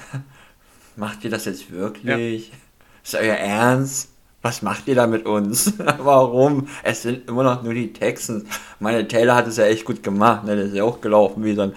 Macht 0.96 1.24
ihr 1.24 1.30
das 1.30 1.46
jetzt 1.46 1.72
wirklich? 1.72 2.52
Ist 3.04 3.16
euer 3.16 3.36
Ernst? 3.36 4.10
Was 4.42 4.64
macht 4.64 4.88
ihr 4.88 4.96
da 4.96 5.06
mit 5.06 5.26
uns? 5.28 5.74
Warum? 6.00 6.68
Es 6.82 7.04
sind 7.04 7.28
immer 7.30 7.44
noch 7.44 7.62
nur 7.62 7.74
die 7.76 7.94
Texans. 7.94 8.44
Meine 8.80 9.08
Taylor 9.08 9.36
hat 9.36 9.48
es 9.48 9.58
ja 9.58 9.66
echt 9.66 9.86
gut 9.86 10.02
gemacht. 10.02 10.44
Ne? 10.44 10.56
Der 10.56 10.66
ist 10.66 10.74
ja 10.74 10.84
auch 10.84 11.00
gelaufen. 11.00 11.44
Wie, 11.44 11.54
dann, 11.54 11.74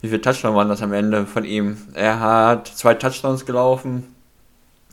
wie 0.00 0.08
viele 0.08 0.20
Touchdowns 0.20 0.56
waren 0.56 0.68
das 0.68 0.82
am 0.82 0.92
Ende 0.92 1.26
von 1.26 1.44
ihm? 1.44 1.76
Er 1.94 2.18
hat 2.18 2.66
zwei 2.66 2.94
Touchdowns 2.94 3.46
gelaufen. 3.46 4.04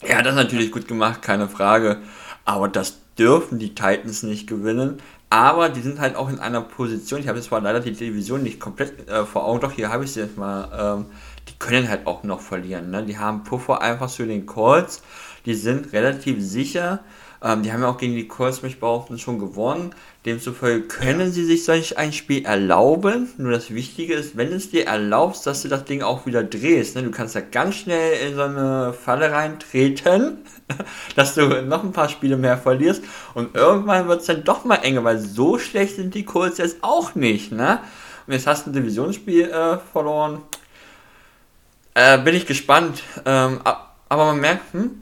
Er 0.02 0.20
hat 0.20 0.26
das 0.28 0.36
natürlich 0.36 0.72
gut 0.72 0.88
gemacht, 0.88 1.24
keine 1.24 1.48
Frage. 1.50 1.98
Aber 2.46 2.68
das 2.68 2.98
dürfen 3.18 3.60
die 3.60 3.76
Titans 3.76 4.24
nicht 4.24 4.48
gewinnen. 4.48 4.98
Aber 5.30 5.70
die 5.70 5.82
sind 5.82 6.00
halt 6.00 6.16
auch 6.16 6.30
in 6.30 6.40
einer 6.40 6.62
Position. 6.62 7.20
Ich 7.20 7.28
habe 7.28 7.38
jetzt 7.38 7.48
zwar 7.48 7.62
leider 7.62 7.80
die 7.80 7.94
Division 7.94 8.44
nicht 8.44 8.60
komplett 8.60 9.10
äh, 9.10 9.26
vor 9.26 9.46
Augen, 9.46 9.60
doch 9.60 9.72
hier 9.72 9.90
habe 9.90 10.04
ich 10.04 10.14
sie 10.14 10.22
jetzt 10.22 10.38
mal. 10.38 10.98
Ähm, 11.00 11.06
die 11.50 11.60
können 11.60 11.90
halt 11.90 12.08
auch 12.08 12.24
noch 12.24 12.42
verlieren. 12.42 12.90
Ne? 12.90 13.04
Die 13.04 13.18
haben 13.18 13.44
Puffer 13.44 13.82
einfach 13.82 14.10
für 14.10 14.26
den 14.26 14.46
Colts. 14.46 15.04
Die 15.46 15.54
sind 15.54 15.94
relativ 15.94 16.42
sicher. 16.42 17.04
Ähm, 17.44 17.64
die 17.64 17.72
haben 17.72 17.82
ja 17.82 17.90
auch 17.90 17.98
gegen 17.98 18.16
die 18.16 18.28
Colts, 18.28 18.62
mich 18.62 18.80
behaupten, 18.80 19.20
schon 19.20 19.40
gewonnen. 19.40 19.92
Demzufolge 20.26 20.88
können 20.88 21.32
sie 21.32 21.46
sich 21.46 21.66
solch 21.66 21.98
ein 21.98 22.14
Spiel 22.14 22.46
erlauben. 22.46 23.30
Nur 23.38 23.52
das 23.52 23.72
Wichtige 23.74 24.16
ist, 24.16 24.38
wenn 24.38 24.52
es 24.52 24.72
dir 24.72 24.88
erlaubst, 24.88 25.46
dass 25.46 25.62
du 25.62 25.68
das 25.68 25.86
Ding 25.86 26.02
auch 26.02 26.26
wieder 26.26 26.44
drehst. 26.44 26.96
Ne? 26.96 27.04
Du 27.04 27.12
kannst 27.12 27.36
ja 27.36 27.42
ganz 27.42 27.76
schnell 27.76 28.28
in 28.28 28.36
so 28.36 28.42
eine 28.42 28.94
Falle 28.94 29.32
reintreten, 29.32 30.40
dass 31.16 31.36
du 31.36 31.62
noch 31.62 31.84
ein 31.84 31.92
paar 31.92 32.10
Spiele 32.10 32.38
mehr 32.38 32.58
verlierst. 32.58 33.04
Und 33.34 33.56
irgendwann 33.56 34.08
wird 34.08 34.22
es 34.22 34.28
dann 34.28 34.44
doch 34.44 34.66
mal 34.66 34.78
enger, 34.78 35.04
weil 35.04 35.20
so 35.20 35.60
schlecht 35.60 35.98
sind 35.98 36.16
die 36.16 36.26
Colts 36.26 36.58
jetzt 36.58 36.78
auch 36.82 37.16
nicht. 37.16 37.52
Ne? 37.52 37.80
Und 38.26 38.34
jetzt 38.34 38.48
hast 38.48 38.66
du 38.66 38.72
ein 38.72 38.74
Divisionsspiel 38.74 39.50
äh, 39.50 39.78
verloren. 39.92 40.42
Äh, 41.94 42.18
bin 42.20 42.36
ich 42.36 42.46
gespannt. 42.46 43.04
Ähm, 43.26 43.62
aber 43.64 44.26
man 44.26 44.40
merkt, 44.40 44.74
hm? 44.74 45.00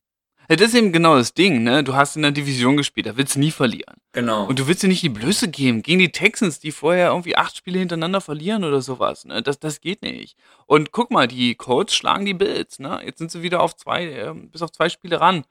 Ja, 0.49 0.57
das 0.57 0.69
ist 0.69 0.75
eben 0.75 0.91
genau 0.91 1.15
das 1.15 1.33
Ding, 1.33 1.63
ne? 1.63 1.83
Du 1.83 1.95
hast 1.95 2.15
in 2.15 2.21
der 2.21 2.31
Division 2.31 2.75
gespielt, 2.75 3.05
da 3.05 3.15
willst 3.15 3.35
du 3.35 3.39
nie 3.39 3.51
verlieren. 3.51 3.95
Genau. 4.11 4.45
Und 4.45 4.59
du 4.59 4.67
willst 4.67 4.83
dir 4.83 4.87
nicht 4.87 5.01
die 5.01 5.09
Blöße 5.09 5.47
geben 5.47 5.81
gegen 5.81 5.99
die 5.99 6.11
Texans, 6.11 6.59
die 6.59 6.71
vorher 6.71 7.09
irgendwie 7.09 7.35
acht 7.37 7.55
Spiele 7.55 7.79
hintereinander 7.79 8.19
verlieren 8.19 8.63
oder 8.63 8.81
sowas. 8.81 9.25
Ne? 9.25 9.41
Das, 9.41 9.59
das 9.59 9.79
geht 9.79 10.01
nicht. 10.01 10.37
Und 10.65 10.91
guck 10.91 11.11
mal, 11.11 11.27
die 11.27 11.55
Colts 11.55 11.95
schlagen 11.95 12.25
die 12.25 12.33
Bills. 12.33 12.79
Ne? 12.79 13.01
Jetzt 13.05 13.19
sind 13.19 13.31
sie 13.31 13.41
wieder 13.41 13.61
auf 13.61 13.75
zwei, 13.75 14.05
ähm, 14.05 14.51
bis 14.51 14.61
auf 14.61 14.71
zwei 14.71 14.89
Spiele 14.89 15.21
ran. 15.21 15.45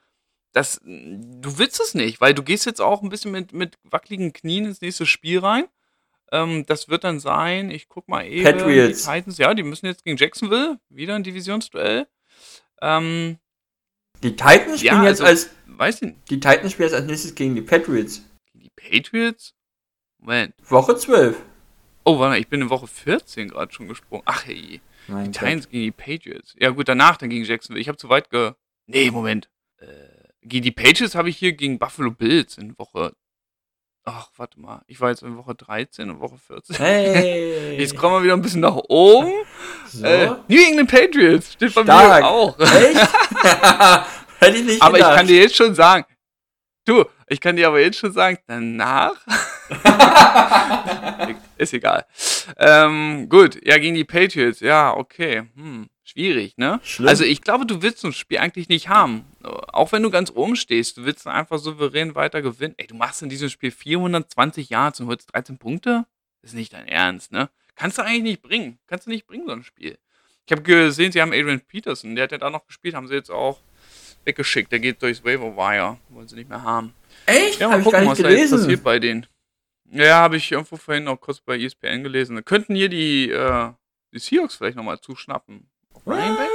Das, 0.52 0.80
du 0.84 1.58
willst 1.58 1.80
es 1.80 1.94
nicht, 1.94 2.20
weil 2.20 2.34
du 2.34 2.42
gehst 2.42 2.66
jetzt 2.66 2.82
auch 2.82 3.02
ein 3.02 3.08
bisschen 3.08 3.32
mit, 3.32 3.54
mit 3.54 3.78
wackeligen 3.84 4.34
Knien 4.34 4.66
ins 4.66 4.82
nächste 4.82 5.06
Spiel 5.06 5.38
rein. 5.38 5.64
Ähm, 6.30 6.66
das 6.66 6.88
wird 6.88 7.04
dann 7.04 7.20
sein, 7.20 7.70
ich 7.70 7.88
guck 7.88 8.08
mal 8.08 8.26
eben. 8.26 8.44
Patriots. 8.44 9.04
Die 9.04 9.10
Titans, 9.10 9.38
ja, 9.38 9.54
die 9.54 9.62
müssen 9.62 9.86
jetzt 9.86 10.04
gegen 10.04 10.18
Jacksonville, 10.18 10.78
wieder 10.90 11.14
ein 11.14 11.22
Divisionsduell. 11.22 12.06
Ähm, 12.82 13.38
die 14.22 14.36
Titans 14.36 14.80
spielen 14.80 15.02
ja, 15.02 15.08
jetzt 15.08 15.20
also- 15.20 15.48
als 15.78 16.00
die 16.30 16.38
Titans 16.38 16.72
spielen 16.72 16.88
jetzt 16.88 16.94
als 16.94 17.06
nächstes 17.06 17.34
gegen 17.34 17.54
die 17.54 17.62
Patriots. 17.62 18.22
Die 18.54 18.70
Patriots? 18.76 19.54
Moment. 20.18 20.54
Woche 20.68 20.96
12. 20.96 21.36
Oh, 22.04 22.18
warte 22.18 22.38
ich 22.38 22.48
bin 22.48 22.60
in 22.60 22.70
Woche 22.70 22.86
14 22.86 23.48
gerade 23.48 23.72
schon 23.72 23.88
gesprungen. 23.88 24.22
Ach 24.26 24.46
hey. 24.46 24.80
Mein 25.08 25.24
Die 25.24 25.38
Gott. 25.38 25.40
Titans 25.40 25.68
gegen 25.68 25.84
die 25.84 25.90
Patriots. 25.90 26.54
Ja 26.58 26.70
gut, 26.70 26.88
danach 26.88 27.16
dann 27.16 27.30
gegen 27.30 27.44
Jacksonville. 27.44 27.80
Ich 27.80 27.88
habe 27.88 27.98
zu 27.98 28.08
weit 28.08 28.30
ge... 28.30 28.52
Nee, 28.86 29.10
Moment. 29.10 29.50
Äh, 29.78 29.86
gegen 30.42 30.64
die 30.64 30.70
Patriots 30.70 31.14
habe 31.14 31.28
ich 31.28 31.36
hier 31.36 31.52
gegen 31.52 31.78
Buffalo 31.78 32.10
Bills 32.10 32.58
in 32.58 32.78
Woche... 32.78 33.14
Ach, 34.04 34.28
warte 34.36 34.58
mal. 34.58 34.82
Ich 34.88 35.00
war 35.00 35.10
jetzt 35.10 35.22
in 35.22 35.36
Woche 35.36 35.54
13 35.54 36.10
und 36.10 36.20
Woche 36.20 36.36
14. 36.36 36.76
Hey. 36.84 37.76
Jetzt 37.78 37.96
kommen 37.96 38.16
wir 38.16 38.22
wieder 38.24 38.34
ein 38.34 38.42
bisschen 38.42 38.60
nach 38.60 38.74
oben. 38.88 39.32
so. 39.86 40.04
Äh, 40.04 40.26
New 40.48 40.60
England 40.60 40.90
Patriots 40.90 41.52
steht 41.52 41.72
bei 41.74 41.82
Stark. 41.84 42.22
mir 42.22 42.28
auch. 42.28 42.58
Echt? 42.58 43.08
Hätte 44.40 44.56
ich 44.58 44.64
nicht 44.64 44.82
Aber 44.82 44.96
ich 44.98 45.02
gedacht. 45.04 45.16
kann 45.18 45.26
dir 45.26 45.40
jetzt 45.42 45.56
schon 45.56 45.74
sagen... 45.74 46.04
Du, 46.84 47.04
ich 47.28 47.40
kann 47.40 47.54
dir 47.54 47.68
aber 47.68 47.80
jetzt 47.80 47.98
schon 47.98 48.12
sagen, 48.12 48.38
danach... 48.48 49.14
Ist 51.56 51.72
egal. 51.72 52.04
Ähm, 52.58 53.28
gut, 53.28 53.56
ja, 53.64 53.78
gegen 53.78 53.94
die 53.94 54.02
Patriots. 54.04 54.58
Ja, 54.58 54.96
okay. 54.96 55.44
Hm, 55.54 55.88
schwierig, 56.02 56.56
ne? 56.56 56.80
Schlimm. 56.82 57.08
Also 57.08 57.22
ich 57.22 57.40
glaube, 57.42 57.66
du 57.66 57.82
willst 57.82 58.00
so 58.00 58.08
ein 58.08 58.12
Spiel 58.12 58.38
eigentlich 58.38 58.68
nicht 58.68 58.88
haben. 58.88 59.24
Auch 59.44 59.92
wenn 59.92 60.02
du 60.02 60.10
ganz 60.10 60.30
oben 60.34 60.56
stehst, 60.56 60.96
du 60.96 61.04
willst 61.04 61.26
einfach 61.26 61.58
souverän 61.58 62.14
weiter 62.14 62.42
gewinnen. 62.42 62.74
Ey, 62.76 62.86
du 62.86 62.94
machst 62.94 63.22
in 63.22 63.28
diesem 63.28 63.48
Spiel 63.48 63.70
420 63.70 64.70
Yards 64.70 65.00
und 65.00 65.06
holst 65.08 65.32
13 65.34 65.58
Punkte? 65.58 66.06
Das 66.42 66.50
ist 66.50 66.56
nicht 66.56 66.72
dein 66.72 66.86
Ernst, 66.88 67.32
ne? 67.32 67.50
Kannst 67.74 67.98
du 67.98 68.02
eigentlich 68.02 68.22
nicht 68.22 68.42
bringen. 68.42 68.78
Kannst 68.86 69.06
du 69.06 69.10
nicht 69.10 69.26
bringen, 69.26 69.46
so 69.46 69.52
ein 69.52 69.62
Spiel. 69.64 69.98
Ich 70.46 70.52
habe 70.52 70.62
gesehen, 70.62 71.12
sie 71.12 71.22
haben 71.22 71.32
Adrian 71.32 71.60
Peterson, 71.60 72.14
der 72.14 72.24
hat 72.24 72.32
ja 72.32 72.38
da 72.38 72.50
noch 72.50 72.66
gespielt, 72.66 72.94
haben 72.94 73.06
sie 73.08 73.14
jetzt 73.14 73.30
auch 73.30 73.60
weggeschickt. 74.24 74.70
Der 74.72 74.80
geht 74.80 75.00
durchs 75.02 75.24
Waiver 75.24 75.56
Wire. 75.56 75.98
Wollen 76.08 76.28
sie 76.28 76.36
nicht 76.36 76.48
mehr 76.48 76.62
haben. 76.62 76.94
Echt? 77.26 77.60
Ja, 77.60 77.68
mal 77.68 77.74
Hab 77.74 77.78
ich 77.80 77.84
gucken, 77.84 77.98
gar 77.98 78.00
nicht 78.02 78.10
was 78.10 78.18
da 78.18 78.28
jetzt 78.28 78.36
gelesen. 78.38 78.58
passiert 78.58 78.84
bei 78.84 78.98
denen. 78.98 79.26
Ja, 79.90 80.16
habe 80.16 80.36
ich 80.36 80.50
irgendwo 80.50 80.76
vorhin 80.76 81.06
auch 81.08 81.20
kurz 81.20 81.40
bei 81.40 81.58
ESPN 81.58 82.02
gelesen. 82.02 82.36
Da 82.36 82.42
könnten 82.42 82.74
hier 82.74 82.88
die, 82.88 83.30
äh, 83.30 83.70
die 84.12 84.18
Seahawks 84.18 84.56
vielleicht 84.56 84.76
nochmal 84.76 85.00
zuschnappen. 85.00 85.68
Running 86.06 86.36
Back? 86.36 86.48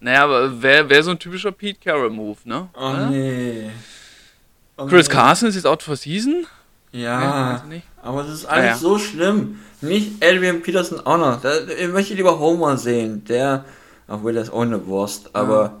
Naja, 0.00 0.24
aber 0.24 0.62
wäre 0.62 0.88
wär 0.90 1.02
so 1.02 1.12
ein 1.12 1.18
typischer 1.18 1.52
Pete 1.52 1.78
Carroll-Move, 1.82 2.38
ne? 2.44 2.68
Oh 2.74 2.78
Oder? 2.90 3.06
nee. 3.10 3.70
Oh, 4.76 4.86
Chris 4.86 5.08
nee. 5.08 5.14
Carson 5.14 5.48
ist 5.48 5.54
jetzt 5.54 5.66
out 5.66 5.82
for 5.82 5.96
season? 5.96 6.46
Ja, 6.92 7.62
nicht? 7.68 7.86
aber 8.02 8.22
es 8.24 8.30
ist 8.32 8.44
alles 8.46 8.64
Ah, 8.64 8.66
ja. 8.68 8.76
so 8.76 8.98
schlimm. 8.98 9.58
Nicht 9.80 10.22
Adrian 10.24 10.62
Peterson 10.62 11.00
auch 11.04 11.18
noch. 11.18 11.40
Da, 11.40 11.52
ich 11.78 11.88
möchte 11.88 12.14
lieber 12.14 12.38
Homer 12.38 12.76
sehen. 12.76 13.24
Der, 13.24 13.64
obwohl 14.08 14.32
der 14.32 14.42
ist 14.42 14.52
eine 14.52 14.86
Wurst, 14.86 15.30
aber 15.34 15.78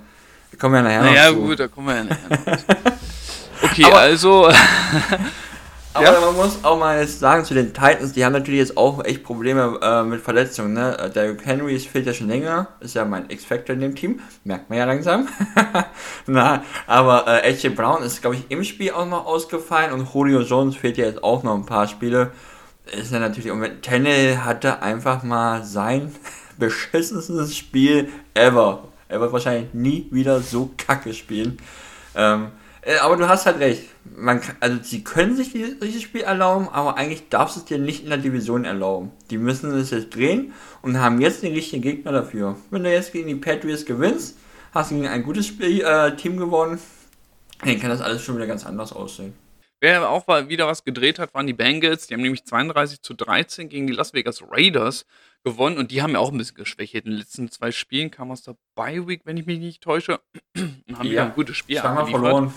wir 0.50 0.58
kommen 0.58 0.74
ja 0.74 0.82
nachher 0.82 1.02
Naja, 1.02 1.30
noch 1.30 1.38
zu. 1.38 1.46
gut, 1.46 1.60
da 1.60 1.68
kommen 1.68 1.86
wir 1.88 1.96
ja 1.96 2.04
nachher 2.04 2.28
noch 2.30 2.56
zu. 2.56 2.64
Okay, 3.62 3.84
Aber- 3.86 3.98
also, 4.00 4.50
Aber 5.94 6.04
Ja? 6.04 6.20
man 6.20 6.34
muss 6.34 6.64
auch 6.64 6.76
mal 6.78 7.00
jetzt 7.00 7.20
sagen 7.20 7.44
zu 7.44 7.54
den 7.54 7.72
Titans, 7.72 8.12
die 8.12 8.24
haben 8.24 8.32
natürlich 8.32 8.58
jetzt 8.58 8.76
auch 8.76 9.04
echt 9.04 9.22
Probleme 9.22 9.78
äh, 9.80 10.02
mit 10.02 10.20
Verletzungen. 10.20 10.72
Ne? 10.72 10.98
Äh, 10.98 11.08
Derrick 11.10 11.46
Henry 11.46 11.78
fehlt 11.78 12.06
ja 12.06 12.12
schon 12.12 12.26
länger, 12.26 12.66
ist 12.80 12.94
ja 12.94 13.04
mein 13.04 13.30
X-Factor 13.30 13.74
in 13.74 13.80
dem 13.80 13.94
Team, 13.94 14.20
merkt 14.42 14.68
man 14.68 14.80
ja 14.80 14.86
langsam. 14.86 15.28
Na, 16.26 16.64
aber 16.88 17.26
äh, 17.28 17.48
AJ 17.48 17.70
Brown 17.70 18.02
ist, 18.02 18.20
glaube 18.20 18.36
ich, 18.36 18.44
im 18.48 18.64
Spiel 18.64 18.90
auch 18.90 19.06
noch 19.06 19.24
ausgefallen 19.24 19.92
und 19.92 20.12
Julio 20.12 20.40
Jones 20.40 20.74
fehlt 20.74 20.96
ja 20.98 21.06
jetzt 21.06 21.22
auch 21.22 21.44
noch 21.44 21.54
ein 21.54 21.66
paar 21.66 21.86
Spiele. 21.86 22.32
Ist 22.90 23.12
ja 23.12 23.20
natürlich, 23.20 23.50
und 23.52 23.82
Tennell 23.82 24.38
hatte 24.38 24.82
einfach 24.82 25.22
mal 25.22 25.62
sein 25.62 26.12
beschissenstes 26.58 27.56
Spiel 27.56 28.08
ever. 28.34 28.88
Er 29.08 29.20
wird 29.20 29.32
wahrscheinlich 29.32 29.72
nie 29.72 30.08
wieder 30.10 30.40
so 30.40 30.70
kacke 30.76 31.14
spielen. 31.14 31.58
Ähm, 32.16 32.48
äh, 32.84 32.98
aber 32.98 33.16
du 33.16 33.28
hast 33.28 33.46
halt 33.46 33.58
recht. 33.58 33.84
Man 34.04 34.40
kann, 34.40 34.56
also 34.60 34.78
sie 34.82 35.02
können 35.04 35.36
sich 35.36 35.52
dieses, 35.52 36.02
Spiel 36.02 36.22
erlauben, 36.22 36.68
aber 36.68 36.96
eigentlich 36.96 37.28
darfst 37.28 37.56
du 37.56 37.60
es 37.60 37.66
dir 37.66 37.78
nicht 37.78 38.04
in 38.04 38.10
der 38.10 38.18
Division 38.18 38.64
erlauben. 38.64 39.10
Die 39.30 39.38
müssen 39.38 39.72
es 39.74 39.90
jetzt 39.90 40.14
drehen 40.14 40.52
und 40.82 40.98
haben 41.00 41.20
jetzt 41.20 41.42
den 41.42 41.54
richtigen 41.54 41.82
Gegner 41.82 42.12
dafür. 42.12 42.56
Wenn 42.70 42.84
du 42.84 42.92
jetzt 42.92 43.12
gegen 43.12 43.28
die 43.28 43.34
Patriots 43.34 43.84
gewinnst, 43.86 44.36
hast 44.72 44.90
du 44.90 44.96
gegen 44.96 45.08
ein 45.08 45.22
gutes 45.22 45.46
Spiel, 45.46 45.80
äh, 45.82 46.14
Team 46.16 46.36
gewonnen, 46.36 46.78
dann 47.64 47.80
kann 47.80 47.90
das 47.90 48.00
alles 48.00 48.22
schon 48.22 48.36
wieder 48.36 48.46
ganz 48.46 48.66
anders 48.66 48.92
aussehen. 48.92 49.32
wer 49.80 50.08
auch 50.08 50.26
mal 50.26 50.48
wieder 50.48 50.66
was 50.66 50.84
gedreht 50.84 51.18
hat, 51.18 51.34
waren 51.34 51.46
die 51.46 51.52
Bengals. 51.52 52.06
Die 52.06 52.14
haben 52.14 52.22
nämlich 52.22 52.44
32 52.44 53.02
zu 53.02 53.14
13 53.14 53.68
gegen 53.68 53.86
die 53.86 53.92
Las 53.92 54.12
Vegas 54.14 54.42
Raiders 54.50 55.04
gewonnen 55.44 55.76
und 55.76 55.90
die 55.90 56.00
haben 56.02 56.12
ja 56.12 56.18
auch 56.20 56.32
ein 56.32 56.38
bisschen 56.38 56.56
geschwächt. 56.56 56.94
In 56.94 57.04
den 57.04 57.14
letzten 57.18 57.50
zwei 57.50 57.70
Spielen 57.70 58.10
kam 58.10 58.30
aus 58.30 58.42
der 58.42 58.56
Bye 58.74 59.06
Week, 59.06 59.20
wenn 59.24 59.36
ich 59.36 59.44
mich 59.46 59.58
nicht 59.58 59.82
täusche, 59.82 60.20
und 60.56 60.98
haben 60.98 61.04
wieder 61.04 61.14
Ja. 61.22 61.24
ein 61.26 61.34
gutes 61.34 61.56
Spiel 61.56 61.76
Zweimal 61.78 62.06
verloren. 62.06 62.54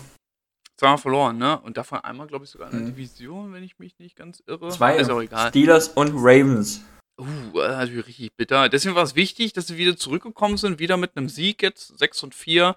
Zweimal 0.77 0.97
verloren, 0.99 1.37
ne? 1.37 1.59
Und 1.61 1.75
davon 1.77 1.99
einmal, 1.99 2.27
glaube 2.27 2.45
ich, 2.45 2.51
sogar 2.51 2.69
in 2.69 2.77
der 2.77 2.87
Mhm. 2.87 2.95
Division, 2.95 3.51
wenn 3.53 3.63
ich 3.63 3.79
mich 3.79 3.97
nicht 3.99 4.15
ganz 4.15 4.43
irre. 4.45 4.69
Zwei 4.69 4.95
Ist 4.97 5.09
auch 5.09 5.21
egal. 5.21 5.49
Steelers 5.49 5.87
und 5.89 6.11
Ravens. 6.15 6.81
Uh, 7.19 7.25
natürlich 7.55 8.05
richtig 8.07 8.29
bitter. 8.37 8.69
Deswegen 8.69 8.93
war 8.93 9.01
es 9.03 9.15
wichtig, 9.15 9.53
dass 9.53 9.65
sie 9.67 9.77
wieder 9.77 9.97
zurückgekommen 9.97 10.57
sind, 10.57 10.77
wieder 10.77 10.97
mit 10.97 11.17
einem 11.17 11.29
Sieg 11.29 11.63
jetzt, 11.63 11.97
6 11.97 12.21
und 12.21 12.35
4, 12.35 12.75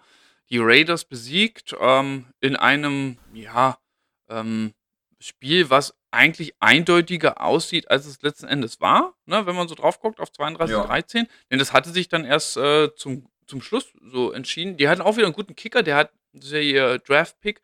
die 0.48 0.56
Raiders 0.58 1.04
besiegt, 1.04 1.76
ähm, 1.78 2.24
in 2.40 2.56
einem, 2.56 3.18
ja, 3.34 3.76
ähm, 4.30 4.72
Spiel, 5.18 5.68
was 5.68 5.94
eigentlich 6.10 6.54
eindeutiger 6.60 7.42
aussieht, 7.42 7.90
als 7.90 8.06
es 8.06 8.22
letzten 8.22 8.46
Endes 8.48 8.80
war, 8.80 9.14
ne, 9.26 9.44
wenn 9.44 9.54
man 9.54 9.68
so 9.68 9.74
drauf 9.74 10.00
guckt, 10.00 10.18
auf 10.20 10.32
32, 10.32 10.74
Ja. 10.74 10.84
13. 10.86 11.26
Denn 11.50 11.58
das 11.58 11.74
hatte 11.74 11.90
sich 11.90 12.08
dann 12.08 12.24
erst 12.24 12.56
äh, 12.56 12.94
zum, 12.96 13.26
zum 13.46 13.60
Schluss 13.60 13.92
so 14.10 14.32
entschieden. 14.32 14.78
Die 14.78 14.88
hatten 14.88 15.02
auch 15.02 15.16
wieder 15.18 15.26
einen 15.26 15.34
guten 15.34 15.54
Kicker, 15.54 15.82
der 15.82 15.96
hat, 15.96 16.12
ihr 16.32 16.98
Draft-Pick, 17.00 17.60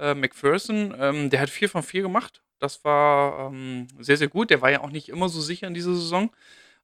äh, 0.00 0.14
McPherson, 0.14 0.94
ähm, 0.98 1.30
der 1.30 1.40
hat 1.40 1.50
4 1.50 1.68
von 1.68 1.82
4 1.82 2.02
gemacht. 2.02 2.42
Das 2.58 2.84
war 2.84 3.50
ähm, 3.50 3.88
sehr, 3.98 4.16
sehr 4.16 4.28
gut. 4.28 4.50
Der 4.50 4.60
war 4.62 4.70
ja 4.70 4.80
auch 4.80 4.90
nicht 4.90 5.08
immer 5.08 5.28
so 5.28 5.40
sicher 5.40 5.66
in 5.66 5.74
dieser 5.74 5.94
Saison. 5.94 6.30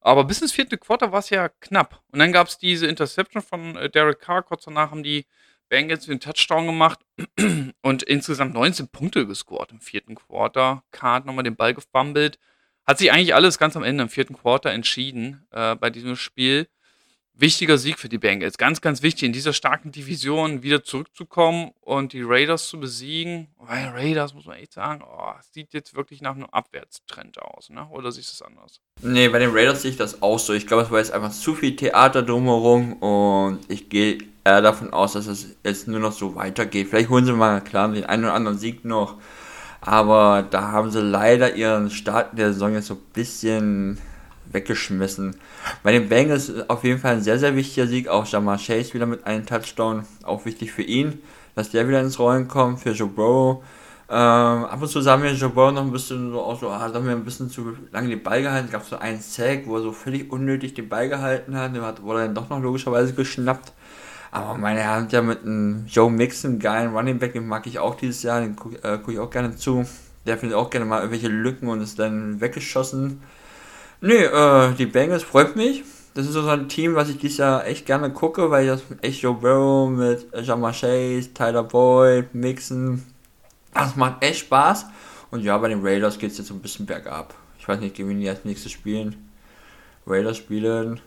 Aber 0.01 0.25
bis 0.25 0.41
ins 0.41 0.53
vierte 0.53 0.79
Quarter 0.79 1.13
war 1.13 1.19
es 1.19 1.31
ja 1.31 1.49
knapp. 1.49 2.03
Und 2.13 2.19
dann 2.19 2.33
gab 2.33 2.49
es 2.49 2.59
diese 2.59 2.87
Interception 2.87 3.43
von 3.43 3.77
äh, 3.77 3.91
Derek 3.91 4.21
Carr. 4.21 4.43
Kurz 4.43 4.65
danach 4.65 4.91
haben 4.91 5.03
die 5.03 5.27
Bengals 5.69 6.07
den 6.07 6.21
Touchdown 6.21 6.67
gemacht 6.67 7.01
und 7.83 8.03
insgesamt 8.05 8.55
19 8.55 8.89
Punkte 8.89 9.27
gescored 9.27 9.73
im 9.73 9.81
vierten 9.81 10.15
Quarter. 10.15 10.85
Carr 10.93 11.17
hat 11.17 11.27
nochmal 11.27 11.45
den 11.45 11.57
Ball 11.57 11.75
gefummelt. 11.75 12.39
Hat 12.87 12.99
sich 12.99 13.11
eigentlich 13.11 13.35
alles 13.35 13.59
ganz 13.59 13.77
am 13.77 13.83
Ende 13.83 14.05
im 14.05 14.09
vierten 14.09 14.35
Quarter 14.35 14.71
entschieden 14.71 15.47
äh, 15.51 15.75
bei 15.75 15.91
diesem 15.91 16.17
Spiel. 16.17 16.69
Wichtiger 17.39 17.77
Sieg 17.77 17.99
für 17.99 18.09
die 18.09 18.17
Bengals. 18.17 18.57
Ganz, 18.57 18.81
ganz 18.81 19.03
wichtig, 19.03 19.25
in 19.25 19.35
dieser 19.35 19.53
starken 19.53 19.93
Division 19.93 20.63
wieder 20.63 20.83
zurückzukommen 20.83 21.73
und 21.83 22.15
die 22.15 22.23
Raiders 22.23 22.69
zu 22.69 22.81
besiegen. 22.81 23.49
Weil 23.59 23.89
Raiders, 23.89 24.33
muss 24.33 24.47
man 24.47 24.57
echt 24.57 24.73
sagen, 24.73 25.03
oh, 25.03 25.33
sieht 25.51 25.75
jetzt 25.75 25.95
wirklich 25.95 26.23
nach 26.23 26.35
einem 26.35 26.47
Abwärtstrend 26.47 27.39
aus, 27.43 27.69
ne? 27.69 27.87
Oder 27.91 28.11
siehst 28.11 28.31
du 28.31 28.35
es 28.35 28.43
anders? 28.43 28.81
Nee, 29.03 29.29
bei 29.29 29.39
den 29.39 29.51
Raiders 29.51 29.83
sehe 29.83 29.91
ich 29.91 29.99
das 29.99 30.23
auch 30.23 30.39
so. 30.39 30.55
Ich 30.55 30.67
glaube, 30.67 30.85
es 30.85 30.91
war 30.91 30.99
jetzt 30.99 31.13
einfach 31.13 31.31
zu 31.31 31.55
viel 31.55 31.77
Theater 31.77 32.23
drumherum 32.23 32.95
und 32.95 33.61
ich 33.69 33.91
gehe 33.91 34.19
eher 34.43 34.63
davon 34.63 34.95
aus, 34.95 35.13
dass 35.13 35.27
es 35.27 35.57
jetzt 35.63 35.89
nur 35.89 36.01
noch 36.01 36.13
so 36.13 36.37
weitergeht. 36.37 36.89
Vielleicht 36.89 37.11
holen 37.11 37.27
sie 37.27 37.35
mal, 37.35 37.61
klar, 37.61 37.89
den 37.89 38.07
einen 38.07 38.25
oder 38.25 38.35
anderen 38.35 38.59
Sieg 38.59 38.87
noch, 38.87 39.17
aber 39.83 40.43
da 40.51 40.73
haben 40.73 40.91
sie 40.91 41.03
leider 41.03 41.55
ihren 41.55 41.91
Start 41.91 42.39
der 42.39 42.55
Saison 42.55 42.73
jetzt 42.73 42.87
so 42.87 42.95
ein 42.95 43.01
bisschen 43.13 43.99
weggeschmissen. 44.53 45.37
Bei 45.83 45.93
den 45.93 46.09
Bengals 46.09 46.49
ist 46.49 46.71
auf 46.71 46.85
jeden 46.85 47.01
Fall 47.01 47.15
ein 47.15 47.23
sehr, 47.23 47.39
sehr 47.39 47.57
wichtiger 47.57 47.87
Sieg. 47.87 48.09
Auch 48.09 48.27
Jamar 48.27 48.59
Chase 48.59 48.95
wieder 48.95 49.07
mit 49.07 49.27
einem 49.27 49.47
Touchdown. 49.47 50.05
Auch 50.23 50.45
wichtig 50.45 50.73
für 50.73 50.83
ihn, 50.83 51.21
dass 51.55 51.71
der 51.71 51.89
wieder 51.89 52.01
ins 52.01 52.19
Rollen 52.19 52.49
kommt. 52.49 52.81
Für 52.81 52.91
Joe 52.93 53.09
Burrow. 53.09 53.63
Ähm, 54.09 54.15
ab 54.17 54.81
und 54.81 54.89
zu 54.89 55.01
sahen 55.01 55.23
wir 55.23 55.33
Joe 55.33 55.51
Burrow 55.51 55.73
noch 55.73 55.83
ein 55.83 55.91
bisschen 55.91 56.31
so 56.31 56.41
aus, 56.41 56.61
so, 56.61 56.67
da 56.69 56.79
haben 56.79 57.05
wir 57.07 57.13
ein 57.13 57.25
bisschen 57.25 57.51
zu 57.51 57.77
lange 57.91 58.09
den 58.09 58.23
Ball 58.23 58.41
gehalten. 58.41 58.67
Es 58.67 58.73
gab 58.73 58.85
so 58.85 58.97
einen 58.99 59.21
Sack, 59.21 59.63
wo 59.67 59.77
er 59.77 59.83
so 59.83 59.93
völlig 59.93 60.31
unnötig 60.31 60.75
den 60.75 60.89
Ball 60.89 61.09
gehalten 61.09 61.57
hat. 61.57 61.75
Der 61.75 61.83
hat- 61.83 62.03
wurde 62.03 62.21
dann 62.21 62.35
doch 62.35 62.49
noch 62.49 62.61
logischerweise 62.61 63.15
geschnappt. 63.15 63.73
Aber 64.31 64.59
meine 64.59 64.81
Herren, 64.81 65.09
ja 65.11 65.23
mit 65.23 65.43
einem 65.43 65.87
Joe 65.89 66.11
Mixon, 66.11 66.59
geilen 66.59 66.95
Running 66.95 67.19
Back, 67.19 67.33
den 67.33 67.47
mag 67.49 67.67
ich 67.67 67.79
auch 67.79 67.95
dieses 67.95 68.23
Jahr, 68.23 68.41
den 68.41 68.55
gucke 68.55 68.77
äh, 68.85 68.99
guck 69.03 69.13
ich 69.15 69.19
auch 69.19 69.31
gerne 69.31 69.57
zu. 69.57 69.87
Der 70.27 70.37
findet 70.37 70.57
auch 70.59 70.71
gerne 70.71 70.85
mal 70.87 70.99
irgendwelche 70.99 71.29
Lücken 71.29 71.69
und 71.69 71.81
ist 71.81 71.99
dann 71.99 72.41
weggeschossen. 72.41 73.23
Nee, 74.01 74.25
äh, 74.25 74.73
die 74.75 74.87
Bengals 74.87 75.23
freut 75.23 75.57
mich. 75.57 75.85
Das 76.15 76.27
ist 76.27 76.33
so 76.33 76.49
ein 76.49 76.69
Team, 76.69 76.95
was 76.95 77.11
ich 77.11 77.19
dieses 77.19 77.39
Jahr 77.39 77.67
echt 77.67 77.85
gerne 77.85 78.11
gucke, 78.11 78.51
weil 78.51 78.65
ich 78.65 78.71
das 78.71 78.83
echt 79.03 79.21
Joe 79.21 79.35
Burrow, 79.35 79.91
mit 79.91 80.27
Jamar 80.43 80.73
Chase, 80.73 81.35
Tyler 81.35 81.63
Boyd, 81.63 82.35
Mixon, 82.35 83.03
das 83.75 83.97
macht 83.97 84.23
echt 84.25 84.41
Spaß. 84.41 84.87
Und 85.31 85.43
ja, 85.43 85.59
bei 85.59 85.69
den 85.69 85.85
Raiders 85.85 86.19
geht 86.19 86.31
es 86.31 86.39
jetzt 86.39 86.51
ein 86.51 86.61
bisschen 86.61 86.87
bergab. 86.87 87.35
Ich 87.59 87.69
weiß 87.69 87.81
nicht, 87.81 87.95
gegen 87.95 88.09
wen 88.09 88.21
die 88.21 88.29
als 88.29 88.45
nächstes 88.45 88.73
spielen. 88.73 89.29
Raiders 90.07 90.39
spielen. 90.39 91.01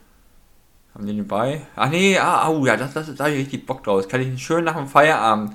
Haben 0.93 1.05
die 1.05 1.15
den 1.15 1.27
bei? 1.27 1.61
Ach 1.75 1.89
nee, 1.89 2.17
ah, 2.17 2.49
oh, 2.49 2.65
ja, 2.65 2.75
das, 2.75 2.93
das, 2.93 3.15
da 3.15 3.23
habe 3.25 3.33
ich 3.33 3.45
richtig 3.45 3.65
Bock 3.65 3.83
drauf. 3.83 4.01
Das 4.01 4.09
kann 4.09 4.21
ich 4.21 4.43
schön 4.43 4.63
nach 4.63 4.75
dem 4.75 4.87
Feierabend. 4.87 5.53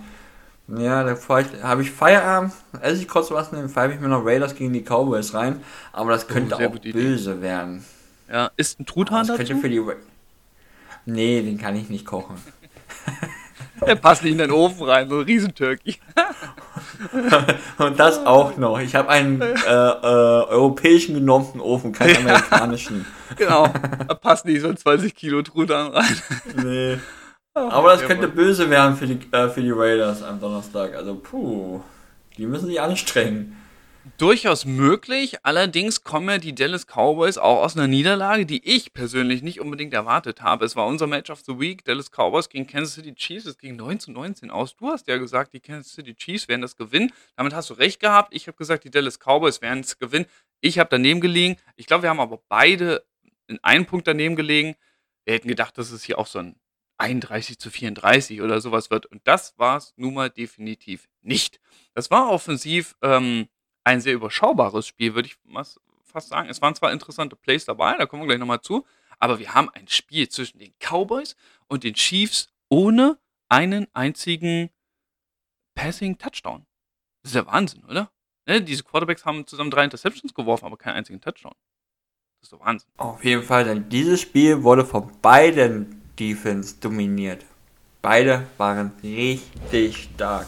Ja, 0.68 1.04
da 1.04 1.14
habe 1.62 1.82
ich 1.82 1.90
Feierabend, 1.90 2.52
esse 2.80 3.02
ich 3.02 3.08
kurz 3.08 3.30
was, 3.30 3.50
dann 3.50 3.68
pfeife 3.68 3.94
ich 3.94 4.00
mir 4.00 4.08
noch 4.08 4.24
Raiders 4.24 4.54
gegen 4.54 4.72
die 4.72 4.82
Cowboys 4.82 5.34
rein. 5.34 5.60
Aber 5.92 6.10
das 6.12 6.26
könnte 6.26 6.56
Oh, 6.58 6.64
auch 6.64 6.72
gute 6.72 6.88
Idee. 6.88 6.92
böse 6.98 7.42
werden. 7.42 7.84
Ja, 8.32 8.50
ist 8.56 8.80
ein 8.80 8.86
Truthahn 8.86 9.26
Das 9.26 9.36
dazu? 9.36 9.58
für 9.58 9.68
die. 9.68 9.78
Ra- 9.78 9.94
Nee, 11.06 11.42
den 11.42 11.58
kann 11.58 11.76
ich 11.76 11.90
nicht 11.90 12.06
kochen. 12.06 12.36
Der 13.86 13.94
passt 13.96 14.22
nicht 14.22 14.32
in 14.32 14.38
den 14.38 14.50
Ofen 14.50 14.84
rein, 14.88 15.06
so 15.10 15.18
ein 15.18 15.24
Riesenturkey. 15.26 15.96
Und 17.78 17.98
das 18.00 18.24
auch 18.24 18.56
noch. 18.56 18.78
Ich 18.80 18.94
habe 18.94 19.10
einen 19.10 19.42
äh, 19.42 19.52
äh, 19.52 20.06
europäischen 20.06 21.14
genormten 21.14 21.60
Ofen, 21.60 21.92
keinen 21.92 22.16
amerikanischen. 22.26 23.04
Genau, 23.36 23.66
da 24.08 24.14
passt 24.14 24.46
nicht 24.46 24.62
so 24.62 24.68
ein 24.68 24.78
20 24.78 25.14
Kilo 25.14 25.42
Truthahn 25.42 25.88
rein. 25.88 26.16
Nee. 26.64 26.98
Aber 27.54 27.90
das 27.90 28.02
könnte 28.02 28.28
böse 28.28 28.68
werden 28.68 28.96
für 28.96 29.06
die, 29.06 29.18
äh, 29.32 29.48
für 29.48 29.62
die 29.62 29.70
Raiders 29.70 30.22
am 30.22 30.40
Donnerstag. 30.40 30.94
Also, 30.94 31.14
puh. 31.14 31.80
Die 32.36 32.46
müssen 32.46 32.66
sich 32.66 32.80
anstrengen. 32.80 33.56
Durchaus 34.18 34.66
möglich, 34.66 35.36
allerdings 35.44 36.04
kommen 36.04 36.28
ja 36.28 36.36
die 36.36 36.54
Dallas 36.54 36.86
Cowboys 36.86 37.38
auch 37.38 37.62
aus 37.62 37.74
einer 37.74 37.86
Niederlage, 37.86 38.44
die 38.44 38.62
ich 38.68 38.92
persönlich 38.92 39.42
nicht 39.42 39.60
unbedingt 39.60 39.94
erwartet 39.94 40.42
habe. 40.42 40.66
Es 40.66 40.76
war 40.76 40.86
unser 40.86 41.06
Match 41.06 41.30
of 41.30 41.40
the 41.46 41.58
Week, 41.58 41.82
Dallas 41.84 42.10
Cowboys 42.10 42.50
gegen 42.50 42.66
Kansas 42.66 42.94
City 42.94 43.14
Chiefs. 43.14 43.46
Es 43.46 43.56
ging 43.56 43.76
9 43.76 44.00
zu 44.00 44.12
19 44.12 44.50
aus. 44.50 44.76
Du 44.76 44.88
hast 44.88 45.08
ja 45.08 45.16
gesagt, 45.16 45.54
die 45.54 45.60
Kansas 45.60 45.94
City 45.94 46.14
Chiefs 46.14 46.48
werden 46.48 46.60
das 46.60 46.76
gewinnen. 46.76 47.12
Damit 47.36 47.54
hast 47.54 47.70
du 47.70 47.74
recht 47.74 47.98
gehabt. 47.98 48.34
Ich 48.34 48.46
habe 48.46 48.58
gesagt, 48.58 48.84
die 48.84 48.90
Dallas 48.90 49.18
Cowboys 49.18 49.62
werden 49.62 49.80
es 49.80 49.98
gewinnen. 49.98 50.26
Ich 50.60 50.78
habe 50.78 50.90
daneben 50.90 51.22
gelegen. 51.22 51.56
Ich 51.76 51.86
glaube, 51.86 52.02
wir 52.02 52.10
haben 52.10 52.20
aber 52.20 52.42
beide 52.48 53.06
in 53.46 53.58
einem 53.62 53.86
Punkt 53.86 54.06
daneben 54.06 54.36
gelegen. 54.36 54.74
Wir 55.24 55.32
hätten 55.34 55.48
gedacht, 55.48 55.78
dass 55.78 55.90
es 55.92 56.02
hier 56.02 56.18
auch 56.18 56.26
so 56.26 56.40
ein 56.40 56.56
31 56.98 57.58
zu 57.58 57.70
34 57.70 58.40
oder 58.40 58.60
sowas 58.60 58.90
wird. 58.90 59.06
Und 59.06 59.22
das 59.24 59.58
war 59.58 59.76
es 59.76 59.92
nun 59.96 60.14
mal 60.14 60.30
definitiv 60.30 61.08
nicht. 61.22 61.60
Das 61.94 62.10
war 62.10 62.30
offensiv 62.30 62.94
ähm, 63.02 63.48
ein 63.84 64.00
sehr 64.00 64.14
überschaubares 64.14 64.86
Spiel, 64.86 65.14
würde 65.14 65.28
ich 65.28 65.36
fast 66.02 66.28
sagen. 66.28 66.48
Es 66.48 66.62
waren 66.62 66.74
zwar 66.74 66.92
interessante 66.92 67.36
Plays 67.36 67.64
dabei, 67.64 67.96
da 67.96 68.06
kommen 68.06 68.22
wir 68.22 68.28
gleich 68.28 68.38
nochmal 68.38 68.60
zu, 68.60 68.86
aber 69.18 69.38
wir 69.38 69.54
haben 69.54 69.68
ein 69.70 69.88
Spiel 69.88 70.28
zwischen 70.28 70.58
den 70.58 70.72
Cowboys 70.78 71.36
und 71.66 71.84
den 71.84 71.94
Chiefs 71.94 72.48
ohne 72.68 73.18
einen 73.48 73.86
einzigen 73.92 74.70
Passing 75.74 76.18
Touchdown. 76.18 76.66
Das 77.22 77.32
ist 77.32 77.36
ja 77.36 77.46
Wahnsinn, 77.46 77.84
oder? 77.84 78.10
Ne, 78.46 78.62
diese 78.62 78.84
Quarterbacks 78.84 79.24
haben 79.24 79.46
zusammen 79.46 79.70
drei 79.70 79.84
Interceptions 79.84 80.34
geworfen, 80.34 80.66
aber 80.66 80.76
keinen 80.76 80.96
einzigen 80.96 81.20
Touchdown. 81.20 81.54
Das 82.40 82.48
ist 82.48 82.52
doch 82.52 82.60
Wahnsinn. 82.60 82.90
Auf 82.96 83.24
jeden 83.24 83.42
Fall, 83.42 83.64
denn 83.64 83.88
dieses 83.88 84.20
Spiel 84.20 84.62
wurde 84.62 84.84
von 84.84 85.10
beiden 85.20 86.03
Defense 86.18 86.76
dominiert. 86.80 87.44
Beide 88.02 88.42
waren 88.58 88.92
richtig 89.02 90.10
stark. 90.14 90.46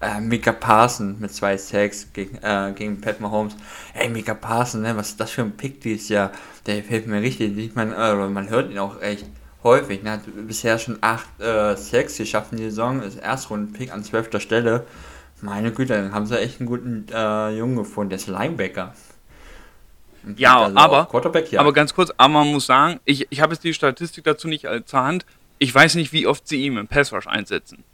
Äh, 0.00 0.20
Mika 0.20 0.52
Parson 0.52 1.16
mit 1.18 1.32
zwei 1.32 1.56
Sacks 1.58 2.08
gegen, 2.12 2.38
äh, 2.38 2.72
gegen 2.74 3.00
Pat 3.00 3.20
Mahomes. 3.20 3.54
Ey, 3.92 4.08
Mika 4.08 4.34
Parson, 4.34 4.82
ne, 4.82 4.96
was 4.96 5.10
ist 5.10 5.20
das 5.20 5.30
für 5.30 5.42
ein 5.42 5.56
Pick 5.56 5.80
dieses 5.82 6.08
Jahr? 6.08 6.32
Der 6.66 6.76
hilft 6.76 7.06
mir 7.06 7.20
richtig. 7.20 7.56
Ich 7.58 7.74
meine, 7.74 7.94
äh, 7.94 8.28
man 8.28 8.48
hört 8.48 8.70
ihn 8.70 8.78
auch 8.78 9.00
echt 9.02 9.26
häufig. 9.62 10.02
Ne? 10.02 10.12
Hat 10.12 10.22
bisher 10.46 10.78
schon 10.78 10.98
acht 11.00 11.28
äh, 11.40 11.76
Sacks 11.76 12.16
geschafft 12.16 12.52
in 12.52 12.58
die 12.58 12.64
Saison. 12.64 13.02
Ist 13.02 13.18
Erstrunden-Pick 13.18 13.92
an 13.92 14.04
zwölfter 14.04 14.40
Stelle. 14.40 14.86
Meine 15.42 15.72
Güte, 15.72 15.94
dann 15.94 16.12
haben 16.12 16.26
sie 16.26 16.38
echt 16.38 16.60
einen 16.60 16.68
guten 16.68 17.06
äh, 17.12 17.50
Jungen 17.50 17.76
gefunden. 17.76 18.10
Der 18.10 18.18
ist 18.18 18.26
Linebacker. 18.26 18.94
Ja, 20.36 20.64
also 20.64 20.76
aber, 20.76 21.08
aber 21.56 21.72
ganz 21.72 21.94
kurz, 21.94 22.10
aber 22.16 22.28
man 22.28 22.48
muss 22.48 22.66
sagen, 22.66 23.00
ich, 23.04 23.26
ich 23.30 23.40
habe 23.40 23.54
jetzt 23.54 23.64
die 23.64 23.74
Statistik 23.74 24.24
dazu 24.24 24.48
nicht 24.48 24.66
zur 24.84 25.02
Hand. 25.02 25.24
Ich 25.58 25.74
weiß 25.74 25.94
nicht, 25.94 26.12
wie 26.12 26.26
oft 26.26 26.46
sie 26.46 26.64
ihn 26.64 26.76
im 26.76 26.88
Pass 26.88 27.12
Rush 27.12 27.26
einsetzen. 27.26 27.84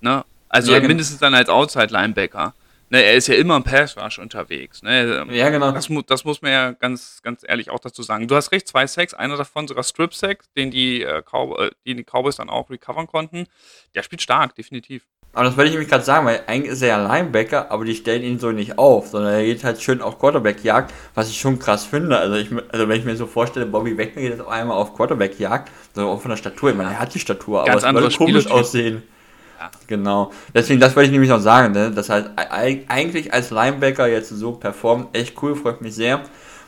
Ne? 0.00 0.24
Also 0.48 0.72
ja, 0.72 0.78
genau. 0.78 0.88
mindestens 0.88 1.18
dann 1.18 1.34
als 1.34 1.48
Outside-Linebacker. 1.48 2.54
Ne, 2.90 3.02
er 3.02 3.14
ist 3.14 3.26
ja 3.26 3.36
immer 3.36 3.56
im 3.56 3.64
Pass 3.64 3.96
Rush 3.96 4.18
unterwegs. 4.18 4.82
Ne? 4.82 5.24
Ja, 5.30 5.48
genau. 5.48 5.72
Das, 5.72 5.88
das, 6.06 6.24
muss 6.26 6.42
man 6.42 6.52
ja 6.52 6.72
ganz, 6.72 7.22
ganz 7.22 7.42
ehrlich 7.42 7.70
auch 7.70 7.78
dazu 7.78 8.02
sagen. 8.02 8.28
Du 8.28 8.36
hast 8.36 8.52
recht, 8.52 8.68
zwei 8.68 8.86
Sacks, 8.86 9.14
einer 9.14 9.38
davon 9.38 9.66
sogar 9.66 9.82
Strip-Sack, 9.82 10.44
den 10.56 10.70
die, 10.70 11.02
äh, 11.02 11.22
Cow 11.22 11.58
äh, 11.58 11.70
die, 11.86 11.94
die 11.94 12.04
Cowboys 12.04 12.36
dann 12.36 12.50
auch 12.50 12.68
recovern 12.68 13.06
konnten. 13.06 13.46
Der 13.94 14.02
spielt 14.02 14.20
stark, 14.20 14.54
definitiv. 14.56 15.04
Aber 15.34 15.44
das 15.44 15.56
wollte 15.56 15.68
ich 15.68 15.72
nämlich 15.72 15.88
gerade 15.88 16.04
sagen, 16.04 16.26
weil 16.26 16.42
eigentlich 16.46 16.72
ist 16.72 16.82
er 16.82 16.88
ja 16.88 17.06
Linebacker, 17.06 17.70
aber 17.70 17.86
die 17.86 17.94
stellen 17.94 18.22
ihn 18.22 18.38
so 18.38 18.52
nicht 18.52 18.78
auf, 18.78 19.08
sondern 19.08 19.32
er 19.32 19.44
geht 19.44 19.64
halt 19.64 19.80
schön 19.80 20.02
auf 20.02 20.18
Quarterback-Jagd, 20.18 20.92
was 21.14 21.30
ich 21.30 21.40
schon 21.40 21.58
krass 21.58 21.86
finde. 21.86 22.18
Also, 22.18 22.36
ich, 22.36 22.50
also 22.70 22.86
wenn 22.86 22.98
ich 22.98 23.06
mir 23.06 23.16
so 23.16 23.26
vorstelle, 23.26 23.64
Bobby 23.64 23.96
Wagner 23.96 24.20
geht 24.20 24.30
jetzt 24.32 24.42
auf 24.42 24.48
einmal 24.48 24.76
auf 24.76 24.94
Quarterback-Jagd, 24.94 25.70
so 25.94 26.06
auch 26.06 26.20
von 26.20 26.30
der 26.30 26.36
Statur, 26.36 26.70
ich 26.70 26.76
meine, 26.76 26.90
er 26.90 27.00
hat 27.00 27.14
die 27.14 27.18
Statur, 27.18 27.64
Ganz 27.64 27.82
aber 27.82 28.00
es 28.00 28.02
würde 28.02 28.16
komisch 28.16 28.50
aussehen. 28.50 29.02
Ja. 29.58 29.70
Genau. 29.86 30.32
Deswegen, 30.54 30.80
das 30.80 30.94
wollte 30.96 31.06
ich 31.06 31.12
nämlich 31.12 31.30
noch 31.30 31.40
sagen, 31.40 31.72
ne? 31.72 31.90
dass 31.90 32.10
halt 32.10 32.30
eigentlich 32.36 33.32
als 33.32 33.50
Linebacker 33.50 34.08
jetzt 34.08 34.28
so 34.28 34.52
performt, 34.52 35.16
echt 35.16 35.40
cool, 35.42 35.56
freut 35.56 35.80
mich 35.80 35.94
sehr. 35.94 36.20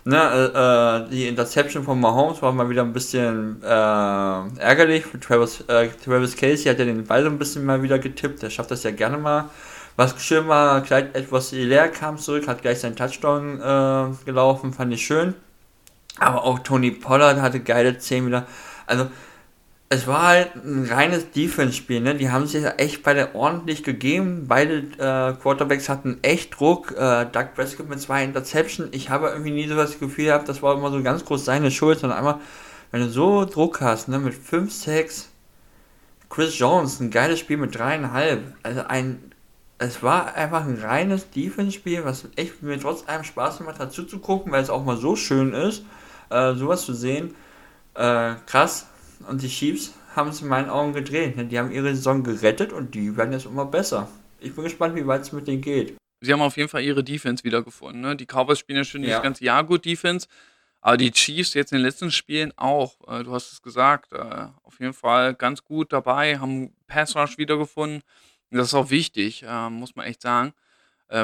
Ne, 0.06 0.16
äh, 0.18 1.06
äh, 1.06 1.10
die 1.10 1.28
Interception 1.28 1.82
von 1.82 1.98
Mahomes 1.98 2.42
war 2.42 2.52
mal 2.52 2.68
wieder 2.68 2.82
ein 2.82 2.92
bisschen 2.92 3.62
äh, 3.62 3.66
ärgerlich. 3.66 5.04
Travis, 5.20 5.62
äh, 5.62 5.88
Travis 6.04 6.36
Casey 6.36 6.64
hat 6.64 6.78
ja 6.78 6.84
den 6.84 7.04
Ball 7.04 7.22
so 7.22 7.30
ein 7.30 7.38
bisschen 7.38 7.64
mal 7.64 7.82
wieder 7.82 7.98
getippt. 7.98 8.42
Der 8.42 8.50
schafft 8.50 8.70
das 8.70 8.82
ja 8.82 8.90
gerne 8.90 9.16
mal. 9.16 9.48
Was 9.96 10.20
schön 10.22 10.46
war, 10.48 10.82
gleich 10.82 11.06
etwas 11.14 11.52
leer 11.52 11.88
kam 11.88 12.18
zurück, 12.18 12.48
hat 12.48 12.60
gleich 12.60 12.80
seinen 12.80 12.96
Touchdown 12.96 13.60
äh, 13.60 14.24
gelaufen, 14.24 14.72
fand 14.74 14.92
ich 14.92 15.06
schön. 15.06 15.34
Aber 16.18 16.44
auch 16.44 16.58
Tony 16.58 16.90
Pollard 16.90 17.40
hatte 17.40 17.60
geile 17.60 17.96
10 17.96 18.26
wieder. 18.26 18.46
Also, 18.86 19.06
es 19.90 20.06
war 20.06 20.22
halt 20.22 20.56
ein 20.56 20.86
reines 20.86 21.30
Defense-Spiel, 21.30 22.00
ne? 22.00 22.14
Die 22.14 22.30
haben 22.30 22.46
sich 22.46 22.64
echt 22.78 23.02
beide 23.02 23.34
ordentlich 23.34 23.84
gegeben. 23.84 24.46
Beide 24.48 24.78
äh, 24.98 25.40
Quarterbacks 25.40 25.88
hatten 25.88 26.18
echt 26.22 26.58
Druck. 26.58 26.92
Äh, 26.92 27.26
Doug 27.26 27.54
Prescott 27.54 27.88
mit 27.88 28.00
zwei 28.00 28.24
Interceptions. 28.24 28.88
Ich 28.92 29.10
habe 29.10 29.28
irgendwie 29.28 29.50
nie 29.50 29.68
so 29.68 29.76
das 29.76 29.98
Gefühl 30.00 30.26
gehabt, 30.26 30.48
das 30.48 30.62
war 30.62 30.74
immer 30.74 30.90
so 30.90 31.02
ganz 31.02 31.24
groß 31.24 31.44
seine 31.44 31.70
Schuld, 31.70 31.98
sondern 31.98 32.18
einmal, 32.18 32.40
wenn 32.90 33.02
du 33.02 33.10
so 33.10 33.44
Druck 33.44 33.80
hast, 33.80 34.08
ne, 34.08 34.18
mit 34.18 34.34
5, 34.34 34.72
6, 34.72 35.28
Chris 36.30 36.58
Jones, 36.58 37.00
ein 37.00 37.10
geiles 37.10 37.38
Spiel 37.38 37.58
mit 37.58 37.78
dreieinhalb. 37.78 38.42
Also 38.62 38.82
ein, 38.88 39.32
es 39.78 40.02
war 40.02 40.34
einfach 40.34 40.64
ein 40.64 40.78
reines 40.80 41.30
Defense-Spiel, 41.30 42.04
was 42.04 42.26
echt 42.36 42.62
mir 42.62 42.80
trotz 42.80 43.06
allem 43.06 43.22
Spaß 43.22 43.58
gemacht 43.58 43.78
hat 43.78 43.92
zuzugucken, 43.92 44.50
weil 44.50 44.62
es 44.62 44.70
auch 44.70 44.84
mal 44.84 44.96
so 44.96 45.14
schön 45.14 45.52
ist, 45.52 45.84
äh, 46.30 46.54
sowas 46.54 46.84
zu 46.84 46.94
sehen. 46.94 47.34
Äh, 47.94 48.34
krass 48.46 48.86
und 49.28 49.42
die 49.42 49.48
Chiefs 49.48 49.94
haben 50.14 50.30
es 50.30 50.42
in 50.42 50.48
meinen 50.48 50.70
Augen 50.70 50.92
gedreht. 50.92 51.34
Die 51.50 51.58
haben 51.58 51.70
ihre 51.70 51.94
Saison 51.94 52.22
gerettet 52.22 52.72
und 52.72 52.94
die 52.94 53.16
werden 53.16 53.32
jetzt 53.32 53.46
immer 53.46 53.66
besser. 53.66 54.08
Ich 54.40 54.54
bin 54.54 54.64
gespannt, 54.64 54.94
wie 54.94 55.06
weit 55.06 55.22
es 55.22 55.32
mit 55.32 55.46
denen 55.46 55.62
geht. 55.62 55.96
Sie 56.20 56.32
haben 56.32 56.42
auf 56.42 56.56
jeden 56.56 56.68
Fall 56.68 56.82
ihre 56.82 57.02
Defense 57.04 57.44
wiedergefunden. 57.44 58.00
Ne? 58.00 58.16
Die 58.16 58.26
Cowboys 58.26 58.58
spielen 58.58 58.78
ja 58.78 58.84
schon 58.84 59.02
ja. 59.02 59.16
das 59.16 59.22
ganze 59.22 59.44
Jahr 59.44 59.64
gut 59.64 59.84
Defense. 59.84 60.28
Aber 60.80 60.98
die 60.98 61.10
Chiefs 61.12 61.54
jetzt 61.54 61.72
in 61.72 61.78
den 61.78 61.84
letzten 61.84 62.10
Spielen 62.10 62.52
auch, 62.56 62.96
äh, 63.08 63.24
du 63.24 63.32
hast 63.32 63.52
es 63.52 63.62
gesagt, 63.62 64.12
äh, 64.12 64.48
auf 64.62 64.80
jeden 64.80 64.92
Fall 64.92 65.34
ganz 65.34 65.64
gut 65.64 65.94
dabei, 65.94 66.38
haben 66.38 66.74
Pass 66.86 67.16
Rush 67.16 67.38
wiedergefunden. 67.38 68.02
Das 68.50 68.68
ist 68.68 68.74
auch 68.74 68.90
wichtig, 68.90 69.42
äh, 69.48 69.70
muss 69.70 69.96
man 69.96 70.06
echt 70.06 70.22
sagen. 70.22 70.52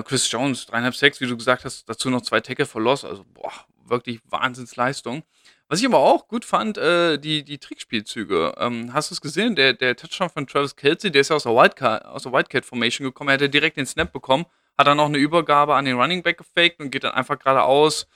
Chris 0.04 0.30
Jones, 0.30 0.66
dreieinhalb 0.66 0.94
Sacks, 0.94 1.20
wie 1.20 1.26
du 1.26 1.36
gesagt 1.36 1.64
hast, 1.64 1.88
dazu 1.88 2.10
noch 2.10 2.20
zwei 2.20 2.38
Tackle 2.40 2.66
for 2.66 2.82
Loss, 2.82 3.04
also 3.04 3.24
boah, 3.32 3.50
wirklich 3.86 4.20
Wahnsinnsleistung. 4.28 5.24
Was 5.70 5.78
ich 5.78 5.86
aber 5.86 6.00
auch 6.00 6.26
gut 6.26 6.44
fand, 6.44 6.78
äh, 6.78 7.16
die, 7.16 7.44
die 7.44 7.58
Trickspielzüge. 7.58 8.54
Ähm, 8.58 8.92
hast 8.92 9.12
du 9.12 9.14
es 9.14 9.20
gesehen? 9.20 9.54
Der, 9.54 9.72
der 9.72 9.94
Touchdown 9.94 10.28
von 10.28 10.48
Travis 10.48 10.74
Kelsey, 10.74 11.12
der 11.12 11.20
ist 11.20 11.28
ja 11.28 11.36
aus 11.36 11.44
der, 11.44 11.52
Wildcat, 11.52 12.04
aus 12.06 12.24
der 12.24 12.32
Wildcat 12.32 12.64
Formation 12.64 13.04
gekommen. 13.04 13.28
Er 13.30 13.34
hätte 13.34 13.48
direkt 13.48 13.76
den 13.76 13.86
Snap 13.86 14.12
bekommen, 14.12 14.46
hat 14.76 14.88
dann 14.88 14.96
noch 14.96 15.06
eine 15.06 15.18
Übergabe 15.18 15.76
an 15.76 15.84
den 15.84 15.96
Running 15.96 16.24
Back 16.24 16.38
gefaked 16.38 16.80
und 16.80 16.90
geht 16.90 17.04
dann 17.04 17.12
einfach 17.12 17.38
geradeaus 17.38 18.08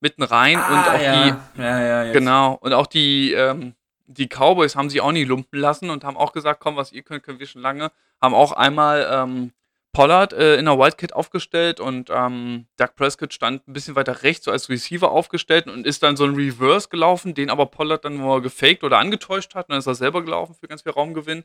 mitten 0.00 0.24
rein. 0.24 0.58
Ah, 0.58 0.66
und 0.66 0.96
auch 0.96 1.00
ja. 1.00 1.30
die. 1.30 1.62
Ja, 1.62 1.80
ja, 1.80 2.12
genau. 2.12 2.54
Und 2.54 2.72
auch 2.72 2.88
die, 2.88 3.34
ähm, 3.34 3.76
die 4.08 4.26
Cowboys 4.26 4.74
haben 4.74 4.90
sich 4.90 5.00
auch 5.00 5.12
nicht 5.12 5.28
lumpen 5.28 5.60
lassen 5.60 5.90
und 5.90 6.02
haben 6.02 6.16
auch 6.16 6.32
gesagt: 6.32 6.58
komm, 6.58 6.74
was 6.74 6.90
ihr 6.90 7.02
könnt, 7.02 7.22
können 7.22 7.38
wir 7.38 7.46
schon 7.46 7.62
lange. 7.62 7.92
Haben 8.20 8.34
auch 8.34 8.50
einmal 8.50 9.08
ähm, 9.12 9.52
Pollard 9.96 10.34
äh, 10.34 10.56
in 10.56 10.66
der 10.66 10.78
Wildcat 10.78 11.14
aufgestellt 11.14 11.80
und 11.80 12.10
ähm, 12.12 12.66
Doug 12.76 12.90
Prescott 12.96 13.32
stand 13.32 13.66
ein 13.66 13.72
bisschen 13.72 13.96
weiter 13.96 14.24
rechts, 14.24 14.44
so 14.44 14.50
als 14.50 14.68
Receiver 14.68 15.10
aufgestellt 15.10 15.68
und 15.68 15.86
ist 15.86 16.02
dann 16.02 16.18
so 16.18 16.24
ein 16.24 16.34
Reverse 16.34 16.90
gelaufen, 16.90 17.32
den 17.32 17.48
aber 17.48 17.64
Pollard 17.64 18.04
dann 18.04 18.18
nur 18.18 18.42
gefaked 18.42 18.84
oder 18.84 18.98
angetäuscht 18.98 19.54
hat 19.54 19.68
und 19.68 19.70
dann 19.70 19.78
ist 19.78 19.86
er 19.86 19.94
selber 19.94 20.22
gelaufen 20.22 20.54
für 20.54 20.68
ganz 20.68 20.82
viel 20.82 20.92
Raumgewinn. 20.92 21.44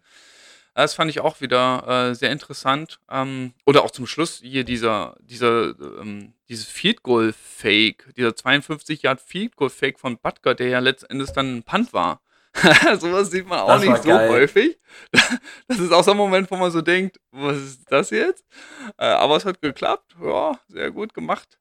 Das 0.73 0.93
fand 0.95 1.09
ich 1.09 1.21
auch 1.21 1.39
wieder 1.39 2.09
äh, 2.09 2.13
sehr 2.13 2.29
interessant. 2.29 2.99
Ähm, 3.09 3.53
oder 3.65 3.85
auch 3.85 3.91
zum 3.91 4.05
Schluss 4.05 4.41
hier 4.43 4.65
dieser, 4.65 5.15
dieser, 5.21 5.73
ähm, 6.01 6.33
dieses 6.49 6.65
Field 6.65 7.03
Goal 7.03 7.33
Fake, 7.33 8.13
dieser 8.17 8.35
52 8.35 9.03
Yard 9.03 9.21
Field 9.21 9.55
Goal 9.55 9.69
Fake 9.69 9.97
von 9.97 10.17
Butker, 10.17 10.55
der 10.55 10.67
ja 10.67 10.79
letztendlich 10.79 11.31
dann 11.31 11.55
ein 11.55 11.63
Punt 11.63 11.93
war. 11.93 12.19
Sowas 12.99 13.31
sieht 13.31 13.47
man 13.47 13.59
auch 13.59 13.67
das 13.67 13.83
nicht 13.83 14.03
so 14.03 14.09
geil. 14.09 14.29
häufig. 14.29 14.77
Das 15.67 15.79
ist 15.79 15.91
auch 15.93 16.03
so 16.03 16.11
ein 16.11 16.17
Moment, 16.17 16.51
wo 16.51 16.57
man 16.57 16.69
so 16.69 16.81
denkt, 16.81 17.19
was 17.31 17.57
ist 17.57 17.89
das 17.89 18.09
jetzt? 18.09 18.43
Äh, 18.97 19.05
aber 19.05 19.37
es 19.37 19.45
hat 19.45 19.61
geklappt. 19.61 20.15
Ja, 20.21 20.59
sehr 20.67 20.91
gut 20.91 21.13
gemacht. 21.13 21.57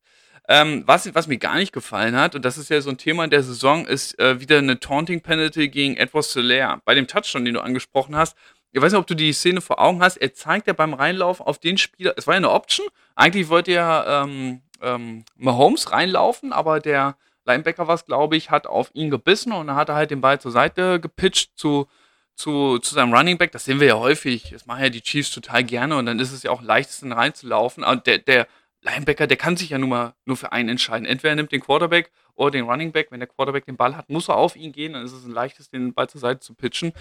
Ähm, 0.48 0.82
was, 0.84 1.14
was 1.14 1.28
mir 1.28 1.38
gar 1.38 1.56
nicht 1.56 1.72
gefallen 1.72 2.16
hat, 2.16 2.34
und 2.34 2.44
das 2.44 2.58
ist 2.58 2.70
ja 2.70 2.80
so 2.80 2.90
ein 2.90 2.98
Thema 2.98 3.22
in 3.22 3.30
der 3.30 3.44
Saison, 3.44 3.86
ist 3.86 4.18
äh, 4.18 4.40
wieder 4.40 4.58
eine 4.58 4.80
Taunting 4.80 5.20
Penalty 5.20 5.68
gegen 5.68 5.96
Edward 5.96 6.24
Soler. 6.24 6.80
Bei 6.84 6.94
dem 6.96 7.06
Touchdown, 7.06 7.44
den 7.44 7.54
du 7.54 7.60
angesprochen 7.60 8.16
hast. 8.16 8.36
Ich 8.72 8.82
weiß 8.82 8.92
nicht, 8.92 9.00
ob 9.00 9.06
du 9.06 9.14
die 9.14 9.32
Szene 9.32 9.60
vor 9.60 9.80
Augen 9.80 10.02
hast. 10.02 10.16
Er 10.16 10.34
zeigt 10.34 10.66
ja 10.66 10.72
beim 10.72 10.94
Reinlaufen 10.94 11.46
auf 11.46 11.58
den 11.58 11.78
Spieler. 11.78 12.14
Es 12.16 12.26
war 12.26 12.34
ja 12.34 12.38
eine 12.38 12.50
Option. 12.50 12.88
Eigentlich 13.14 13.48
wollte 13.48 13.72
ja 13.72 14.24
ähm, 14.24 14.62
ähm, 14.80 15.24
Mahomes 15.36 15.92
reinlaufen, 15.92 16.52
aber 16.52 16.80
der 16.80 17.16
Linebacker 17.44 17.88
was, 17.88 18.06
glaube 18.06 18.36
ich, 18.36 18.50
hat 18.50 18.66
auf 18.66 18.90
ihn 18.94 19.10
gebissen 19.10 19.52
und 19.52 19.66
dann 19.66 19.76
hat 19.76 19.88
er 19.88 19.94
halt 19.94 20.10
den 20.10 20.20
Ball 20.20 20.40
zur 20.40 20.52
Seite 20.52 21.00
gepitcht 21.00 21.52
zu, 21.56 21.86
zu, 22.34 22.78
zu 22.78 22.94
seinem 22.94 23.14
Running 23.14 23.38
Back. 23.38 23.52
Das 23.52 23.64
sehen 23.64 23.80
wir 23.80 23.88
ja 23.88 23.98
häufig. 23.98 24.50
Das 24.50 24.66
machen 24.66 24.82
ja 24.82 24.90
die 24.90 25.02
Chiefs 25.02 25.30
total 25.30 25.64
gerne 25.64 25.96
und 25.96 26.06
dann 26.06 26.18
ist 26.18 26.32
es 26.32 26.42
ja 26.42 26.50
auch 26.50 26.62
leichtesten 26.62 27.12
reinzulaufen. 27.12 27.84
Aber 27.84 27.96
der, 27.96 28.18
der 28.18 28.46
Linebacker, 28.82 29.26
der 29.26 29.36
kann 29.36 29.56
sich 29.56 29.70
ja 29.70 29.78
nur 29.78 29.88
mal 29.88 30.14
nur 30.24 30.36
für 30.36 30.52
einen 30.52 30.68
entscheiden. 30.70 31.06
Entweder 31.06 31.32
er 31.32 31.36
nimmt 31.36 31.52
den 31.52 31.60
Quarterback 31.60 32.10
oder 32.34 32.52
den 32.52 32.64
Running 32.64 32.92
Back. 32.92 33.10
Wenn 33.10 33.20
der 33.20 33.28
Quarterback 33.28 33.66
den 33.66 33.76
Ball 33.76 33.96
hat, 33.96 34.08
muss 34.08 34.28
er 34.28 34.36
auf 34.36 34.56
ihn 34.56 34.72
gehen, 34.72 34.94
dann 34.94 35.04
ist 35.04 35.12
es 35.12 35.24
ein 35.24 35.32
leichtes, 35.32 35.70
den 35.70 35.92
Ball 35.92 36.08
zur 36.08 36.20
Seite 36.20 36.40
zu 36.40 36.54
pitchen. 36.54 36.92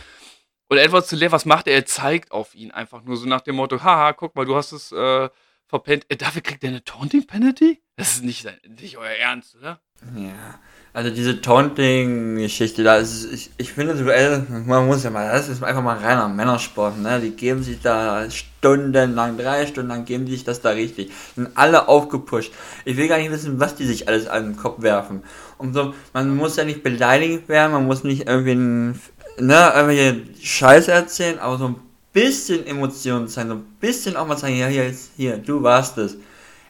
Und 0.67 0.77
Edward 0.77 1.07
Ziller, 1.07 1.31
was 1.31 1.45
macht 1.45 1.67
er? 1.67 1.73
Er 1.73 1.85
zeigt 1.85 2.31
auf 2.31 2.53
ihn 2.53 2.71
einfach 2.71 3.03
nur 3.03 3.17
so 3.17 3.27
nach 3.27 3.41
dem 3.41 3.55
Motto, 3.55 3.81
haha, 3.81 4.13
guck 4.13 4.35
mal, 4.35 4.45
du 4.45 4.55
hast 4.55 4.71
es 4.71 4.91
äh, 4.91 5.29
verpennt. 5.69 6.05
Äh, 6.09 6.17
dafür 6.17 6.41
kriegt 6.41 6.63
er 6.63 6.69
eine 6.69 6.83
Taunting 6.83 7.25
Penalty? 7.25 7.81
Das 7.95 8.15
ist 8.15 8.23
nicht, 8.23 8.47
nicht 8.81 8.97
euer 8.97 9.09
Ernst, 9.09 9.55
oder? 9.55 9.79
Ja, 10.15 10.59
also 10.93 11.09
diese 11.11 11.41
Taunting-Geschichte, 11.41 12.83
da 12.83 12.95
ist, 12.95 13.31
ich, 13.31 13.51
ich 13.57 13.73
finde 13.73 13.95
Duell, 13.95 14.45
man 14.65 14.87
muss 14.87 15.03
ja 15.03 15.09
mal, 15.09 15.29
das 15.31 15.49
ist 15.49 15.61
einfach 15.61 15.83
mal 15.83 15.97
reiner 15.97 16.27
Männersport, 16.29 16.97
ne? 16.97 17.19
Die 17.19 17.31
geben 17.31 17.61
sich 17.61 17.81
da 17.81 18.29
stundenlang, 18.31 19.37
drei 19.37 19.67
Stunden 19.67 19.89
lang 19.89 20.05
geben 20.05 20.25
die 20.25 20.31
sich 20.31 20.45
das 20.45 20.61
da 20.61 20.69
richtig. 20.69 21.11
Sind 21.35 21.49
alle 21.55 21.89
aufgepusht. 21.89 22.53
Ich 22.85 22.97
will 22.97 23.07
gar 23.07 23.17
nicht 23.17 23.31
wissen, 23.31 23.59
was 23.59 23.75
die 23.75 23.85
sich 23.85 24.07
alles 24.07 24.27
an 24.27 24.43
den 24.43 24.57
Kopf 24.57 24.81
werfen. 24.81 25.23
Und 25.57 25.73
so, 25.73 25.93
man 26.13 26.35
muss 26.35 26.55
ja 26.55 26.63
nicht 26.63 26.81
beleidigt 26.81 27.49
werden, 27.49 27.73
man 27.73 27.85
muss 27.85 28.03
nicht 28.03 28.27
irgendwie, 28.27 28.55
ne, 28.55 28.93
irgendwelche 29.37 30.21
Scheiße 30.41 30.91
erzählen, 30.91 31.37
aber 31.39 31.57
so 31.57 31.67
ein 31.67 31.75
bisschen 32.19 32.65
Emotionen 32.65 33.27
zeigen, 33.27 33.49
so 33.49 33.55
ein 33.55 33.65
bisschen 33.79 34.15
auch 34.17 34.27
mal 34.27 34.37
zeigen, 34.37 34.57
ja, 34.57 34.67
hier, 34.67 34.93
hier, 35.15 35.37
du 35.37 35.63
warst 35.63 35.97
es. 35.97 36.17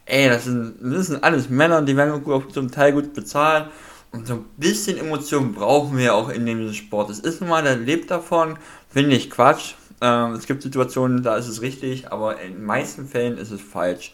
Ey, 0.05 0.29
das 0.29 0.45
sind, 0.45 0.75
das 0.81 1.07
sind 1.07 1.23
alles 1.23 1.49
Männer, 1.49 1.81
die 1.81 1.95
werden 1.95 2.23
zum 2.51 2.71
Teil 2.71 2.93
gut 2.93 3.13
bezahlt. 3.13 3.67
Und 4.11 4.27
so 4.27 4.35
ein 4.35 4.45
bisschen 4.57 4.97
Emotion 4.97 5.53
brauchen 5.53 5.97
wir 5.97 6.15
auch 6.15 6.29
in 6.29 6.45
dem 6.45 6.73
Sport. 6.73 7.11
Es 7.11 7.19
ist 7.19 7.41
nun 7.41 7.49
mal, 7.49 7.63
der 7.63 7.75
lebt 7.75 8.09
davon, 8.09 8.57
finde 8.89 9.15
ich 9.15 9.29
Quatsch. 9.29 9.73
Ähm, 10.01 10.33
es 10.33 10.47
gibt 10.47 10.63
Situationen, 10.63 11.21
da 11.21 11.35
ist 11.35 11.47
es 11.47 11.61
richtig, 11.61 12.11
aber 12.11 12.41
in 12.41 12.53
den 12.53 12.63
meisten 12.63 13.07
Fällen 13.07 13.37
ist 13.37 13.51
es 13.51 13.61
falsch. 13.61 14.13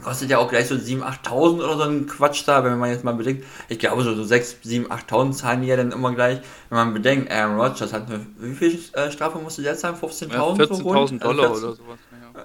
Kostet 0.00 0.30
ja 0.30 0.38
auch 0.38 0.48
gleich 0.48 0.68
so 0.68 0.74
7.000, 0.74 1.02
8.000 1.24 1.64
oder 1.64 1.76
so 1.76 1.82
ein 1.82 2.06
Quatsch 2.06 2.44
da, 2.46 2.64
wenn 2.64 2.78
man 2.78 2.90
jetzt 2.90 3.04
mal 3.04 3.12
bedenkt. 3.12 3.44
Ich 3.68 3.78
glaube, 3.78 4.02
so, 4.02 4.14
so 4.14 4.24
6, 4.24 4.56
7, 4.62 4.86
8.000 4.90 5.32
zahlen 5.32 5.60
die 5.60 5.68
ja 5.68 5.76
dann 5.76 5.92
immer 5.92 6.14
gleich. 6.14 6.40
Wenn 6.70 6.78
man 6.78 6.94
bedenkt, 6.94 7.30
Aaron 7.30 7.60
Rodgers 7.60 7.92
hat 7.92 8.08
eine, 8.08 8.24
wie 8.38 8.54
viel 8.54 8.78
äh, 8.94 9.10
Strafe 9.10 9.38
musste 9.38 9.62
der 9.62 9.76
zahlen? 9.76 9.96
15.000? 9.96 10.32
Ja, 10.32 10.40
14.000 10.40 11.18
Dollar 11.18 11.50
also 11.50 11.60
14, 11.60 11.64
oder 11.66 11.74
sowas. 11.74 11.98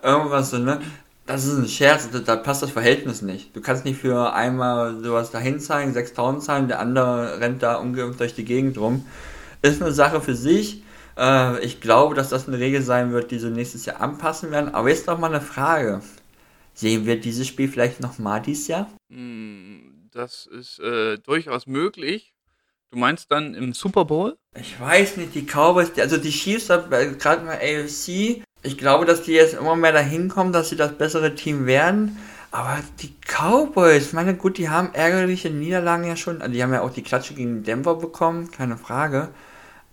Ja. 0.04 0.14
Irgendwas 0.14 0.50
so, 0.50 0.58
ne? 0.58 0.82
Das 1.26 1.46
ist 1.46 1.58
ein 1.58 1.68
Scherz, 1.68 2.10
da, 2.10 2.20
da, 2.20 2.36
passt 2.36 2.64
das 2.64 2.72
Verhältnis 2.72 3.22
nicht. 3.22 3.56
Du 3.56 3.62
kannst 3.62 3.86
nicht 3.86 4.00
für 4.00 4.34
einmal 4.34 5.02
sowas 5.02 5.32
dahin 5.32 5.60
zahlen, 5.60 5.94
6.000 5.94 6.40
zahlen, 6.40 6.68
der 6.68 6.80
andere 6.80 7.40
rennt 7.40 7.64
da 7.64 7.76
umgehend 7.76 8.20
durch 8.20 8.36
die 8.36 8.46
Gegend 8.46 8.78
rum. 8.78 9.06
Ist 9.62 9.82
eine 9.82 9.92
Sache 9.92 10.22
für 10.22 10.36
sich. 10.36 10.84
Äh, 11.18 11.60
ich 11.64 11.82
glaube, 11.82 12.14
dass 12.14 12.30
das 12.30 12.48
eine 12.48 12.60
Regel 12.60 12.82
sein 12.82 13.12
wird, 13.12 13.32
die 13.32 13.40
so 13.40 13.48
nächstes 13.48 13.86
Jahr 13.86 14.02
anpassen 14.02 14.52
werden. 14.52 14.74
Aber 14.74 14.90
jetzt 14.90 15.08
noch 15.08 15.18
mal 15.18 15.28
eine 15.28 15.42
Frage. 15.42 16.02
Sehen 16.78 17.08
wir 17.08 17.20
dieses 17.20 17.48
Spiel 17.48 17.70
vielleicht 17.70 18.02
nochmal 18.02 18.40
dieses 18.40 18.68
Jahr? 18.68 18.88
Hm, 19.10 20.10
das 20.12 20.46
ist 20.46 20.78
äh, 20.78 21.18
durchaus 21.18 21.66
möglich. 21.66 22.36
Du 22.92 23.00
meinst 23.00 23.32
dann 23.32 23.56
im 23.56 23.74
Super 23.74 24.06
Bowl? 24.06 24.38
Ich 24.54 24.80
weiß 24.80 25.18
nicht, 25.18 25.34
die 25.34 25.48
Cowboys, 25.48 25.92
also 25.98 26.18
die 26.18 26.30
Chiefs, 26.30 26.70
äh, 26.70 27.16
gerade 27.18 27.44
mal 27.44 27.58
AFC, 27.58 28.44
ich 28.62 28.78
glaube, 28.78 29.06
dass 29.06 29.24
die 29.24 29.32
jetzt 29.32 29.56
immer 29.56 29.76
mehr 29.76 29.92
dahin 29.92 30.30
kommen, 30.30 30.54
dass 30.54 30.70
sie 30.70 30.76
das 30.76 30.96
bessere 30.96 31.34
Team 31.34 31.66
werden. 31.66 32.20
Aber 32.52 32.78
die 33.02 33.12
Cowboys, 33.26 34.14
meine 34.14 34.36
gut, 34.36 34.60
die 34.60 34.70
haben 34.70 34.94
ärgerliche 34.94 35.50
Niederlagen 35.50 36.06
ja 36.06 36.16
schon. 36.16 36.44
Also 36.44 36.54
die 36.54 36.62
haben 36.62 36.74
ja 36.74 36.82
auch 36.82 36.94
die 36.94 37.02
Klatsche 37.02 37.34
gegen 37.34 37.64
Denver 37.64 37.96
bekommen, 37.96 38.52
keine 38.52 38.78
Frage. 38.78 39.30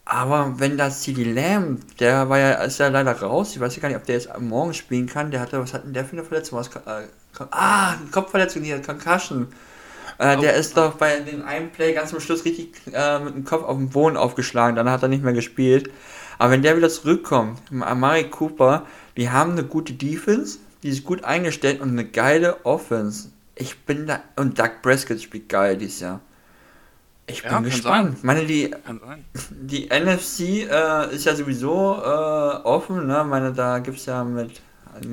Aber 0.06 0.54
wenn 0.58 0.76
das 0.76 1.00
CD 1.00 1.24
Lamb, 1.24 1.96
der 1.98 2.28
war 2.28 2.38
ja, 2.38 2.52
ist 2.64 2.78
ja 2.78 2.88
leider 2.88 3.12
raus, 3.12 3.52
ich 3.54 3.60
weiß 3.60 3.74
ja 3.76 3.82
gar 3.82 3.88
nicht, 3.88 3.96
ob 3.96 4.04
der 4.04 4.16
jetzt 4.16 4.28
morgen 4.38 4.74
spielen 4.74 5.06
kann, 5.06 5.30
der 5.30 5.40
hatte, 5.40 5.60
was 5.60 5.72
hat 5.72 5.84
denn 5.84 5.94
der 5.94 6.04
für 6.04 6.12
eine 6.12 6.24
Verletzung? 6.24 6.58
Was, 6.58 6.68
äh, 6.68 7.06
ah, 7.50 7.94
Kopfverletzung 8.10 8.62
hier, 8.62 8.82
Concussion. 8.82 9.48
Äh, 10.18 10.36
der 10.36 10.54
ist 10.54 10.76
doch 10.76 10.94
bei 10.94 11.20
dem 11.20 11.44
einen 11.44 11.70
Play 11.70 11.94
ganz 11.94 12.12
am 12.12 12.20
Schluss 12.20 12.44
richtig 12.44 12.72
äh, 12.92 13.18
mit 13.18 13.34
dem 13.34 13.44
Kopf 13.44 13.64
auf 13.64 13.76
den 13.76 13.88
Boden 13.88 14.16
aufgeschlagen, 14.16 14.76
dann 14.76 14.90
hat 14.90 15.02
er 15.02 15.08
nicht 15.08 15.24
mehr 15.24 15.32
gespielt. 15.32 15.90
Aber 16.38 16.52
wenn 16.52 16.62
der 16.62 16.76
wieder 16.76 16.90
zurückkommt, 16.90 17.60
Amari 17.80 18.28
Cooper, 18.28 18.86
die 19.16 19.30
haben 19.30 19.52
eine 19.52 19.64
gute 19.64 19.94
Defense, 19.94 20.58
die 20.82 20.90
ist 20.90 21.04
gut 21.04 21.24
eingestellt 21.24 21.80
und 21.80 21.90
eine 21.90 22.04
geile 22.04 22.64
Offense. 22.64 23.30
Ich 23.54 23.80
bin 23.84 24.06
da, 24.06 24.20
und 24.36 24.58
Doug 24.58 24.82
Prescott 24.82 25.22
spielt 25.22 25.48
geil 25.48 25.76
dieses 25.76 26.00
Jahr. 26.00 26.20
Ich 27.26 27.42
bin 27.42 27.52
ja, 27.52 27.60
gespannt. 27.60 28.18
Ich 28.18 28.24
meine, 28.24 28.44
die, 28.44 28.74
die 29.50 29.88
NFC 29.88 30.68
äh, 30.70 31.14
ist 31.14 31.24
ja 31.24 31.34
sowieso 31.34 31.96
äh, 32.02 32.62
offen. 32.64 33.06
Ne? 33.06 33.20
Ich 33.22 33.26
meine, 33.26 33.52
da 33.52 33.78
gibt 33.78 33.98
es 33.98 34.06
ja 34.06 34.24
mit 34.24 34.60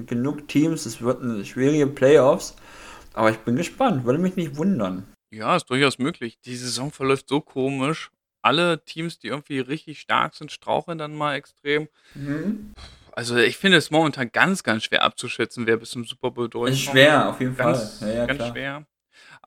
genug 0.06 0.48
Teams. 0.48 0.86
Es 0.86 1.02
wird 1.02 1.22
eine 1.22 1.46
schwierige 1.46 1.88
Playoffs. 1.88 2.56
Aber 3.14 3.30
ich 3.32 3.38
bin 3.38 3.56
gespannt. 3.56 4.06
Würde 4.06 4.20
mich 4.20 4.36
nicht 4.36 4.58
wundern. 4.58 5.06
Ja, 5.34 5.56
ist 5.56 5.70
durchaus 5.70 5.98
möglich. 6.00 6.40
Die 6.42 6.56
Saison 6.56 6.92
verläuft 6.92 7.30
so 7.30 7.42
komisch. 7.42 8.12
Alle 8.42 8.84
Teams, 8.84 9.20
die 9.20 9.28
irgendwie 9.28 9.60
richtig 9.60 10.00
stark 10.00 10.36
sind, 10.36 10.52
straucheln 10.52 10.98
dann 10.98 11.16
mal 11.16 11.36
extrem. 11.36 11.88
Mhm. 12.16 12.74
Also 13.14 13.38
ich 13.38 13.58
finde 13.58 13.78
es 13.78 13.92
momentan 13.92 14.32
ganz, 14.32 14.64
ganz 14.64 14.86
schwer 14.86 15.04
abzuschätzen, 15.04 15.68
wer 15.68 15.78
bis 15.78 15.92
zum 15.92 16.06
Super 16.06 16.32
Bowl 16.32 16.50
durchkommt. 16.50 16.74
Ist 16.74 16.92
schwer, 16.92 17.30
auf 17.30 17.40
jeden 17.40 17.56
ganz, 17.56 18.00
Fall. 18.00 18.10
Ja, 18.10 18.16
ja, 18.16 18.26
ganz 18.26 18.38
klar. 18.38 18.52
schwer. 18.52 18.86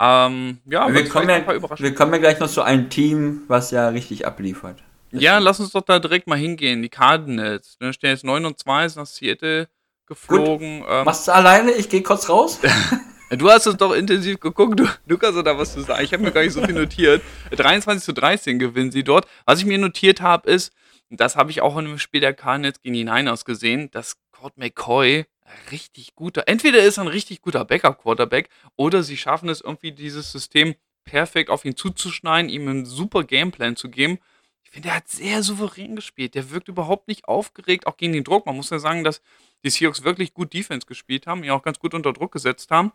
Ähm, 0.01 0.59
ja, 0.67 0.93
wir 0.93 1.09
kommen 1.09 1.29
ja, 1.29 1.47
wir 1.47 1.95
kommen 1.95 2.13
ja 2.13 2.19
gleich 2.19 2.41
noch 2.41 2.51
zu 2.51 2.63
einem 2.63 2.91
Team, 2.91 3.43
was 3.47 3.71
ja 3.71 3.89
richtig 3.89 4.27
abliefert. 4.27 4.83
ja, 5.13 5.39
lass 5.39 5.61
uns 5.61 5.71
doch 5.71 5.83
da 5.83 5.99
direkt 6.01 6.27
mal 6.27 6.39
hingehen. 6.39 6.83
Die 6.83 6.89
Cardinals. 6.89 7.77
Wir 7.79 7.93
stehen 7.93 8.11
jetzt 8.11 8.25
9 8.25 8.45
und 8.45 8.59
2, 8.59 8.89
sind 8.89 9.03
nach 9.03 9.07
Seattle 9.07 9.69
geflogen. 10.07 10.85
Ähm, 10.89 11.05
Machst 11.05 11.29
du 11.29 11.33
alleine? 11.33 11.73
Ich 11.73 11.89
gehe 11.89 12.03
kurz 12.03 12.29
raus. 12.29 12.61
du 13.31 13.51
hast 13.51 13.67
es 13.67 13.77
doch 13.77 13.93
intensiv 13.93 14.41
geguckt. 14.41 14.81
Du, 14.81 14.87
du 15.07 15.19
kannst 15.19 15.39
doch 15.39 15.45
da 15.45 15.57
was 15.57 15.73
zu 15.73 15.81
sagen. 15.83 16.05
Ich 16.05 16.13
habe 16.13 16.23
mir 16.23 16.33
gar 16.33 16.43
nicht 16.43 16.53
so 16.53 16.63
viel 16.63 16.75
notiert. 16.75 17.23
23 17.53 18.05
zu 18.05 18.13
13 18.13 18.59
gewinnen 18.59 18.91
sie 18.91 19.05
dort. 19.05 19.27
Was 19.47 19.61
ich 19.61 19.65
mir 19.65 19.79
notiert 19.79 20.21
habe, 20.21 20.51
ist, 20.51 20.73
das 21.11 21.37
habe 21.37 21.51
ich 21.51 21.63
auch 21.63 21.77
in 21.79 21.85
dem 21.85 21.99
Spiel 21.99 22.21
der 22.21 22.35
Cardinals 22.35 22.81
gegen 22.83 22.95
die 22.95 23.05
Niners 23.05 23.45
gesehen, 23.45 23.91
dass 23.93 24.17
Court 24.33 24.57
McCoy 24.57 25.25
richtig 25.71 26.15
guter, 26.15 26.45
entweder 26.47 26.83
ist 26.83 26.99
er 26.99 27.05
ein 27.05 27.09
richtig 27.09 27.43
guter 27.43 27.65
Backup-Quarterback 27.65 28.49
oder 28.77 29.03
sie 29.03 29.17
schaffen 29.17 29.49
es 29.49 29.61
irgendwie, 29.61 29.93
dieses 29.93 30.33
System 30.33 30.75
perfekt 31.05 31.51
auf 31.51 31.65
ihn 31.65 31.77
zuzuschneiden, 31.77 32.49
ihm 32.51 32.69
einen 32.69 32.87
super 32.87 33.25
Gameplan 33.25 33.77
zu 33.77 33.91
geben. 33.91 34.19
Ich 34.65 34.71
finde, 34.71 34.89
er 34.89 34.97
hat 34.97 35.09
sehr 35.09 35.43
souverän 35.43 35.95
gespielt. 35.95 36.35
Der 36.35 36.51
wirkt 36.51 36.69
überhaupt 36.69 37.07
nicht 37.09 37.27
aufgeregt, 37.27 37.87
auch 37.87 37.97
gegen 37.97 38.13
den 38.13 38.25
Druck. 38.25 38.47
Man 38.47 38.57
muss 38.57 38.71
ja 38.71 38.79
sagen, 38.79 39.05
dass 39.05 39.21
die 39.63 39.71
Seahawks 39.71 40.03
wirklich 40.03 40.35
gut 40.35 40.53
Defense 40.53 40.87
gespielt 40.87 41.27
haben, 41.27 41.45
ihn 41.45 41.51
auch 41.51 41.63
ganz 41.63 41.79
gut 41.79 41.95
unter 41.95 42.13
Druck 42.13 42.33
gesetzt 42.33 42.71
haben. 42.71 42.93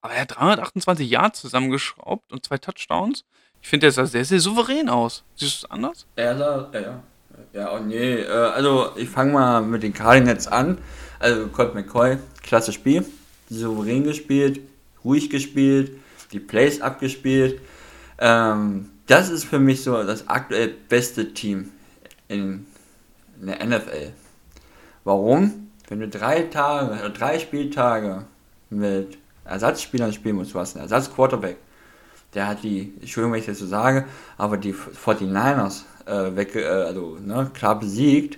Aber 0.00 0.14
er 0.14 0.22
hat 0.22 0.36
328 0.36 1.08
Yards 1.08 1.40
zusammengeschraubt 1.40 2.32
und 2.32 2.44
zwei 2.44 2.58
Touchdowns. 2.58 3.24
Ich 3.62 3.68
finde, 3.68 3.86
der 3.86 3.92
sah 3.92 4.06
sehr, 4.06 4.24
sehr 4.24 4.40
souverän 4.40 4.88
aus. 4.88 5.24
Siehst 5.36 5.62
du 5.62 5.66
es 5.66 5.70
anders? 5.70 6.06
Ja, 6.16 6.32
ja. 6.72 7.02
Ja, 7.52 7.72
oh 7.72 7.80
nee. 7.80 8.16
Äh, 8.16 8.28
also, 8.28 8.90
ich 8.96 9.08
fange 9.08 9.32
mal 9.32 9.62
mit 9.62 9.82
den 9.82 9.94
Cardinals 9.94 10.46
an. 10.46 10.78
Also 11.24 11.46
Colt 11.46 11.74
McCoy, 11.74 12.18
klasse 12.42 12.70
Spiel, 12.70 13.02
souverän 13.48 14.04
gespielt, 14.04 14.60
ruhig 15.02 15.30
gespielt, 15.30 15.92
die 16.32 16.38
Plays 16.38 16.82
abgespielt. 16.82 17.62
Ähm, 18.18 18.90
das 19.06 19.30
ist 19.30 19.44
für 19.44 19.58
mich 19.58 19.82
so 19.82 20.02
das 20.02 20.28
aktuell 20.28 20.74
beste 20.86 21.32
Team 21.32 21.70
in, 22.28 22.66
in 23.40 23.46
der 23.46 23.64
NFL. 23.64 24.12
Warum? 25.04 25.70
Wenn 25.88 26.00
du 26.00 26.08
drei 26.08 26.42
Tage 26.42 26.92
oder 26.92 27.08
drei 27.08 27.38
Spieltage 27.38 28.26
mit 28.68 29.16
Ersatzspielern 29.46 30.12
spielen 30.12 30.36
musst, 30.36 30.52
du 30.52 30.58
hast 30.58 30.76
einen 30.76 30.82
Ersatzquarterback, 30.82 31.56
der 32.34 32.48
hat 32.48 32.62
die, 32.62 32.92
Entschuldigung, 33.00 33.32
wenn 33.32 33.40
ich 33.40 33.46
das 33.46 33.60
so 33.60 33.66
sage, 33.66 34.04
aber 34.36 34.58
die 34.58 34.74
49ers 34.74 35.84
äh, 36.04 36.36
weg, 36.36 36.54
äh, 36.54 36.66
also 36.66 37.16
ne, 37.18 37.50
klar 37.54 37.80
besiegt 37.80 38.36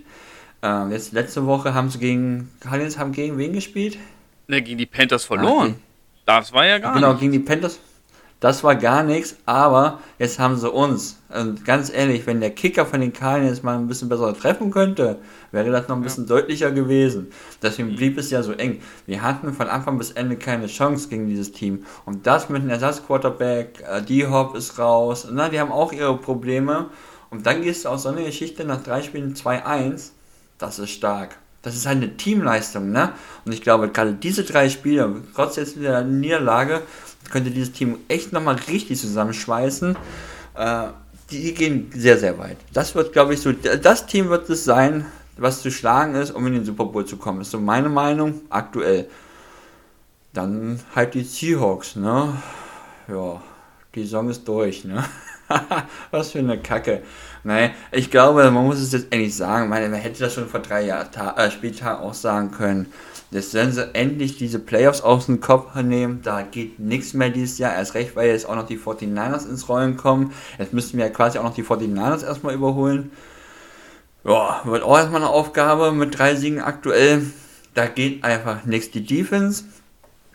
ähm, 0.67 0.91
jetzt 0.91 1.13
letzte 1.13 1.47
Woche 1.47 1.75
haben 1.75 1.91
sie 1.91 1.99
gegen 1.99 2.51
Cardinals 2.61 2.99
haben 2.99 3.13
gegen 3.13 3.39
wen 3.39 3.53
gespielt? 3.53 3.99
Ne, 4.49 4.63
gegen 4.63 4.79
die 4.79 4.87
Panthers 4.87 5.25
verloren. 5.25 5.77
Ach, 5.79 6.41
das 6.41 6.53
war 6.53 6.67
ja 6.67 6.79
gar 6.79 6.95
genau, 6.95 7.09
nichts. 7.09 7.21
Genau, 7.21 7.33
gegen 7.33 7.33
die 7.33 7.49
Panthers. 7.49 7.79
Das 8.39 8.63
war 8.63 8.75
gar 8.75 9.03
nichts, 9.03 9.37
aber 9.47 10.01
jetzt 10.19 10.39
haben 10.39 10.57
sie 10.57 10.71
uns. 10.71 11.23
Und 11.35 11.65
ganz 11.65 11.91
ehrlich, 11.91 12.27
wenn 12.27 12.41
der 12.41 12.51
Kicker 12.51 12.85
von 12.85 13.01
den 13.01 13.13
Cardinals 13.13 13.63
mal 13.63 13.79
ein 13.79 13.89
bisschen 13.89 14.11
besser 14.11 14.35
treffen 14.35 14.71
könnte, 14.71 15.19
wäre 15.53 15.71
das 15.71 15.89
noch 15.89 15.97
ein 15.97 16.03
bisschen 16.03 16.25
ja. 16.25 16.29
deutlicher 16.29 16.71
gewesen. 16.71 17.29
Deswegen 17.63 17.93
mhm. 17.93 17.97
blieb 17.97 18.19
es 18.19 18.31
ja 18.31 18.43
so 18.43 18.53
eng. 18.53 18.83
Wir 19.07 19.23
hatten 19.23 19.55
von 19.55 19.69
Anfang 19.69 19.97
bis 19.97 20.11
Ende 20.11 20.37
keine 20.37 20.67
Chance 20.67 21.09
gegen 21.09 21.29
dieses 21.29 21.53
Team. 21.53 21.87
Und 22.05 22.27
das 22.27 22.51
mit 22.51 22.61
einem 22.61 22.71
Ersatzquarterback, 22.71 23.83
äh, 23.89 24.03
D-Hop 24.03 24.55
ist 24.55 24.79
raus, 24.79 25.27
na, 25.31 25.49
die 25.49 25.59
haben 25.59 25.73
auch 25.73 25.93
ihre 25.93 26.19
Probleme. 26.19 26.91
Und 27.31 27.47
dann 27.47 27.63
gehst 27.63 27.85
du 27.85 27.89
aus 27.89 28.03
so 28.03 28.11
einer 28.11 28.23
Geschichte 28.23 28.65
nach 28.65 28.83
drei 28.83 29.03
Spielen 29.03 29.35
2-1 29.35 30.11
das 30.59 30.79
ist 30.79 30.91
stark. 30.91 31.37
Das 31.63 31.75
ist 31.75 31.87
halt 31.87 31.97
eine 31.97 32.17
Teamleistung, 32.17 32.93
ne? 32.93 33.13
Und 33.45 33.53
ich 33.53 33.61
glaube, 33.61 33.89
gerade 33.89 34.13
diese 34.13 34.45
drei 34.45 34.69
Spiele, 34.69 35.23
trotz 35.35 35.57
jetzt 35.57 35.77
der 35.77 36.05
Niederlage, 36.05 36.83
könnte 37.31 37.51
dieses 37.51 37.73
Team 37.73 37.99
echt 38.09 38.33
nochmal 38.33 38.57
richtig 38.69 39.01
zusammenschweißen. 39.01 39.97
Äh, 40.55 40.87
die 41.31 41.55
gehen 41.55 41.91
sehr, 41.93 42.19
sehr 42.19 42.39
weit. 42.39 42.57
Das 42.73 42.95
wird, 42.95 43.13
glaube 43.13 43.35
ich, 43.35 43.41
so, 43.41 43.51
das 43.53 44.07
Team 44.07 44.29
wird 44.29 44.49
es 44.49 44.65
sein, 44.65 45.07
was 45.37 45.61
zu 45.61 45.71
schlagen 45.71 46.15
ist, 46.15 46.31
um 46.31 46.47
in 46.47 46.55
den 46.55 46.65
Super 46.65 46.85
Bowl 46.85 47.05
zu 47.05 47.17
kommen. 47.17 47.39
Das 47.39 47.49
ist 47.49 47.53
so 47.53 47.61
meine 47.61 47.89
Meinung 47.89 48.43
aktuell. 48.49 49.09
Dann 50.33 50.81
halt 50.95 51.15
die 51.15 51.25
Seahawks, 51.25 51.97
ne? 51.97 52.41
Ja, 53.09 53.43
die 53.95 54.03
Saison 54.03 54.31
ist 54.31 54.47
durch, 54.47 54.85
ne? 54.85 55.05
Was 56.11 56.33
für 56.33 56.41
eine 56.41 56.59
Kacke. 56.59 57.03
Nein, 57.45 57.71
ich 57.93 58.11
glaube, 58.11 58.51
man 58.51 58.65
muss 58.65 58.81
es 58.81 58.93
jetzt 58.93 59.13
endlich 59.13 59.37
sagen. 59.37 59.69
Man, 59.69 59.93
hätte 59.95 60.21
das 60.21 60.35
schon 60.35 60.49
vor 60.49 60.61
drei 60.61 60.83
Jahr, 60.83 61.07
äh, 61.37 61.51
Spieltagen 61.51 62.05
auch 62.05 62.15
sagen 62.15 62.51
können. 62.51 62.93
Jetzt 63.31 63.53
sollen 63.53 63.73
sie 63.73 63.95
endlich 63.95 64.39
diese 64.39 64.59
Playoffs 64.59 65.01
aus 65.01 65.27
dem 65.27 65.41
Kopf 65.41 65.75
nehmen. 65.75 66.23
Da 66.23 66.43
geht 66.43 66.79
nichts 66.79 67.13
mehr 67.13 67.31
dieses 67.31 67.59
Jahr. 67.59 67.75
Erst 67.75 67.95
recht, 67.95 68.15
weil 68.17 68.29
jetzt 68.29 68.49
auch 68.49 68.55
noch 68.55 68.67
die 68.67 68.79
49ers 68.79 69.49
ins 69.49 69.69
Rollen 69.69 69.97
kommen. 69.97 70.33
Jetzt 70.59 70.73
müssten 70.73 70.97
wir 70.97 71.07
ja 71.07 71.11
quasi 71.11 71.39
auch 71.39 71.45
noch 71.45 71.55
die 71.55 71.65
49ers 71.65 72.25
erstmal 72.25 72.55
überholen. 72.55 73.11
Ja, 74.25 74.61
wird 74.65 74.83
auch 74.83 74.97
erstmal 74.97 75.23
eine 75.23 75.31
Aufgabe 75.31 75.93
mit 75.93 76.19
drei 76.19 76.35
Siegen 76.35 76.61
aktuell. 76.61 77.27
Da 77.75 77.87
geht 77.87 78.25
einfach 78.25 78.65
nichts. 78.65 78.91
Die 78.91 79.05
Defense 79.05 79.65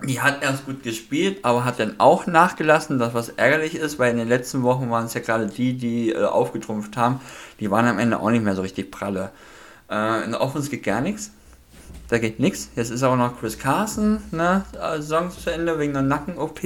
die 0.04 0.22
hat 0.22 0.42
erst 0.44 0.66
gut 0.66 0.84
gespielt, 0.84 1.40
aber 1.44 1.66
hat 1.66 1.80
dann 1.80 2.00
auch 2.00 2.26
nachgelassen, 2.26 3.00
das 3.00 3.14
was 3.14 3.30
ärgerlich 3.30 3.76
ist, 3.76 4.00
weil 4.00 4.12
in 4.12 4.18
den 4.18 4.28
letzten 4.28 4.64
Wochen 4.64 4.90
waren 4.90 5.06
es 5.06 5.14
ja 5.14 5.22
gerade 5.22 5.48
die, 5.48 5.74
die 5.74 6.12
äh, 6.12 6.24
aufgetrumpft 6.24 6.98
haben, 6.98 7.22
die 7.60 7.70
waren 7.70 7.86
am 7.86 8.00
Ende 8.00 8.20
auch 8.20 8.30
nicht 8.32 8.44
mehr 8.44 8.56
so 8.56 8.62
richtig 8.62 8.92
pralle. 8.92 9.32
Äh, 9.90 10.24
in 10.24 10.32
der 10.32 10.42
Offense 10.42 10.70
geht 10.70 10.84
gar 10.84 11.02
nichts. 11.02 11.32
Da 12.08 12.18
geht 12.18 12.40
nichts. 12.40 12.70
Jetzt 12.76 12.90
ist 12.90 13.04
auch 13.04 13.16
noch 13.16 13.40
Chris 13.40 13.58
Carson, 13.58 14.22
ne, 14.32 14.66
Saison 14.98 15.32
zu 15.32 15.50
Ende 15.50 15.80
wegen 15.80 15.94
der 15.94 16.02
Nacken-OP. 16.02 16.60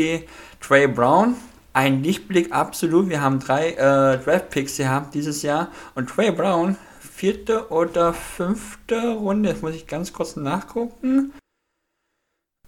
Trey 0.59 0.87
Brown, 0.87 1.35
ein 1.73 2.01
Lichtblick 2.01 2.51
absolut. 2.51 3.09
Wir 3.09 3.21
haben 3.21 3.39
drei 3.39 3.71
äh, 3.71 4.17
Draft-Picks 4.17 4.77
gehabt 4.77 5.13
dieses 5.13 5.43
Jahr 5.43 5.69
und 5.93 6.09
Trey 6.09 6.31
Brown 6.31 6.77
vierte 6.99 7.69
oder 7.69 8.13
fünfte 8.13 9.13
Runde. 9.13 9.49
Jetzt 9.49 9.61
muss 9.61 9.75
ich 9.75 9.87
ganz 9.87 10.13
kurz 10.13 10.35
nachgucken. 10.35 11.31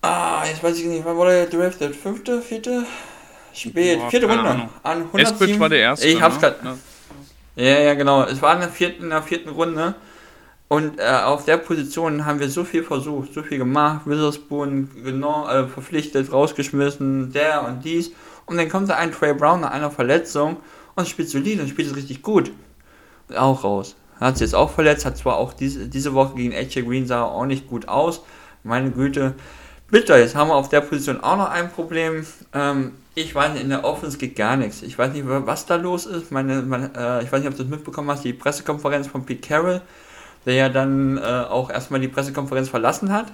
Ah, 0.08 0.46
jetzt 0.48 0.64
weiß 0.64 0.78
ich 0.80 0.86
nicht, 0.86 1.04
wann 1.04 1.18
wurde 1.18 1.34
er 1.34 1.46
drafted? 1.48 1.96
Fünfte, 1.96 2.42
vierte? 2.42 2.86
Spät, 3.54 4.00
Boah, 4.00 4.10
vierte 4.10 4.28
Runde. 4.28 4.50
Ahnung. 4.50 4.70
An 4.84 5.02
Eskridge 5.02 5.56
107. 5.56 5.60
war 5.60 5.70
der 5.70 5.80
erste. 5.80 6.08
Ich 6.08 6.22
hab's 6.22 6.36
ne? 6.36 6.42
grad. 6.42 6.64
Ja. 6.64 6.78
Ja, 7.58 7.80
ja, 7.80 7.94
genau. 7.96 8.24
Es 8.24 8.42
war 8.42 8.54
in 8.54 8.62
der 8.62 8.70
vierten, 8.70 9.04
in 9.04 9.10
der 9.10 9.24
vierten 9.24 9.50
Runde. 9.50 9.96
Und 10.70 11.00
äh, 11.00 11.04
auf 11.04 11.44
der 11.44 11.58
Position 11.58 12.26
haben 12.26 12.40
wir 12.40 12.50
so 12.50 12.64
viel 12.64 12.84
versucht, 12.84 13.34
so 13.34 13.44
viel 13.44 13.58
gemacht. 13.58 14.02
Witherspoon 14.06 14.90
genau, 15.04 15.48
äh, 15.50 15.68
verpflichtet, 15.68 16.32
rausgeschmissen, 16.32 17.34
der 17.34 17.66
und 17.66 17.84
dies. 17.84 18.12
Und 18.46 18.58
dann 18.58 18.70
kommt 18.70 18.90
da 18.90 18.96
ein 18.96 19.12
Trey 19.12 19.34
Brown 19.34 19.62
nach 19.62 19.72
einer 19.72 19.92
Verletzung 19.92 20.58
und 20.96 21.08
spielt 21.08 21.30
solide 21.30 21.64
und 21.64 21.70
spielt 21.70 21.90
es 21.90 21.96
richtig 21.96 22.22
gut. 22.22 22.52
Auch 23.36 23.64
raus. 23.64 23.96
Hat 24.20 24.38
sich 24.38 24.46
jetzt 24.46 24.56
auch 24.56 24.72
verletzt, 24.72 25.06
hat 25.06 25.18
zwar 25.18 25.38
auch 25.38 25.54
diese, 25.54 25.88
diese 25.88 26.14
Woche 26.14 26.36
gegen 26.36 26.54
AJ 26.54 26.84
Green 26.84 27.08
sah 27.08 27.24
auch 27.24 27.46
nicht 27.46 27.68
gut 27.68 27.88
aus. 27.88 28.22
Meine 28.64 28.92
Güte. 28.92 29.36
Bitter, 29.90 30.20
jetzt 30.20 30.36
haben 30.36 30.50
wir 30.50 30.56
auf 30.56 30.68
der 30.70 30.82
Position 30.82 31.22
auch 31.22 31.38
noch 31.38 31.50
ein 31.50 31.72
Problem. 31.72 32.26
Ähm, 32.54 32.92
ich 33.16 33.34
weiß 33.34 33.54
nicht, 33.54 33.64
in 33.64 33.70
der 33.70 33.86
Offense 33.86 34.18
geht 34.18 34.36
gar 34.36 34.58
nichts. 34.58 34.82
Ich 34.82 34.98
weiß 34.98 35.14
nicht, 35.14 35.24
was 35.26 35.66
da 35.66 35.76
los 35.76 36.06
ist. 36.06 36.32
Meine, 36.32 36.62
meine, 36.62 36.92
äh, 36.96 37.24
ich 37.24 37.32
weiß 37.32 37.40
nicht, 37.40 37.50
ob 37.50 37.56
du 37.56 37.64
das 37.64 37.72
mitbekommen 37.72 38.12
hast, 38.12 38.24
die 38.24 38.34
Pressekonferenz 38.34 39.08
von 39.08 39.26
Pete 39.26 39.48
Carroll, 39.48 39.82
der 40.46 40.54
ja 40.56 40.70
dann 40.70 41.18
äh, 41.18 41.22
auch 41.22 41.70
erstmal 41.70 42.02
die 42.02 42.10
Pressekonferenz 42.10 42.68
verlassen 42.68 43.14
hat, 43.14 43.28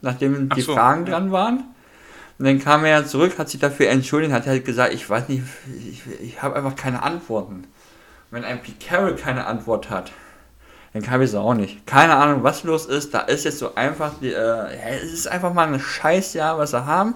nachdem 0.00 0.48
Ach 0.50 0.56
die 0.56 0.62
so, 0.62 0.72
Fragen 0.74 1.04
ja. 1.04 1.12
dran 1.12 1.32
waren. 1.32 1.64
Und 2.38 2.46
dann 2.46 2.58
kam 2.58 2.86
er 2.86 3.06
zurück, 3.06 3.38
hat 3.38 3.50
sich 3.50 3.60
dafür 3.60 3.90
entschuldigt, 3.90 4.32
hat 4.32 4.46
halt 4.46 4.64
gesagt, 4.64 4.94
ich 4.94 5.08
weiß 5.08 5.28
nicht, 5.28 5.42
ich, 5.86 6.02
ich 6.22 6.42
habe 6.42 6.56
einfach 6.56 6.76
keine 6.76 7.02
Antworten. 7.02 7.64
Wenn 8.30 8.44
ein 8.44 8.62
Pete 8.62 8.86
Carroll 8.86 9.16
keine 9.16 9.46
Antwort 9.46 9.90
hat, 9.90 10.12
dann 10.92 11.02
kann 11.02 11.22
ich 11.22 11.30
es 11.30 11.36
auch 11.36 11.54
nicht. 11.54 11.86
Keine 11.86 12.16
Ahnung, 12.16 12.42
was 12.42 12.64
los 12.64 12.86
ist. 12.86 13.14
Da 13.14 13.20
ist 13.20 13.44
jetzt 13.44 13.58
so 13.58 13.74
einfach, 13.74 14.12
die, 14.20 14.32
äh, 14.32 14.98
es 15.02 15.12
ist 15.12 15.28
einfach 15.28 15.54
mal 15.54 15.72
ein 15.72 15.78
Scheißjahr, 15.78 16.58
was 16.58 16.70
sie 16.70 16.84
haben. 16.84 17.14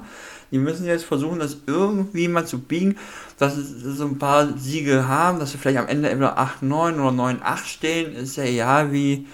Die 0.52 0.59
müssen 0.59 0.86
jetzt 0.86 1.05
versuchen, 1.05 1.40
das 1.40 1.56
irgendwie 1.66 2.28
mal 2.28 2.46
zu 2.46 2.60
biegen, 2.60 2.96
dass 3.38 3.56
sie 3.56 3.92
so 3.92 4.05
ein 4.05 4.18
paar 4.18 4.56
Siege 4.56 5.09
haben, 5.09 5.40
dass 5.40 5.51
sie 5.51 5.59
vielleicht 5.59 5.78
am 5.78 5.88
Ende 5.88 6.10
entweder 6.10 6.38
8-9 6.38 7.01
oder 7.01 7.10
9-8 7.10 7.64
stehen. 7.64 8.14
Ist 8.14 8.36
ja 8.36 8.44
egal, 8.44 8.92
wie 8.92 9.26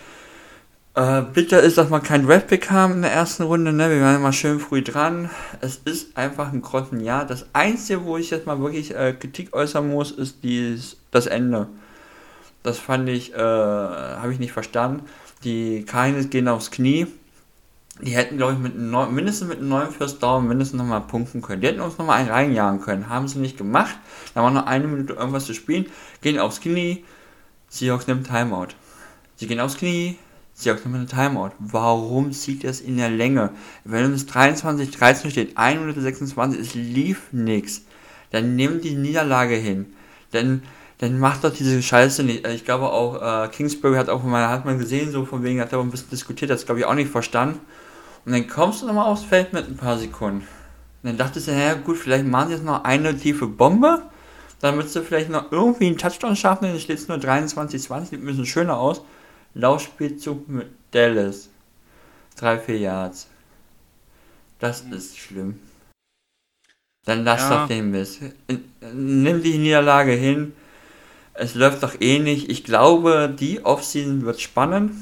äh, 0.95 1.23
bitter 1.23 1.61
ist, 1.61 1.77
dass 1.77 1.91
wir 1.91 2.01
keinen 2.01 2.27
Draftpick 2.27 2.71
haben 2.71 2.95
in 2.95 3.03
der 3.03 3.13
ersten 3.13 3.43
Runde. 3.43 3.73
Ne? 3.75 3.91
Wir 3.91 4.01
waren 4.01 4.17
immer 4.17 4.33
schön 4.33 4.59
früh 4.59 4.83
dran. 4.83 5.29
Es 5.61 5.77
ist 5.85 6.17
einfach 6.17 6.53
ein 6.53 6.63
Grottenjahr. 6.63 7.27
Das 7.27 7.47
Einzige, 7.53 8.05
wo 8.05 8.17
ich 8.17 8.31
jetzt 8.31 8.47
mal 8.47 8.61
wirklich 8.61 8.95
äh, 8.95 9.13
Kritik 9.13 9.55
äußern 9.55 9.89
muss, 9.89 10.11
ist 10.11 10.43
dies, 10.43 10.97
das 11.11 11.27
Ende. 11.27 11.69
Das 12.63 12.79
fand 12.79 13.09
ich, 13.09 13.35
äh, 13.35 13.39
habe 13.39 14.33
ich 14.33 14.39
nicht 14.39 14.53
verstanden. 14.53 15.05
Die 15.45 15.85
Cardinals 15.85 16.31
gehen 16.31 16.49
aufs 16.49 16.71
Knie. 16.71 17.07
Die 18.03 18.13
hätten, 18.13 18.39
glaube 18.39 18.55
ich, 18.55 18.59
mit 18.59 18.79
neun, 18.79 19.15
mindestens 19.15 19.49
mit 19.49 19.59
einem 19.59 19.69
neuen 19.69 19.91
First 19.91 20.23
Down 20.23 20.49
mindestens 20.49 20.79
nochmal 20.79 21.03
punkten 21.03 21.43
können. 21.43 21.61
Die 21.61 21.69
hätten 21.69 21.81
uns 21.81 21.99
nochmal 21.99 22.19
einen 22.19 22.31
reinjagen 22.31 22.81
können. 22.81 23.09
Haben 23.09 23.29
sie 23.29 23.39
nicht 23.39 23.59
gemacht. 23.59 23.97
Da 24.35 24.43
war 24.43 24.51
noch 24.51 24.67
eine 24.67 24.87
Minute 24.87 25.15
irgendwas 25.15 25.45
zu 25.45 25.55
spielen. 25.55 25.87
Gehen 26.23 26.39
aufs 26.39 26.61
Knie. 26.61 27.05
Seahawks 27.69 28.07
nimmt 28.07 28.27
Timeout. 28.27 28.69
Sie 29.37 29.47
gehen 29.47 29.61
aufs 29.61 29.77
Knie. 29.77 30.19
Seahawks 30.55 30.85
nimmt 30.85 30.97
eine 30.97 31.07
Timeout. 31.07 31.53
Warum 31.59 32.33
zieht 32.33 32.65
das 32.65 32.81
in 32.81 32.97
der 32.97 33.11
Länge? 33.11 33.51
Wenn 33.85 34.13
es 34.13 34.27
23, 34.27 34.91
13 34.91 35.31
steht, 35.31 35.57
1 35.57 35.81
Minute 35.81 36.01
26, 36.01 36.61
es 36.61 36.75
lief 36.75 37.33
nichts. 37.33 37.83
Dann 38.31 38.57
nehmt 38.57 38.85
die 38.85 38.95
Niederlage 38.95 39.57
hin. 39.57 39.87
Dann 40.33 40.63
dann 41.01 41.19
macht 41.19 41.45
doch 41.45 41.53
diese 41.53 41.83
Scheiße 41.83 42.23
nicht. 42.23 42.47
Ich 42.47 42.67
glaube 42.67 42.91
auch, 42.91 43.45
äh, 43.45 43.49
Kingsbury 43.49 43.97
hat 43.97 44.11
auch 44.11 44.23
mal, 44.23 44.49
hat 44.49 44.67
man 44.67 44.79
gesehen, 44.79 45.11
so 45.11 45.25
von 45.25 45.43
wegen, 45.43 45.61
hat 45.61 45.73
er 45.73 45.81
ein 45.81 45.91
bisschen 45.91 46.11
diskutiert, 46.11 46.51
hat 46.51 46.59
es 46.59 46.67
glaube 46.67 46.81
ich 46.81 46.87
auch 46.87 46.95
nicht 46.95 47.11
verstanden. 47.11 47.59
Und 48.27 48.33
dann 48.33 48.47
kommst 48.47 48.83
du 48.83 48.87
nochmal 48.87 49.07
aufs 49.07 49.25
Feld 49.25 49.55
mit 49.55 49.67
ein 49.67 49.79
paar 49.79 49.97
Sekunden. 49.97 50.41
Und 50.41 50.47
dann 51.09 51.17
dachtest 51.17 51.49
du, 51.49 51.53
naja 51.53 51.73
gut, 51.75 51.97
vielleicht 51.97 52.27
machen 52.27 52.49
sie 52.49 52.55
jetzt 52.57 52.65
noch 52.65 52.85
eine 52.85 53.17
tiefe 53.17 53.47
Bombe, 53.47 54.03
damit 54.61 54.91
sie 54.91 55.01
vielleicht 55.01 55.31
noch 55.31 55.51
irgendwie 55.51 55.87
einen 55.87 55.97
Touchdown 55.97 56.37
schaffen, 56.37 56.67
dann 56.67 56.79
steht 56.79 56.99
es 56.99 57.09
nur 57.09 57.17
23, 57.17 57.81
20, 57.83 58.11
sieht 58.11 58.21
ein 58.23 58.27
bisschen 58.27 58.45
schöner 58.45 58.77
aus. 58.77 59.01
Laufspielzug 59.55 60.47
mit 60.51 60.69
Dallas. 60.91 61.49
3-4 62.39 62.73
Yards. 62.75 63.27
Das 64.59 64.83
ist 64.83 65.17
schlimm. 65.19 65.59
Dann 67.07 67.25
lass 67.25 67.49
Ja. 67.49 67.63
doch 67.63 67.69
den 67.69 67.91
Mist. 67.91 68.21
Nimm 68.93 69.43
die 69.43 69.57
Niederlage 69.57 70.13
hin. 70.13 70.53
Es 71.35 71.55
läuft 71.55 71.83
doch 71.83 72.01
eh 72.01 72.19
nicht. 72.19 72.51
Ich 72.51 72.65
glaube, 72.65 73.35
die 73.35 73.65
Offseason 73.65 74.25
wird 74.25 74.41
spannend. 74.41 74.93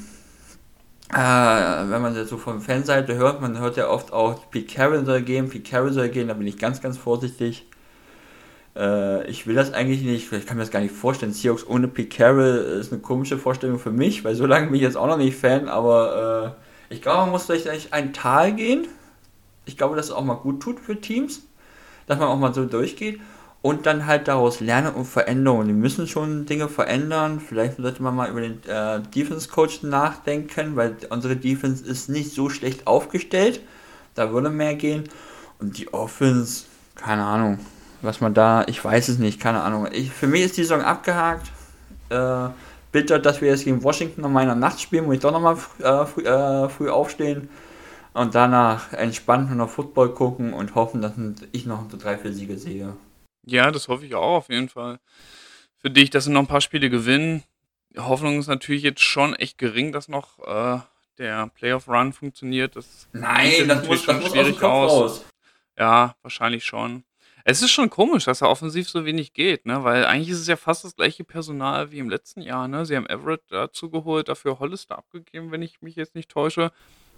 Äh, 1.11 1.17
wenn 1.17 2.01
man 2.01 2.13
das 2.13 2.29
so 2.29 2.37
von 2.37 2.61
Fanseite 2.61 3.15
hört, 3.15 3.41
man 3.41 3.57
hört 3.59 3.77
ja 3.77 3.89
oft 3.89 4.13
auch, 4.13 4.49
Pete 4.51 4.75
Carroll 4.75 5.05
soll 5.05 5.23
gehen, 5.23 5.49
Pete 5.49 5.67
Carroll 5.67 5.91
soll 5.91 6.09
gehen, 6.09 6.27
da 6.27 6.35
bin 6.35 6.45
ich 6.45 6.59
ganz, 6.59 6.81
ganz 6.81 6.99
vorsichtig. 6.99 7.65
Äh, 8.75 9.27
ich 9.27 9.47
will 9.47 9.55
das 9.55 9.73
eigentlich 9.73 10.03
nicht, 10.03 10.31
ich 10.31 10.45
kann 10.45 10.57
mir 10.57 10.63
das 10.63 10.71
gar 10.71 10.81
nicht 10.81 10.93
vorstellen. 10.93 11.33
Seahawks 11.33 11.65
ohne 11.65 11.87
Pete 11.87 12.15
Carroll 12.15 12.77
ist 12.79 12.93
eine 12.93 13.01
komische 13.01 13.39
Vorstellung 13.39 13.79
für 13.79 13.91
mich, 13.91 14.23
weil 14.23 14.35
so 14.35 14.45
lange 14.45 14.67
bin 14.67 14.75
ich 14.75 14.81
jetzt 14.83 14.97
auch 14.97 15.07
noch 15.07 15.17
nicht 15.17 15.35
Fan, 15.35 15.67
aber 15.67 16.55
äh, 16.89 16.93
ich 16.93 17.01
glaube, 17.01 17.21
man 17.21 17.31
muss 17.31 17.45
vielleicht 17.45 17.91
ein 17.91 18.13
Tal 18.13 18.53
gehen. 18.53 18.87
Ich 19.65 19.77
glaube, 19.77 19.95
dass 19.95 20.07
es 20.07 20.11
auch 20.11 20.23
mal 20.23 20.35
gut 20.35 20.61
tut 20.61 20.79
für 20.79 21.01
Teams, 21.01 21.41
dass 22.05 22.19
man 22.19 22.27
auch 22.27 22.37
mal 22.37 22.53
so 22.53 22.65
durchgeht 22.65 23.19
und 23.61 23.85
dann 23.85 24.05
halt 24.05 24.27
daraus 24.27 24.61
lernen 24.61 24.93
und 24.93 25.05
Veränderungen. 25.05 25.67
Die 25.67 25.73
müssen 25.73 26.07
schon 26.07 26.45
Dinge 26.45 26.69
verändern. 26.69 27.41
Vielleicht 27.41 27.77
sollte 27.77 28.01
man 28.01 28.15
mal 28.15 28.29
über 28.29 28.41
den 28.41 28.63
äh, 28.67 29.01
Defense 29.13 29.49
Coach 29.49 29.83
nachdenken, 29.83 30.75
weil 30.75 30.95
unsere 31.09 31.35
Defense 31.35 31.85
ist 31.85 32.09
nicht 32.09 32.31
so 32.31 32.49
schlecht 32.49 32.87
aufgestellt. 32.87 33.61
Da 34.15 34.31
würde 34.31 34.49
mehr 34.49 34.75
gehen. 34.75 35.03
Und 35.59 35.77
die 35.77 35.93
Offense, 35.93 36.65
keine 36.95 37.23
Ahnung, 37.25 37.59
was 38.01 38.21
man 38.21 38.33
da, 38.33 38.63
ich 38.67 38.83
weiß 38.83 39.09
es 39.09 39.17
nicht, 39.17 39.41
keine 39.41 39.61
Ahnung. 39.61 39.89
Ich, 39.91 40.09
für 40.09 40.27
mich 40.27 40.41
ist 40.43 40.55
die 40.55 40.63
Saison 40.63 40.81
abgehakt. 40.81 41.51
Äh, 42.09 42.49
bitter, 42.93 43.19
dass 43.19 43.41
wir 43.41 43.49
jetzt 43.49 43.65
gegen 43.65 43.83
Washington 43.83 44.21
noch 44.21 44.29
mal 44.29 44.41
in 44.41 44.47
der 44.47 44.55
Nacht 44.55 44.79
spielen, 44.79 45.05
wo 45.05 45.11
ich 45.11 45.19
doch 45.19 45.31
noch 45.31 45.41
mal 45.41 45.57
äh, 45.79 46.05
früh, 46.05 46.21
äh, 46.23 46.69
früh 46.69 46.89
aufstehen 46.89 47.49
und 48.13 48.35
danach 48.35 48.93
entspannt 48.93 49.49
nur 49.49 49.57
noch 49.57 49.69
Football 49.69 50.13
gucken 50.13 50.53
und 50.53 50.75
hoffen, 50.75 51.01
dass 51.01 51.13
ich 51.51 51.65
noch 51.65 51.87
drei, 51.87 52.17
vier 52.17 52.33
Siege 52.33 52.57
sehe. 52.57 52.93
Ja, 53.49 53.71
das 53.71 53.87
hoffe 53.87 54.05
ich 54.05 54.15
auch 54.15 54.37
auf 54.37 54.49
jeden 54.49 54.69
Fall. 54.69 54.99
Für 55.77 55.89
dich, 55.89 56.09
dass 56.09 56.25
sie 56.25 56.31
noch 56.31 56.41
ein 56.41 56.47
paar 56.47 56.61
Spiele 56.61 56.89
gewinnen. 56.89 57.43
Die 57.89 57.99
Hoffnung 57.99 58.39
ist 58.39 58.47
natürlich 58.47 58.83
jetzt 58.83 59.01
schon 59.01 59.35
echt 59.35 59.57
gering, 59.57 59.91
dass 59.91 60.07
noch 60.07 60.39
äh, 60.39 60.79
der 61.17 61.47
Playoff-Run 61.47 62.13
funktioniert. 62.13 62.75
Das 62.75 63.01
sieht 63.01 63.13
Nein, 63.13 63.67
das 63.67 63.77
natürlich 63.77 63.87
muss, 63.87 64.05
das 64.05 64.05
schon 64.05 64.15
muss 64.15 64.25
aus 64.25 64.31
dem 64.31 64.41
schwierig 64.41 64.59
Kopf 64.59 64.91
raus. 64.91 65.25
Ja, 65.77 66.15
wahrscheinlich 66.21 66.65
schon. 66.65 67.03
Es 67.45 67.63
ist 67.63 67.71
schon 67.71 67.89
komisch, 67.89 68.25
dass 68.25 68.39
da 68.39 68.45
offensiv 68.45 68.87
so 68.89 69.05
wenig 69.05 69.33
geht, 69.33 69.65
ne? 69.65 69.83
Weil 69.83 70.05
eigentlich 70.05 70.29
ist 70.29 70.39
es 70.39 70.47
ja 70.47 70.57
fast 70.57 70.83
das 70.83 70.95
gleiche 70.95 71.23
Personal 71.23 71.91
wie 71.91 71.97
im 71.97 72.09
letzten 72.09 72.41
Jahr, 72.41 72.67
ne? 72.67 72.85
Sie 72.85 72.95
haben 72.95 73.07
Everett 73.07 73.41
dazu 73.49 73.89
geholt, 73.89 74.27
dafür 74.27 74.59
Hollister 74.59 74.97
abgegeben, 74.97 75.51
wenn 75.51 75.63
ich 75.63 75.81
mich 75.81 75.95
jetzt 75.95 76.13
nicht 76.13 76.29
täusche. 76.29 76.71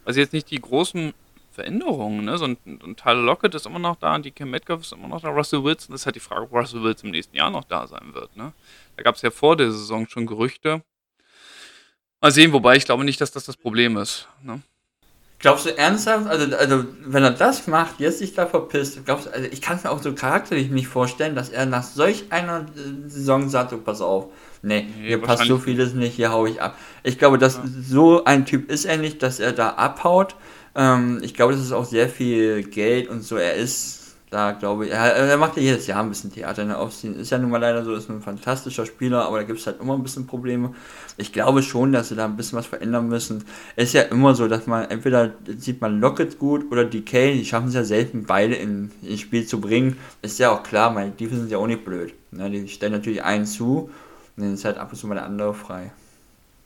Also 0.05 0.19
jetzt 0.19 0.31
nicht 0.31 0.49
die 0.49 0.61
großen 0.61 1.13
Veränderungen, 1.61 2.25
ne? 2.25 2.37
So 2.37 2.45
ein, 2.45 2.57
ein 2.65 2.95
Tyler 2.95 3.21
Lockett 3.21 3.55
ist 3.55 3.65
immer 3.65 3.79
noch 3.79 3.95
da, 3.95 4.15
und 4.15 4.25
die 4.25 4.31
Cam 4.31 4.49
Metcalf 4.49 4.81
ist 4.81 4.93
immer 4.93 5.07
noch 5.07 5.21
da, 5.21 5.29
Russell 5.29 5.63
Wilson, 5.63 5.91
das 5.91 6.01
ist 6.01 6.05
halt 6.05 6.15
die 6.15 6.21
Frage, 6.21 6.41
ob 6.41 6.53
Russell 6.53 6.83
Wilson 6.83 7.07
im 7.07 7.11
nächsten 7.11 7.35
Jahr 7.35 7.51
noch 7.51 7.63
da 7.65 7.87
sein 7.87 8.13
wird, 8.13 8.35
ne? 8.35 8.53
Da 8.97 9.03
gab 9.03 9.15
es 9.15 9.21
ja 9.21 9.31
vor 9.31 9.55
der 9.55 9.71
Saison 9.71 10.07
schon 10.07 10.25
Gerüchte. 10.25 10.83
Mal 12.19 12.31
sehen, 12.31 12.53
wobei 12.53 12.75
ich 12.75 12.85
glaube 12.85 13.03
nicht, 13.03 13.21
dass 13.21 13.31
das 13.31 13.45
das 13.45 13.57
Problem 13.57 13.97
ist, 13.97 14.27
ne? 14.43 14.61
Glaubst 15.39 15.65
du 15.65 15.75
ernsthaft, 15.75 16.27
also, 16.27 16.55
also 16.55 16.85
wenn 17.03 17.23
er 17.23 17.31
das 17.31 17.65
macht, 17.65 17.99
jetzt 17.99 18.19
sich 18.19 18.35
da 18.35 18.45
verpisst, 18.45 19.03
glaubst 19.05 19.27
also 19.27 19.47
ich 19.51 19.59
kann 19.59 19.77
es 19.77 19.83
mir 19.83 19.89
auch 19.89 20.01
so 20.01 20.13
charakterlich 20.13 20.69
nicht 20.69 20.87
vorstellen, 20.87 21.35
dass 21.35 21.49
er 21.49 21.65
nach 21.65 21.81
solch 21.81 22.25
einer 22.31 22.59
äh, 22.59 23.09
Saison 23.09 23.49
sagt, 23.49 23.73
pass 23.83 24.01
auf, 24.01 24.27
nee, 24.61 24.87
Nee, 25.01 25.07
hier 25.07 25.21
passt 25.21 25.45
so 25.45 25.57
vieles 25.57 25.93
nicht, 25.93 26.15
hier 26.15 26.31
hau 26.31 26.45
ich 26.45 26.61
ab. 26.61 26.77
Ich 27.03 27.17
glaube, 27.17 27.37
dass 27.37 27.55
Ja. 27.55 27.63
so 27.87 28.23
ein 28.25 28.45
Typ 28.45 28.69
ist 28.71 28.85
er 28.85 28.97
nicht, 28.97 29.21
dass 29.23 29.39
er 29.39 29.51
da 29.53 29.69
abhaut. 29.71 30.35
Ähm, 30.75 31.19
ich 31.21 31.33
glaube, 31.33 31.53
das 31.53 31.61
ist 31.61 31.71
auch 31.71 31.85
sehr 31.85 32.07
viel 32.09 32.63
Geld 32.63 33.09
und 33.09 33.23
so, 33.23 33.35
er 33.35 33.55
ist 33.55 33.97
da, 34.31 34.53
glaube 34.53 34.85
ich, 34.85 34.93
er, 34.93 35.13
er 35.13 35.35
macht 35.37 35.57
ja 35.57 35.61
jedes 35.61 35.87
Jahr 35.87 36.01
ein 36.01 36.07
bisschen 36.07 36.31
Theater 36.31 36.61
in 36.61 36.69
der 36.69 36.79
Offseason. 36.79 37.19
Ist 37.19 37.31
ja 37.31 37.37
nun 37.37 37.49
mal 37.49 37.57
leider 37.57 37.83
so, 37.83 37.93
ist 37.93 38.09
ein 38.09 38.21
fantastischer 38.21 38.85
Spieler, 38.85 39.25
aber 39.25 39.39
da 39.39 39.43
gibt 39.43 39.59
es 39.59 39.67
halt 39.67 39.81
immer 39.81 39.93
ein 39.93 40.03
bisschen 40.03 40.25
Probleme. 40.25 40.73
Ich 41.17 41.33
glaube 41.33 41.61
schon, 41.61 41.91
dass 41.91 42.07
sie 42.07 42.15
da 42.15 42.23
ein 42.23 42.37
bisschen 42.37 42.57
was 42.57 42.65
verändern 42.65 43.09
müssen. 43.09 43.43
Es 43.75 43.89
ist 43.89 43.93
ja 43.93 44.03
immer 44.03 44.33
so, 44.33 44.47
dass 44.47 44.67
man 44.67 44.85
entweder 44.89 45.31
sieht 45.57 45.81
man 45.81 45.99
Lockett 45.99 46.39
gut 46.39 46.71
oder 46.71 46.85
DK, 46.85 47.33
die 47.33 47.43
schaffen 47.43 47.67
es 47.67 47.73
ja 47.73 47.83
selten 47.83 48.23
beide 48.23 48.55
in, 48.55 48.91
ins 49.01 49.19
Spiel 49.19 49.45
zu 49.45 49.59
bringen. 49.59 49.97
Ist 50.21 50.39
ja 50.39 50.51
auch 50.51 50.63
klar, 50.63 50.95
weil 50.95 51.11
die 51.11 51.27
sind 51.27 51.51
ja 51.51 51.57
auch 51.57 51.67
nicht 51.67 51.83
blöd. 51.83 52.13
Ne? 52.31 52.49
Die 52.49 52.69
stellen 52.69 52.93
natürlich 52.93 53.23
einen 53.25 53.45
zu 53.45 53.89
und 54.41 54.47
dann 54.47 54.53
ist 54.55 54.65
halt 54.65 54.77
ab 54.77 54.91
und 54.91 54.97
zu 54.97 55.07
mal 55.07 55.15
der 55.15 55.25
andere 55.25 55.53
frei. 55.53 55.91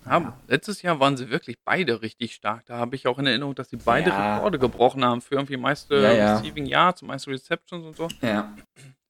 Ja, 0.05 0.33
letztes 0.47 0.81
Jahr 0.81 0.99
waren 0.99 1.17
sie 1.17 1.29
wirklich 1.29 1.57
beide 1.65 2.01
richtig 2.01 2.35
stark. 2.35 2.65
Da 2.67 2.77
habe 2.77 2.95
ich 2.95 3.07
auch 3.07 3.17
in 3.17 3.25
Erinnerung, 3.25 3.55
dass 3.55 3.69
sie 3.69 3.77
beide 3.77 4.11
Ja. 4.11 4.35
Rekorde 4.35 4.59
gebrochen 4.59 5.03
haben 5.03 5.21
für 5.21 5.35
irgendwie 5.35 5.57
meiste 5.57 5.95
Ja, 5.95 6.13
ja. 6.13 6.37
Receiving 6.37 6.67
Yards, 6.67 7.01
meiste 7.01 7.31
Receptions 7.31 7.85
und 7.85 7.95
so. 7.97 8.07
Ja. 8.21 8.55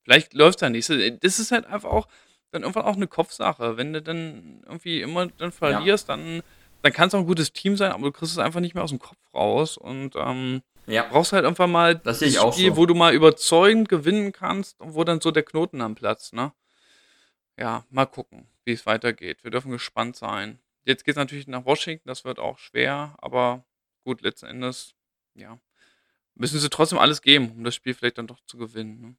Vielleicht 0.03 0.33
läuft 0.33 0.57
es 0.57 0.61
ja 0.61 0.69
nicht. 0.69 0.89
Das 1.23 1.39
ist 1.39 1.51
halt 1.51 1.65
einfach 1.65 1.89
auch, 1.89 2.07
dann 2.51 2.61
irgendwann 2.61 2.85
auch 2.85 2.95
eine 2.95 3.07
Kopfsache. 3.07 3.77
Wenn 3.77 3.93
du 3.93 4.01
dann 4.01 4.63
irgendwie 4.65 5.01
immer 5.01 5.27
dann 5.27 5.51
verlierst, 5.51 6.07
ja. 6.07 6.15
dann, 6.15 6.41
dann 6.81 6.93
kann 6.93 7.09
es 7.09 7.13
auch 7.13 7.19
ein 7.19 7.27
gutes 7.27 7.51
Team 7.51 7.75
sein, 7.75 7.91
aber 7.91 8.05
du 8.05 8.11
kriegst 8.11 8.31
es 8.31 8.39
einfach 8.39 8.61
nicht 8.61 8.73
mehr 8.73 8.83
aus 8.83 8.91
dem 8.91 8.99
Kopf 8.99 9.17
raus. 9.33 9.77
Und 9.77 10.15
ähm, 10.15 10.61
ja. 10.87 11.03
brauchst 11.09 11.33
halt 11.33 11.45
einfach 11.45 11.67
mal 11.67 11.95
das, 11.95 12.19
das 12.19 12.35
Spiel, 12.35 12.69
so. 12.69 12.77
wo 12.77 12.85
du 12.85 12.95
mal 12.95 13.13
überzeugend 13.13 13.89
gewinnen 13.89 14.31
kannst 14.31 14.79
und 14.79 14.93
wo 14.93 15.03
dann 15.03 15.19
so 15.19 15.31
der 15.31 15.43
Knoten 15.43 15.81
am 15.81 15.95
Platz, 15.95 16.31
ne? 16.31 16.53
Ja, 17.57 17.85
mal 17.89 18.05
gucken, 18.05 18.47
wie 18.65 18.73
es 18.73 18.85
weitergeht. 18.85 19.43
Wir 19.43 19.51
dürfen 19.51 19.71
gespannt 19.71 20.15
sein. 20.15 20.59
Jetzt 20.83 21.05
geht 21.05 21.13
es 21.13 21.17
natürlich 21.17 21.47
nach 21.47 21.65
Washington, 21.65 22.07
das 22.07 22.25
wird 22.25 22.39
auch 22.39 22.59
schwer, 22.59 23.15
aber 23.19 23.65
gut, 24.03 24.21
letzten 24.21 24.45
Endes, 24.47 24.93
ja, 25.33 25.59
müssen 26.35 26.59
sie 26.59 26.69
trotzdem 26.69 26.99
alles 26.99 27.21
geben, 27.21 27.51
um 27.51 27.63
das 27.63 27.75
Spiel 27.75 27.93
vielleicht 27.93 28.17
dann 28.17 28.27
doch 28.27 28.39
zu 28.45 28.57
gewinnen. 28.57 29.01
Ne? 29.01 29.15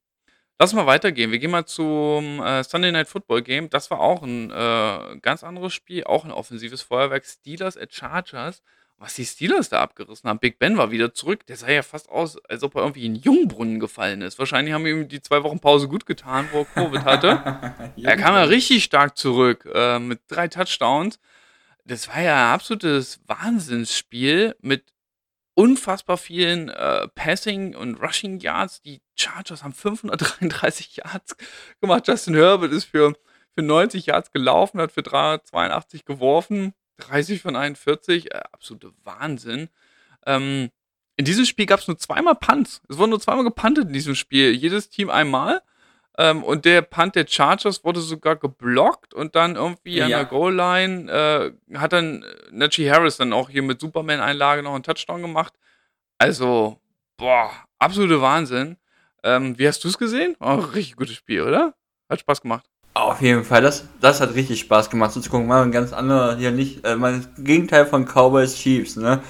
Lass 0.58 0.72
mal 0.72 0.86
weitergehen. 0.86 1.32
Wir 1.32 1.38
gehen 1.38 1.50
mal 1.50 1.66
zum 1.66 2.40
äh, 2.40 2.64
Sunday 2.64 2.90
Night 2.90 3.08
Football 3.08 3.42
Game. 3.42 3.68
Das 3.68 3.90
war 3.90 4.00
auch 4.00 4.22
ein 4.22 4.50
äh, 4.50 5.18
ganz 5.20 5.44
anderes 5.44 5.74
Spiel, 5.74 6.04
auch 6.04 6.24
ein 6.24 6.30
offensives 6.30 6.80
Feuerwerk. 6.80 7.26
Steelers 7.26 7.76
at 7.76 7.92
Chargers. 7.92 8.62
Was 8.98 9.14
die 9.14 9.26
Steelers 9.26 9.68
da 9.68 9.82
abgerissen 9.82 10.28
haben. 10.28 10.38
Big 10.38 10.58
Ben 10.58 10.78
war 10.78 10.90
wieder 10.90 11.12
zurück. 11.12 11.46
Der 11.46 11.56
sah 11.56 11.70
ja 11.70 11.82
fast 11.82 12.08
aus, 12.08 12.38
als 12.46 12.62
ob 12.62 12.76
er 12.76 12.82
irgendwie 12.82 13.04
in 13.04 13.14
Jungbrunnen 13.14 13.78
gefallen 13.78 14.22
ist. 14.22 14.38
Wahrscheinlich 14.38 14.72
haben 14.72 14.86
ihm 14.86 15.06
die 15.06 15.20
zwei 15.20 15.42
Wochen 15.42 15.60
Pause 15.60 15.86
gut 15.86 16.06
getan, 16.06 16.48
wo 16.50 16.60
er 16.60 16.64
Covid 16.64 17.04
hatte. 17.04 17.92
er 18.02 18.16
kam 18.16 18.34
ja 18.34 18.44
richtig 18.44 18.84
stark 18.84 19.18
zurück 19.18 19.68
äh, 19.72 19.98
mit 19.98 20.20
drei 20.28 20.48
Touchdowns. 20.48 21.18
Das 21.84 22.08
war 22.08 22.22
ja 22.22 22.34
ein 22.48 22.54
absolutes 22.54 23.20
Wahnsinnsspiel 23.26 24.56
mit 24.60 24.92
unfassbar 25.56 26.18
vielen 26.18 26.68
äh, 26.68 27.08
Passing 27.08 27.74
und 27.74 27.96
Rushing 27.96 28.40
Yards. 28.40 28.82
Die 28.82 29.00
Chargers 29.14 29.64
haben 29.64 29.72
533 29.72 30.96
Yards 31.04 31.36
gemacht. 31.80 32.06
Justin 32.06 32.34
Herbert 32.34 32.72
ist 32.72 32.84
für, 32.84 33.14
für 33.54 33.62
90 33.62 34.06
Yards 34.06 34.32
gelaufen, 34.32 34.80
hat 34.80 34.92
für 34.92 35.02
382 35.02 36.04
geworfen. 36.04 36.74
30 36.98 37.42
von 37.42 37.56
41, 37.56 38.32
äh, 38.32 38.38
absolute 38.52 38.92
Wahnsinn. 39.04 39.68
Ähm, 40.26 40.70
in 41.16 41.24
diesem 41.24 41.44
Spiel 41.44 41.66
gab 41.66 41.80
es 41.80 41.88
nur 41.88 41.98
zweimal 41.98 42.34
Punts. 42.34 42.82
Es 42.88 42.98
wurden 42.98 43.10
nur 43.10 43.20
zweimal 43.20 43.44
gepuntet 43.44 43.86
in 43.86 43.92
diesem 43.92 44.14
Spiel. 44.14 44.52
Jedes 44.52 44.90
Team 44.90 45.08
einmal. 45.08 45.62
Ähm, 46.18 46.44
und 46.44 46.64
der 46.64 46.82
Punt 46.82 47.14
der 47.14 47.26
Chargers 47.26 47.84
wurde 47.84 48.00
sogar 48.00 48.36
geblockt 48.36 49.12
und 49.12 49.34
dann 49.34 49.56
irgendwie 49.56 49.96
ja. 49.96 50.04
an 50.04 50.10
der 50.10 50.24
Goal-Line 50.24 51.10
äh, 51.10 51.76
hat 51.76 51.92
dann 51.92 52.24
Najee 52.50 52.90
Harris 52.90 53.18
dann 53.18 53.32
auch 53.32 53.50
hier 53.50 53.62
mit 53.62 53.80
Superman-Einlage 53.80 54.62
noch 54.62 54.74
einen 54.74 54.82
Touchdown 54.82 55.20
gemacht. 55.20 55.52
Also, 56.18 56.80
boah, 57.18 57.50
absolute 57.78 58.20
Wahnsinn. 58.22 58.78
Ähm, 59.22 59.58
wie 59.58 59.68
hast 59.68 59.84
du 59.84 59.88
es 59.88 59.98
gesehen? 59.98 60.36
Oh, 60.40 60.54
richtig 60.54 60.96
gutes 60.96 61.16
Spiel, 61.16 61.42
oder? 61.42 61.74
Hat 62.08 62.20
Spaß 62.20 62.40
gemacht. 62.40 62.64
Auf 62.96 63.20
jeden 63.20 63.44
Fall, 63.44 63.60
das, 63.60 63.84
das 64.00 64.22
hat 64.22 64.34
richtig 64.34 64.60
Spaß 64.60 64.88
gemacht, 64.88 65.12
so 65.12 65.20
zu 65.20 65.28
gucken. 65.28 65.46
Mal 65.46 65.62
ein 65.62 65.70
ganz 65.70 65.92
anderer, 65.92 66.36
hier 66.36 66.50
nicht, 66.50 66.86
äh, 66.86 66.96
mal 66.96 67.18
das 67.18 67.28
Gegenteil 67.36 67.84
von 67.84 68.06
Cowboys 68.06 68.54
Chiefs, 68.54 68.96
ne? 68.96 69.20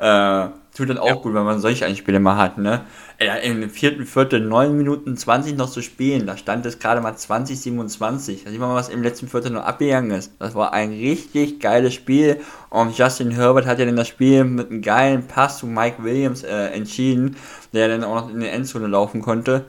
Äh, 0.00 0.48
tut 0.76 0.90
dann 0.90 0.98
auch 0.98 1.06
ja. 1.06 1.14
gut, 1.14 1.32
wenn 1.32 1.44
man 1.44 1.60
solche 1.60 1.86
Einspiele 1.86 2.18
mal 2.18 2.36
hat, 2.36 2.58
ne? 2.58 2.80
Äh, 3.18 3.48
Im 3.48 3.70
vierten 3.70 4.06
Viertel 4.06 4.40
9 4.40 4.76
Minuten 4.76 5.16
20 5.16 5.56
noch 5.56 5.70
zu 5.70 5.82
spielen, 5.82 6.26
da 6.26 6.36
stand 6.36 6.66
es 6.66 6.80
gerade 6.80 7.00
mal 7.00 7.14
20, 7.14 7.60
27. 7.60 8.42
Da 8.42 8.50
sieht 8.50 8.58
man 8.58 8.70
mal, 8.70 8.74
was 8.74 8.88
im 8.88 9.04
letzten 9.04 9.28
Viertel 9.28 9.52
noch 9.52 9.66
abgegangen 9.66 10.10
ist. 10.10 10.32
Das 10.40 10.56
war 10.56 10.72
ein 10.72 10.90
richtig 10.90 11.60
geiles 11.60 11.94
Spiel 11.94 12.40
und 12.70 12.98
Justin 12.98 13.30
Herbert 13.30 13.66
hat 13.66 13.78
ja 13.78 13.84
dann 13.84 13.94
das 13.94 14.08
Spiel 14.08 14.42
mit 14.42 14.68
einem 14.68 14.82
geilen 14.82 15.28
Pass 15.28 15.58
zu 15.58 15.68
Mike 15.68 16.02
Williams 16.02 16.42
äh, 16.42 16.70
entschieden, 16.70 17.36
der 17.72 17.86
dann 17.86 18.02
auch 18.02 18.22
noch 18.22 18.30
in 18.30 18.40
die 18.40 18.48
Endzone 18.48 18.88
laufen 18.88 19.22
konnte. 19.22 19.64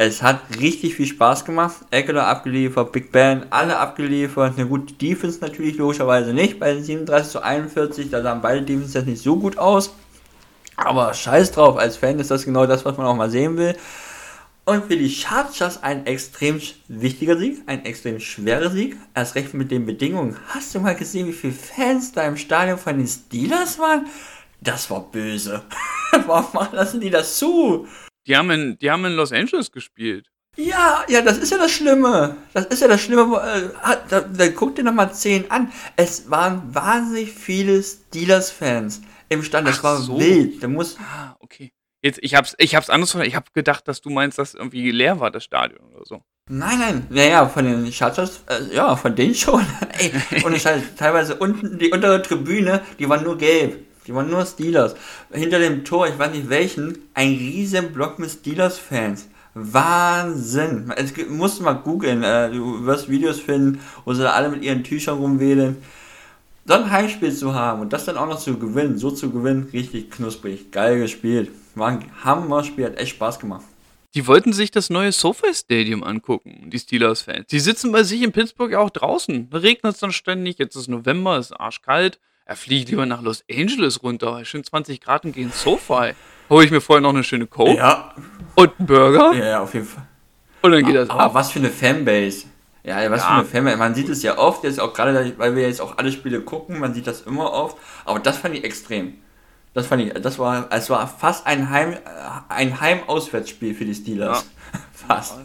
Es 0.00 0.22
hat 0.22 0.42
richtig 0.60 0.94
viel 0.94 1.06
Spaß 1.06 1.44
gemacht. 1.44 1.78
Eckler 1.90 2.28
abgeliefert, 2.28 2.92
Big 2.92 3.10
Ben, 3.10 3.46
alle 3.50 3.78
abgeliefert. 3.78 4.56
Eine 4.56 4.68
gute 4.68 4.94
Defense 4.94 5.40
natürlich 5.40 5.76
logischerweise 5.76 6.32
nicht. 6.32 6.60
Bei 6.60 6.80
37 6.80 7.32
zu 7.32 7.42
41, 7.42 8.08
da 8.08 8.22
sahen 8.22 8.40
beide 8.40 8.62
Defenses 8.62 9.04
nicht 9.06 9.20
so 9.20 9.36
gut 9.36 9.58
aus. 9.58 9.92
Aber 10.76 11.12
scheiß 11.12 11.50
drauf, 11.50 11.76
als 11.76 11.96
Fan 11.96 12.20
ist 12.20 12.30
das 12.30 12.44
genau 12.44 12.64
das, 12.64 12.84
was 12.84 12.96
man 12.96 13.06
auch 13.06 13.16
mal 13.16 13.28
sehen 13.28 13.56
will. 13.56 13.74
Und 14.64 14.84
für 14.84 14.96
die 14.96 15.10
Chargers 15.10 15.82
ein 15.82 16.06
extrem 16.06 16.60
wichtiger 16.86 17.36
Sieg, 17.36 17.62
ein 17.66 17.84
extrem 17.84 18.20
schwerer 18.20 18.70
Sieg. 18.70 18.96
Erst 19.16 19.34
recht 19.34 19.52
mit 19.52 19.72
den 19.72 19.84
Bedingungen. 19.84 20.36
Hast 20.50 20.76
du 20.76 20.78
mal 20.78 20.94
gesehen, 20.94 21.26
wie 21.26 21.32
viele 21.32 21.54
Fans 21.54 22.12
da 22.12 22.22
im 22.22 22.36
Stadion 22.36 22.78
von 22.78 22.96
den 22.96 23.08
Steelers 23.08 23.80
waren? 23.80 24.06
Das 24.60 24.88
war 24.92 25.00
böse. 25.10 25.62
Warum 26.26 26.68
lassen 26.72 27.00
die 27.00 27.10
das 27.10 27.36
zu? 27.36 27.88
Die 28.28 28.36
haben 28.36 28.50
in, 28.50 28.78
die 28.78 28.90
haben 28.90 29.04
in 29.06 29.12
Los 29.14 29.32
Angeles 29.32 29.72
gespielt. 29.72 30.30
Ja, 30.56 31.04
ja, 31.08 31.22
das 31.22 31.38
ist 31.38 31.50
ja 31.50 31.56
das 31.56 31.70
Schlimme. 31.70 32.36
Das 32.52 32.66
ist 32.66 32.82
ja 32.82 32.88
das 32.88 33.00
Schlimme. 33.00 33.22
Äh, 33.36 33.96
da, 34.08 34.20
da 34.20 34.48
guck 34.48 34.76
dir 34.76 34.82
nochmal 34.82 35.14
10 35.14 35.50
an. 35.50 35.72
Es 35.96 36.30
waren 36.30 36.74
wahnsinnig 36.74 37.32
viele 37.32 37.82
Steelers-Fans 37.82 39.00
im 39.28 39.42
Stand. 39.42 39.66
Das 39.66 39.78
Ach 39.78 39.84
war 39.84 39.96
so. 39.96 40.18
wild. 40.18 40.62
Da 40.62 40.68
muss. 40.68 40.98
Ah, 40.98 41.36
okay. 41.40 41.72
Jetzt, 42.02 42.18
ich 42.22 42.34
hab's, 42.34 42.54
ich 42.58 42.74
hab's 42.74 42.90
anders 42.90 43.14
Ich 43.14 43.34
hab 43.34 43.54
gedacht, 43.54 43.88
dass 43.88 44.00
du 44.00 44.10
meinst, 44.10 44.38
dass 44.38 44.54
irgendwie 44.54 44.90
leer 44.90 45.20
war, 45.20 45.30
das 45.30 45.44
Stadion 45.44 45.80
oder 45.94 46.04
so. 46.04 46.22
Nein, 46.50 46.78
nein, 46.78 47.06
naja, 47.10 47.46
von 47.46 47.64
den 47.64 47.92
Chargers, 47.92 48.42
äh, 48.48 48.74
ja, 48.74 48.96
von 48.96 49.14
denen 49.14 49.34
schon. 49.34 49.64
Ey, 49.98 50.12
und 50.44 50.54
es 50.54 50.64
halt 50.64 50.96
teilweise 50.96 51.36
unten, 51.36 51.78
die 51.78 51.90
untere 51.90 52.22
Tribüne, 52.22 52.82
die 52.98 53.08
war 53.08 53.20
nur 53.20 53.36
gelb. 53.36 53.87
Die 54.08 54.14
waren 54.14 54.30
nur 54.30 54.46
Steelers. 54.46 54.94
Hinter 55.30 55.58
dem 55.58 55.84
Tor, 55.84 56.08
ich 56.08 56.18
weiß 56.18 56.32
nicht 56.32 56.48
welchen, 56.48 56.98
ein 57.12 57.28
riesen 57.28 57.92
Block 57.92 58.18
mit 58.18 58.30
Steelers-Fans. 58.30 59.28
Wahnsinn. 59.52 60.90
Es 60.96 61.12
musst 61.28 61.60
mal 61.60 61.74
googeln. 61.74 62.22
Äh, 62.22 62.50
du 62.50 62.86
wirst 62.86 63.10
Videos 63.10 63.38
finden, 63.38 63.80
wo 64.06 64.14
sie 64.14 64.22
da 64.22 64.30
alle 64.30 64.48
mit 64.48 64.62
ihren 64.62 64.82
Tüchern 64.82 65.18
rumwählen. 65.18 65.76
So 66.64 66.74
ein 66.74 66.90
Heimspiel 66.90 67.34
zu 67.34 67.54
haben 67.54 67.82
und 67.82 67.92
das 67.92 68.06
dann 68.06 68.16
auch 68.16 68.26
noch 68.26 68.38
zu 68.38 68.58
gewinnen, 68.58 68.96
so 68.96 69.10
zu 69.10 69.30
gewinnen, 69.30 69.68
richtig 69.72 70.10
knusprig. 70.10 70.70
Geil 70.70 70.98
gespielt. 70.98 71.50
War 71.74 71.88
ein 71.88 72.04
Hammer-Spiel, 72.24 72.86
hat 72.86 72.98
echt 72.98 73.10
Spaß 73.10 73.38
gemacht. 73.38 73.64
Die 74.14 74.26
wollten 74.26 74.54
sich 74.54 74.70
das 74.70 74.88
neue 74.88 75.12
SoFi 75.12 75.52
Stadium 75.52 76.02
angucken, 76.02 76.70
die 76.70 76.78
Steelers-Fans. 76.78 77.46
Die 77.48 77.60
sitzen 77.60 77.92
bei 77.92 78.04
sich 78.04 78.22
in 78.22 78.32
Pittsburgh 78.32 78.74
auch 78.74 78.90
draußen. 78.90 79.50
Da 79.50 79.58
regnet 79.58 79.94
es 79.94 80.00
dann 80.00 80.12
ständig, 80.12 80.58
jetzt 80.58 80.76
ist 80.76 80.88
November, 80.88 81.38
ist 81.38 81.52
arschkalt. 81.52 82.18
Er 82.48 82.56
fliegt 82.56 82.88
lieber 82.88 83.04
nach 83.04 83.20
Los 83.20 83.44
Angeles 83.50 84.02
runter. 84.02 84.42
Schön 84.46 84.64
20 84.64 85.02
Grad 85.02 85.26
und 85.26 85.32
gehen 85.32 85.52
SoFi. 85.52 86.14
Hole 86.48 86.64
ich 86.64 86.70
mir 86.70 86.80
vorher 86.80 87.02
noch 87.02 87.10
eine 87.10 87.22
schöne 87.22 87.46
Coke. 87.46 87.76
Ja. 87.76 88.14
Und 88.54 88.72
einen 88.78 88.86
Burger. 88.86 89.34
Ja, 89.34 89.44
ja, 89.44 89.60
auf 89.60 89.74
jeden 89.74 89.84
Fall. 89.84 90.06
Und 90.62 90.72
dann 90.72 90.82
geht 90.82 90.96
das 90.96 91.10
Aber 91.10 91.34
was 91.34 91.50
für 91.50 91.58
eine 91.58 91.68
Fanbase. 91.68 92.46
Ja, 92.84 93.10
was 93.10 93.20
ja. 93.20 93.26
für 93.26 93.34
eine 93.34 93.44
Fanbase. 93.44 93.76
Man 93.76 93.94
sieht 93.94 94.08
es 94.08 94.22
ja 94.22 94.38
oft, 94.38 94.64
jetzt 94.64 94.80
auch 94.80 94.94
gerade, 94.94 95.34
weil 95.36 95.56
wir 95.56 95.64
jetzt 95.64 95.82
auch 95.82 95.98
alle 95.98 96.10
Spiele 96.10 96.40
gucken, 96.40 96.78
man 96.78 96.94
sieht 96.94 97.06
das 97.06 97.20
immer 97.20 97.52
oft. 97.52 97.76
Aber 98.06 98.18
das 98.18 98.38
fand 98.38 98.54
ich 98.54 98.64
extrem. 98.64 99.18
Das 99.74 99.86
fand 99.86 100.04
ich, 100.04 100.14
das 100.14 100.38
war, 100.38 100.68
es 100.72 100.88
war 100.88 101.06
fast 101.06 101.46
ein 101.46 101.68
Heim, 101.68 101.98
ein 102.48 102.80
Heim-Auswärtsspiel 102.80 103.74
für 103.74 103.84
die 103.84 103.94
Steelers. 103.94 104.46
Ja. 104.72 104.80
fast. 105.06 105.36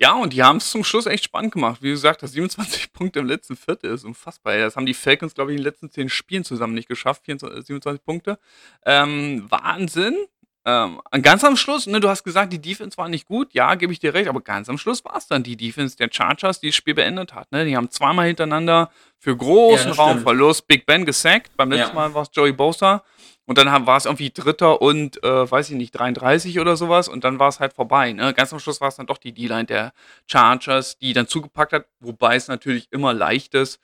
Ja, 0.00 0.14
und 0.14 0.32
die 0.32 0.44
haben 0.44 0.58
es 0.58 0.70
zum 0.70 0.84
Schluss 0.84 1.06
echt 1.06 1.24
spannend 1.24 1.52
gemacht. 1.52 1.82
Wie 1.82 1.90
gesagt, 1.90 2.22
das 2.22 2.30
27 2.32 2.92
Punkte 2.92 3.18
im 3.18 3.26
letzten 3.26 3.56
Viertel 3.56 3.92
ist 3.92 4.04
unfassbar. 4.04 4.56
Das 4.56 4.76
haben 4.76 4.86
die 4.86 4.94
Falcons, 4.94 5.34
glaube 5.34 5.50
ich, 5.50 5.56
in 5.56 5.62
den 5.62 5.64
letzten 5.64 5.90
10 5.90 6.08
Spielen 6.08 6.44
zusammen 6.44 6.74
nicht 6.74 6.88
geschafft. 6.88 7.24
24, 7.24 7.66
27 7.66 8.04
Punkte. 8.04 8.38
Ähm, 8.86 9.44
Wahnsinn. 9.48 10.16
Ähm, 10.64 11.00
ganz 11.22 11.42
am 11.44 11.56
Schluss, 11.56 11.86
ne, 11.86 11.98
du 11.98 12.08
hast 12.08 12.24
gesagt, 12.24 12.52
die 12.52 12.60
Defense 12.60 12.96
war 12.98 13.08
nicht 13.08 13.26
gut. 13.26 13.54
Ja, 13.54 13.74
gebe 13.74 13.92
ich 13.92 13.98
dir 13.98 14.14
recht. 14.14 14.28
Aber 14.28 14.40
ganz 14.40 14.68
am 14.68 14.78
Schluss 14.78 15.04
war 15.04 15.16
es 15.16 15.26
dann 15.26 15.42
die 15.42 15.56
Defense 15.56 15.96
der 15.96 16.10
Chargers, 16.12 16.60
die 16.60 16.68
das 16.68 16.76
Spiel 16.76 16.94
beendet 16.94 17.34
hat. 17.34 17.50
Ne? 17.50 17.64
Die 17.64 17.76
haben 17.76 17.90
zweimal 17.90 18.28
hintereinander 18.28 18.90
für 19.18 19.36
großen 19.36 19.88
ja, 19.88 19.94
Raumverlust 19.94 20.68
Big 20.68 20.86
Ben 20.86 21.06
gesackt. 21.06 21.56
Beim 21.56 21.72
letzten 21.72 21.96
ja. 21.96 22.02
Mal 22.02 22.14
war 22.14 22.22
es 22.22 22.28
Joey 22.32 22.52
Bosa. 22.52 23.02
Und 23.48 23.56
dann 23.56 23.86
war 23.86 23.96
es 23.96 24.04
irgendwie 24.04 24.28
Dritter 24.28 24.82
und, 24.82 25.24
äh, 25.24 25.50
weiß 25.50 25.70
ich 25.70 25.76
nicht, 25.76 25.92
33 25.92 26.60
oder 26.60 26.76
sowas. 26.76 27.08
Und 27.08 27.24
dann 27.24 27.38
war 27.38 27.48
es 27.48 27.60
halt 27.60 27.72
vorbei. 27.72 28.12
Ne? 28.12 28.34
Ganz 28.34 28.52
am 28.52 28.58
Schluss 28.58 28.82
war 28.82 28.88
es 28.88 28.96
dann 28.96 29.06
doch 29.06 29.16
die 29.16 29.32
D-Line 29.32 29.64
der 29.64 29.94
Chargers, 30.26 30.98
die 30.98 31.14
dann 31.14 31.26
zugepackt 31.26 31.72
hat. 31.72 31.86
Wobei 31.98 32.36
es 32.36 32.48
natürlich 32.48 32.92
immer 32.92 33.14
leicht 33.14 33.54
ist, 33.54 33.80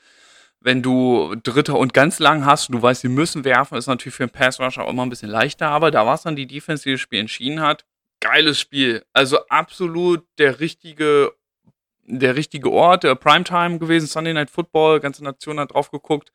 wenn 0.61 0.82
du 0.82 1.35
Dritter 1.43 1.78
und 1.78 1.95
ganz 1.95 2.19
lang 2.19 2.45
hast, 2.45 2.69
du 2.74 2.82
weißt, 2.82 3.01
sie 3.01 3.09
müssen 3.09 3.47
werfen, 3.47 3.78
ist 3.78 3.86
natürlich 3.86 4.15
für 4.15 4.24
einen 4.24 4.32
Pass-Rusher 4.32 4.85
auch 4.85 4.91
immer 4.91 5.03
ein 5.07 5.09
bisschen 5.09 5.31
leichter. 5.31 5.69
Aber 5.69 5.91
da 5.91 6.05
war 6.05 6.16
es 6.16 6.23
dann 6.24 6.36
die 6.36 6.47
Defense, 6.47 6.82
die 6.82 6.93
das 6.93 7.01
Spiel 7.01 7.20
entschieden 7.20 7.62
hat. 7.62 7.86
Geiles 8.20 8.61
Spiel. 8.61 9.03
Also 9.15 9.39
absolut 9.49 10.27
der 10.36 10.61
richtige 10.61 11.32
der 12.07 12.36
richtige 12.36 12.70
Ort, 12.70 13.05
der 13.05 13.15
Primetime 13.15 13.78
gewesen, 13.78 14.07
Sunday 14.07 14.35
Night 14.35 14.51
Football, 14.51 15.01
ganze 15.01 15.24
Nation 15.24 15.59
hat 15.59 15.73
drauf 15.73 15.91
geguckt 15.91 16.32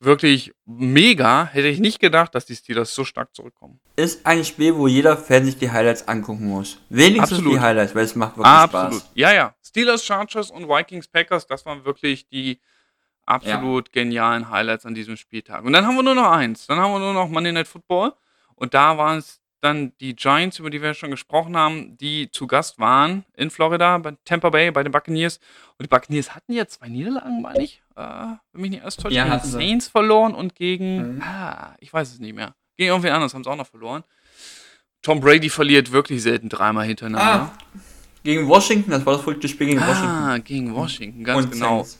wirklich 0.00 0.52
mega. 0.64 1.44
Hätte 1.44 1.68
ich 1.68 1.78
nicht 1.78 2.00
gedacht, 2.00 2.34
dass 2.34 2.46
die 2.46 2.56
Steelers 2.56 2.94
so 2.94 3.04
stark 3.04 3.34
zurückkommen. 3.34 3.80
Ist 3.96 4.26
ein 4.26 4.44
Spiel, 4.44 4.74
wo 4.74 4.88
jeder 4.88 5.16
Fan 5.16 5.44
sich 5.44 5.58
die 5.58 5.70
Highlights 5.70 6.08
angucken 6.08 6.46
muss. 6.46 6.78
Wenigstens 6.88 7.38
Absolut. 7.38 7.54
die 7.54 7.60
Highlights, 7.60 7.94
weil 7.94 8.04
es 8.04 8.16
macht 8.16 8.36
wirklich 8.36 8.52
absolut. 8.52 8.94
Spaß. 8.94 9.10
Ja, 9.14 9.32
ja. 9.32 9.54
Steelers, 9.62 10.04
Chargers 10.04 10.50
und 10.50 10.68
Vikings, 10.68 11.06
Packers, 11.06 11.46
das 11.46 11.64
waren 11.66 11.84
wirklich 11.84 12.26
die 12.28 12.58
absolut 13.26 13.88
ja. 13.88 14.02
genialen 14.02 14.50
Highlights 14.50 14.86
an 14.86 14.94
diesem 14.94 15.16
Spieltag. 15.16 15.64
Und 15.64 15.72
dann 15.72 15.86
haben 15.86 15.94
wir 15.94 16.02
nur 16.02 16.14
noch 16.14 16.30
eins. 16.30 16.66
Dann 16.66 16.78
haben 16.78 16.92
wir 16.92 16.98
nur 16.98 17.12
noch 17.12 17.28
Monday 17.28 17.52
Night 17.52 17.68
Football. 17.68 18.12
Und 18.56 18.74
da 18.74 18.98
waren 18.98 19.18
es 19.18 19.39
dann 19.60 19.92
die 20.00 20.14
Giants, 20.16 20.58
über 20.58 20.70
die 20.70 20.80
wir 20.82 20.94
schon 20.94 21.10
gesprochen 21.10 21.56
haben, 21.56 21.96
die 21.98 22.30
zu 22.30 22.46
Gast 22.46 22.78
waren 22.78 23.24
in 23.36 23.50
Florida, 23.50 23.98
bei 23.98 24.16
Tampa 24.24 24.50
Bay, 24.50 24.70
bei 24.70 24.82
den 24.82 24.92
Buccaneers. 24.92 25.38
Und 25.78 25.84
die 25.84 25.88
Buccaneers 25.88 26.34
hatten 26.34 26.52
ja 26.52 26.66
zwei 26.66 26.88
Niederlagen, 26.88 27.42
meine 27.42 27.62
ich. 27.62 27.82
Äh, 27.96 28.02
wenn 28.52 28.60
mich 28.62 28.70
nicht 28.70 28.82
erst 28.84 29.00
täuscht, 29.00 29.14
Ja, 29.14 29.24
gegen 29.24 29.40
sie. 29.44 29.50
Saints 29.50 29.88
verloren 29.88 30.34
und 30.34 30.54
gegen, 30.54 31.16
Mhm. 31.16 31.22
ah, 31.22 31.74
ich 31.80 31.92
weiß 31.92 32.12
es 32.12 32.20
nicht 32.20 32.34
mehr. 32.34 32.54
Gegen 32.76 32.88
irgendwen 32.88 33.12
anderes 33.12 33.34
haben 33.34 33.44
sie 33.44 33.50
auch 33.50 33.56
noch 33.56 33.66
verloren. 33.66 34.02
Tom 35.02 35.20
Brady 35.20 35.48
verliert 35.50 35.92
wirklich 35.92 36.22
selten 36.22 36.48
dreimal 36.48 36.86
hintereinander. 36.86 37.52
Ah, 37.52 37.58
gegen 38.22 38.48
Washington, 38.48 38.90
das 38.90 39.04
war 39.06 39.14
das 39.14 39.22
verrückte 39.22 39.48
Spiel 39.48 39.68
gegen 39.68 39.80
Washington. 39.80 40.06
Ah, 40.08 40.38
gegen 40.38 40.74
Washington, 40.74 41.24
ganz 41.24 41.44
Und 41.44 41.52
genau. 41.52 41.76
Saints. 41.84 41.98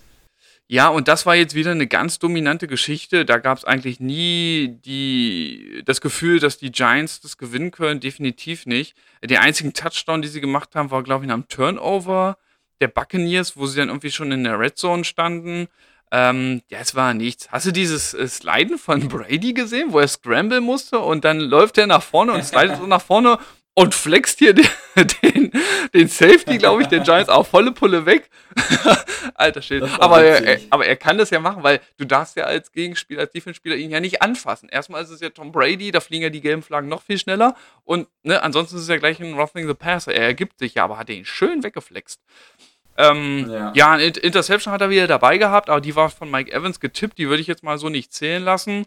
Ja, 0.73 0.87
und 0.87 1.09
das 1.09 1.27
war 1.27 1.35
jetzt 1.35 1.57
wieder 1.57 1.73
eine 1.73 1.89
ganz 1.89 2.21
dominante 2.21 2.69
Geschichte. 2.69 3.25
Da 3.25 3.39
gab 3.39 3.59
es 3.59 3.65
eigentlich 3.65 3.99
nie 3.99 4.79
die, 4.85 5.83
das 5.85 6.01
Gefühl, 6.01 6.39
dass 6.39 6.59
die 6.59 6.71
Giants 6.71 7.21
das 7.21 7.39
gewinnen 7.39 7.73
können. 7.73 7.99
Definitiv 7.99 8.67
nicht. 8.67 8.97
Der 9.21 9.41
einzigen 9.41 9.73
Touchdown, 9.73 10.23
die 10.23 10.29
sie 10.29 10.41
gemacht 10.41 10.77
haben, 10.77 10.93
war, 10.93 11.03
glaube 11.03 11.25
ich, 11.25 11.31
am 11.33 11.49
Turnover 11.49 12.39
der 12.81 12.87
Buccaneers, 12.87 13.57
wo 13.57 13.67
sie 13.67 13.79
dann 13.79 13.89
irgendwie 13.89 14.13
schon 14.13 14.31
in 14.31 14.45
der 14.45 14.61
Red 14.61 14.79
Zone 14.79 15.03
standen. 15.03 15.67
Ähm, 16.13 16.63
ja, 16.71 16.79
es 16.79 16.95
war 16.95 17.15
nichts. 17.15 17.51
Hast 17.51 17.67
du 17.67 17.73
dieses 17.73 18.15
äh, 18.15 18.29
Sliden 18.29 18.79
von 18.79 19.01
Brady 19.09 19.55
gesehen, 19.55 19.89
wo 19.91 19.99
er 19.99 20.07
scramble 20.07 20.61
musste 20.61 21.01
und 21.01 21.25
dann 21.25 21.41
läuft 21.41 21.79
er 21.79 21.89
nach 21.89 22.05
vorne 22.05 22.31
und 22.31 22.45
slidet 22.45 22.77
so 22.77 22.87
nach 22.87 23.03
vorne 23.03 23.41
und 23.75 23.95
flext 23.95 24.39
hier 24.41 24.53
den, 24.53 24.67
den, 25.23 25.53
den 25.95 26.09
Safety, 26.09 26.59
glaube 26.59 26.83
ich, 26.83 26.89
der 26.89 27.01
Giants 27.01 27.29
auch 27.31 27.47
volle 27.47 27.73
Pulle 27.73 28.05
weg. 28.05 28.29
Alter 29.35 29.63
Schild. 29.63 29.85
Aber 30.01 30.23
er, 30.23 30.45
er, 30.45 30.61
aber 30.71 30.87
er 30.87 30.97
kann 30.97 31.19
das 31.19 31.31
ja 31.31 31.41
machen, 31.41 31.63
weil 31.63 31.81
du 31.97 32.05
darfst 32.05 32.37
ja 32.37 32.45
als 32.45 32.73
Gegenspieler, 32.73 33.21
als 33.23 33.33
Defense-Spieler 33.33 33.77
ihn 33.77 33.91
ja 33.91 34.01
nicht 34.01 34.23
anfassen. 34.23 34.69
Erstmal 34.69 35.03
ist 35.03 35.11
es 35.11 35.21
ja 35.21 35.31
Tom 35.31 35.53
Brady, 35.53 35.91
da 35.93 36.01
fliegen 36.01 36.25
ja 36.25 36.31
die 36.31 36.41
gelben 36.41 36.63
Flaggen 36.63 36.89
noch 36.89 37.03
viel 37.03 37.19
schneller. 37.19 37.55
Und 37.85 38.09
ne, 38.23 38.43
ansonsten 38.43 38.77
ist 38.77 38.83
es 38.83 38.89
ja 38.89 38.97
gleich 38.99 39.21
ein 39.21 39.35
Roughing 39.35 39.67
the 39.67 39.75
Passer. 39.75 40.13
Er 40.13 40.25
ergibt 40.25 40.59
sich 40.59 40.75
ja, 40.75 40.85
aber 40.85 40.99
hat 40.99 41.09
er 41.09 41.17
ihn 41.17 41.25
schön 41.25 41.63
weggeflext. 41.63 42.21
Ähm, 42.99 43.49
ja. 43.49 43.73
Ja. 43.75 43.93
eine 43.93 44.05
Int- 44.05 44.19
Interception 44.19 44.75
hat 44.75 44.81
er 44.81 44.91
wieder 44.91 45.07
dabei 45.07 45.39
gehabt, 45.39 45.71
aber 45.71 45.81
die 45.81 45.97
war 45.97 46.11
von 46.11 46.31
Mike 46.31 46.53
Evans 46.53 46.81
getippt. 46.81 47.17
Die 47.19 47.29
würde 47.29 47.41
ich 47.41 47.47
jetzt 47.47 47.63
mal 47.63 47.79
so 47.79 47.89
nicht 47.89 48.13
zählen 48.13 48.43
lassen. 48.43 48.85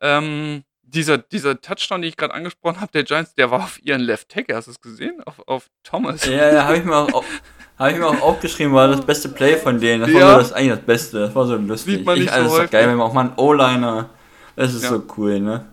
Ähm, 0.00 0.64
dieser, 0.94 1.18
dieser 1.18 1.60
Touchdown, 1.60 2.02
den 2.02 2.08
ich 2.08 2.16
gerade 2.16 2.34
angesprochen 2.34 2.80
habe, 2.80 2.92
der 2.92 3.04
Giants, 3.04 3.34
der 3.34 3.50
war 3.50 3.64
auf 3.64 3.82
ihren 3.82 4.00
Left 4.00 4.28
Tackle. 4.28 4.54
Hast 4.56 4.66
du 4.66 4.70
es 4.72 4.80
gesehen? 4.80 5.22
Auf, 5.24 5.40
auf 5.46 5.66
Thomas. 5.82 6.24
Ja, 6.26 6.52
ja, 6.52 6.64
habe 6.64 6.76
ich 6.78 6.84
mir 6.84 6.96
auch, 6.96 7.12
au- 7.12 7.24
hab 7.78 7.90
ich 7.90 7.98
mir 7.98 8.06
auch 8.06 8.20
aufgeschrieben, 8.20 8.72
war 8.72 8.88
das 8.88 9.04
beste 9.04 9.28
Play 9.30 9.56
von 9.56 9.80
denen. 9.80 10.02
Das 10.02 10.12
war 10.12 10.20
Ja. 10.20 10.32
so 10.32 10.38
das, 10.38 10.52
eigentlich 10.52 10.76
das 10.76 10.86
Beste. 10.86 11.18
Das 11.20 11.34
war 11.34 11.46
so 11.46 11.56
lustig. 11.56 11.96
Sieht 11.96 12.06
man 12.06 12.16
nicht 12.18 12.26
ich, 12.28 12.32
also, 12.32 12.48
so 12.50 12.56
häufig. 12.58 12.70
geil, 12.70 12.88
wenn 12.88 12.96
man 12.96 13.06
auch 13.08 13.12
mal 13.12 13.26
einen 13.26 13.34
O-Liner. 13.36 14.10
Das 14.56 14.74
ist 14.74 14.82
Ja. 14.84 14.90
so 14.90 15.04
cool, 15.16 15.40
ne? 15.40 15.64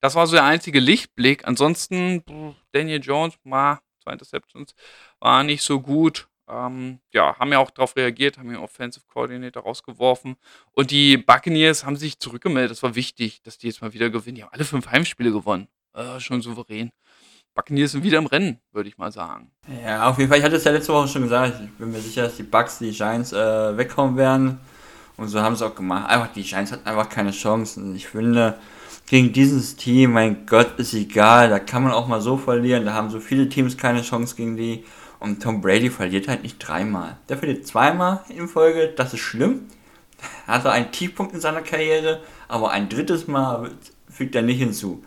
Das 0.00 0.14
war 0.14 0.26
so 0.26 0.34
der 0.34 0.44
einzige 0.44 0.80
Lichtblick. 0.80 1.46
Ansonsten, 1.46 2.24
Daniel 2.72 3.00
Jones, 3.02 3.34
ma, 3.44 3.78
zwei 4.02 4.12
Interceptions, 4.12 4.74
war 5.20 5.44
nicht 5.44 5.62
so 5.62 5.80
gut. 5.80 6.26
Ähm, 6.48 6.98
ja, 7.12 7.38
haben 7.38 7.52
ja 7.52 7.58
auch 7.58 7.70
darauf 7.70 7.96
reagiert, 7.96 8.38
haben 8.38 8.48
den 8.48 8.58
Offensive 8.58 9.04
Coordinator 9.06 9.62
rausgeworfen. 9.62 10.36
Und 10.72 10.90
die 10.90 11.16
Buccaneers 11.16 11.84
haben 11.84 11.96
sich 11.96 12.18
zurückgemeldet. 12.18 12.72
Das 12.72 12.82
war 12.82 12.94
wichtig, 12.94 13.42
dass 13.42 13.58
die 13.58 13.68
jetzt 13.68 13.80
mal 13.80 13.92
wieder 13.92 14.10
gewinnen. 14.10 14.36
Die 14.36 14.42
haben 14.42 14.52
alle 14.52 14.64
fünf 14.64 14.90
Heimspiele 14.90 15.32
gewonnen. 15.32 15.68
Äh, 15.94 16.20
schon 16.20 16.42
souverän. 16.42 16.90
Buccaneers 17.54 17.92
sind 17.92 18.02
wieder 18.02 18.18
im 18.18 18.26
Rennen, 18.26 18.58
würde 18.72 18.88
ich 18.88 18.96
mal 18.96 19.12
sagen. 19.12 19.50
Ja, 19.84 20.08
auf 20.08 20.18
jeden 20.18 20.30
Fall. 20.30 20.38
Ich 20.38 20.44
hatte 20.44 20.56
es 20.56 20.64
ja 20.64 20.72
letzte 20.72 20.92
Woche 20.92 21.08
schon 21.08 21.22
gesagt. 21.22 21.60
Ich 21.62 21.70
bin 21.72 21.92
mir 21.92 22.00
sicher, 22.00 22.22
dass 22.22 22.36
die 22.36 22.42
Bucks 22.42 22.78
die 22.78 22.90
Giants 22.92 23.32
äh, 23.32 23.76
wegkommen 23.76 24.16
werden. 24.16 24.58
Und 25.18 25.28
so 25.28 25.40
haben 25.40 25.54
sie 25.54 25.66
auch 25.66 25.74
gemacht. 25.74 26.08
Einfach, 26.08 26.32
die 26.32 26.42
Giants 26.42 26.72
hatten 26.72 26.86
einfach 26.88 27.08
keine 27.10 27.30
Chancen. 27.30 27.94
Ich 27.94 28.08
finde, 28.08 28.58
gegen 29.06 29.32
dieses 29.32 29.76
Team, 29.76 30.12
mein 30.12 30.46
Gott, 30.46 30.78
ist 30.78 30.94
egal. 30.94 31.50
Da 31.50 31.58
kann 31.58 31.82
man 31.82 31.92
auch 31.92 32.08
mal 32.08 32.22
so 32.22 32.38
verlieren. 32.38 32.86
Da 32.86 32.94
haben 32.94 33.10
so 33.10 33.20
viele 33.20 33.48
Teams 33.48 33.76
keine 33.76 34.00
Chance 34.00 34.34
gegen 34.34 34.56
die. 34.56 34.84
Und 35.22 35.40
Tom 35.40 35.60
Brady 35.60 35.88
verliert 35.88 36.26
halt 36.26 36.42
nicht 36.42 36.58
dreimal. 36.58 37.16
Der 37.28 37.38
verliert 37.38 37.64
zweimal 37.64 38.20
in 38.28 38.48
Folge. 38.48 38.92
Das 38.96 39.14
ist 39.14 39.20
schlimm. 39.20 39.68
Er 40.48 40.54
hatte 40.54 40.72
einen 40.72 40.90
Tiefpunkt 40.90 41.32
in 41.32 41.40
seiner 41.40 41.62
Karriere, 41.62 42.20
aber 42.48 42.70
ein 42.72 42.88
drittes 42.88 43.28
Mal 43.28 43.70
fügt 44.10 44.34
er 44.34 44.42
nicht 44.42 44.58
hinzu. 44.58 45.04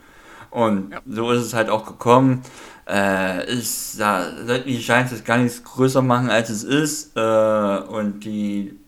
Und 0.52 0.92
Ja. 0.94 1.02
so 1.06 1.32
ist 1.32 1.42
es 1.44 1.54
halt 1.54 1.70
auch 1.70 1.86
gekommen. 1.86 2.44
Äh, 2.88 3.52
ist, 3.52 4.00
da 4.00 4.32
sollten 4.46 4.70
die 4.70 4.78
Giants 4.78 5.12
es 5.12 5.26
gar 5.26 5.38
nichts 5.38 5.64
größer 5.66 6.02
machen, 6.02 6.30
als 6.30 6.50
es 6.50 6.64
ist. 6.64 7.18
Äh, 7.18 7.78
und 7.80 8.22
die 8.22 8.80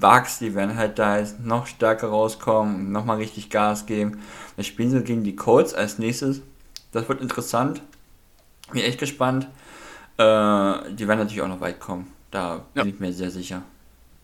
Bugs, 0.00 0.40
die 0.40 0.54
werden 0.56 0.76
halt 0.76 0.98
da 0.98 1.18
jetzt 1.18 1.38
noch 1.44 1.66
stärker 1.68 2.08
rauskommen 2.08 2.74
und 2.76 2.92
nochmal 2.92 3.18
richtig 3.18 3.50
Gas 3.50 3.86
geben. 3.86 4.20
Dann 4.56 4.64
spielen 4.64 4.90
sie 4.90 5.02
gegen 5.04 5.22
die 5.22 5.36
Colts 5.36 5.74
als 5.74 6.00
nächstes. 6.00 6.42
Das 6.90 7.08
wird 7.08 7.20
interessant. 7.20 7.82
Bin 8.72 8.82
echt 8.82 8.98
gespannt. 8.98 9.46
Äh, 10.18 10.92
die 10.94 11.06
werden 11.08 11.18
natürlich 11.20 11.42
auch 11.42 11.48
noch 11.48 11.60
weit 11.60 11.80
kommen. 11.80 12.12
Da 12.30 12.64
bin 12.74 12.84
Ja. 12.86 12.92
ich 12.92 13.00
mir 13.00 13.12
sehr 13.12 13.30
sicher. 13.30 13.62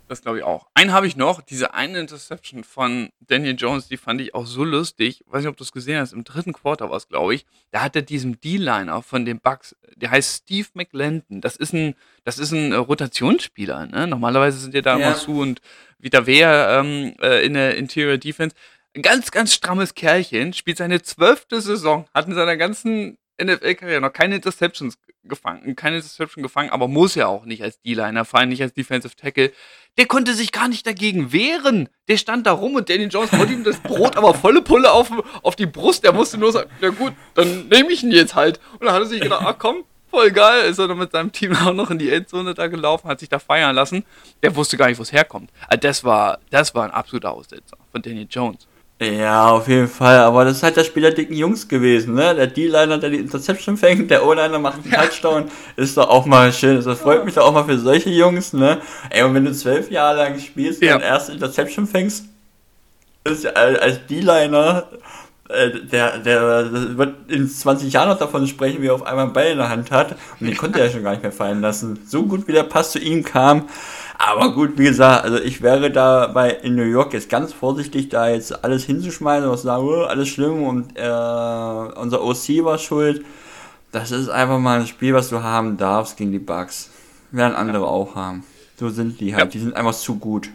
Das 0.09 0.20
glaube 0.20 0.39
ich 0.39 0.44
auch. 0.44 0.66
Einen 0.74 0.93
habe 0.93 1.06
ich 1.06 1.16
noch, 1.16 1.40
diese 1.40 1.73
eine 1.73 1.98
Interception 1.98 2.64
von 2.64 3.09
Daniel 3.20 3.55
Jones, 3.56 3.89
die 3.89 3.97
fand 3.97 4.20
ich 4.20 4.35
auch 4.35 4.44
so 4.44 4.62
lustig. 4.62 5.24
Weiß 5.27 5.40
nicht, 5.40 5.48
ob 5.48 5.56
du 5.56 5.64
es 5.64 5.73
gesehen 5.73 5.98
hast, 6.01 6.12
im 6.12 6.23
dritten 6.24 6.52
Quarter 6.52 6.90
war 6.90 6.98
es, 6.98 7.09
glaube 7.09 7.35
ich. 7.35 7.47
Da 7.70 7.81
hat 7.81 7.97
er 7.97 8.02
diesem 8.02 8.39
D-Liner 8.39 9.01
von 9.02 9.24
den 9.24 9.40
Bucks, 9.40 9.74
der 9.97 10.10
heißt 10.10 10.43
Steve 10.43 10.69
McLendon. 10.74 11.40
Das 11.40 11.56
ist 11.56 11.73
ein, 11.73 11.94
das 12.24 12.39
ist 12.39 12.52
ein 12.52 12.73
äh, 12.73 12.77
Rotationsspieler. 12.77 13.86
Ne? 13.86 14.06
Normalerweise 14.06 14.59
sind 14.59 14.74
ja 14.74 14.82
da 14.82 14.98
Ja. 14.98 15.06
immer 15.06 15.16
Sue 15.16 15.40
und 15.40 15.62
Vita 15.98 16.27
Wehr 16.27 16.78
ähm, 16.85 17.14
äh, 17.23 17.47
in 17.47 17.55
der 17.55 17.77
Interior 17.78 18.19
Defense. 18.19 18.55
Ein 18.94 19.01
ganz, 19.02 19.31
ganz 19.31 19.55
strammes 19.55 19.94
Kerlchen, 19.94 20.52
spielt 20.52 20.77
seine 20.77 21.01
zwölfte 21.01 21.62
Saison, 21.62 22.05
hat 22.12 22.27
in 22.27 22.35
seiner 22.35 22.59
ganzen 22.59 23.16
NFL-Karriere 23.43 24.02
noch 24.02 24.12
keine 24.12 24.35
Interceptions 24.36 24.98
gefangen, 25.24 25.76
keine 25.76 25.96
Interception 25.96 26.42
gefangen, 26.42 26.70
aber 26.70 26.88
muss 26.88 27.14
ja 27.14 27.26
auch 27.26 27.44
nicht 27.44 27.62
als 27.62 27.80
D-Liner, 27.82 28.24
vor 28.24 28.40
allem 28.40 28.48
nicht 28.48 28.62
als 28.62 28.72
Defensive 28.74 29.14
Tackle. 29.16 29.52
Der 29.98 30.06
konnte 30.06 30.34
sich 30.34 30.52
gar 30.52 30.68
nicht 30.68 30.86
dagegen 30.86 31.32
wehren. 31.32 31.88
Der 32.08 32.16
stand 32.16 32.46
da 32.46 32.52
rum 32.52 32.74
und 32.74 32.88
Danny 32.88 33.04
Jones 33.04 33.32
wollte 33.32 33.52
ihm 33.52 33.64
das 33.64 33.78
Brot 33.80 34.16
aber 34.16 34.34
volle 34.34 34.62
Pulle 34.62 34.90
auf, 34.90 35.10
auf 35.42 35.54
die 35.54 35.66
Brust. 35.66 36.04
Der 36.04 36.12
musste 36.12 36.38
nur 36.38 36.52
sagen, 36.52 36.70
na 36.80 36.88
gut, 36.88 37.12
dann 37.34 37.68
nehme 37.68 37.92
ich 37.92 38.02
ihn 38.02 38.10
jetzt 38.10 38.34
halt. 38.34 38.58
Und 38.74 38.86
dann 38.86 38.94
hat 38.94 39.02
er 39.02 39.06
sich 39.06 39.20
gedacht, 39.20 39.44
ach 39.44 39.56
komm, 39.58 39.84
voll 40.10 40.30
geil. 40.30 40.70
Ist 40.70 40.78
er 40.78 40.88
dann 40.88 40.98
mit 40.98 41.12
seinem 41.12 41.30
Team 41.30 41.54
auch 41.54 41.74
noch 41.74 41.90
in 41.90 41.98
die 41.98 42.10
Endzone 42.10 42.54
da 42.54 42.68
gelaufen, 42.68 43.08
hat 43.08 43.20
sich 43.20 43.28
da 43.28 43.38
feiern 43.38 43.74
lassen. 43.74 44.04
Der 44.42 44.56
wusste 44.56 44.76
gar 44.78 44.88
nicht, 44.88 44.98
wo 44.98 45.02
es 45.02 45.12
herkommt. 45.12 45.50
Also 45.68 45.80
das 45.80 46.04
war, 46.04 46.38
das 46.50 46.74
war 46.74 46.84
ein 46.84 46.90
absoluter 46.90 47.32
Aussetzer 47.32 47.76
von 47.90 48.00
Danny 48.00 48.26
Jones. 48.30 48.66
Ja, 49.02 49.48
auf 49.50 49.66
jeden 49.68 49.88
Fall. 49.88 50.18
Aber 50.18 50.44
das 50.44 50.58
ist 50.58 50.62
halt 50.62 50.76
das 50.76 50.86
Spiel 50.86 51.02
der 51.02 51.10
dicken 51.12 51.34
Jungs 51.34 51.66
gewesen, 51.66 52.14
ne? 52.14 52.34
Der 52.34 52.46
D-Liner, 52.46 52.98
der 52.98 53.10
die 53.10 53.16
Interception 53.18 53.76
fängt, 53.76 54.10
der 54.10 54.24
O-Liner 54.24 54.58
macht 54.60 54.84
einen 54.84 54.92
Touchdown. 54.92 55.50
Ist 55.76 55.96
doch 55.96 56.08
auch 56.08 56.24
mal 56.26 56.52
schön. 56.52 56.82
Das 56.82 56.98
freut 57.00 57.24
mich 57.24 57.34
doch 57.34 57.46
auch 57.46 57.52
mal 57.52 57.64
für 57.64 57.78
solche 57.78 58.10
Jungs, 58.10 58.52
ne? 58.52 58.80
Ey, 59.10 59.22
und 59.24 59.34
wenn 59.34 59.44
du 59.44 59.52
zwölf 59.52 59.90
Jahre 59.90 60.18
lang 60.18 60.38
spielst 60.38 60.80
und 60.82 60.86
Ja. 60.88 60.94
deine 60.98 61.06
erste 61.06 61.32
Interception 61.32 61.86
fängst, 61.86 62.26
ist 63.24 63.44
ja 63.44 63.50
als 63.52 63.78
als 63.80 64.06
D-Liner, 64.08 64.86
äh, 65.48 65.70
der, 65.80 66.18
der, 66.18 66.62
der 66.64 66.96
wird 66.98 67.14
in 67.30 67.48
20 67.48 67.92
Jahren 67.92 68.08
noch 68.08 68.18
davon 68.18 68.46
sprechen, 68.46 68.82
wie 68.82 68.86
er 68.86 68.94
auf 68.94 69.04
einmal 69.04 69.24
einen 69.24 69.32
Ball 69.32 69.46
in 69.46 69.58
der 69.58 69.68
Hand 69.68 69.90
hat. 69.90 70.14
Und 70.38 70.46
den 70.46 70.56
konnte 70.56 70.78
er 70.78 70.86
ja 70.86 70.92
schon 70.92 71.02
gar 71.02 71.10
nicht 71.10 71.22
mehr 71.22 71.32
fallen 71.32 71.60
lassen. 71.60 71.98
So 72.06 72.22
gut 72.24 72.46
wie 72.46 72.52
der 72.52 72.62
Pass 72.62 72.92
zu 72.92 72.98
ihm 73.00 73.24
kam. 73.24 73.68
Aber 74.24 74.52
gut, 74.52 74.78
wie 74.78 74.84
gesagt, 74.84 75.24
also 75.24 75.38
ich 75.38 75.62
wäre 75.62 75.90
da 75.90 76.28
bei 76.28 76.50
in 76.50 76.76
New 76.76 76.84
York 76.84 77.12
jetzt 77.12 77.28
ganz 77.28 77.52
vorsichtig, 77.52 78.08
da 78.08 78.28
jetzt 78.28 78.64
alles 78.64 78.84
hinzuschmeißen 78.84 79.48
und 79.48 79.56
zu 79.56 79.64
sagen, 79.64 79.84
oh, 79.84 80.04
alles 80.04 80.28
schlimm 80.28 80.62
und 80.62 80.96
äh, 80.96 81.98
unser 82.00 82.22
OC 82.22 82.64
war 82.64 82.78
schuld. 82.78 83.24
Das 83.90 84.12
ist 84.12 84.28
einfach 84.28 84.60
mal 84.60 84.78
ein 84.78 84.86
Spiel, 84.86 85.12
was 85.12 85.28
du 85.28 85.42
haben 85.42 85.76
darfst 85.76 86.16
gegen 86.16 86.30
die 86.30 86.38
Bugs. 86.38 86.90
Werden 87.32 87.56
andere 87.56 87.88
auch 87.88 88.14
haben. 88.14 88.44
So 88.78 88.90
sind 88.90 89.18
die 89.18 89.34
halt. 89.34 89.46
Ja. 89.46 89.50
Die 89.50 89.58
sind 89.58 89.74
einfach 89.74 89.94
zu 89.94 90.16
gut. 90.16 90.50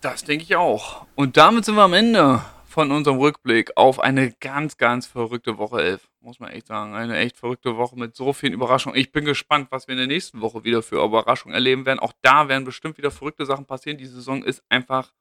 Das 0.00 0.22
denke 0.22 0.44
ich 0.44 0.54
auch. 0.54 1.04
Und 1.16 1.36
damit 1.36 1.64
sind 1.64 1.74
wir 1.74 1.82
am 1.82 1.94
Ende 1.94 2.42
von 2.74 2.90
unserem 2.90 3.18
Rückblick 3.18 3.76
auf 3.76 4.00
eine 4.00 4.32
ganz, 4.32 4.76
ganz 4.76 5.06
verrückte 5.06 5.58
Woche 5.58 5.80
11. 5.80 6.10
Muss 6.20 6.40
man 6.40 6.50
echt 6.50 6.66
sagen. 6.66 6.92
Eine 6.94 7.16
echt 7.18 7.36
verrückte 7.36 7.76
Woche 7.76 7.96
mit 7.96 8.16
so 8.16 8.32
vielen 8.32 8.52
Überraschungen. 8.52 8.98
Ich 8.98 9.12
bin 9.12 9.24
gespannt, 9.24 9.68
was 9.70 9.86
wir 9.86 9.92
in 9.92 9.98
der 9.98 10.08
nächsten 10.08 10.40
Woche 10.40 10.64
wieder 10.64 10.82
für 10.82 11.02
Überraschungen 11.04 11.54
erleben 11.54 11.86
werden. 11.86 12.00
Auch 12.00 12.12
da 12.20 12.48
werden 12.48 12.64
bestimmt 12.64 12.98
wieder 12.98 13.12
verrückte 13.12 13.46
Sachen 13.46 13.64
passieren. 13.64 13.96
Die 13.96 14.06
Saison 14.06 14.42
ist 14.42 14.64
einfach 14.68 15.12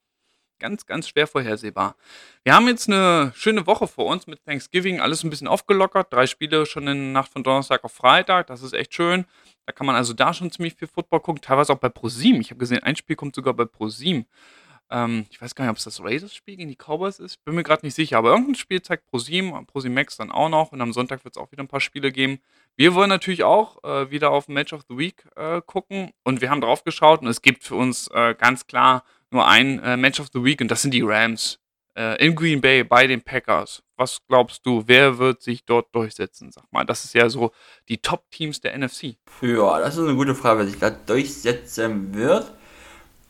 ganz, 0.58 0.88
ganz 0.88 1.08
schwer 1.08 1.28
vorhersehbar. 1.28 1.96
Wir 2.44 2.56
haben 2.56 2.68
jetzt 2.68 2.90
eine 2.90 3.32
schöne 3.36 3.68
Woche 3.68 3.88
vor 3.88 4.08
uns 4.08 4.26
mit 4.26 4.44
Thanksgiving. 4.44 5.00
Alles 5.00 5.24
ein 5.24 5.30
bisschen 5.30 5.48
aufgelockert. 5.48 6.12
Drei 6.12 6.26
Spiele 6.26 6.66
schon 6.66 6.88
in 6.88 6.98
der 6.98 7.22
Nacht 7.22 7.32
von 7.32 7.44
Donnerstag 7.44 7.84
auf 7.84 7.92
Freitag. 7.92 8.48
Das 8.48 8.64
ist 8.64 8.74
echt 8.74 8.96
schön. 8.96 9.26
Da 9.68 9.74
kann 9.74 9.86
man 9.86 9.96
also 9.96 10.14
da 10.14 10.34
schon 10.34 10.50
ziemlich 10.50 10.74
viel 10.74 10.88
Football 10.88 11.20
gucken. 11.20 11.42
Teilweise 11.44 11.72
auch 11.72 11.78
bei 11.78 11.90
ProSieben. 11.90 12.42
Ich 12.42 12.50
habe 12.50 12.58
gesehen, 12.58 12.82
ein 12.82 12.96
Spiel 12.96 13.16
kommt 13.16 13.36
sogar 13.36 13.54
bei 13.54 13.66
ProSieben. 13.66 14.26
Ähm, 14.94 15.26
ich 15.32 15.42
weiß 15.42 15.56
gar 15.56 15.66
nicht, 15.66 15.72
ob 15.72 15.78
es 15.78 15.86
das 15.86 16.02
Raiders-Spiel 16.02 16.56
gegen 16.56 16.70
die 16.70 16.78
Cowboys 16.78 17.18
ist. 17.20 17.44
Bin 17.44 17.56
mir 17.56 17.64
gerade 17.64 17.84
nicht 17.86 17.96
sicher. 17.96 18.18
Aber 18.20 18.30
irgendein 18.30 18.56
Spiel 18.56 18.82
zeigt 18.82 19.08
ProSieben, 19.08 19.66
ProSieben 19.66 19.96
Max 19.96 20.18
dann 20.18 20.32
auch 20.32 20.50
noch. 20.50 20.72
Und 20.72 20.82
am 20.82 20.94
Sonntag 20.94 21.26
wird 21.26 21.36
es 21.36 21.42
auch 21.42 21.52
wieder 21.52 21.64
ein 21.64 21.68
paar 21.68 21.82
Spiele 21.82 22.12
geben. 22.12 22.40
Wir 22.76 22.94
wollen 22.94 23.10
natürlich 23.10 23.44
auch 23.44 23.84
äh, 23.84 24.12
wieder 24.12 24.30
auf 24.30 24.48
Match 24.48 24.72
of 24.72 24.82
the 24.88 24.98
Week 24.98 25.26
äh, 25.36 25.62
gucken. 25.66 26.12
Und 26.24 26.42
wir 26.42 26.52
haben 26.52 26.62
drauf 26.62 26.84
geschaut. 26.84 27.22
Und 27.22 27.28
es 27.28 27.42
gibt 27.42 27.64
für 27.64 27.76
uns 27.76 28.08
äh, 28.14 28.36
ganz 28.38 28.68
klar 28.68 29.04
nur 29.32 29.48
ein 29.48 29.80
äh, 29.80 29.98
Match 29.98 30.20
of 30.20 30.28
the 30.32 30.44
Week. 30.44 30.62
Und 30.62 30.70
das 30.70 30.84
sind 30.84 30.94
die 30.94 31.02
Rams 31.02 31.60
äh, 31.98 32.24
in 32.24 32.36
Green 32.36 32.62
Bay 32.62 32.84
bei 32.84 33.08
den 33.08 33.22
Packers. 33.22 33.82
Was 33.98 34.20
glaubst 34.28 34.64
du, 34.64 34.84
wer 34.86 35.18
wird 35.18 35.42
sich 35.42 35.66
dort 35.66 35.94
durchsetzen? 35.96 36.52
Sag 36.52 36.72
mal, 36.72 36.86
das 36.86 37.04
ist 37.04 37.16
ja 37.16 37.30
so 37.30 37.52
die 37.90 37.98
Top-Teams 37.98 38.62
der 38.62 38.78
NFC. 38.78 39.16
Ja, 39.42 39.80
das 39.80 39.98
ist 39.98 40.04
eine 40.04 40.16
gute 40.16 40.36
Frage, 40.36 40.60
wer 40.60 40.68
sich 40.68 40.80
da 40.80 40.92
durchsetzen 40.92 42.14
wird. 42.14 42.54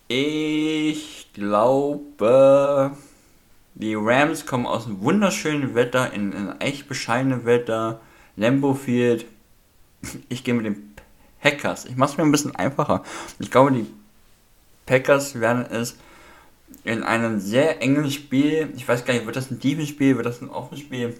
Ich 0.08 1.30
glaube, 1.34 2.92
die 3.76 3.96
Rams 3.96 4.46
kommen 4.46 4.66
aus 4.66 4.86
einem 4.86 5.02
wunderschönen 5.02 5.76
Wetter 5.76 6.14
in, 6.14 6.32
in 6.34 6.62
echt 6.62 6.88
bescheidene 6.88 7.46
Wetter. 7.46 8.02
Lambo 8.36 8.74
Field. 8.74 9.26
Ich 10.28 10.44
gehe 10.44 10.54
mit 10.54 10.66
den 10.66 10.94
Packers. 11.42 11.86
Ich 11.86 11.96
mache 11.96 12.12
es 12.12 12.18
mir 12.18 12.24
ein 12.26 12.32
bisschen 12.32 12.56
einfacher. 12.56 13.04
Ich 13.40 13.50
glaube, 13.50 13.72
die 13.72 13.86
Packers 14.86 15.40
werden 15.40 15.66
es 15.66 15.98
in 16.84 17.04
einem 17.04 17.40
sehr 17.40 17.82
engen 17.82 18.12
Spiel, 18.12 18.70
ich 18.76 18.88
weiß 18.88 19.06
gar 19.06 19.14
nicht, 19.14 19.26
wird 19.26 19.36
das 19.36 19.52
ein 19.52 19.60
tiefes 19.60 19.88
Spiel, 19.88 20.18
wird 20.18 20.26
das 20.26 20.42
ein 20.42 20.50
offenes 20.50 20.82
Spiel? 20.82 21.16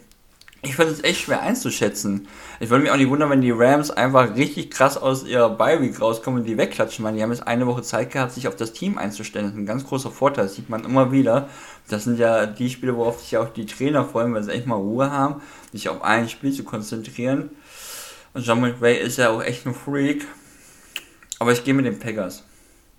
Ich 0.66 0.78
finde 0.78 0.94
es 0.94 1.04
echt 1.04 1.20
schwer 1.20 1.42
einzuschätzen. 1.42 2.30
Ich 2.62 2.70
würde 2.70 2.84
mich 2.84 2.92
auch 2.92 2.96
nicht 2.96 3.10
wundern, 3.10 3.30
wenn 3.30 3.42
die 3.42 3.52
Rams 3.52 3.92
einfach 3.92 4.34
richtig 4.38 4.72
krass 4.72 4.96
aus 4.96 5.26
ihrer 5.26 5.50
Bye-Week 5.50 6.00
rauskommen 6.00 6.40
und 6.40 6.48
die 6.48 6.58
wegklatschen. 6.58 7.04
Weil 7.04 7.16
die 7.16 7.22
haben 7.22 7.34
jetzt 7.34 7.46
eine 7.46 7.68
Woche 7.68 7.82
Zeit 7.82 8.12
gehabt, 8.12 8.32
sich 8.32 8.48
auf 8.48 8.56
das 8.56 8.72
Team 8.72 8.98
einzustellen. 8.98 9.48
Das 9.48 9.54
ist 9.54 9.60
ein 9.60 9.66
ganz 9.66 9.86
großer 9.86 10.10
Vorteil. 10.10 10.46
Das 10.46 10.56
sieht 10.56 10.70
man 10.70 10.86
immer 10.86 11.12
wieder. 11.12 11.50
Das 11.90 12.06
sind 12.06 12.18
ja 12.18 12.46
die 12.46 12.70
Spiele, 12.70 12.96
worauf 12.96 13.20
sich 13.20 13.36
auch 13.36 13.50
die 13.50 13.66
Trainer 13.66 14.06
freuen, 14.06 14.34
weil 14.34 14.44
sie 14.44 14.54
echt 14.54 14.66
mal 14.66 14.76
Ruhe 14.76 15.12
haben, 15.12 15.42
sich 15.74 15.90
auf 15.90 16.02
ein 16.02 16.30
Spiel 16.30 16.54
zu 16.54 16.64
konzentrieren. 16.64 17.50
Und 18.34 18.48
John 18.48 18.62
McVay 18.62 19.02
ist 19.02 19.18
ja 19.18 19.32
auch 19.32 19.44
echt 19.44 19.66
ein 19.66 19.76
Freak. 19.76 20.26
Aber 21.40 21.52
ich 21.52 21.66
gehe 21.66 21.74
mit 21.74 21.86
den 21.86 22.00
Packers. 22.00 22.46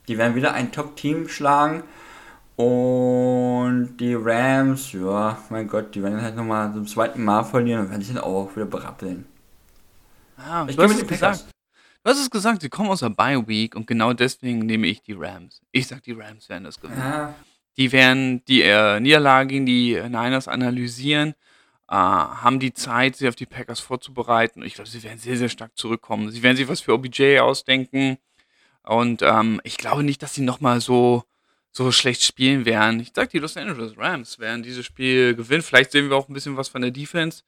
Die 0.07 0.19
werden 0.19 0.35
wieder 0.35 0.53
ein 0.53 0.70
Top-Team 0.70 1.28
schlagen. 1.28 1.82
Und 2.56 3.97
die 3.98 4.14
Rams, 4.14 4.93
ja, 4.93 5.39
mein 5.51 5.66
Gott, 5.66 5.94
die 5.94 6.02
werden 6.02 6.22
halt 6.22 6.36
nochmal 6.36 6.72
zum 6.72 6.86
zweiten 6.86 7.24
Mal 7.24 7.43
verlieren 7.43 7.82
und 7.82 7.90
werden 7.90 8.02
sich 8.02 8.14
dann 8.14 8.22
auch 8.22 8.55
wieder 8.55 8.66
berappeln. 8.66 9.24
Ah, 10.36 10.64
ich 10.68 10.76
du, 10.76 10.82
hast 10.82 11.01
es 11.01 11.06
gesagt. 11.06 11.44
du 12.05 12.10
hast 12.10 12.20
es 12.20 12.31
gesagt, 12.31 12.62
sie 12.62 12.68
kommen 12.68 12.90
aus 12.90 13.01
der 13.01 13.10
Bye 13.10 13.47
Week 13.48 13.74
und 13.74 13.86
genau 13.86 14.12
deswegen 14.12 14.60
nehme 14.60 14.86
ich 14.86 15.02
die 15.02 15.14
Rams. 15.14 15.62
Ich 15.72 15.89
sag, 15.89 16.02
die 16.05 16.12
Rams 16.12 16.48
werden 16.48 16.64
das 16.64 16.81
gewinnen. 16.81 17.01
Ja. 17.01 17.35
Die 17.76 17.90
werden 17.90 18.44
die 18.44 18.62
äh, 18.62 19.01
Niederlage 19.01 19.48
gegen 19.48 19.66
die 19.66 19.94
Niners 19.94 20.47
analysieren, 20.47 21.35
äh, 21.89 21.94
haben 21.94 22.60
die 22.60 22.72
Zeit, 22.72 23.16
sich 23.16 23.28
auf 23.28 23.35
die 23.35 23.47
Packers 23.47 23.81
vorzubereiten. 23.81 24.62
Ich 24.62 24.74
glaube, 24.74 24.89
sie 24.89 25.02
werden 25.02 25.18
sehr, 25.18 25.36
sehr 25.36 25.48
stark 25.48 25.76
zurückkommen. 25.76 26.31
Sie 26.31 26.44
werden 26.44 26.56
sich 26.56 26.68
was 26.68 26.81
für 26.81 26.94
OBJ 26.94 27.40
ausdenken. 27.40 28.18
Und 28.85 29.22
ähm, 29.22 29.60
ich 29.64 29.76
glaube 29.76 30.05
nicht, 30.05 30.22
dass 30.22 30.35
sie 30.35 30.43
nochmal 30.43 30.81
so 30.81 31.24
so 31.76 31.90
schlecht 31.90 32.22
spielen 32.22 32.64
werden. 32.64 33.01
Ich 33.01 33.10
sag, 33.14 33.30
die 33.30 33.40
Los 33.40 33.56
Angeles 33.56 33.98
Rams 33.98 34.38
werden 34.38 34.62
dieses 34.62 34.86
Spiel 34.86 35.34
gewinnen. 35.34 35.62
Vielleicht 35.62 35.90
sehen 35.90 36.09
wir 36.09 36.16
auch 36.16 36.28
ein 36.28 36.34
bisschen 36.34 36.56
was 36.56 36.68
von 36.68 36.82
der 36.82 36.92
Defense 36.92 37.42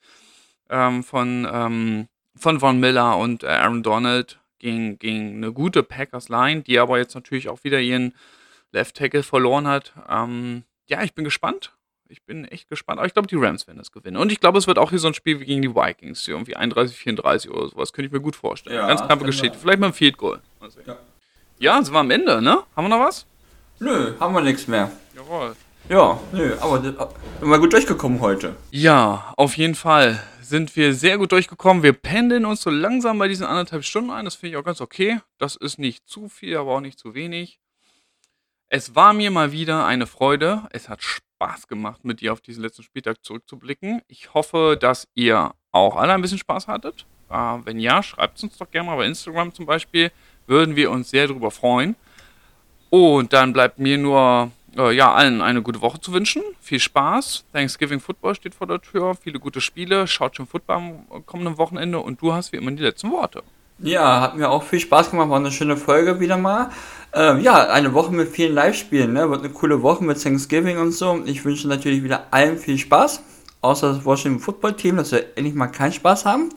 ähm, 0.68 1.04
von, 1.04 1.48
ähm, 1.50 2.08
von 2.34 2.58
Von 2.58 2.80
Miller 2.80 3.16
und 3.16 3.44
äh, 3.44 3.46
Aaron 3.46 3.84
Donald 3.84 4.40
gegen, 4.58 4.98
gegen 4.98 5.36
eine 5.36 5.52
gute 5.52 5.84
Packers-Line, 5.84 6.62
die 6.62 6.78
aber 6.78 6.98
jetzt 6.98 7.14
natürlich 7.14 7.48
auch 7.48 7.62
wieder 7.62 7.80
ihren 7.80 8.14
Left 8.72 8.96
Tackle 8.96 9.22
verloren 9.22 9.68
hat. 9.68 9.92
Ähm, 10.08 10.64
ja, 10.88 11.04
ich 11.04 11.14
bin 11.14 11.24
gespannt. 11.24 11.72
Ich 12.08 12.24
bin 12.24 12.44
echt 12.46 12.68
gespannt. 12.68 12.98
Aber 12.98 13.06
ich 13.06 13.14
glaube, 13.14 13.28
die 13.28 13.36
Rams 13.36 13.66
werden 13.68 13.78
das 13.78 13.92
gewinnen. 13.92 14.16
Und 14.16 14.32
ich 14.32 14.40
glaube, 14.40 14.58
es 14.58 14.66
wird 14.66 14.78
auch 14.78 14.90
hier 14.90 14.98
so 14.98 15.08
ein 15.08 15.14
Spiel 15.14 15.38
wie 15.40 15.44
gegen 15.44 15.62
die 15.62 15.74
Vikings. 15.74 16.26
Irgendwie 16.26 16.56
31, 16.56 16.96
34 16.96 17.50
oder 17.50 17.68
sowas. 17.68 17.92
Könnte 17.92 18.06
ich 18.06 18.12
mir 18.12 18.20
gut 18.20 18.36
vorstellen. 18.36 18.76
Ja, 18.76 18.88
Ganz 18.88 19.02
knappe 19.02 19.24
Geschichte. 19.24 19.56
Vielleicht 19.56 19.78
mal 19.78 19.88
ein 19.88 19.92
Field 19.92 20.16
Goal. 20.16 20.40
Ja. 20.86 20.98
ja, 21.58 21.82
sind 21.82 21.94
wir 21.94 22.00
am 22.00 22.10
Ende, 22.10 22.42
ne? 22.42 22.62
Haben 22.74 22.84
wir 22.84 22.88
noch 22.88 23.00
was? 23.00 23.26
Nö, 23.78 24.14
haben 24.18 24.34
wir 24.34 24.40
nichts 24.40 24.66
mehr. 24.66 24.90
Jawohl. 25.14 25.54
Ja, 25.88 26.18
nö, 26.32 26.56
aber 26.60 26.80
sind 26.80 26.98
wir 27.42 27.58
gut 27.58 27.72
durchgekommen 27.72 28.20
heute. 28.20 28.56
Ja, 28.70 29.32
auf 29.36 29.56
jeden 29.56 29.74
Fall 29.74 30.20
sind 30.40 30.74
wir 30.76 30.94
sehr 30.94 31.18
gut 31.18 31.32
durchgekommen. 31.32 31.82
Wir 31.82 31.92
pendeln 31.92 32.44
uns 32.46 32.62
so 32.62 32.70
langsam 32.70 33.18
bei 33.18 33.28
diesen 33.28 33.46
anderthalb 33.46 33.84
Stunden 33.84 34.10
ein. 34.10 34.24
Das 34.24 34.34
finde 34.34 34.52
ich 34.52 34.56
auch 34.56 34.64
ganz 34.64 34.80
okay. 34.80 35.20
Das 35.38 35.56
ist 35.56 35.78
nicht 35.78 36.08
zu 36.08 36.28
viel, 36.28 36.56
aber 36.56 36.72
auch 36.72 36.80
nicht 36.80 36.98
zu 36.98 37.14
wenig. 37.14 37.60
Es 38.68 38.94
war 38.94 39.12
mir 39.12 39.30
mal 39.30 39.52
wieder 39.52 39.86
eine 39.86 40.06
Freude. 40.06 40.62
Es 40.70 40.88
hat 40.88 41.02
Spaß 41.02 41.68
gemacht, 41.68 42.04
mit 42.04 42.20
dir 42.20 42.32
auf 42.32 42.40
diesen 42.40 42.62
letzten 42.62 42.82
Spieltag 42.82 43.22
zurückzublicken. 43.22 44.00
Ich 44.08 44.32
hoffe, 44.34 44.78
dass 44.80 45.06
ihr 45.14 45.52
auch 45.70 45.96
alle 45.96 46.14
ein 46.14 46.22
bisschen 46.22 46.38
Spaß 46.38 46.66
hattet. 46.66 47.06
Äh, 47.28 47.34
wenn 47.64 47.78
ja, 47.78 48.02
schreibt 48.02 48.38
es 48.38 48.44
uns 48.44 48.56
doch 48.56 48.70
gerne 48.70 48.88
mal 48.88 48.96
bei 48.96 49.06
Instagram 49.06 49.52
zum 49.52 49.66
Beispiel. 49.66 50.10
Würden 50.46 50.76
wir 50.76 50.90
uns 50.90 51.10
sehr 51.10 51.28
darüber 51.28 51.50
freuen. 51.50 51.94
Und 52.90 53.32
dann 53.32 53.52
bleibt 53.52 53.78
mir 53.78 53.98
nur, 53.98 54.50
äh, 54.76 54.92
ja, 54.94 55.12
allen 55.12 55.40
eine 55.40 55.62
gute 55.62 55.80
Woche 55.80 56.00
zu 56.00 56.12
wünschen. 56.12 56.42
Viel 56.60 56.80
Spaß. 56.80 57.44
Thanksgiving 57.52 58.00
Football 58.00 58.34
steht 58.34 58.54
vor 58.54 58.66
der 58.66 58.80
Tür. 58.80 59.14
Viele 59.14 59.38
gute 59.38 59.60
Spiele. 59.60 60.06
Schaut 60.06 60.36
schon 60.36 60.46
Football 60.46 60.76
am 60.76 61.26
kommenden 61.26 61.58
Wochenende. 61.58 61.98
Und 61.98 62.20
du 62.20 62.32
hast 62.32 62.52
wie 62.52 62.56
immer 62.56 62.70
die 62.70 62.82
letzten 62.82 63.10
Worte. 63.10 63.42
Ja, 63.78 64.20
hat 64.22 64.36
mir 64.36 64.48
auch 64.48 64.62
viel 64.62 64.80
Spaß 64.80 65.10
gemacht. 65.10 65.28
War 65.28 65.38
eine 65.38 65.52
schöne 65.52 65.76
Folge 65.76 66.20
wieder 66.20 66.36
mal. 66.36 66.70
Ähm, 67.12 67.40
ja, 67.40 67.68
eine 67.68 67.92
Woche 67.92 68.12
mit 68.12 68.28
vielen 68.28 68.54
Live-Spielen. 68.54 69.12
Ne? 69.12 69.28
Wird 69.30 69.44
eine 69.44 69.52
coole 69.52 69.82
Woche 69.82 70.02
mit 70.02 70.22
Thanksgiving 70.22 70.78
und 70.78 70.92
so. 70.92 71.22
Ich 71.26 71.44
wünsche 71.44 71.68
natürlich 71.68 72.02
wieder 72.02 72.28
allen 72.30 72.58
viel 72.58 72.78
Spaß. 72.78 73.22
Außer 73.60 73.94
das 73.94 74.04
Washington 74.04 74.40
Football 74.40 74.74
Team, 74.74 74.96
dass 74.96 75.12
wir 75.12 75.24
endlich 75.36 75.54
mal 75.54 75.66
keinen 75.66 75.92
Spaß 75.92 76.24
haben. 76.24 76.50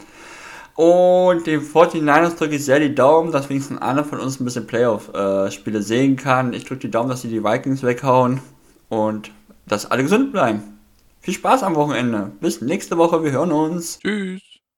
Und 0.76 1.46
den 1.46 1.62
49ers 1.62 2.38
drücke 2.38 2.56
ich 2.56 2.66
sehr 2.66 2.80
die 2.80 2.96
Daumen, 2.96 3.32
dass 3.32 3.50
wenigstens 3.50 3.82
einer 3.82 4.04
von 4.04 4.20
uns 4.20 4.40
ein 4.40 4.46
bisschen 4.46 4.68
Playoff-Spiele 4.68 5.82
sehen 5.82 6.16
kann. 6.16 6.54
Ich 6.54 6.66
drücke 6.66 6.82
die 6.82 6.92
Daumen, 6.92 7.10
dass 7.10 7.22
sie 7.22 7.30
die 7.30 7.44
Vikings 7.44 7.84
weghauen 7.84 8.40
und 8.88 9.32
dass 9.68 9.90
alle 9.90 10.04
gesund 10.04 10.32
bleiben. 10.32 10.80
Viel 11.22 11.34
Spaß 11.34 11.64
am 11.64 11.76
Wochenende. 11.76 12.32
Bis 12.40 12.62
nächste 12.62 12.98
Woche. 12.98 13.24
Wir 13.24 13.32
hören 13.32 13.52
uns. 13.52 14.00
Tschüss. 14.00 14.49